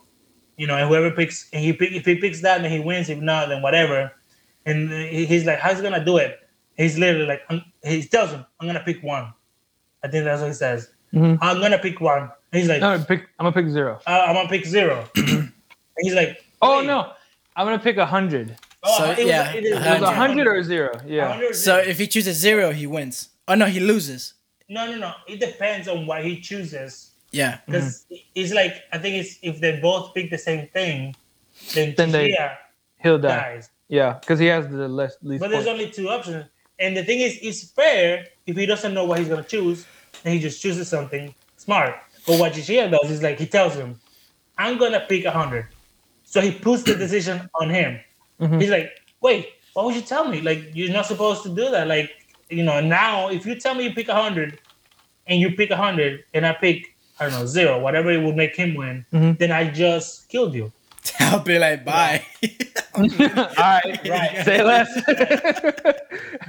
you 0.57 0.67
know, 0.67 0.75
and 0.77 0.87
whoever 0.87 1.11
picks, 1.11 1.49
and 1.53 1.63
he 1.63 1.73
pick, 1.73 1.91
if 1.91 2.05
he 2.05 2.15
picks 2.15 2.41
that, 2.41 2.61
then 2.61 2.71
he 2.71 2.79
wins. 2.79 3.09
If 3.09 3.19
not, 3.19 3.49
then 3.49 3.61
whatever. 3.61 4.11
And 4.65 4.91
he's 4.91 5.45
like, 5.45 5.59
how's 5.59 5.77
he 5.77 5.83
gonna 5.83 6.03
do 6.05 6.17
it? 6.17 6.39
He's 6.77 6.97
literally 6.97 7.25
like, 7.25 7.41
I'm, 7.49 7.61
he 7.83 8.03
tells 8.03 8.31
him, 8.31 8.45
I'm 8.59 8.67
gonna 8.67 8.83
pick 8.83 9.03
one. 9.03 9.33
I 10.03 10.07
think 10.07 10.25
that's 10.25 10.41
what 10.41 10.47
he 10.47 10.53
says. 10.53 10.89
Mhm. 11.13 11.37
I'm 11.41 11.59
gonna 11.59 11.77
pick 11.79 11.99
one. 12.01 12.23
And 12.51 12.59
he's 12.61 12.67
like, 12.69 12.81
No, 12.81 13.03
pick. 13.03 13.21
I'm 13.39 13.45
gonna 13.45 13.51
pick 13.53 13.69
zero. 13.69 13.99
uh, 14.07 14.25
I'm 14.27 14.35
gonna 14.35 14.49
pick 14.49 14.65
zero. 14.65 15.07
and 15.15 15.51
he's 15.99 16.13
like, 16.13 16.43
Oh 16.61 16.79
wait. 16.79 16.87
no, 16.87 17.11
I'm 17.55 17.65
gonna 17.67 17.79
pick 17.79 17.97
a 17.97 18.05
hundred. 18.05 18.55
Oh, 18.83 18.97
So, 18.97 19.11
it 19.21 19.27
yeah, 19.27 19.51
it 19.53 19.63
is- 19.65 19.73
a 19.73 19.77
It 19.77 19.81
hundred. 19.83 20.03
a 20.07 20.11
hundred 20.11 20.47
or 20.47 20.63
zero. 20.63 20.99
Yeah. 21.05 21.29
100 21.29 21.55
So 21.55 21.77
if 21.77 21.97
he 21.99 22.07
chooses 22.07 22.37
zero, 22.37 22.71
he 22.71 22.85
wins. 22.87 23.29
Oh 23.47 23.55
no, 23.55 23.65
he 23.65 23.79
loses. 23.79 24.33
no, 24.69 24.89
no, 24.89 24.97
no. 24.97 25.13
It 25.27 25.39
depends 25.39 25.87
on 25.87 26.05
what 26.07 26.23
he 26.23 26.39
chooses. 26.41 27.11
Yeah. 27.33 27.57
Because 27.65 28.05
it's 28.35 28.53
like 28.53 28.83
I 28.93 28.97
think 28.97 29.15
it's 29.15 29.37
if 29.41 29.59
they 29.59 29.79
both 29.81 30.13
pick 30.13 30.29
the 30.29 30.37
same 30.37 30.67
thing, 30.67 31.15
then, 31.73 31.93
Then 31.97 32.11
they- 32.11 32.29
Chishiya 32.31 32.57
He'll 33.01 33.17
die. 33.19 33.27
dies. 33.55 33.69
Yeah, 33.89 34.13
because 34.13 34.39
he 34.39 34.45
has 34.47 34.67
the 34.69 34.87
less 34.87 35.17
least. 35.21 35.41
But 35.41 35.51
there's 35.51 35.65
points. 35.65 35.81
only 35.81 35.91
two 35.91 36.09
options. 36.09 36.45
And 36.79 36.95
the 36.95 37.03
thing 37.03 37.19
is, 37.19 37.37
it's 37.41 37.69
fair 37.71 38.25
if 38.47 38.55
he 38.55 38.65
doesn't 38.65 38.93
know 38.93 39.03
what 39.05 39.19
he's 39.19 39.27
gonna 39.27 39.43
choose, 39.43 39.85
and 40.23 40.33
he 40.33 40.39
just 40.39 40.61
chooses 40.61 40.87
something 40.87 41.35
smart. 41.57 41.95
But 42.25 42.39
what 42.39 42.53
Chishiya 42.53 42.89
does 42.89 43.11
is 43.11 43.21
like 43.21 43.37
he 43.39 43.45
tells 43.45 43.75
him, 43.75 43.99
"I'm 44.57 44.77
gonna 44.77 45.01
pick 45.01 45.25
a 45.25 45.31
hundred. 45.31 45.67
So 46.23 46.39
he 46.41 46.51
puts 46.51 46.83
the 46.83 46.95
decision 46.95 47.49
on 47.59 47.69
him. 47.69 47.99
Mhm. 48.39 48.59
He's 48.61 48.69
like, 48.71 48.91
"Wait, 49.21 49.49
why 49.73 49.83
would 49.83 49.95
you 49.95 50.01
tell 50.01 50.27
me? 50.27 50.39
Like 50.41 50.61
you're 50.73 50.91
not 50.93 51.05
supposed 51.05 51.43
to 51.43 51.49
do 51.49 51.69
that. 51.71 51.87
Like 51.87 52.09
you 52.49 52.63
know, 52.63 52.79
now 52.79 53.29
if 53.29 53.45
you 53.45 53.55
tell 53.59 53.75
me 53.75 53.83
you 53.83 53.93
pick 53.93 54.07
a 54.07 54.15
hundred, 54.15 54.59
and 55.27 55.39
you 55.41 55.51
pick 55.51 55.69
a 55.71 55.77
hundred, 55.77 56.23
and 56.33 56.45
I 56.47 56.53
pick 56.53 56.92
I 57.19 57.23
don't 57.29 57.33
know 57.39 57.45
zero, 57.45 57.79
whatever 57.79 58.11
it 58.11 58.21
would 58.23 58.35
make 58.35 58.55
him 58.55 58.75
win, 58.75 59.05
Mhm. 59.13 59.37
then 59.37 59.51
I 59.51 59.69
just 59.69 60.29
killed 60.29 60.53
you." 60.53 60.71
I'll 61.19 61.39
be 61.43 61.59
like, 61.59 61.83
bye. 61.85 62.23
All 62.95 63.03
right, 63.07 63.99
Right. 64.07 64.41
Say 64.45 64.63
less. 64.63 64.89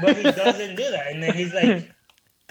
But 0.01 0.17
he 0.17 0.23
doesn't 0.23 0.77
do 0.77 0.91
that, 0.91 1.07
and 1.11 1.23
then 1.23 1.35
he's 1.35 1.53
like, 1.55 1.91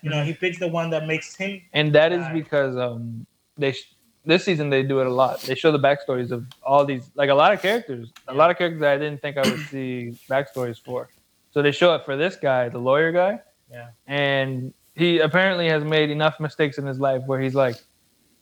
you 0.02 0.10
know, 0.10 0.24
he 0.24 0.34
picks 0.34 0.60
the 0.60 0.68
one 0.68 0.90
that 0.90 1.08
makes 1.08 1.36
him 1.36 1.62
and 1.74 1.94
that 1.96 2.12
is 2.12 2.20
Right. 2.22 2.34
because 2.34 2.76
um 2.76 3.26
they 3.58 3.72
sh- 3.72 3.94
this 4.26 4.44
season 4.44 4.70
they 4.70 4.84
do 4.84 5.00
it 5.00 5.08
a 5.08 5.14
lot. 5.14 5.42
They 5.42 5.56
show 5.56 5.72
the 5.72 5.80
backstories 5.80 6.32
of 6.32 6.46
all 6.64 6.84
these 6.86 7.10
like 7.16 7.30
a 7.30 7.34
lot 7.36 7.54
of 7.54 7.62
characters, 7.62 8.12
a 8.28 8.34
lot 8.34 8.50
of 8.52 8.58
characters 8.58 8.82
that 8.82 8.92
I 8.94 8.98
didn't 8.98 9.22
think 9.22 9.38
I 9.38 9.42
would 9.50 9.60
see 9.68 10.18
backstories 10.30 10.80
for. 10.84 11.10
So 11.52 11.62
they 11.62 11.72
show 11.72 11.94
it 11.96 12.04
for 12.04 12.16
this 12.18 12.36
guy, 12.36 12.68
the 12.70 12.80
lawyer 12.80 13.12
guy, 13.12 13.40
Yeah. 13.72 13.90
and 14.08 14.74
he 14.96 15.20
apparently 15.20 15.68
has 15.70 15.84
made 15.84 16.10
enough 16.10 16.40
mistakes 16.40 16.78
in 16.78 16.86
his 16.86 17.00
life 17.00 17.22
where 17.26 17.40
he's 17.40 17.56
like, 17.56 17.76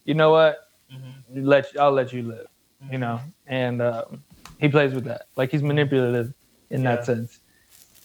you 0.05 0.13
know 0.13 0.31
what, 0.31 0.69
Mhm. 0.93 1.13
let 1.45 1.67
I'll 1.79 1.91
let 1.91 2.11
you 2.13 2.23
live, 2.23 2.47
you 2.91 2.97
know, 2.97 3.19
and 3.47 3.81
um, 3.81 4.23
he 4.59 4.67
plays 4.67 4.93
with 4.93 5.05
that, 5.05 5.23
like 5.35 5.51
he's 5.51 5.63
manipulative 5.63 6.33
in 6.69 6.81
Yeah. 6.83 6.95
that 6.95 7.05
sense. 7.05 7.39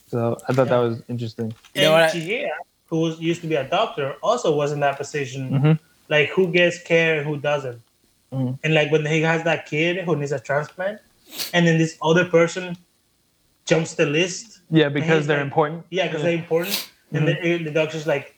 So 0.07 0.37
I 0.47 0.53
thought 0.53 0.69
that 0.69 0.77
was 0.77 1.03
interesting. 1.09 1.53
You 1.75 1.81
know 1.81 1.95
and 1.95 2.01
what 2.01 2.03
I- 2.15 2.17
Chihira, 2.17 2.49
who 2.85 3.01
was, 3.01 3.19
used 3.19 3.41
to 3.41 3.47
be 3.47 3.55
a 3.55 3.67
doctor, 3.67 4.15
also 4.23 4.55
was 4.55 4.71
in 4.71 4.79
that 4.79 4.97
position. 4.97 5.49
Mhm. 5.51 5.79
Like 6.09 6.29
who 6.29 6.47
gets 6.51 6.81
care 6.81 7.17
and 7.17 7.27
who 7.27 7.35
doesn't. 7.37 7.81
Mhm. 8.31 8.57
And 8.63 8.73
like 8.73 8.91
when 8.91 9.05
he 9.05 9.21
has 9.21 9.43
that 9.43 9.65
kid 9.65 9.97
who 10.05 10.15
needs 10.15 10.31
a 10.31 10.39
transplant, 10.39 11.01
and 11.53 11.67
then 11.67 11.77
this 11.77 11.97
other 12.01 12.23
person 12.25 12.77
jumps 13.65 13.95
the 13.95 14.05
list. 14.05 14.61
Yeah, 14.71 14.87
because 14.89 15.27
they're 15.27 15.37
like- 15.37 15.45
important. 15.45 15.85
Yeah, 15.89 16.07
because 16.07 16.23
they're 16.23 16.33
important. 16.33 16.89
And 17.11 17.27
the, 17.27 17.63
the 17.63 17.71
doctor's 17.71 18.07
like, 18.07 18.36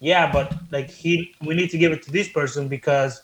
yeah, 0.00 0.30
but 0.32 0.54
like 0.70 0.90
he, 0.90 1.34
we 1.44 1.54
need 1.54 1.70
to 1.70 1.78
give 1.78 1.92
it 1.92 2.02
to 2.04 2.12
this 2.12 2.28
person 2.28 2.68
because, 2.68 3.22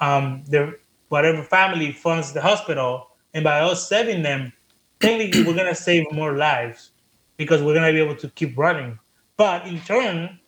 um, 0.00 0.44
the 0.48 0.78
whatever 1.08 1.42
family 1.42 1.92
funds 1.92 2.32
the 2.32 2.40
hospital, 2.40 3.08
and 3.34 3.44
by 3.44 3.60
us 3.60 3.88
saving 3.88 4.22
them, 4.22 4.52
technically 5.00 5.42
we're 5.44 5.54
gonna 5.54 5.74
save 5.74 6.10
more 6.12 6.36
lives 6.36 6.90
because 7.36 7.62
we're 7.62 7.74
gonna 7.74 7.92
be 7.92 8.00
able 8.00 8.16
to 8.16 8.28
keep 8.30 8.56
running. 8.56 8.98
But 9.36 9.66
in 9.66 9.80
turn, 9.80 10.38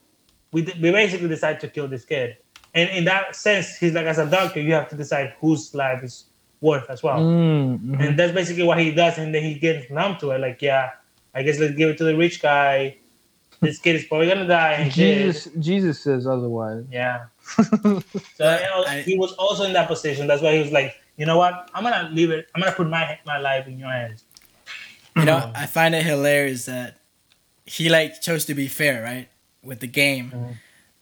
we 0.53 0.62
we 0.80 0.90
basically 0.90 1.28
decide 1.28 1.61
to 1.61 1.68
kill 1.68 1.88
this 1.88 2.05
kid. 2.05 2.36
And 2.74 2.88
in 2.90 3.05
that 3.05 3.34
sense, 3.34 3.76
he's 3.76 3.94
like, 3.94 4.07
as 4.07 4.18
a 4.18 4.26
doctor, 4.26 4.61
you 4.61 4.72
have 4.74 4.88
to 4.90 4.96
decide 4.96 5.34
whose 5.40 5.74
life 5.74 6.05
is 6.05 6.26
worth 6.61 6.88
as 6.88 7.03
well. 7.03 7.18
Mm, 7.18 7.80
mhm. 7.80 8.01
And 8.01 8.18
that's 8.18 8.32
basically 8.32 8.62
what 8.62 8.78
he 8.78 8.92
does. 8.92 9.18
And 9.18 9.34
then 9.34 9.42
he 9.42 9.55
gets 9.55 9.90
numb 9.90 10.18
to 10.18 10.30
it. 10.30 10.40
Like, 10.40 10.62
yeah, 10.62 10.90
I 11.34 11.42
guess 11.42 11.59
let's 11.59 11.74
give 11.74 11.88
it 11.90 11.98
to 11.98 12.05
the 12.05 12.16
rich 12.16 12.40
guy. 12.40 12.96
This 13.61 13.78
kid 13.78 13.96
is 13.96 14.04
probably 14.06 14.28
gonna 14.28 14.46
die. 14.46 14.72
And 14.72 14.92
he. 14.92 15.14
Jesus, 15.14 15.52
Jesus 15.58 16.00
says 16.00 16.26
otherwise. 16.26 16.84
Yeah. 16.90 17.26
So 17.58 17.98
you 18.38 18.40
know, 18.40 18.84
I- 18.86 19.02
he 19.04 19.18
was 19.18 19.32
also 19.34 19.64
in 19.64 19.72
that 19.74 19.88
position. 19.88 20.26
That's 20.26 20.40
why 20.42 20.54
he 20.54 20.61
was 20.62 20.72
like, 20.72 20.94
you 21.16 21.26
know 21.26 21.36
what? 21.36 21.70
I'm 21.74 21.82
gonna 21.82 22.08
leave 22.12 22.30
it. 22.30 22.48
I'm 22.54 22.62
gonna 22.62 22.74
put 22.74 22.88
my 22.88 23.18
my 23.26 23.38
life 23.38 23.66
in 23.66 23.78
your 23.78 23.90
hands. 23.90 24.24
You 25.16 25.24
know, 25.24 25.52
I 25.54 25.66
find 25.66 25.94
it 25.94 26.04
hilarious 26.04 26.64
that 26.66 26.98
he 27.66 27.88
like 27.90 28.20
chose 28.22 28.44
to 28.46 28.54
be 28.54 28.68
fair, 28.68 29.02
right, 29.02 29.28
with 29.62 29.80
the 29.80 29.86
game, 29.86 30.30
Mhm. 30.30 30.54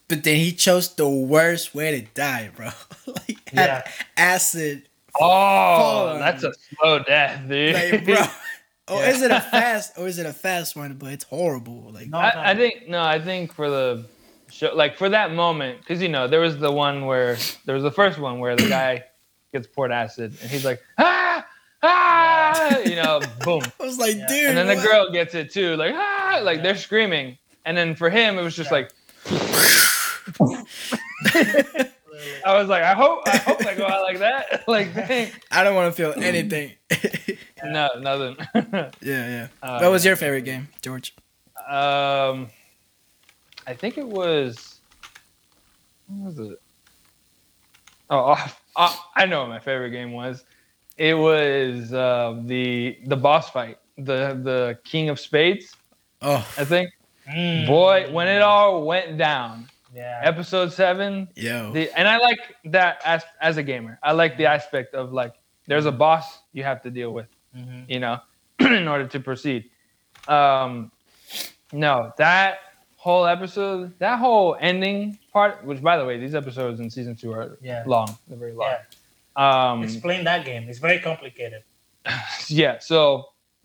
but 0.09 0.25
then 0.25 0.37
he 0.37 0.51
chose 0.53 0.93
the 0.95 1.09
worst 1.09 1.75
way 1.75 2.01
to 2.01 2.07
die, 2.15 2.51
bro. 2.57 2.71
like 3.07 3.39
Yeah. 3.53 3.87
acid, 4.17 4.89
Oh, 5.21 6.13
Fuck. 6.15 6.19
that's 6.21 6.45
a 6.45 6.53
slow 6.77 6.99
death, 7.05 7.49
dude. 7.49 7.75
like 7.75 8.05
bro. 8.05 8.25
Or 8.91 8.99
Yeah. 9.01 9.11
is 9.11 9.23
it 9.23 9.31
a 9.31 9.41
fast? 9.53 9.93
Or 9.99 10.07
is 10.09 10.19
it 10.19 10.27
a 10.27 10.33
fast 10.33 10.77
one? 10.77 10.95
But 10.95 11.13
it's 11.13 11.25
horrible. 11.25 11.91
Like 11.93 12.09
No. 12.09 12.19
I, 12.19 12.51
I 12.53 12.55
think 12.55 12.89
no, 12.89 13.03
I 13.03 13.21
think 13.21 13.53
for 13.53 13.69
the 13.71 14.05
show, 14.51 14.75
like 14.75 14.97
for 14.97 15.09
that 15.11 15.33
moment, 15.33 15.81
because 15.81 16.01
you 16.03 16.09
know 16.09 16.27
there 16.29 16.41
was 16.41 16.59
the 16.59 16.73
one 16.73 17.07
where 17.07 17.37
there 17.65 17.75
was 17.75 17.83
the 17.85 17.91
first 17.93 18.19
one 18.19 18.39
where 18.41 18.57
the 18.57 18.69
guy 18.81 19.05
gets 19.53 19.67
poured 19.67 19.91
acid 19.93 20.35
and 20.43 20.51
he's 20.51 20.65
like 20.65 20.81
ah 20.99 21.47
ah, 21.83 22.79
you 22.81 22.97
know, 22.97 23.21
boom, 23.45 23.63
I 23.81 23.85
was 23.85 23.99
like, 23.99 24.17
Yeah. 24.17 24.27
dude. 24.29 24.49
and 24.51 24.59
then 24.59 24.67
the 24.67 24.75
what? 24.77 24.85
girl 24.85 25.11
gets 25.13 25.35
it 25.35 25.51
too, 25.53 25.77
like 25.77 25.95
ah, 25.95 26.41
like 26.43 26.63
they're 26.63 26.77
screaming, 26.77 27.39
and 27.65 27.77
then 27.77 27.95
for 27.95 28.11
him 28.11 28.39
it 28.39 28.43
was 28.43 28.57
just 28.57 28.71
Yeah. 28.71 28.75
like. 28.79 28.93
I 32.49 32.59
was 32.59 32.69
like, 32.71 32.83
I 32.83 32.95
hope, 32.95 33.25
I 33.27 33.37
hope 33.37 33.67
I 33.67 33.75
go 33.75 33.87
out 33.87 34.03
like 34.05 34.21
that. 34.21 34.65
like, 34.69 34.95
dang. 34.95 35.31
I 35.51 35.63
don't 35.63 35.75
want 35.75 35.95
to 35.95 36.03
feel 36.03 36.15
anything. 36.17 36.73
no, 37.63 37.91
nothing. 38.01 38.37
yeah, 38.55 38.91
yeah. 39.03 39.49
Uh, 39.63 39.81
what 39.81 39.91
was 39.91 40.03
your 40.03 40.17
favorite 40.17 40.47
game, 40.47 40.67
George? 40.81 41.15
Um, 41.69 42.49
I 43.67 43.75
think 43.75 43.99
it 43.99 44.09
was. 44.09 44.81
What 46.07 46.35
was 46.35 46.39
it? 46.39 46.59
Oh, 48.09 48.35
oh, 48.35 48.57
oh, 48.77 49.05
I 49.15 49.27
know 49.27 49.41
what 49.41 49.51
my 49.51 49.61
favorite 49.61 49.91
game 49.91 50.13
was. 50.13 50.43
It 50.97 51.13
was 51.13 51.93
uh, 51.93 52.41
the 52.47 52.97
the 53.05 53.17
boss 53.17 53.51
fight, 53.51 53.77
the 53.99 54.41
the 54.43 54.79
King 54.85 55.11
of 55.11 55.21
Spades. 55.21 55.77
Oh, 56.23 56.49
I 56.57 56.65
think. 56.65 56.93
Mm. 57.31 57.67
Boy, 57.67 58.11
when 58.11 58.27
it 58.27 58.41
all 58.41 58.87
went 58.87 59.19
down, 59.19 59.69
Yeah. 59.99 60.21
episode 60.33 60.73
seven. 60.73 61.29
Yeah. 61.35 61.73
And 61.99 62.07
I 62.15 62.17
like 62.29 62.39
that 62.77 62.95
as 63.05 63.23
as 63.41 63.57
a 63.57 63.63
gamer. 63.71 63.99
I 64.03 64.13
like 64.23 64.37
the 64.41 64.47
aspect 64.47 64.95
of 64.95 65.13
like 65.13 65.35
there's 65.67 65.87
a 65.87 65.93
boss 66.05 66.25
you 66.57 66.63
have 66.71 66.81
to 66.87 66.91
deal 66.91 67.11
with 67.19 67.27
Mhm. 67.57 67.85
you 67.89 67.99
know, 68.05 68.17
in 68.61 68.87
order 68.89 69.07
to 69.15 69.19
proceed. 69.21 69.61
Um, 70.29 70.91
no, 71.73 72.13
that 72.19 72.59
whole 72.97 73.27
episode, 73.27 73.99
that 73.99 74.19
whole 74.19 74.57
ending 74.61 75.19
part, 75.33 75.65
which 75.65 75.81
by 75.83 75.97
the 75.99 76.05
way, 76.05 76.19
these 76.19 76.35
episodes 76.35 76.81
in 76.81 76.91
season 76.91 77.15
two 77.17 77.33
are 77.33 77.59
Yeah. 77.63 77.83
long. 77.87 78.09
They're 78.29 78.39
very 78.39 78.53
long. 78.53 78.69
Yeah. 78.71 78.81
Um, 79.71 79.83
Explain 79.85 80.25
that 80.25 80.45
game. 80.45 80.69
It's 80.69 80.79
very 80.81 80.99
complicated. 81.01 81.63
yeah. 82.49 82.79
So 82.81 82.99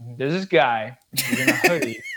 Mhm. 0.02 0.18
there's 0.18 0.34
this 0.34 0.46
guy 0.46 0.98
he's 1.14 1.40
in 1.40 1.50
a 1.50 1.54
hoodie, 1.68 2.02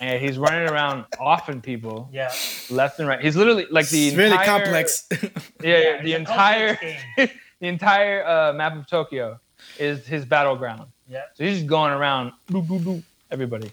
and 0.00 0.20
he's 0.20 0.38
running 0.38 0.68
around 0.68 1.04
offing 1.20 1.60
people 1.60 2.08
Yeah. 2.12 2.32
left 2.70 2.98
and 2.98 3.08
right. 3.08 3.20
He's 3.20 3.36
literally 3.36 3.66
like 3.70 3.88
the 3.88 4.08
it's 4.08 4.16
really 4.16 4.36
complex. 4.38 5.06
Yeah, 5.62 5.78
yeah, 5.78 6.02
the 6.02 6.14
entire 6.14 6.74
complex 6.76 7.32
the 7.60 7.66
entire 7.68 8.24
uh, 8.26 8.52
map 8.52 8.76
of 8.76 8.86
Tokyo 8.86 9.40
is 9.78 10.06
his 10.06 10.24
battleground. 10.24 10.86
Yeah. 11.08 11.22
So 11.34 11.44
he's 11.44 11.56
just 11.58 11.66
going 11.66 11.92
around, 11.92 12.32
boop, 12.48 12.66
boop, 12.66 12.80
boop, 12.82 13.02
everybody. 13.30 13.72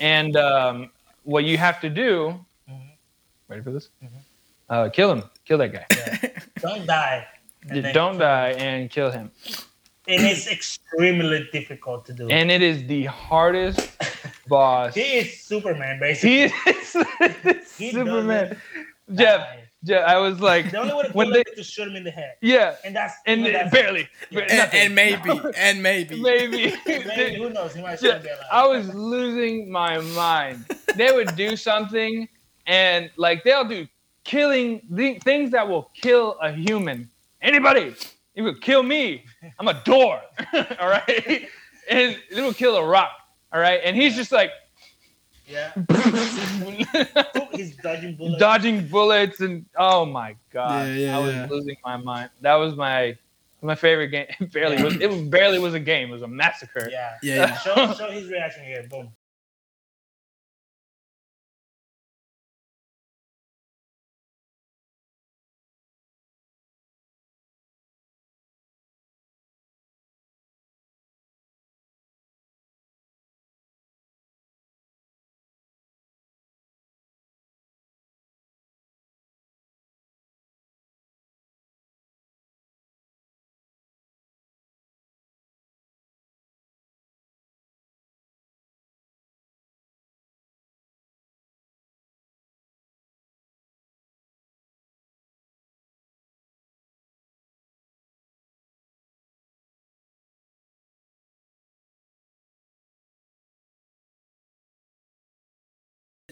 and 0.00 0.36
um, 0.36 0.90
what 1.24 1.44
you 1.44 1.58
have 1.58 1.80
to 1.82 1.90
do, 1.90 2.38
Mhm. 2.70 2.90
ready 3.48 3.62
for 3.62 3.70
this? 3.72 3.88
Mhm. 4.02 4.08
Uh, 4.70 4.88
kill 4.88 5.10
him. 5.12 5.24
Kill 5.44 5.58
that 5.58 5.72
guy. 5.72 5.84
Yeah. 5.90 6.28
Don't 6.60 6.86
die. 6.86 7.26
Don't 7.68 7.82
kill 8.12 8.18
die 8.18 8.50
and 8.52 8.88
kill 8.90 9.10
him. 9.10 9.30
And 10.10 10.26
it's 10.26 10.46
extremely 10.48 11.48
difficult 11.52 12.04
to 12.06 12.12
do. 12.12 12.28
And 12.28 12.50
it 12.50 12.62
is 12.62 12.84
the 12.86 13.04
hardest 13.04 13.80
boss. 14.48 14.94
he 14.94 15.02
is 15.18 15.40
Superman, 15.40 15.98
basically. 16.00 16.48
He 16.64 17.50
is 17.50 17.76
He 17.78 17.90
Superman. 17.92 18.56
Jeff, 19.14 19.40
die. 19.40 19.56
Jeff, 19.84 20.06
I 20.06 20.18
was 20.18 20.40
like, 20.40 20.70
The 20.70 20.78
only 20.78 20.92
way 20.94 21.02
to 21.04 21.12
when 21.12 21.26
kill 21.28 21.34
they, 21.34 21.38
him 21.40 21.56
to 21.56 21.62
shoot 21.64 21.88
him 21.88 21.96
in 21.96 22.04
the 22.04 22.10
head. 22.10 22.34
yeah, 22.42 22.76
And 22.84 22.94
that's 22.94 23.14
and 23.26 23.40
even 23.40 23.50
it- 23.50 23.54
that's- 23.54 23.72
barely, 23.72 24.08
Yeah. 24.30 24.40
and, 24.42 24.74
and 24.74 24.94
maybe, 24.94 25.30
and 25.56 25.82
maybe. 25.82 26.20
maybe. 26.20 26.74
Maybe, 26.86 27.36
who 27.36 27.50
knows? 27.50 27.74
He 27.74 27.80
might 27.82 27.92
Yeah, 27.92 27.96
still 27.96 28.18
be 28.20 28.28
alive. 28.28 28.44
I 28.52 28.66
was 28.66 28.92
losing 28.94 29.70
my 29.70 29.98
mind. 29.98 30.66
They 30.96 31.12
would 31.12 31.34
do 31.36 31.56
something, 31.56 32.28
and 32.66 33.10
like 33.16 33.42
they'll 33.44 33.64
do 33.66 33.86
killing 34.24 34.82
the 34.90 35.18
things 35.20 35.50
that 35.52 35.66
will 35.66 35.90
kill 35.94 36.36
a 36.42 36.52
human. 36.52 37.08
Anybody, 37.40 37.94
it 38.34 38.42
would 38.42 38.60
kill 38.60 38.82
me. 38.82 39.24
I'm 39.58 39.68
a 39.68 39.82
door. 39.84 40.20
all 40.80 40.88
right, 40.88 41.48
and 41.88 42.16
it 42.30 42.40
will 42.42 42.54
kill 42.54 42.76
a 42.76 42.84
rock. 42.86 43.10
All 43.52 43.60
right, 43.60 43.80
and 43.84 43.96
he's 43.96 44.14
just 44.16 44.32
like 44.32 44.50
Yeah. 45.48 45.72
He's 47.52 47.76
dodging 47.76 48.16
bullets. 48.16 48.38
dodging 48.38 48.88
bullets, 48.88 49.40
and 49.40 49.66
oh 49.76 50.04
my 50.06 50.36
god, 50.52 50.88
Yeah, 50.88 50.94
yeah, 50.94 51.16
I 51.16 51.20
was 51.20 51.34
yeah. 51.34 51.46
losing 51.50 51.76
my 51.84 51.96
mind. 51.96 52.30
That 52.40 52.54
was 52.54 52.76
my 52.76 53.16
my 53.62 53.74
favorite 53.74 54.08
game. 54.08 54.26
It 54.40 54.52
barely 54.54 54.82
was. 54.82 54.96
It 55.00 55.10
was 55.10 55.20
barely 55.22 55.58
was 55.58 55.74
a 55.74 55.80
game. 55.80 56.08
It 56.08 56.12
was 56.12 56.22
a 56.22 56.28
massacre. 56.28 56.88
Yeah. 56.90 57.16
Yeah, 57.22 57.34
yeah. 57.36 57.56
Show, 57.58 57.92
show 57.94 58.10
his 58.10 58.28
reaction 58.30 58.64
here. 58.64 58.86
Boom. 58.88 59.10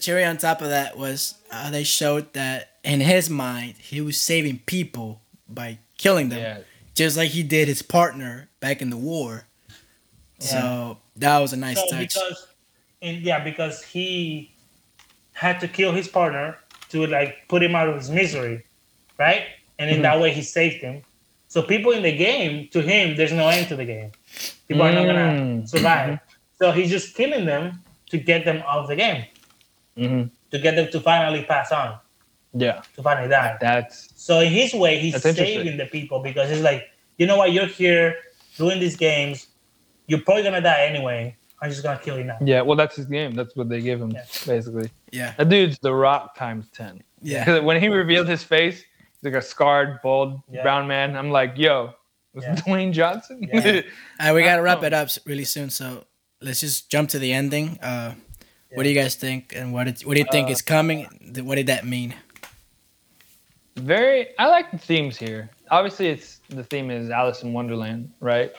Cherry 0.09 0.25
on 0.25 0.37
top 0.37 0.61
of 0.61 0.69
that 0.69 0.97
was 0.97 1.35
uh, 1.51 1.69
they 1.69 1.83
showed 1.83 2.33
that 2.33 2.77
in 2.83 2.99
his 2.99 3.29
mind 3.29 3.75
he 3.77 4.01
was 4.01 4.17
saving 4.19 4.59
people 4.65 5.21
by 5.47 5.77
killing 5.97 6.29
them, 6.29 6.39
Yeah. 6.39 6.57
just 6.95 7.15
like 7.17 7.29
he 7.29 7.43
did 7.43 7.67
his 7.67 7.81
partner 7.83 8.49
back 8.59 8.81
in 8.81 8.89
the 8.89 8.97
war. 8.97 9.45
So 10.39 10.97
that 11.17 11.37
was 11.39 11.53
a 11.53 11.57
nice 11.57 11.77
So 11.77 11.85
touch. 11.91 12.13
because, 12.15 12.47
in, 13.01 13.21
yeah, 13.21 13.43
because 13.43 13.83
he 13.83 14.51
had 15.33 15.59
to 15.59 15.67
kill 15.67 15.91
his 15.91 16.07
partner 16.07 16.57
to 16.89 17.05
like 17.07 17.47
put 17.47 17.61
him 17.61 17.75
out 17.75 17.87
of 17.89 17.95
his 17.95 18.09
misery, 18.09 18.63
right? 19.19 19.43
And 19.77 19.89
in 19.89 19.97
Mm-hmm. 19.97 20.03
that 20.03 20.19
way, 20.21 20.31
he 20.33 20.41
saved 20.41 20.81
him. 20.81 21.03
So 21.49 21.61
people 21.61 21.91
in 21.91 22.03
the 22.03 22.15
game, 22.15 22.67
to 22.71 22.81
him, 22.81 23.15
there's 23.15 23.31
no 23.33 23.47
end 23.49 23.67
to 23.69 23.75
the 23.75 23.85
game. 23.85 24.11
People 24.67 24.83
are 24.83 24.91
not 24.91 25.05
gonna 25.05 25.31
Mm. 25.39 25.67
survive. 25.69 26.19
So 26.59 26.71
he's 26.71 26.89
just 26.89 27.15
killing 27.15 27.45
them 27.45 27.83
to 28.11 28.17
get 28.17 28.43
them 28.45 28.61
off 28.65 28.87
the 28.87 28.95
game, 28.95 29.25
hmm 30.07 30.23
to 30.51 30.57
get 30.57 30.75
them 30.75 30.89
to 30.91 30.99
finally 30.99 31.43
pass 31.43 31.71
on, 31.71 31.99
Yeah. 32.55 32.81
to 32.95 33.03
finally 33.03 33.27
die. 33.29 33.55
That's 33.61 34.11
So 34.15 34.39
in 34.39 34.51
his 34.51 34.73
way, 34.73 34.97
he's 34.97 35.21
saving 35.21 35.77
the 35.77 35.85
people 35.85 36.19
because 36.23 36.49
he's 36.49 36.61
like, 36.61 36.85
you 37.19 37.27
know 37.27 37.37
what, 37.37 37.51
you're 37.53 37.67
here 37.67 38.15
doing 38.57 38.79
these 38.79 38.95
games. 38.97 39.47
You're 40.07 40.21
probably 40.21 40.41
gonna 40.43 40.61
die 40.61 40.85
anyway. 40.85 41.35
I'm 41.61 41.69
just 41.69 41.83
gonna 41.83 41.99
kill 41.99 42.17
you 42.17 42.23
now. 42.23 42.37
yeah. 42.41 42.61
Well, 42.61 42.75
that's 42.77 42.95
his 42.95 43.05
game. 43.05 43.35
That's 43.35 43.55
what 43.55 43.69
they 43.69 43.79
give 43.81 44.01
him 44.01 44.09
Yeah. 44.11 44.23
basically. 44.47 44.89
yeah, 45.11 45.33
That 45.37 45.49
dude's 45.49 45.77
the 45.79 45.93
Rock 45.93 46.35
times 46.35 46.65
ten. 46.73 47.03
yeah. 47.21 47.45
Because 47.45 47.61
when 47.67 47.79
he 47.79 47.87
revealed 47.89 48.27
his 48.27 48.43
face, 48.43 48.77
he's 48.79 49.23
like 49.23 49.33
a 49.35 49.41
scarred, 49.45 49.99
bald, 50.01 50.41
Yeah. 50.51 50.63
brown 50.63 50.87
man. 50.87 51.15
I'm 51.15 51.29
like, 51.29 51.53
yo, 51.57 51.93
was 52.33 52.43
Yeah. 52.45 52.55
Dwayne 52.55 52.91
Johnson? 52.91 53.43
Yeah. 53.43 53.59
All 54.19 54.27
right, 54.27 54.33
we 54.33 54.41
gotta 54.41 54.63
wrap 54.63 54.79
Oh. 54.81 54.85
it 54.85 54.93
up 54.93 55.09
really 55.25 55.43
soon. 55.45 55.69
So 55.69 56.05
let's 56.41 56.61
just 56.61 56.89
jump 56.89 57.09
to 57.09 57.19
the 57.19 57.31
ending. 57.33 57.77
Uh, 57.83 58.15
What 58.73 58.83
do 58.83 58.89
you 58.89 58.95
guys 58.95 59.15
think? 59.15 59.53
And 59.55 59.73
what 59.73 59.85
did, 59.85 60.01
what 60.05 60.13
do 60.13 60.19
you 60.19 60.27
think 60.31 60.47
Uh, 60.49 60.51
is 60.51 60.61
coming? 60.61 61.07
What 61.43 61.55
did 61.55 61.67
that 61.67 61.85
mean? 61.85 62.13
Very. 63.75 64.27
I 64.37 64.47
like 64.47 64.71
the 64.71 64.77
themes 64.77 65.17
here. 65.17 65.49
Obviously, 65.71 66.07
it's 66.07 66.39
the 66.49 66.63
theme 66.63 66.91
is 66.91 67.09
Alice 67.09 67.43
in 67.43 67.53
Wonderland, 67.53 68.11
right? 68.19 68.51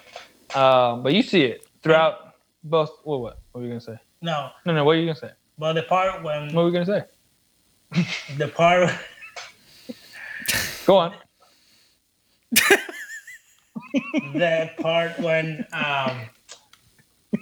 Um, 0.54 1.02
but 1.02 1.12
you 1.12 1.22
see 1.22 1.42
it 1.42 1.66
throughout 1.82 2.34
both. 2.64 2.90
Well, 3.04 3.20
what? 3.20 3.38
What 3.52 3.60
were 3.60 3.66
you 3.66 3.70
gonna 3.72 3.80
say? 3.80 3.98
No, 4.22 4.50
No, 4.66 4.74
no. 4.74 4.84
What 4.84 4.92
are 4.96 5.00
you 5.00 5.06
gonna 5.06 5.18
say? 5.18 5.30
but 5.58 5.74
the 5.74 5.82
part 5.82 6.22
when 6.22 6.52
What 6.54 6.62
were 6.64 6.68
you 6.68 6.72
gonna 6.84 6.86
say? 6.86 8.04
the 8.36 8.48
part 8.48 8.90
Go 10.86 10.96
on. 10.96 11.14
the 14.34 14.70
part 14.80 15.18
when 15.20 15.66
um 15.72 16.20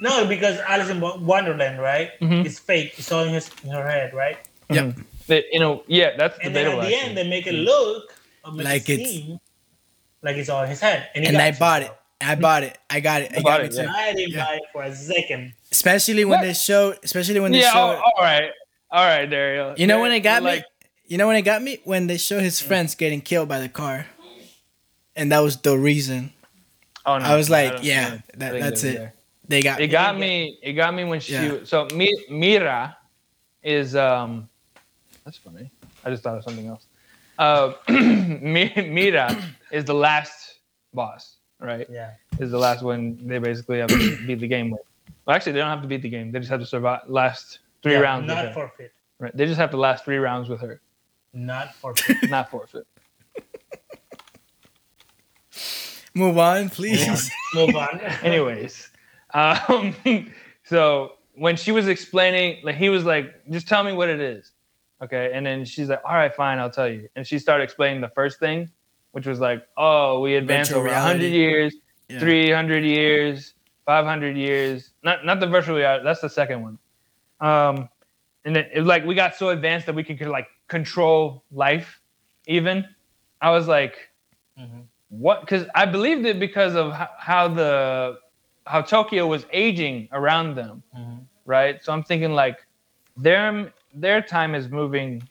no 0.00 0.26
because 0.26 0.58
Alice 0.60 0.88
in 0.90 1.00
Wonderland 1.00 1.80
right 1.80 2.10
Mhm. 2.20 2.44
it's 2.46 2.58
fake 2.58 2.94
it's 2.98 3.10
all 3.12 3.24
in, 3.24 3.34
his, 3.34 3.50
in 3.64 3.70
her 3.70 3.86
head 3.88 4.12
right 4.14 4.38
Yep. 4.70 4.96
They, 5.28 5.44
you 5.52 5.60
know, 5.60 5.82
yeah, 5.86 6.16
that's 6.16 6.38
and 6.42 6.54
then 6.54 6.64
debatable. 6.64 6.82
at 6.82 6.88
the 6.88 6.94
actually. 6.94 7.08
end 7.08 7.18
they 7.18 7.28
make 7.28 7.46
it 7.46 7.52
look 7.54 8.14
make 8.54 8.64
Like 8.64 8.88
it 8.88 8.94
it's- 9.00 9.10
seem 9.10 9.40
like 10.22 10.36
it's 10.36 10.48
all 10.48 10.62
in 10.64 10.70
his 10.70 10.80
head 10.80 11.08
he 11.14 11.24
And 11.26 11.36
I 11.36 11.52
bought 11.52 11.82
it. 11.82 11.92
I 12.20 12.34
bought 12.34 12.62
it. 12.64 12.76
I 12.90 12.98
got 13.00 13.22
it. 13.22 13.30
I 13.32 13.36
You 13.38 13.42
got 13.44 13.50
bought 13.50 13.60
it 13.60 13.74
it, 13.74 13.84
yeah. 13.84 13.92
I 13.94 14.12
didn't 14.14 14.32
Yeah. 14.34 14.44
buy 14.44 14.54
it 14.56 14.62
for 14.72 14.82
a 14.82 14.94
second 14.94 15.54
Especially 15.70 16.24
when 16.24 16.40
What? 16.40 16.46
they 16.46 16.54
show. 16.54 16.94
Especially 17.04 17.38
when 17.40 17.52
they 17.52 17.60
yeah. 17.60 17.72
show. 17.72 18.00
Oh, 18.02 18.02
all 18.16 18.22
right. 18.24 18.50
All 18.90 19.04
right, 19.04 19.26
Dario. 19.26 19.74
You 19.76 19.86
know 19.86 20.00
when 20.00 20.12
it 20.12 20.20
got 20.20 20.42
like, 20.42 20.60
me? 20.60 20.88
You 21.06 21.18
know 21.18 21.26
when 21.26 21.36
it 21.36 21.42
got 21.42 21.62
me? 21.62 21.78
When 21.84 22.06
they 22.06 22.16
show 22.18 22.40
his 22.40 22.58
friends 22.60 22.94
getting 22.94 23.20
killed 23.20 23.48
by 23.48 23.60
the 23.60 23.68
car. 23.68 24.06
And 25.14 25.30
that 25.32 25.40
was 25.40 25.58
the 25.58 25.76
reason. 25.78 26.32
Oh, 27.04 27.18
no, 27.18 27.24
I 27.24 27.36
was 27.36 27.48
like, 27.50 27.72
don't- 27.72 27.84
yeah, 27.84 28.18
that- 28.34 28.52
think 28.52 28.64
that's 28.64 28.82
it. 28.84 28.96
there. 28.96 29.14
They 29.48 29.62
got 29.62 29.80
It 29.80 29.86
me. 29.86 29.92
got 29.92 30.18
me. 30.18 30.58
It 30.62 30.72
got 30.74 30.94
me 30.94 31.04
when 31.04 31.20
she. 31.20 31.32
Yeah. 31.32 31.58
So 31.64 31.86
Mi- 31.86 32.26
Mira 32.30 32.96
is 33.62 33.96
um. 33.96 34.48
That's 35.24 35.38
funny. 35.38 35.70
I 36.04 36.10
just 36.10 36.22
thought 36.22 36.36
of 36.36 36.44
something 36.44 36.66
else. 36.66 36.86
Uh, 37.38 37.72
Mira 37.88 39.42
is 39.72 39.84
the 39.84 39.94
last 39.94 40.56
boss, 40.92 41.36
right? 41.60 41.86
yeah 41.90 42.12
Is 42.38 42.50
the 42.50 42.58
last 42.58 42.82
one 42.82 43.18
they 43.26 43.38
basically 43.38 43.78
have 43.78 43.88
to 43.90 44.16
beat 44.26 44.40
the 44.40 44.48
game 44.48 44.70
with. 44.70 44.80
Well, 45.26 45.36
actually, 45.36 45.52
they 45.52 45.58
don't 45.60 45.68
have 45.70 45.82
to 45.82 45.88
beat 45.88 46.02
the 46.02 46.08
game. 46.08 46.32
They 46.32 46.38
just 46.38 46.50
have 46.50 46.60
to 46.60 46.66
survive 46.66 47.02
last 47.06 47.60
three 47.82 47.92
Yeah, 47.94 48.00
rounds. 48.00 48.26
not 48.26 48.36
with 48.36 48.48
her. 48.48 48.52
forfeit 48.54 48.92
Right. 49.20 49.36
They 49.36 49.46
just 49.46 49.58
have 49.58 49.70
to 49.72 49.76
last 49.76 50.04
three 50.04 50.16
rounds 50.18 50.48
with 50.48 50.60
her, 50.60 50.80
not 51.32 51.74
forfeit 51.74 52.16
not 52.30 52.50
forfeit. 52.50 52.86
Move 56.14 56.38
on, 56.38 56.68
please. 56.70 57.30
move 57.54 57.76
on 57.76 58.00
Anyways, 58.22 58.87
um, 59.34 59.94
so 60.64 61.12
when 61.34 61.56
she 61.56 61.72
was 61.72 61.88
explaining, 61.88 62.60
like 62.64 62.76
he 62.76 62.88
was 62.88 63.04
like, 63.04 63.32
"Just 63.50 63.68
tell 63.68 63.84
me 63.84 63.92
what 63.92 64.08
it 64.08 64.20
is," 64.20 64.52
okay? 65.02 65.30
And 65.32 65.44
then 65.46 65.64
she's 65.64 65.88
like, 65.88 66.00
"All 66.04 66.14
right, 66.14 66.34
fine, 66.34 66.58
I'll 66.58 66.70
tell 66.70 66.88
you." 66.88 67.08
And 67.16 67.26
she 67.26 67.38
started 67.38 67.64
explaining 67.64 68.00
the 68.00 68.08
first 68.10 68.38
thing, 68.38 68.70
which 69.12 69.26
was 69.26 69.40
like, 69.40 69.66
"Oh, 69.76 70.20
we 70.20 70.36
advanced 70.36 70.70
Virtual 70.70 70.86
over 70.88 70.94
hundred 71.00 71.32
years, 71.32 71.74
Yeah. 72.08 72.20
three 72.20 72.50
hundred 72.50 72.84
years, 72.84 73.54
five 73.86 74.04
hundred 74.04 74.36
years." 74.36 74.92
Not 75.02 75.24
not 75.24 75.40
the 75.40 75.46
virtual 75.46 75.76
reality. 75.76 76.04
That's 76.04 76.20
the 76.20 76.28
second 76.30 76.62
one. 76.62 76.78
Um, 77.40 77.88
and 78.44 78.56
it, 78.56 78.70
it 78.74 78.82
like 78.84 79.04
we 79.04 79.14
got 79.14 79.36
so 79.36 79.50
advanced 79.50 79.86
that 79.86 79.94
we 79.94 80.02
could 80.02 80.20
like 80.26 80.48
control 80.68 81.44
life. 81.50 82.00
Even 82.46 82.84
I 83.40 83.50
was 83.50 83.68
like, 83.68 83.96
Mhm. 84.58 84.86
what 85.10 85.40
because 85.40 85.64
i 85.74 85.86
believed 85.86 86.26
it 86.26 86.38
because 86.38 86.74
of 86.74 86.92
how, 86.92 87.08
how 87.18 87.48
the 87.48 88.18
how 88.68 88.80
tokyo 88.82 89.26
was 89.26 89.46
aging 89.52 90.08
around 90.12 90.54
them 90.54 90.82
Mhm. 90.96 91.24
right 91.46 91.82
so 91.82 91.92
i'm 91.92 92.02
thinking 92.02 92.32
like 92.32 92.58
their 93.16 93.72
their 93.94 94.20
time 94.22 94.54
is 94.54 94.68
moving 94.68 95.22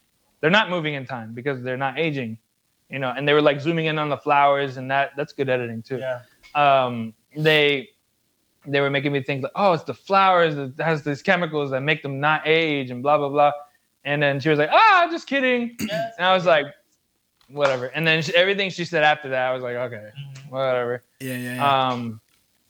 they're 0.41 0.49
not 0.59 0.69
moving 0.69 0.93
in 0.95 1.05
time 1.05 1.33
because 1.33 1.61
they're 1.63 1.77
not 1.87 1.97
aging 1.99 2.37
you 2.89 2.99
know 2.99 3.13
and 3.15 3.27
they 3.27 3.33
were 3.33 3.41
like 3.41 3.59
zooming 3.61 3.85
in 3.85 3.97
on 3.99 4.09
the 4.09 4.17
flowers 4.17 4.77
and 4.77 4.89
that 4.91 5.11
that's 5.17 5.33
good 5.33 5.49
editing 5.49 5.81
too 5.81 5.99
yeah 5.99 6.21
um 6.55 7.13
they 7.35 7.87
they 8.65 8.81
were 8.81 8.89
making 8.89 9.11
me 9.13 9.21
think 9.23 9.43
like 9.43 9.51
oh 9.55 9.73
it's 9.73 9.83
the 9.83 9.93
flowers 9.93 10.55
that 10.55 10.73
has 10.83 11.03
these 11.03 11.21
chemicals 11.21 11.69
that 11.71 11.81
make 11.81 12.01
them 12.03 12.19
not 12.19 12.41
age 12.45 12.89
and 12.91 13.01
blah 13.03 13.17
blah 13.17 13.29
blah 13.29 13.51
and 14.03 14.21
then 14.21 14.39
she 14.39 14.49
was 14.49 14.57
like 14.59 14.69
ah 14.71 15.07
just 15.11 15.27
kidding 15.27 15.75
Yes. 15.79 16.13
and 16.17 16.25
i 16.27 16.33
was 16.33 16.45
like 16.45 16.65
whatever 17.49 17.85
and 17.87 18.05
then 18.05 18.21
she, 18.21 18.35
everything 18.35 18.69
she 18.69 18.83
said 18.83 19.03
after 19.03 19.29
that 19.29 19.49
i 19.49 19.53
was 19.53 19.63
like 19.63 19.75
okay 19.75 20.09
Mhm. 20.17 20.49
whatever. 20.51 21.03
Yeah, 21.19 21.35
yeah, 21.37 21.55
yeah. 21.55 21.89
Um, 21.91 22.21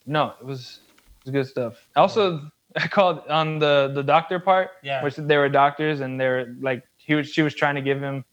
no, 0.08 0.32
it 0.40 0.44
was 0.46 0.80
it 1.26 1.26
was 1.26 1.32
good 1.32 1.46
stuff. 1.46 1.74
Also, 1.94 2.40
I 2.76 2.88
called 2.88 3.26
on 3.28 3.58
the 3.58 3.92
the 3.94 4.02
doctor 4.02 4.38
part, 4.40 4.70
Yeah. 4.82 5.02
which 5.04 5.16
they 5.16 5.36
were 5.36 5.48
doctors 5.48 6.00
and 6.00 6.18
they 6.20 6.26
were 6.26 6.54
like 6.60 6.82
he 6.96 7.14
was 7.14 7.28
she 7.30 7.42
was 7.42 7.54
trying 7.54 7.74
to 7.76 7.82
give 7.82 8.00
him 8.00 8.24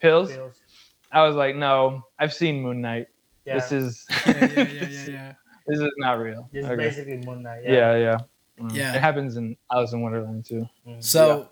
pills. 0.00 0.30
Feels- 0.32 0.60
I 1.12 1.22
was 1.22 1.36
like, 1.36 1.54
no, 1.54 2.02
I've 2.18 2.34
seen 2.34 2.60
Moon 2.62 2.80
Knight. 2.80 3.06
yeah 3.46 3.54
This 3.54 3.70
is 3.70 4.06
yeah, 4.26 4.32
yeah, 4.34 4.46
yeah, 4.56 4.88
yeah, 4.88 5.06
yeah. 5.18 5.32
this 5.66 5.78
is 5.78 5.92
not 5.98 6.18
real. 6.18 6.48
it's 6.52 6.66
Okay. 6.66 6.76
basically 6.76 7.18
Moon 7.18 7.42
Knight 7.42 7.62
Yeah, 7.62 7.94
yeah. 7.96 8.18
Mm. 8.58 8.74
Yeah. 8.74 8.94
It 8.96 9.00
happens 9.00 9.36
in 9.36 9.56
Alice 9.70 9.92
in 9.92 10.00
Wonderland 10.02 10.44
too. 10.44 10.68
Mm. 10.86 11.02
So 11.02 11.48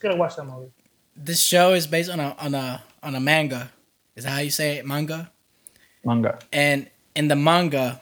Gotta 0.00 0.16
watch 0.16 0.36
that 0.36 0.44
movie. 0.44 0.70
this 1.16 1.40
show 1.42 1.72
is 1.74 1.86
based 1.86 2.10
on 2.10 2.18
a 2.20 2.34
on 2.38 2.54
a 2.54 2.82
on 3.02 3.14
a 3.14 3.20
manga. 3.20 3.70
Is 4.16 4.24
that 4.24 4.30
how 4.30 4.40
you 4.40 4.50
say 4.50 4.76
it? 4.78 4.86
Manga. 4.86 5.30
Manga. 6.04 6.38
And 6.52 6.88
in 7.14 7.28
the 7.28 7.36
manga, 7.36 8.00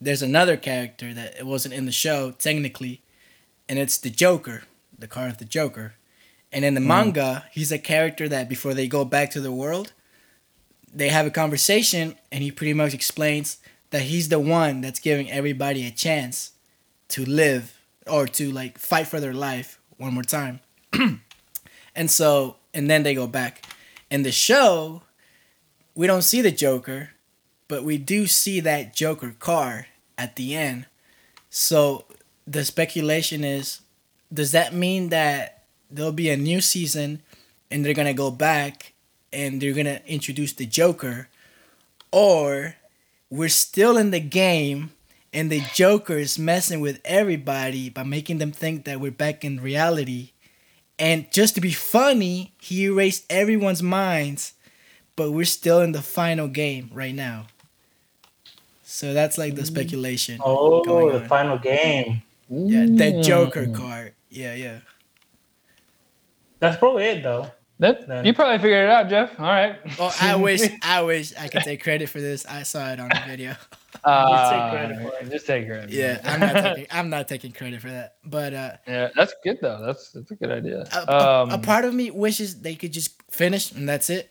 there's 0.00 0.22
another 0.22 0.56
character 0.56 1.14
that 1.14 1.36
it 1.38 1.46
wasn't 1.46 1.74
in 1.74 1.86
the 1.86 1.92
show 1.92 2.32
technically, 2.32 3.02
and 3.68 3.78
it's 3.78 3.98
the 3.98 4.10
Joker, 4.10 4.64
the 4.98 5.08
card 5.08 5.30
of 5.30 5.38
the 5.38 5.44
Joker. 5.44 5.94
And 6.52 6.64
in 6.64 6.74
the 6.74 6.80
hmm. 6.80 6.88
manga, 6.88 7.44
he's 7.52 7.72
a 7.72 7.78
character 7.78 8.28
that 8.28 8.48
before 8.48 8.74
they 8.74 8.86
go 8.86 9.04
back 9.04 9.30
to 9.32 9.40
the 9.40 9.52
world, 9.52 9.92
they 10.92 11.08
have 11.08 11.26
a 11.26 11.30
conversation, 11.30 12.16
and 12.32 12.42
he 12.42 12.50
pretty 12.50 12.72
much 12.72 12.94
explains 12.94 13.58
that 13.90 14.02
he's 14.02 14.28
the 14.28 14.40
one 14.40 14.80
that's 14.80 14.98
giving 14.98 15.30
everybody 15.30 15.86
a 15.86 15.90
chance 15.90 16.52
to 17.08 17.24
live 17.24 17.78
or 18.06 18.26
to 18.26 18.50
like 18.50 18.78
fight 18.78 19.06
for 19.06 19.20
their 19.20 19.34
life 19.34 19.78
one 19.96 20.14
more 20.14 20.22
time. 20.22 20.60
and 21.94 22.10
so, 22.10 22.56
and 22.72 22.90
then 22.90 23.02
they 23.02 23.14
go 23.14 23.26
back. 23.26 23.64
In 24.10 24.22
the 24.22 24.32
show, 24.32 25.02
we 25.94 26.06
don't 26.06 26.22
see 26.22 26.40
the 26.40 26.52
Joker, 26.52 27.10
but 27.68 27.84
we 27.84 27.98
do 27.98 28.26
see 28.26 28.60
that 28.60 28.94
Joker 28.94 29.34
card 29.38 29.86
at 30.16 30.36
the 30.36 30.54
end. 30.54 30.86
So 31.50 32.04
the 32.46 32.64
speculation 32.64 33.44
is 33.44 33.80
does 34.32 34.52
that 34.52 34.74
mean 34.74 35.10
that 35.10 35.64
there'll 35.90 36.12
be 36.12 36.30
a 36.30 36.36
new 36.36 36.60
season 36.60 37.22
and 37.70 37.84
they're 37.84 37.94
going 37.94 38.06
to 38.06 38.14
go 38.14 38.30
back 38.30 38.92
and 39.32 39.60
they're 39.60 39.72
going 39.72 39.86
to 39.86 40.04
introduce 40.06 40.52
the 40.52 40.66
Joker 40.66 41.28
or 42.10 42.76
we're 43.30 43.48
still 43.48 43.96
in 43.96 44.10
the 44.10 44.20
game 44.20 44.90
and 45.32 45.50
the 45.50 45.62
Joker 45.74 46.16
is 46.16 46.38
messing 46.38 46.80
with 46.80 47.00
everybody 47.04 47.88
by 47.88 48.02
making 48.02 48.38
them 48.38 48.52
think 48.52 48.84
that 48.84 49.00
we're 49.00 49.10
back 49.10 49.44
in 49.44 49.60
reality. 49.60 50.30
And 50.98 51.30
just 51.30 51.54
to 51.56 51.60
be 51.60 51.72
funny, 51.72 52.52
he 52.60 52.84
erased 52.84 53.26
everyone's 53.30 53.82
minds 53.82 54.54
but 55.16 55.32
we're 55.32 55.44
still 55.46 55.80
in 55.80 55.92
the 55.92 56.02
final 56.02 56.46
game 56.46 56.90
right 56.92 57.14
now. 57.14 57.46
So 58.88 59.12
that's 59.12 59.36
like 59.36 59.56
the 59.56 59.66
speculation. 59.66 60.40
Oh, 60.42 60.82
going 60.84 61.12
the 61.12 61.26
final 61.28 61.58
game. 61.58 62.22
Yeah, 62.48 62.86
that 62.86 63.14
Mm. 63.14 63.24
Joker 63.24 63.66
card. 63.66 64.14
Yeah, 64.30 64.54
yeah. 64.54 64.78
That's 66.60 66.76
probably 66.76 67.04
it, 67.04 67.22
though. 67.22 67.50
That, 67.78 68.06
Then- 68.08 68.24
you 68.24 68.32
probably 68.32 68.58
figured 68.58 68.84
it 68.84 68.90
out, 68.90 69.08
Jeff. 69.10 69.38
All 69.38 69.44
right. 69.46 69.76
Well, 69.98 70.14
I 70.20 70.36
wish 70.46 70.62
I 70.82 71.02
wish 71.02 71.34
I 71.36 71.48
could 71.48 71.62
take 71.62 71.82
credit 71.82 72.08
for 72.08 72.20
this. 72.20 72.46
I 72.46 72.62
saw 72.62 72.90
it 72.92 73.00
on 73.00 73.08
the 73.10 73.22
video. 73.26 73.54
Uh, 74.04 74.50
take 74.50 74.70
credit 74.72 75.02
for 75.02 75.24
it. 75.26 75.30
Just 75.32 75.46
take 75.46 75.66
credit. 75.66 75.90
Yeah, 75.90 76.20
I'm 76.22 76.38
not 76.38 76.52
taking 76.76 76.86
I'm 76.92 77.10
not 77.10 77.26
taking 77.28 77.50
credit 77.52 77.80
for 77.80 77.88
that. 77.88 78.16
But 78.24 78.52
uh, 78.54 78.72
yeah, 78.86 79.08
that's 79.16 79.34
good 79.42 79.58
though. 79.60 79.82
That's 79.84 80.10
that's 80.12 80.30
a 80.30 80.34
good 80.36 80.52
idea. 80.52 80.86
a, 80.92 80.98
a- 81.10 81.42
Um, 81.42 81.50
a 81.50 81.58
part 81.58 81.84
of 81.86 81.92
me 81.94 82.10
wishes 82.12 82.60
they 82.60 82.74
could 82.76 82.92
just 82.92 83.20
finish 83.32 83.72
and 83.72 83.88
that's 83.88 84.08
it. 84.10 84.30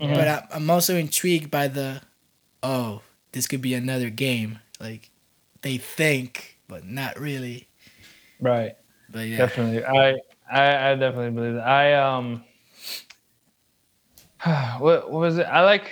Mhm. 0.00 0.14
But 0.14 0.26
I, 0.28 0.46
I'm 0.54 0.68
also 0.70 0.96
intrigued 0.96 1.50
by 1.50 1.68
the, 1.68 2.00
oh, 2.64 3.02
this 3.32 3.46
could 3.46 3.62
be 3.62 3.74
another 3.74 4.10
game. 4.10 4.58
Like, 4.80 5.10
they 5.62 5.76
think, 5.76 6.58
but 6.68 6.84
not 6.84 7.18
really. 7.18 7.68
right. 8.40 8.72
But 9.12 9.26
yeah, 9.26 9.38
Definitely. 9.38 9.84
I, 9.84 10.10
I 10.50 10.90
I 10.90 10.94
definitely 10.94 11.30
believe 11.32 11.54
that. 11.54 11.66
I 11.66 11.94
um 11.94 12.44
what, 14.78 15.10
what 15.10 15.20
was 15.20 15.38
it? 15.38 15.44
I 15.44 15.62
like 15.62 15.90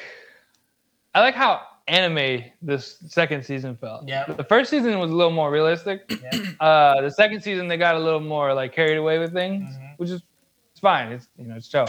I 1.14 1.20
like 1.20 1.34
how 1.34 1.62
anime 1.86 2.44
this 2.62 2.98
second 3.08 3.44
season 3.44 3.76
felt. 3.76 4.06
Yeah. 4.06 4.24
The 4.26 4.44
first 4.44 4.70
season 4.70 4.98
was 4.98 5.10
a 5.10 5.14
little 5.14 5.32
more 5.32 5.50
realistic. 5.50 6.10
Yeah. 6.22 6.42
Uh 6.60 7.00
the 7.02 7.10
second 7.10 7.40
season 7.42 7.68
they 7.68 7.76
got 7.76 7.94
a 7.94 7.98
little 7.98 8.20
more 8.20 8.52
like 8.54 8.72
carried 8.72 8.96
away 8.96 9.18
with 9.18 9.32
things, 9.32 9.64
Mhm. 9.68 9.98
which 9.98 10.10
is 10.10 10.22
it's 10.72 10.80
fine. 10.80 11.12
It's 11.12 11.28
you 11.38 11.46
know, 11.46 11.56
it's 11.56 11.68
chill. 11.68 11.86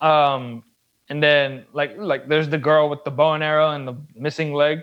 Um 0.00 0.64
and 1.08 1.22
then 1.22 1.64
like 1.72 1.96
like 1.96 2.28
there's 2.28 2.48
the 2.48 2.58
girl 2.58 2.88
with 2.88 3.04
the 3.04 3.10
bow 3.10 3.34
and 3.34 3.42
arrow 3.42 3.70
and 3.70 3.86
the 3.86 3.96
missing 4.14 4.52
leg. 4.52 4.82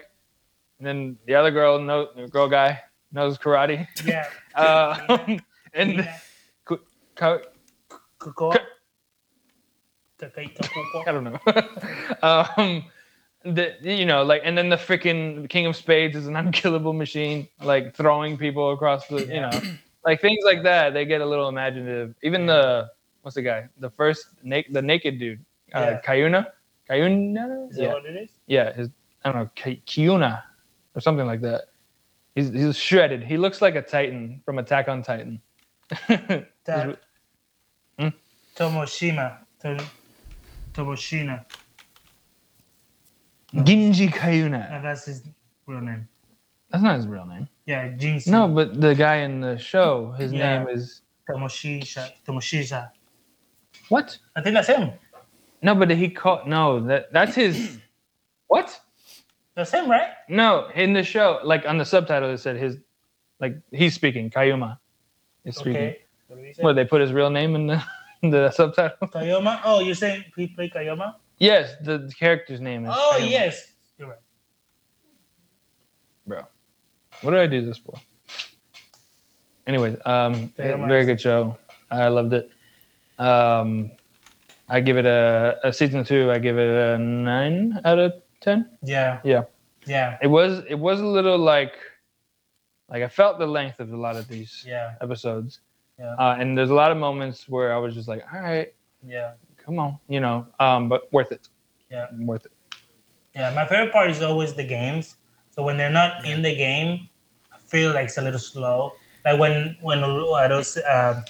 And 0.79 0.87
then 0.87 1.17
the 1.25 1.35
other 1.35 1.51
girl 1.51 1.79
the 1.79 2.27
girl 2.27 2.47
guy 2.49 2.81
knows 3.11 3.37
karate. 3.37 3.87
Yeah. 4.05 4.27
Uh, 4.55 5.17
and 5.73 5.97
Nina, 5.97 6.15
Co- 6.63 6.79
Co- 7.15 7.41
I 11.05 11.11
don't 11.11 11.25
know. 11.25 11.39
um, 12.23 12.85
the 13.43 13.75
you 13.81 14.05
know 14.05 14.23
like 14.23 14.41
and 14.45 14.57
then 14.57 14.69
the 14.69 14.75
freaking 14.77 15.49
King 15.49 15.65
of 15.65 15.75
Spades 15.75 16.15
is 16.15 16.27
an 16.27 16.35
unkillable 16.35 16.93
machine, 16.93 17.47
like 17.61 17.93
throwing 17.95 18.37
people 18.37 18.71
across 18.71 19.07
the 19.07 19.25
you 19.25 19.41
know 19.41 19.51
like 20.05 20.21
things 20.21 20.39
like 20.45 20.63
that. 20.63 20.93
They 20.93 21.05
get 21.05 21.21
a 21.21 21.25
little 21.25 21.49
imaginative. 21.49 22.15
Even 22.23 22.45
the 22.45 22.89
what's 23.21 23.35
the 23.35 23.41
guy? 23.41 23.67
The 23.79 23.89
first 23.89 24.27
naked 24.41 24.73
the 24.73 24.81
naked 24.81 25.19
dude, 25.19 25.43
uh, 25.75 25.79
Yeah. 25.79 26.01
Kayuna, 26.01 26.47
Kayuna. 26.89 27.69
Is 27.69 27.75
that 27.77 27.83
Yeah, 27.83 27.93
what 27.93 28.05
it 28.05 28.15
is? 28.15 28.29
yeah. 28.47 28.73
His 28.73 28.89
I 29.23 29.31
don't 29.31 29.41
know 29.43 29.49
Ki- 29.55 29.81
Kiuna 29.85 30.43
or 30.95 31.01
something 31.01 31.25
like 31.25 31.41
that. 31.41 31.65
He's 32.35 32.49
he's 32.51 32.77
shredded. 32.77 33.23
He 33.23 33.37
looks 33.37 33.61
like 33.61 33.75
a 33.75 33.81
Titan 33.81 34.41
from 34.45 34.59
Attack 34.59 34.87
on 34.87 35.01
Titan. 35.03 35.41
That 36.65 36.99
Hmm? 37.99 38.07
Tomoshima. 38.55 39.37
To- 39.61 39.85
Tomoshina. 40.73 41.45
Ginji 43.53 44.05
And 44.05 44.13
Kayuna. 44.13 44.81
that's 44.83 45.05
his 45.05 45.23
real 45.65 45.79
name. 45.81 46.07
That's 46.71 46.83
not 46.83 46.95
his 46.97 47.07
real 47.07 47.25
name. 47.25 47.47
Yeah, 47.65 47.87
Jinsu. 47.89 48.27
No, 48.27 48.47
but 48.47 48.81
the 48.81 48.93
guy 48.93 49.17
in 49.17 49.39
the 49.39 49.57
show, 49.57 50.11
his 50.17 50.33
Yeah. 50.33 50.59
name 50.59 50.67
is 50.69 51.01
Tomoshisha. 51.29 52.11
Tomoshisha. 52.27 52.91
what? 53.89 54.17
I 54.35 54.41
think 54.41 54.55
that's 54.55 54.67
him. 54.67 54.91
No, 55.65 55.73
but 55.73 55.89
he 55.89 56.09
called 56.09 56.47
no. 56.47 56.79
That 56.79 57.11
that's 57.11 57.33
his. 57.33 57.79
what? 58.47 58.79
That's 59.55 59.71
him, 59.71 59.89
right? 59.89 60.09
No, 60.29 60.67
in 60.75 60.93
the 60.93 61.03
show, 61.03 61.39
like 61.43 61.65
on 61.65 61.79
the 61.79 61.85
subtitle, 61.85 62.29
it 62.29 62.37
said 62.37 62.55
his, 62.55 62.77
like 63.39 63.57
he's 63.71 63.95
speaking. 63.95 64.29
Kayuma 64.29 64.77
is 65.43 65.55
speaking. 65.55 65.75
Okay. 65.75 65.97
What 66.27 66.35
did 66.35 66.45
he 66.45 66.53
say? 66.53 66.61
What 66.61 66.75
they 66.75 66.85
put 66.85 67.01
his 67.01 67.11
real 67.13 67.31
name 67.31 67.55
in 67.55 67.65
the 67.65 67.83
in 68.21 68.29
the 68.29 68.51
subtitle? 68.51 69.07
Kayoma? 69.07 69.59
Oh, 69.65 69.79
you're 69.79 69.95
saying 69.95 70.25
he 70.35 70.45
played 70.45 70.71
Kayoma? 70.71 71.15
Yes, 71.39 71.73
the, 71.81 71.97
the 71.97 72.13
character's 72.13 72.61
name 72.61 72.85
is. 72.85 72.91
Oh, 72.93 73.17
Kayuma. 73.17 73.31
yes. 73.31 73.73
You're 73.97 74.09
right. 74.09 74.19
bro. 76.27 76.41
What 77.21 77.31
did 77.31 77.39
I 77.39 77.47
do 77.47 77.65
this 77.65 77.79
for? 77.79 77.95
Anyways, 79.65 79.95
um, 80.05 80.49
Kayuma 80.59 80.87
very 80.87 81.05
good 81.05 81.19
show. 81.19 81.57
I 81.89 82.09
loved 82.09 82.33
it. 82.33 82.51
Um, 83.17 83.89
I 84.69 84.79
give 84.79 84.97
it 84.97 85.05
a, 85.05 85.57
a 85.63 85.71
season 85.73 86.03
two. 86.03 86.31
I 86.31 86.39
give 86.39 86.57
it 86.57 86.69
a 86.69 86.97
nine 86.97 87.79
out 87.85 87.99
of 87.99 88.13
ten. 88.41 88.69
Yeah. 88.81 89.19
Yeah. 89.23 89.43
Yeah. 89.85 90.17
It 90.21 90.27
was 90.27 90.63
it 90.67 90.75
was 90.79 90.99
a 90.99 91.05
little 91.05 91.37
like 91.37 91.73
like 92.89 93.03
I 93.03 93.07
felt 93.07 93.39
the 93.39 93.47
length 93.47 93.79
of 93.79 93.91
a 93.93 93.97
lot 93.97 94.15
of 94.15 94.27
these 94.27 94.63
Yeah. 94.67 94.93
episodes. 95.01 95.59
Yeah. 95.99 96.15
Uh, 96.15 96.35
and 96.39 96.57
there's 96.57 96.71
a 96.71 96.73
lot 96.73 96.91
of 96.91 96.97
moments 96.97 97.47
where 97.47 97.73
I 97.73 97.77
was 97.77 97.93
just 97.93 98.07
like, 98.07 98.23
all 98.33 98.41
right, 98.41 98.73
Yeah. 99.05 99.33
come 99.57 99.79
on, 99.79 99.97
you 100.09 100.19
know, 100.19 100.45
um, 100.59 100.89
but 100.89 101.11
worth 101.13 101.31
it. 101.31 101.47
Yeah. 101.89 102.07
Worth 102.19 102.45
it. 102.45 102.51
Yeah. 103.35 103.53
My 103.53 103.65
favorite 103.65 103.93
part 103.93 104.09
is 104.09 104.21
always 104.21 104.53
the 104.53 104.63
games. 104.65 105.15
So 105.51 105.63
when 105.63 105.77
they're 105.77 105.91
not 105.91 106.25
in 106.25 106.41
the 106.41 106.53
game, 106.55 107.07
I 107.53 107.57
feel 107.59 107.93
like 107.93 108.05
it's 108.05 108.17
a 108.17 108.21
little 108.21 108.39
slow. 108.39 108.93
Like 109.23 109.39
when 109.39 109.77
when 109.81 110.03
uh, 110.03 110.47
those 110.47 110.77
uh, 110.77 111.21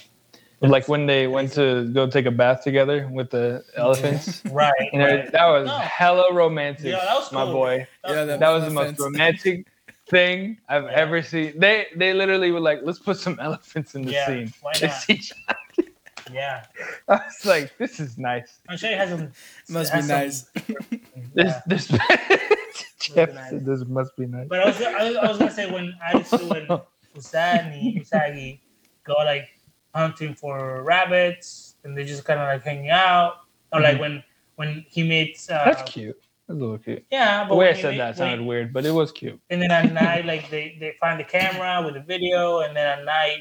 Like 0.60 0.88
when 0.88 1.04
they 1.06 1.26
went 1.26 1.52
to 1.52 1.84
go 1.92 2.06
take 2.08 2.24
a 2.26 2.30
bath 2.30 2.64
together 2.64 3.08
with 3.12 3.30
the 3.30 3.62
elephants. 3.76 4.42
right, 4.50 4.72
You 4.92 4.98
know, 5.00 5.06
right. 5.16 5.30
that 5.32 5.46
was 5.46 5.66
No. 5.66 5.78
hella 5.78 6.32
romantic, 6.32 6.86
Yeah, 6.86 7.04
that 7.04 7.14
was 7.14 7.30
my 7.32 7.44
cool. 7.44 7.52
boy. 7.52 7.86
Yeah, 8.06 8.24
that- 8.24 8.40
That 8.40 8.50
was 8.50 8.64
the 8.64 8.70
most 8.70 8.98
Elephants. 8.98 9.02
romantic 9.02 9.66
thing 10.08 10.56
I've 10.68 10.84
Yeah. 10.84 10.90
ever 10.92 11.22
seen. 11.22 11.58
They 11.60 11.86
they 11.96 12.14
literally 12.14 12.52
were 12.52 12.60
like, 12.60 12.80
let's 12.82 12.98
put 12.98 13.18
some 13.18 13.38
elephants 13.48 13.94
in 13.94 14.02
the 14.06 14.12
Yeah, 14.12 14.26
scene. 14.26 14.52
why 14.62 14.72
not? 14.80 15.06
Yeah. 16.32 16.64
I 17.08 17.14
was 17.16 17.44
like, 17.44 17.76
this 17.78 18.00
is 18.00 18.16
nice. 18.18 18.58
I'm 18.68 18.76
sure 18.78 18.90
it 18.90 18.98
has 18.98 19.10
some. 19.10 19.30
must 19.68 19.92
be 19.92 19.96
has 19.96 20.06
some- 20.08 20.16
nice. 20.18 20.42
This 21.34 21.52
Yeah. 21.52 21.60
this 21.66 21.86
Jeff 22.98 23.34
nice. 23.34 23.50
said 23.50 23.64
this 23.66 23.84
must 23.86 24.16
be 24.16 24.26
nice. 24.26 24.48
But 24.48 24.60
I 24.60 24.66
was, 24.66 24.80
I 24.82 25.04
was, 25.08 25.16
I 25.16 25.28
was 25.28 25.38
gonna 25.38 25.50
say 25.52 25.70
when 25.70 25.92
Arisu 26.02 26.50
and 26.56 26.80
Usagi, 27.14 28.00
Usagi 28.02 28.60
go 29.04 29.14
like 29.24 29.48
hunting 29.96 30.34
for 30.34 30.82
rabbits 30.82 31.76
and 31.84 31.96
they 31.96 32.04
just 32.04 32.24
kind 32.24 32.40
of 32.40 32.46
like 32.48 32.62
hanging 32.62 32.90
out, 32.90 33.32
or 33.72 33.80
like 33.80 33.96
Mhm. 33.96 34.00
when 34.00 34.24
when 34.56 34.84
he 34.88 35.02
meets. 35.02 35.50
Uh, 35.50 35.62
That's 35.66 35.82
cute. 35.90 36.16
That's 36.46 36.56
a 36.58 36.60
little 36.62 36.78
cute. 36.78 37.04
Yeah, 37.10 37.42
The 37.44 37.48
but 37.50 37.56
way 37.56 37.68
I 37.70 37.72
said 37.74 37.98
that 37.98 38.16
sounded 38.16 38.40
he- 38.40 38.46
weird, 38.46 38.72
but 38.72 38.86
it 38.86 38.92
was 38.92 39.10
cute. 39.12 39.38
And 39.50 39.60
then 39.60 39.70
at 39.70 39.92
night, 39.92 40.24
like 40.32 40.48
they 40.50 40.76
they 40.80 40.92
find 41.00 41.18
the 41.20 41.24
camera 41.24 41.82
with 41.84 41.94
the 41.94 42.00
video, 42.14 42.60
and 42.60 42.76
then 42.76 42.86
at 42.98 43.04
night 43.04 43.40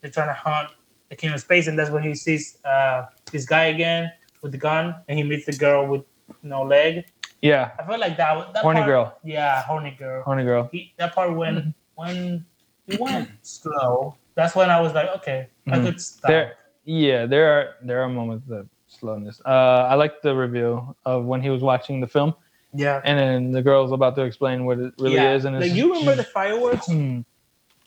they're 0.00 0.10
trying 0.10 0.28
to 0.28 0.34
hunt 0.48 0.68
the 1.10 1.16
king 1.16 1.30
of 1.32 1.40
spades, 1.40 1.66
and 1.68 1.78
that's 1.78 1.90
when 1.90 2.02
he 2.02 2.14
sees 2.14 2.58
uh 2.64 3.06
this 3.32 3.44
guy 3.46 3.64
again 3.74 4.10
with 4.42 4.52
the 4.52 4.58
gun, 4.58 4.84
and 5.08 5.18
he 5.18 5.24
meets 5.24 5.46
the 5.46 5.52
girl 5.64 5.86
with 5.86 6.02
no 6.42 6.62
leg. 6.62 7.04
Yeah, 7.42 7.70
I 7.78 7.84
felt 7.86 8.00
like 8.00 8.16
that 8.18 8.32
was 8.36 8.46
that 8.54 8.62
Horny 8.62 8.80
part- 8.80 8.90
girl. 8.92 9.18
Yeah, 9.24 9.62
horny 9.62 9.92
girl. 9.98 10.22
horny 10.24 10.44
girl. 10.44 10.68
he, 10.72 10.92
that 10.98 11.14
part 11.14 11.30
when 11.34 11.74
when 11.94 12.44
he 12.86 12.96
went 12.98 13.28
slow, 13.42 14.16
that's 14.34 14.54
when 14.54 14.68
I 14.70 14.78
was 14.80 14.92
like, 14.94 15.08
okay, 15.18 15.48
I 15.72 15.78
Mhm. 15.78 15.84
could 15.86 16.00
stop. 16.00 16.28
There, 16.28 16.54
yeah, 16.84 17.26
there 17.26 17.52
are 17.52 17.74
there 17.82 18.02
are 18.02 18.08
moments 18.08 18.50
of 18.50 18.68
slowness. 18.88 19.40
Uh, 19.44 19.88
I 19.90 19.94
like 19.94 20.22
the 20.22 20.34
reveal 20.34 20.96
of 21.04 21.24
when 21.24 21.40
he 21.42 21.50
was 21.50 21.62
watching 21.62 22.00
the 22.00 22.06
film, 22.08 22.34
yeah, 22.74 23.00
and 23.04 23.18
then 23.18 23.52
the 23.52 23.62
girl's 23.62 23.92
about 23.92 24.14
to 24.16 24.22
explain 24.22 24.64
what 24.66 24.78
it 24.78 24.94
really 24.98 25.14
yeah. 25.16 25.34
is, 25.34 25.44
and 25.44 25.58
like 25.60 25.72
you 25.72 25.90
remember 25.92 26.16
the 26.16 26.24
fireworks, 26.24 26.86
Hmm. 26.86 27.20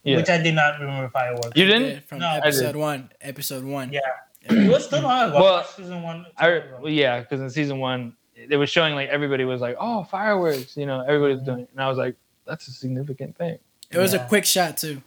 yeah, 0.04 0.18
which 0.18 0.30
I 0.30 0.38
did 0.38 0.56
not 0.56 0.80
remember 0.80 1.10
fireworks. 1.10 1.52
you 1.56 1.66
didn't. 1.66 2.06
from 2.08 2.20
No, 2.20 2.28
I 2.28 2.36
did. 2.36 2.44
episode 2.46 2.76
one. 2.76 3.10
Episode 3.22 3.64
one. 3.66 3.92
Yeah, 3.92 4.00
it 4.44 4.70
was 4.72 4.88
too 4.88 4.98
long. 4.98 5.34
Well, 5.34 5.64
season 5.66 6.02
one. 6.02 6.26
I 6.38 6.62
well, 6.80 6.90
yeah, 6.92 7.20
because 7.22 7.42
in 7.42 7.50
season 7.50 7.80
one, 7.80 8.16
it 8.36 8.58
was 8.58 8.70
showing 8.70 8.96
like 8.96 9.10
everybody 9.10 9.44
was 9.46 9.60
like, 9.62 9.76
"Oh, 9.80 10.04
fireworks!" 10.06 10.78
You 10.78 10.86
know, 10.86 11.02
everybody 11.02 11.34
was 11.36 11.44
doing 11.44 11.62
it, 11.62 11.70
and 11.72 11.82
I 11.82 11.88
was 11.90 11.98
like, 11.98 12.16
"That's 12.46 12.68
a 12.68 12.72
significant 12.72 13.36
thing." 13.38 13.58
It 13.92 13.98
was 13.98 14.14
Yeah. 14.14 14.26
a 14.26 14.28
quick 14.28 14.46
shot 14.46 14.78
too. 14.78 15.02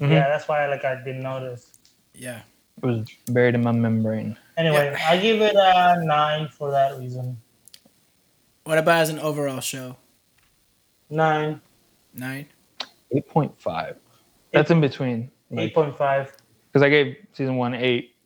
Mhm. 0.00 0.10
Yeah, 0.10 0.28
that's 0.28 0.46
why 0.46 0.66
like 0.68 0.84
I 0.84 0.96
didn't 0.96 1.22
notice. 1.22 1.75
Yeah. 2.16 2.42
It 2.82 2.86
was 2.86 3.06
buried 3.28 3.54
in 3.54 3.62
my 3.62 3.72
membrane. 3.72 4.36
Anyway, 4.56 4.90
Yeah. 4.92 5.08
I 5.10 5.18
give 5.18 5.40
it 5.40 5.54
a 5.54 6.02
nine 6.04 6.48
for 6.48 6.70
that 6.70 6.98
reason. 6.98 7.40
What 8.64 8.78
about 8.78 9.00
as 9.02 9.10
an 9.10 9.18
overall 9.18 9.60
show? 9.60 9.96
Nine, 11.08 11.60
Nine. 12.12 12.46
Eight 13.12 13.28
point 13.28 13.52
five. 13.60 13.96
That's 14.52 14.70
in 14.70 14.80
between. 14.80 15.30
eight 15.56 15.74
point 15.74 15.96
five. 15.96 16.34
Because 16.72 16.82
I 16.84 16.88
gave 16.88 17.16
season 17.32 17.56
one 17.56 17.74
eight, 17.74 18.16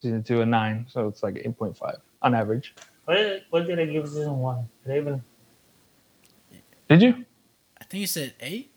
season 0.00 0.22
two 0.22 0.40
a 0.42 0.46
nine, 0.46 0.86
so 0.88 1.08
it's 1.08 1.22
like 1.22 1.40
eight 1.44 1.58
point 1.58 1.76
five 1.76 1.96
on 2.22 2.34
average. 2.34 2.74
What 3.06 3.14
did, 3.14 3.42
what 3.50 3.66
did 3.66 3.80
I 3.80 3.86
give 3.86 4.06
season 4.06 4.38
one? 4.38 4.68
Did 4.86 4.94
I 4.94 4.98
even? 4.98 5.22
Did 6.88 7.02
you? 7.02 7.24
I 7.80 7.84
think 7.84 8.02
you 8.02 8.06
said 8.06 8.34
eight. 8.40 8.70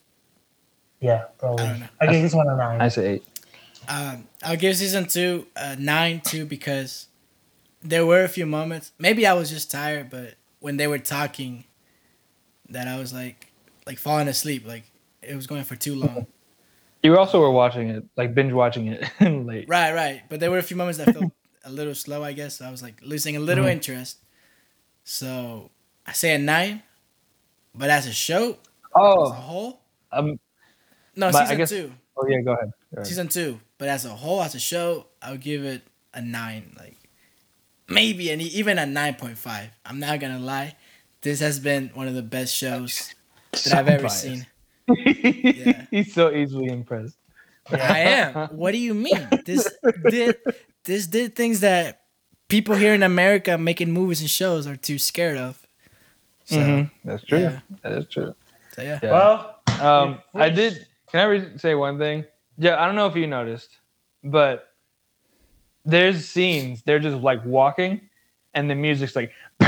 Yeah, 0.99 1.25
probably. 1.37 1.65
I. 1.65 1.89
I 1.99 2.07
gave 2.07 2.23
this 2.23 2.33
one 2.33 2.47
a 2.47 2.55
nine. 2.55 2.81
I 2.81 2.87
said 2.87 3.05
eight. 3.05 3.23
Um, 3.87 4.27
I'll 4.43 4.55
give 4.57 4.75
season 4.77 5.07
two 5.07 5.47
a 5.55 5.75
nine 5.75 6.21
too 6.21 6.45
because 6.45 7.07
there 7.81 8.05
were 8.05 8.23
a 8.23 8.29
few 8.29 8.45
moments. 8.45 8.91
Maybe 8.99 9.25
I 9.25 9.33
was 9.33 9.49
just 9.49 9.71
tired, 9.71 10.09
but 10.09 10.35
when 10.59 10.77
they 10.77 10.87
were 10.87 10.99
talking, 10.99 11.65
that 12.69 12.87
I 12.87 12.97
was 12.99 13.11
like, 13.13 13.47
like 13.85 13.97
falling 13.97 14.27
asleep. 14.27 14.65
Like 14.67 14.83
it 15.21 15.35
was 15.35 15.47
going 15.47 15.63
for 15.63 15.75
too 15.75 15.95
long. 15.95 16.27
You 17.03 17.17
also 17.17 17.39
were 17.41 17.51
watching 17.51 17.89
it, 17.89 18.03
like 18.15 18.35
binge 18.35 18.53
watching 18.53 18.87
it 18.87 19.03
late. 19.21 19.65
right, 19.67 19.93
right. 19.93 20.21
But 20.29 20.39
there 20.39 20.51
were 20.51 20.59
a 20.59 20.63
few 20.63 20.77
moments 20.77 20.99
that 20.99 21.13
felt 21.13 21.31
a 21.65 21.71
little 21.71 21.95
slow, 21.95 22.23
I 22.23 22.33
guess. 22.33 22.61
I 22.61 22.69
was 22.71 22.81
like 22.83 23.01
losing 23.03 23.35
a 23.35 23.39
little 23.39 23.65
Mhm. 23.65 23.71
interest. 23.71 24.17
So 25.03 25.71
I 26.05 26.13
say 26.13 26.35
a 26.35 26.37
nine, 26.37 26.83
but 27.73 27.89
as 27.89 28.05
a 28.05 28.13
show, 28.13 28.57
oh, 28.95 29.25
as 29.25 29.31
a 29.31 29.33
whole, 29.41 29.79
um, 30.11 30.39
no, 31.15 31.31
But 31.31 31.35
I 31.35 31.43
season 31.45 31.57
guess- 31.57 31.69
two, 31.69 31.91
oh 32.17 32.27
yeah, 32.27 32.41
go 32.41 32.53
ahead. 32.53 32.71
Go 32.95 33.03
season 33.03 33.27
two. 33.27 33.59
But 33.77 33.87
as 33.89 34.05
a 34.05 34.09
whole, 34.09 34.41
as 34.43 34.55
a 34.55 34.59
show, 34.59 35.07
I 35.21 35.31
would 35.31 35.41
give 35.41 35.63
it 35.63 35.81
a 36.13 36.21
nine, 36.21 36.75
like 36.77 36.97
maybe 37.87 38.29
an 38.31 38.41
even 38.41 38.77
a 38.79 38.85
nine 38.85 39.15
point 39.15 39.37
five. 39.37 39.69
I'm 39.85 39.99
not 39.99 40.19
gonna 40.19 40.39
lie, 40.39 40.75
this 41.21 41.39
has 41.39 41.59
been 41.59 41.89
one 41.93 42.07
of 42.07 42.15
the 42.15 42.21
best 42.21 42.55
shows 42.55 43.13
that 43.51 43.73
I've 43.73 43.87
ever 43.87 44.03
biased. 44.03 44.21
seen. 44.21 44.45
He's 45.91 46.13
so 46.13 46.31
easily 46.31 46.67
impressed. 46.67 47.15
I 47.69 47.99
am. 47.99 48.49
What 48.49 48.71
do 48.71 48.77
you 48.77 48.93
mean? 48.93 49.27
This 49.45 49.67
did 50.09 50.37
this 50.83 51.07
did 51.07 51.35
things 51.35 51.59
that 51.61 52.01
people 52.49 52.75
here 52.75 52.93
in 52.93 53.03
America 53.03 53.57
making 53.57 53.91
movies 53.91 54.19
and 54.19 54.29
shows 54.29 54.67
are 54.67 54.75
too 54.75 54.97
scared 54.99 55.37
of. 55.37 55.65
So, 56.45 56.57
Mhm. 56.57 56.91
That's 57.05 57.23
true. 57.23 57.39
yeah. 57.39 57.59
That 57.83 57.91
is 57.93 58.07
true. 58.07 58.35
so 58.75 58.81
yeah. 58.81 58.99
Yeah. 59.01 59.11
Well, 59.11 59.55
Um, 59.79 60.19
I 60.33 60.49
did. 60.49 60.85
Can 61.11 61.19
I 61.21 61.23
re- 61.25 61.57
say 61.57 61.75
one 61.75 61.97
thing? 61.97 62.25
Yeah, 62.61 62.79
I 62.79 62.85
don't 62.85 62.93
know 62.93 63.07
if 63.07 63.15
you 63.15 63.25
noticed, 63.25 63.79
but 64.23 64.67
there's 65.83 66.27
scenes. 66.27 66.83
They're 66.83 66.99
just 66.99 67.17
like 67.17 67.43
walking, 67.43 68.01
and 68.53 68.69
the 68.69 68.75
music's 68.75 69.15
like. 69.15 69.31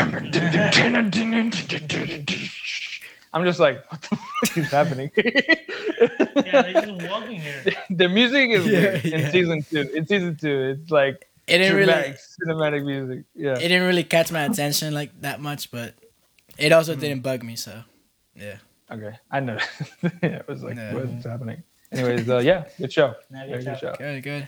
I'm 3.36 3.46
just 3.46 3.60
like, 3.60 3.92
what 3.92 4.00
the 4.04 4.16
fuck 4.46 4.58
is 4.60 4.70
happening? 4.70 5.10
yeah, 5.18 6.62
they're 6.62 6.86
just 6.86 7.10
walking 7.10 7.42
here. 7.42 7.64
the 7.90 8.08
music 8.08 8.52
is 8.52 8.68
Yeah, 8.68 8.80
weird 8.80 9.06
in 9.06 9.32
season 9.32 9.64
two. 9.64 9.90
In 9.96 10.06
season 10.06 10.36
two, 10.36 10.78
it's 10.78 10.92
like 10.92 11.28
It 11.48 11.58
didn't 11.58 11.76
dramatic 11.76 12.20
really 12.46 12.62
cinematic 12.62 12.86
music. 12.86 13.26
Yeah. 13.34 13.54
it 13.54 13.70
didn't 13.70 13.88
really 13.88 14.04
catch 14.04 14.32
my 14.32 14.44
attention 14.44 14.94
like 14.94 15.20
that 15.22 15.40
much, 15.42 15.72
but 15.72 15.96
it 16.60 16.72
also 16.72 16.94
hmm. 16.94 17.00
didn't 17.00 17.22
bug 17.24 17.42
me. 17.42 17.56
So 17.56 17.82
yeah. 18.36 18.58
Okay, 18.92 19.18
I 19.32 19.40
know. 19.40 19.58
yeah, 20.04 20.12
it 20.22 20.48
was 20.48 20.62
like, 20.62 20.76
Yeah. 20.76 20.94
what's 20.94 21.26
happening? 21.26 21.64
Anyways, 21.94 22.30
uh, 22.30 22.40
yeah, 22.40 22.66
good 22.78 22.92
show. 22.92 23.16
Yeah, 23.32 23.46
good 23.46 23.50
Very 23.50 23.64
good 23.64 23.80
show. 23.80 23.96
Good, 23.98 24.24
good. 24.24 24.48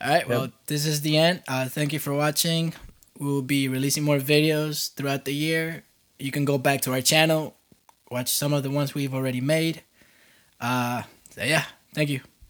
All 0.00 0.08
right, 0.10 0.28
well, 0.28 0.48
this 0.66 0.86
is 0.86 1.02
the 1.02 1.16
end. 1.18 1.42
Uh, 1.46 1.68
thank 1.68 1.92
you 1.92 1.98
for 1.98 2.12
watching. 2.14 2.74
We 3.18 3.26
will 3.26 3.42
be 3.42 3.68
releasing 3.68 4.02
more 4.02 4.18
videos 4.18 4.92
throughout 4.94 5.24
the 5.24 5.34
year. 5.34 5.84
You 6.18 6.32
can 6.32 6.44
go 6.44 6.58
back 6.58 6.80
to 6.82 6.92
our 6.92 7.02
channel, 7.02 7.54
watch 8.10 8.32
some 8.32 8.52
of 8.52 8.62
the 8.62 8.70
ones 8.70 8.94
we've 8.94 9.14
already 9.14 9.40
made. 9.40 9.82
Uh, 10.60 11.02
so 11.30 11.44
yeah, 11.44 11.64
thank 11.94 12.08
you. 12.08 12.20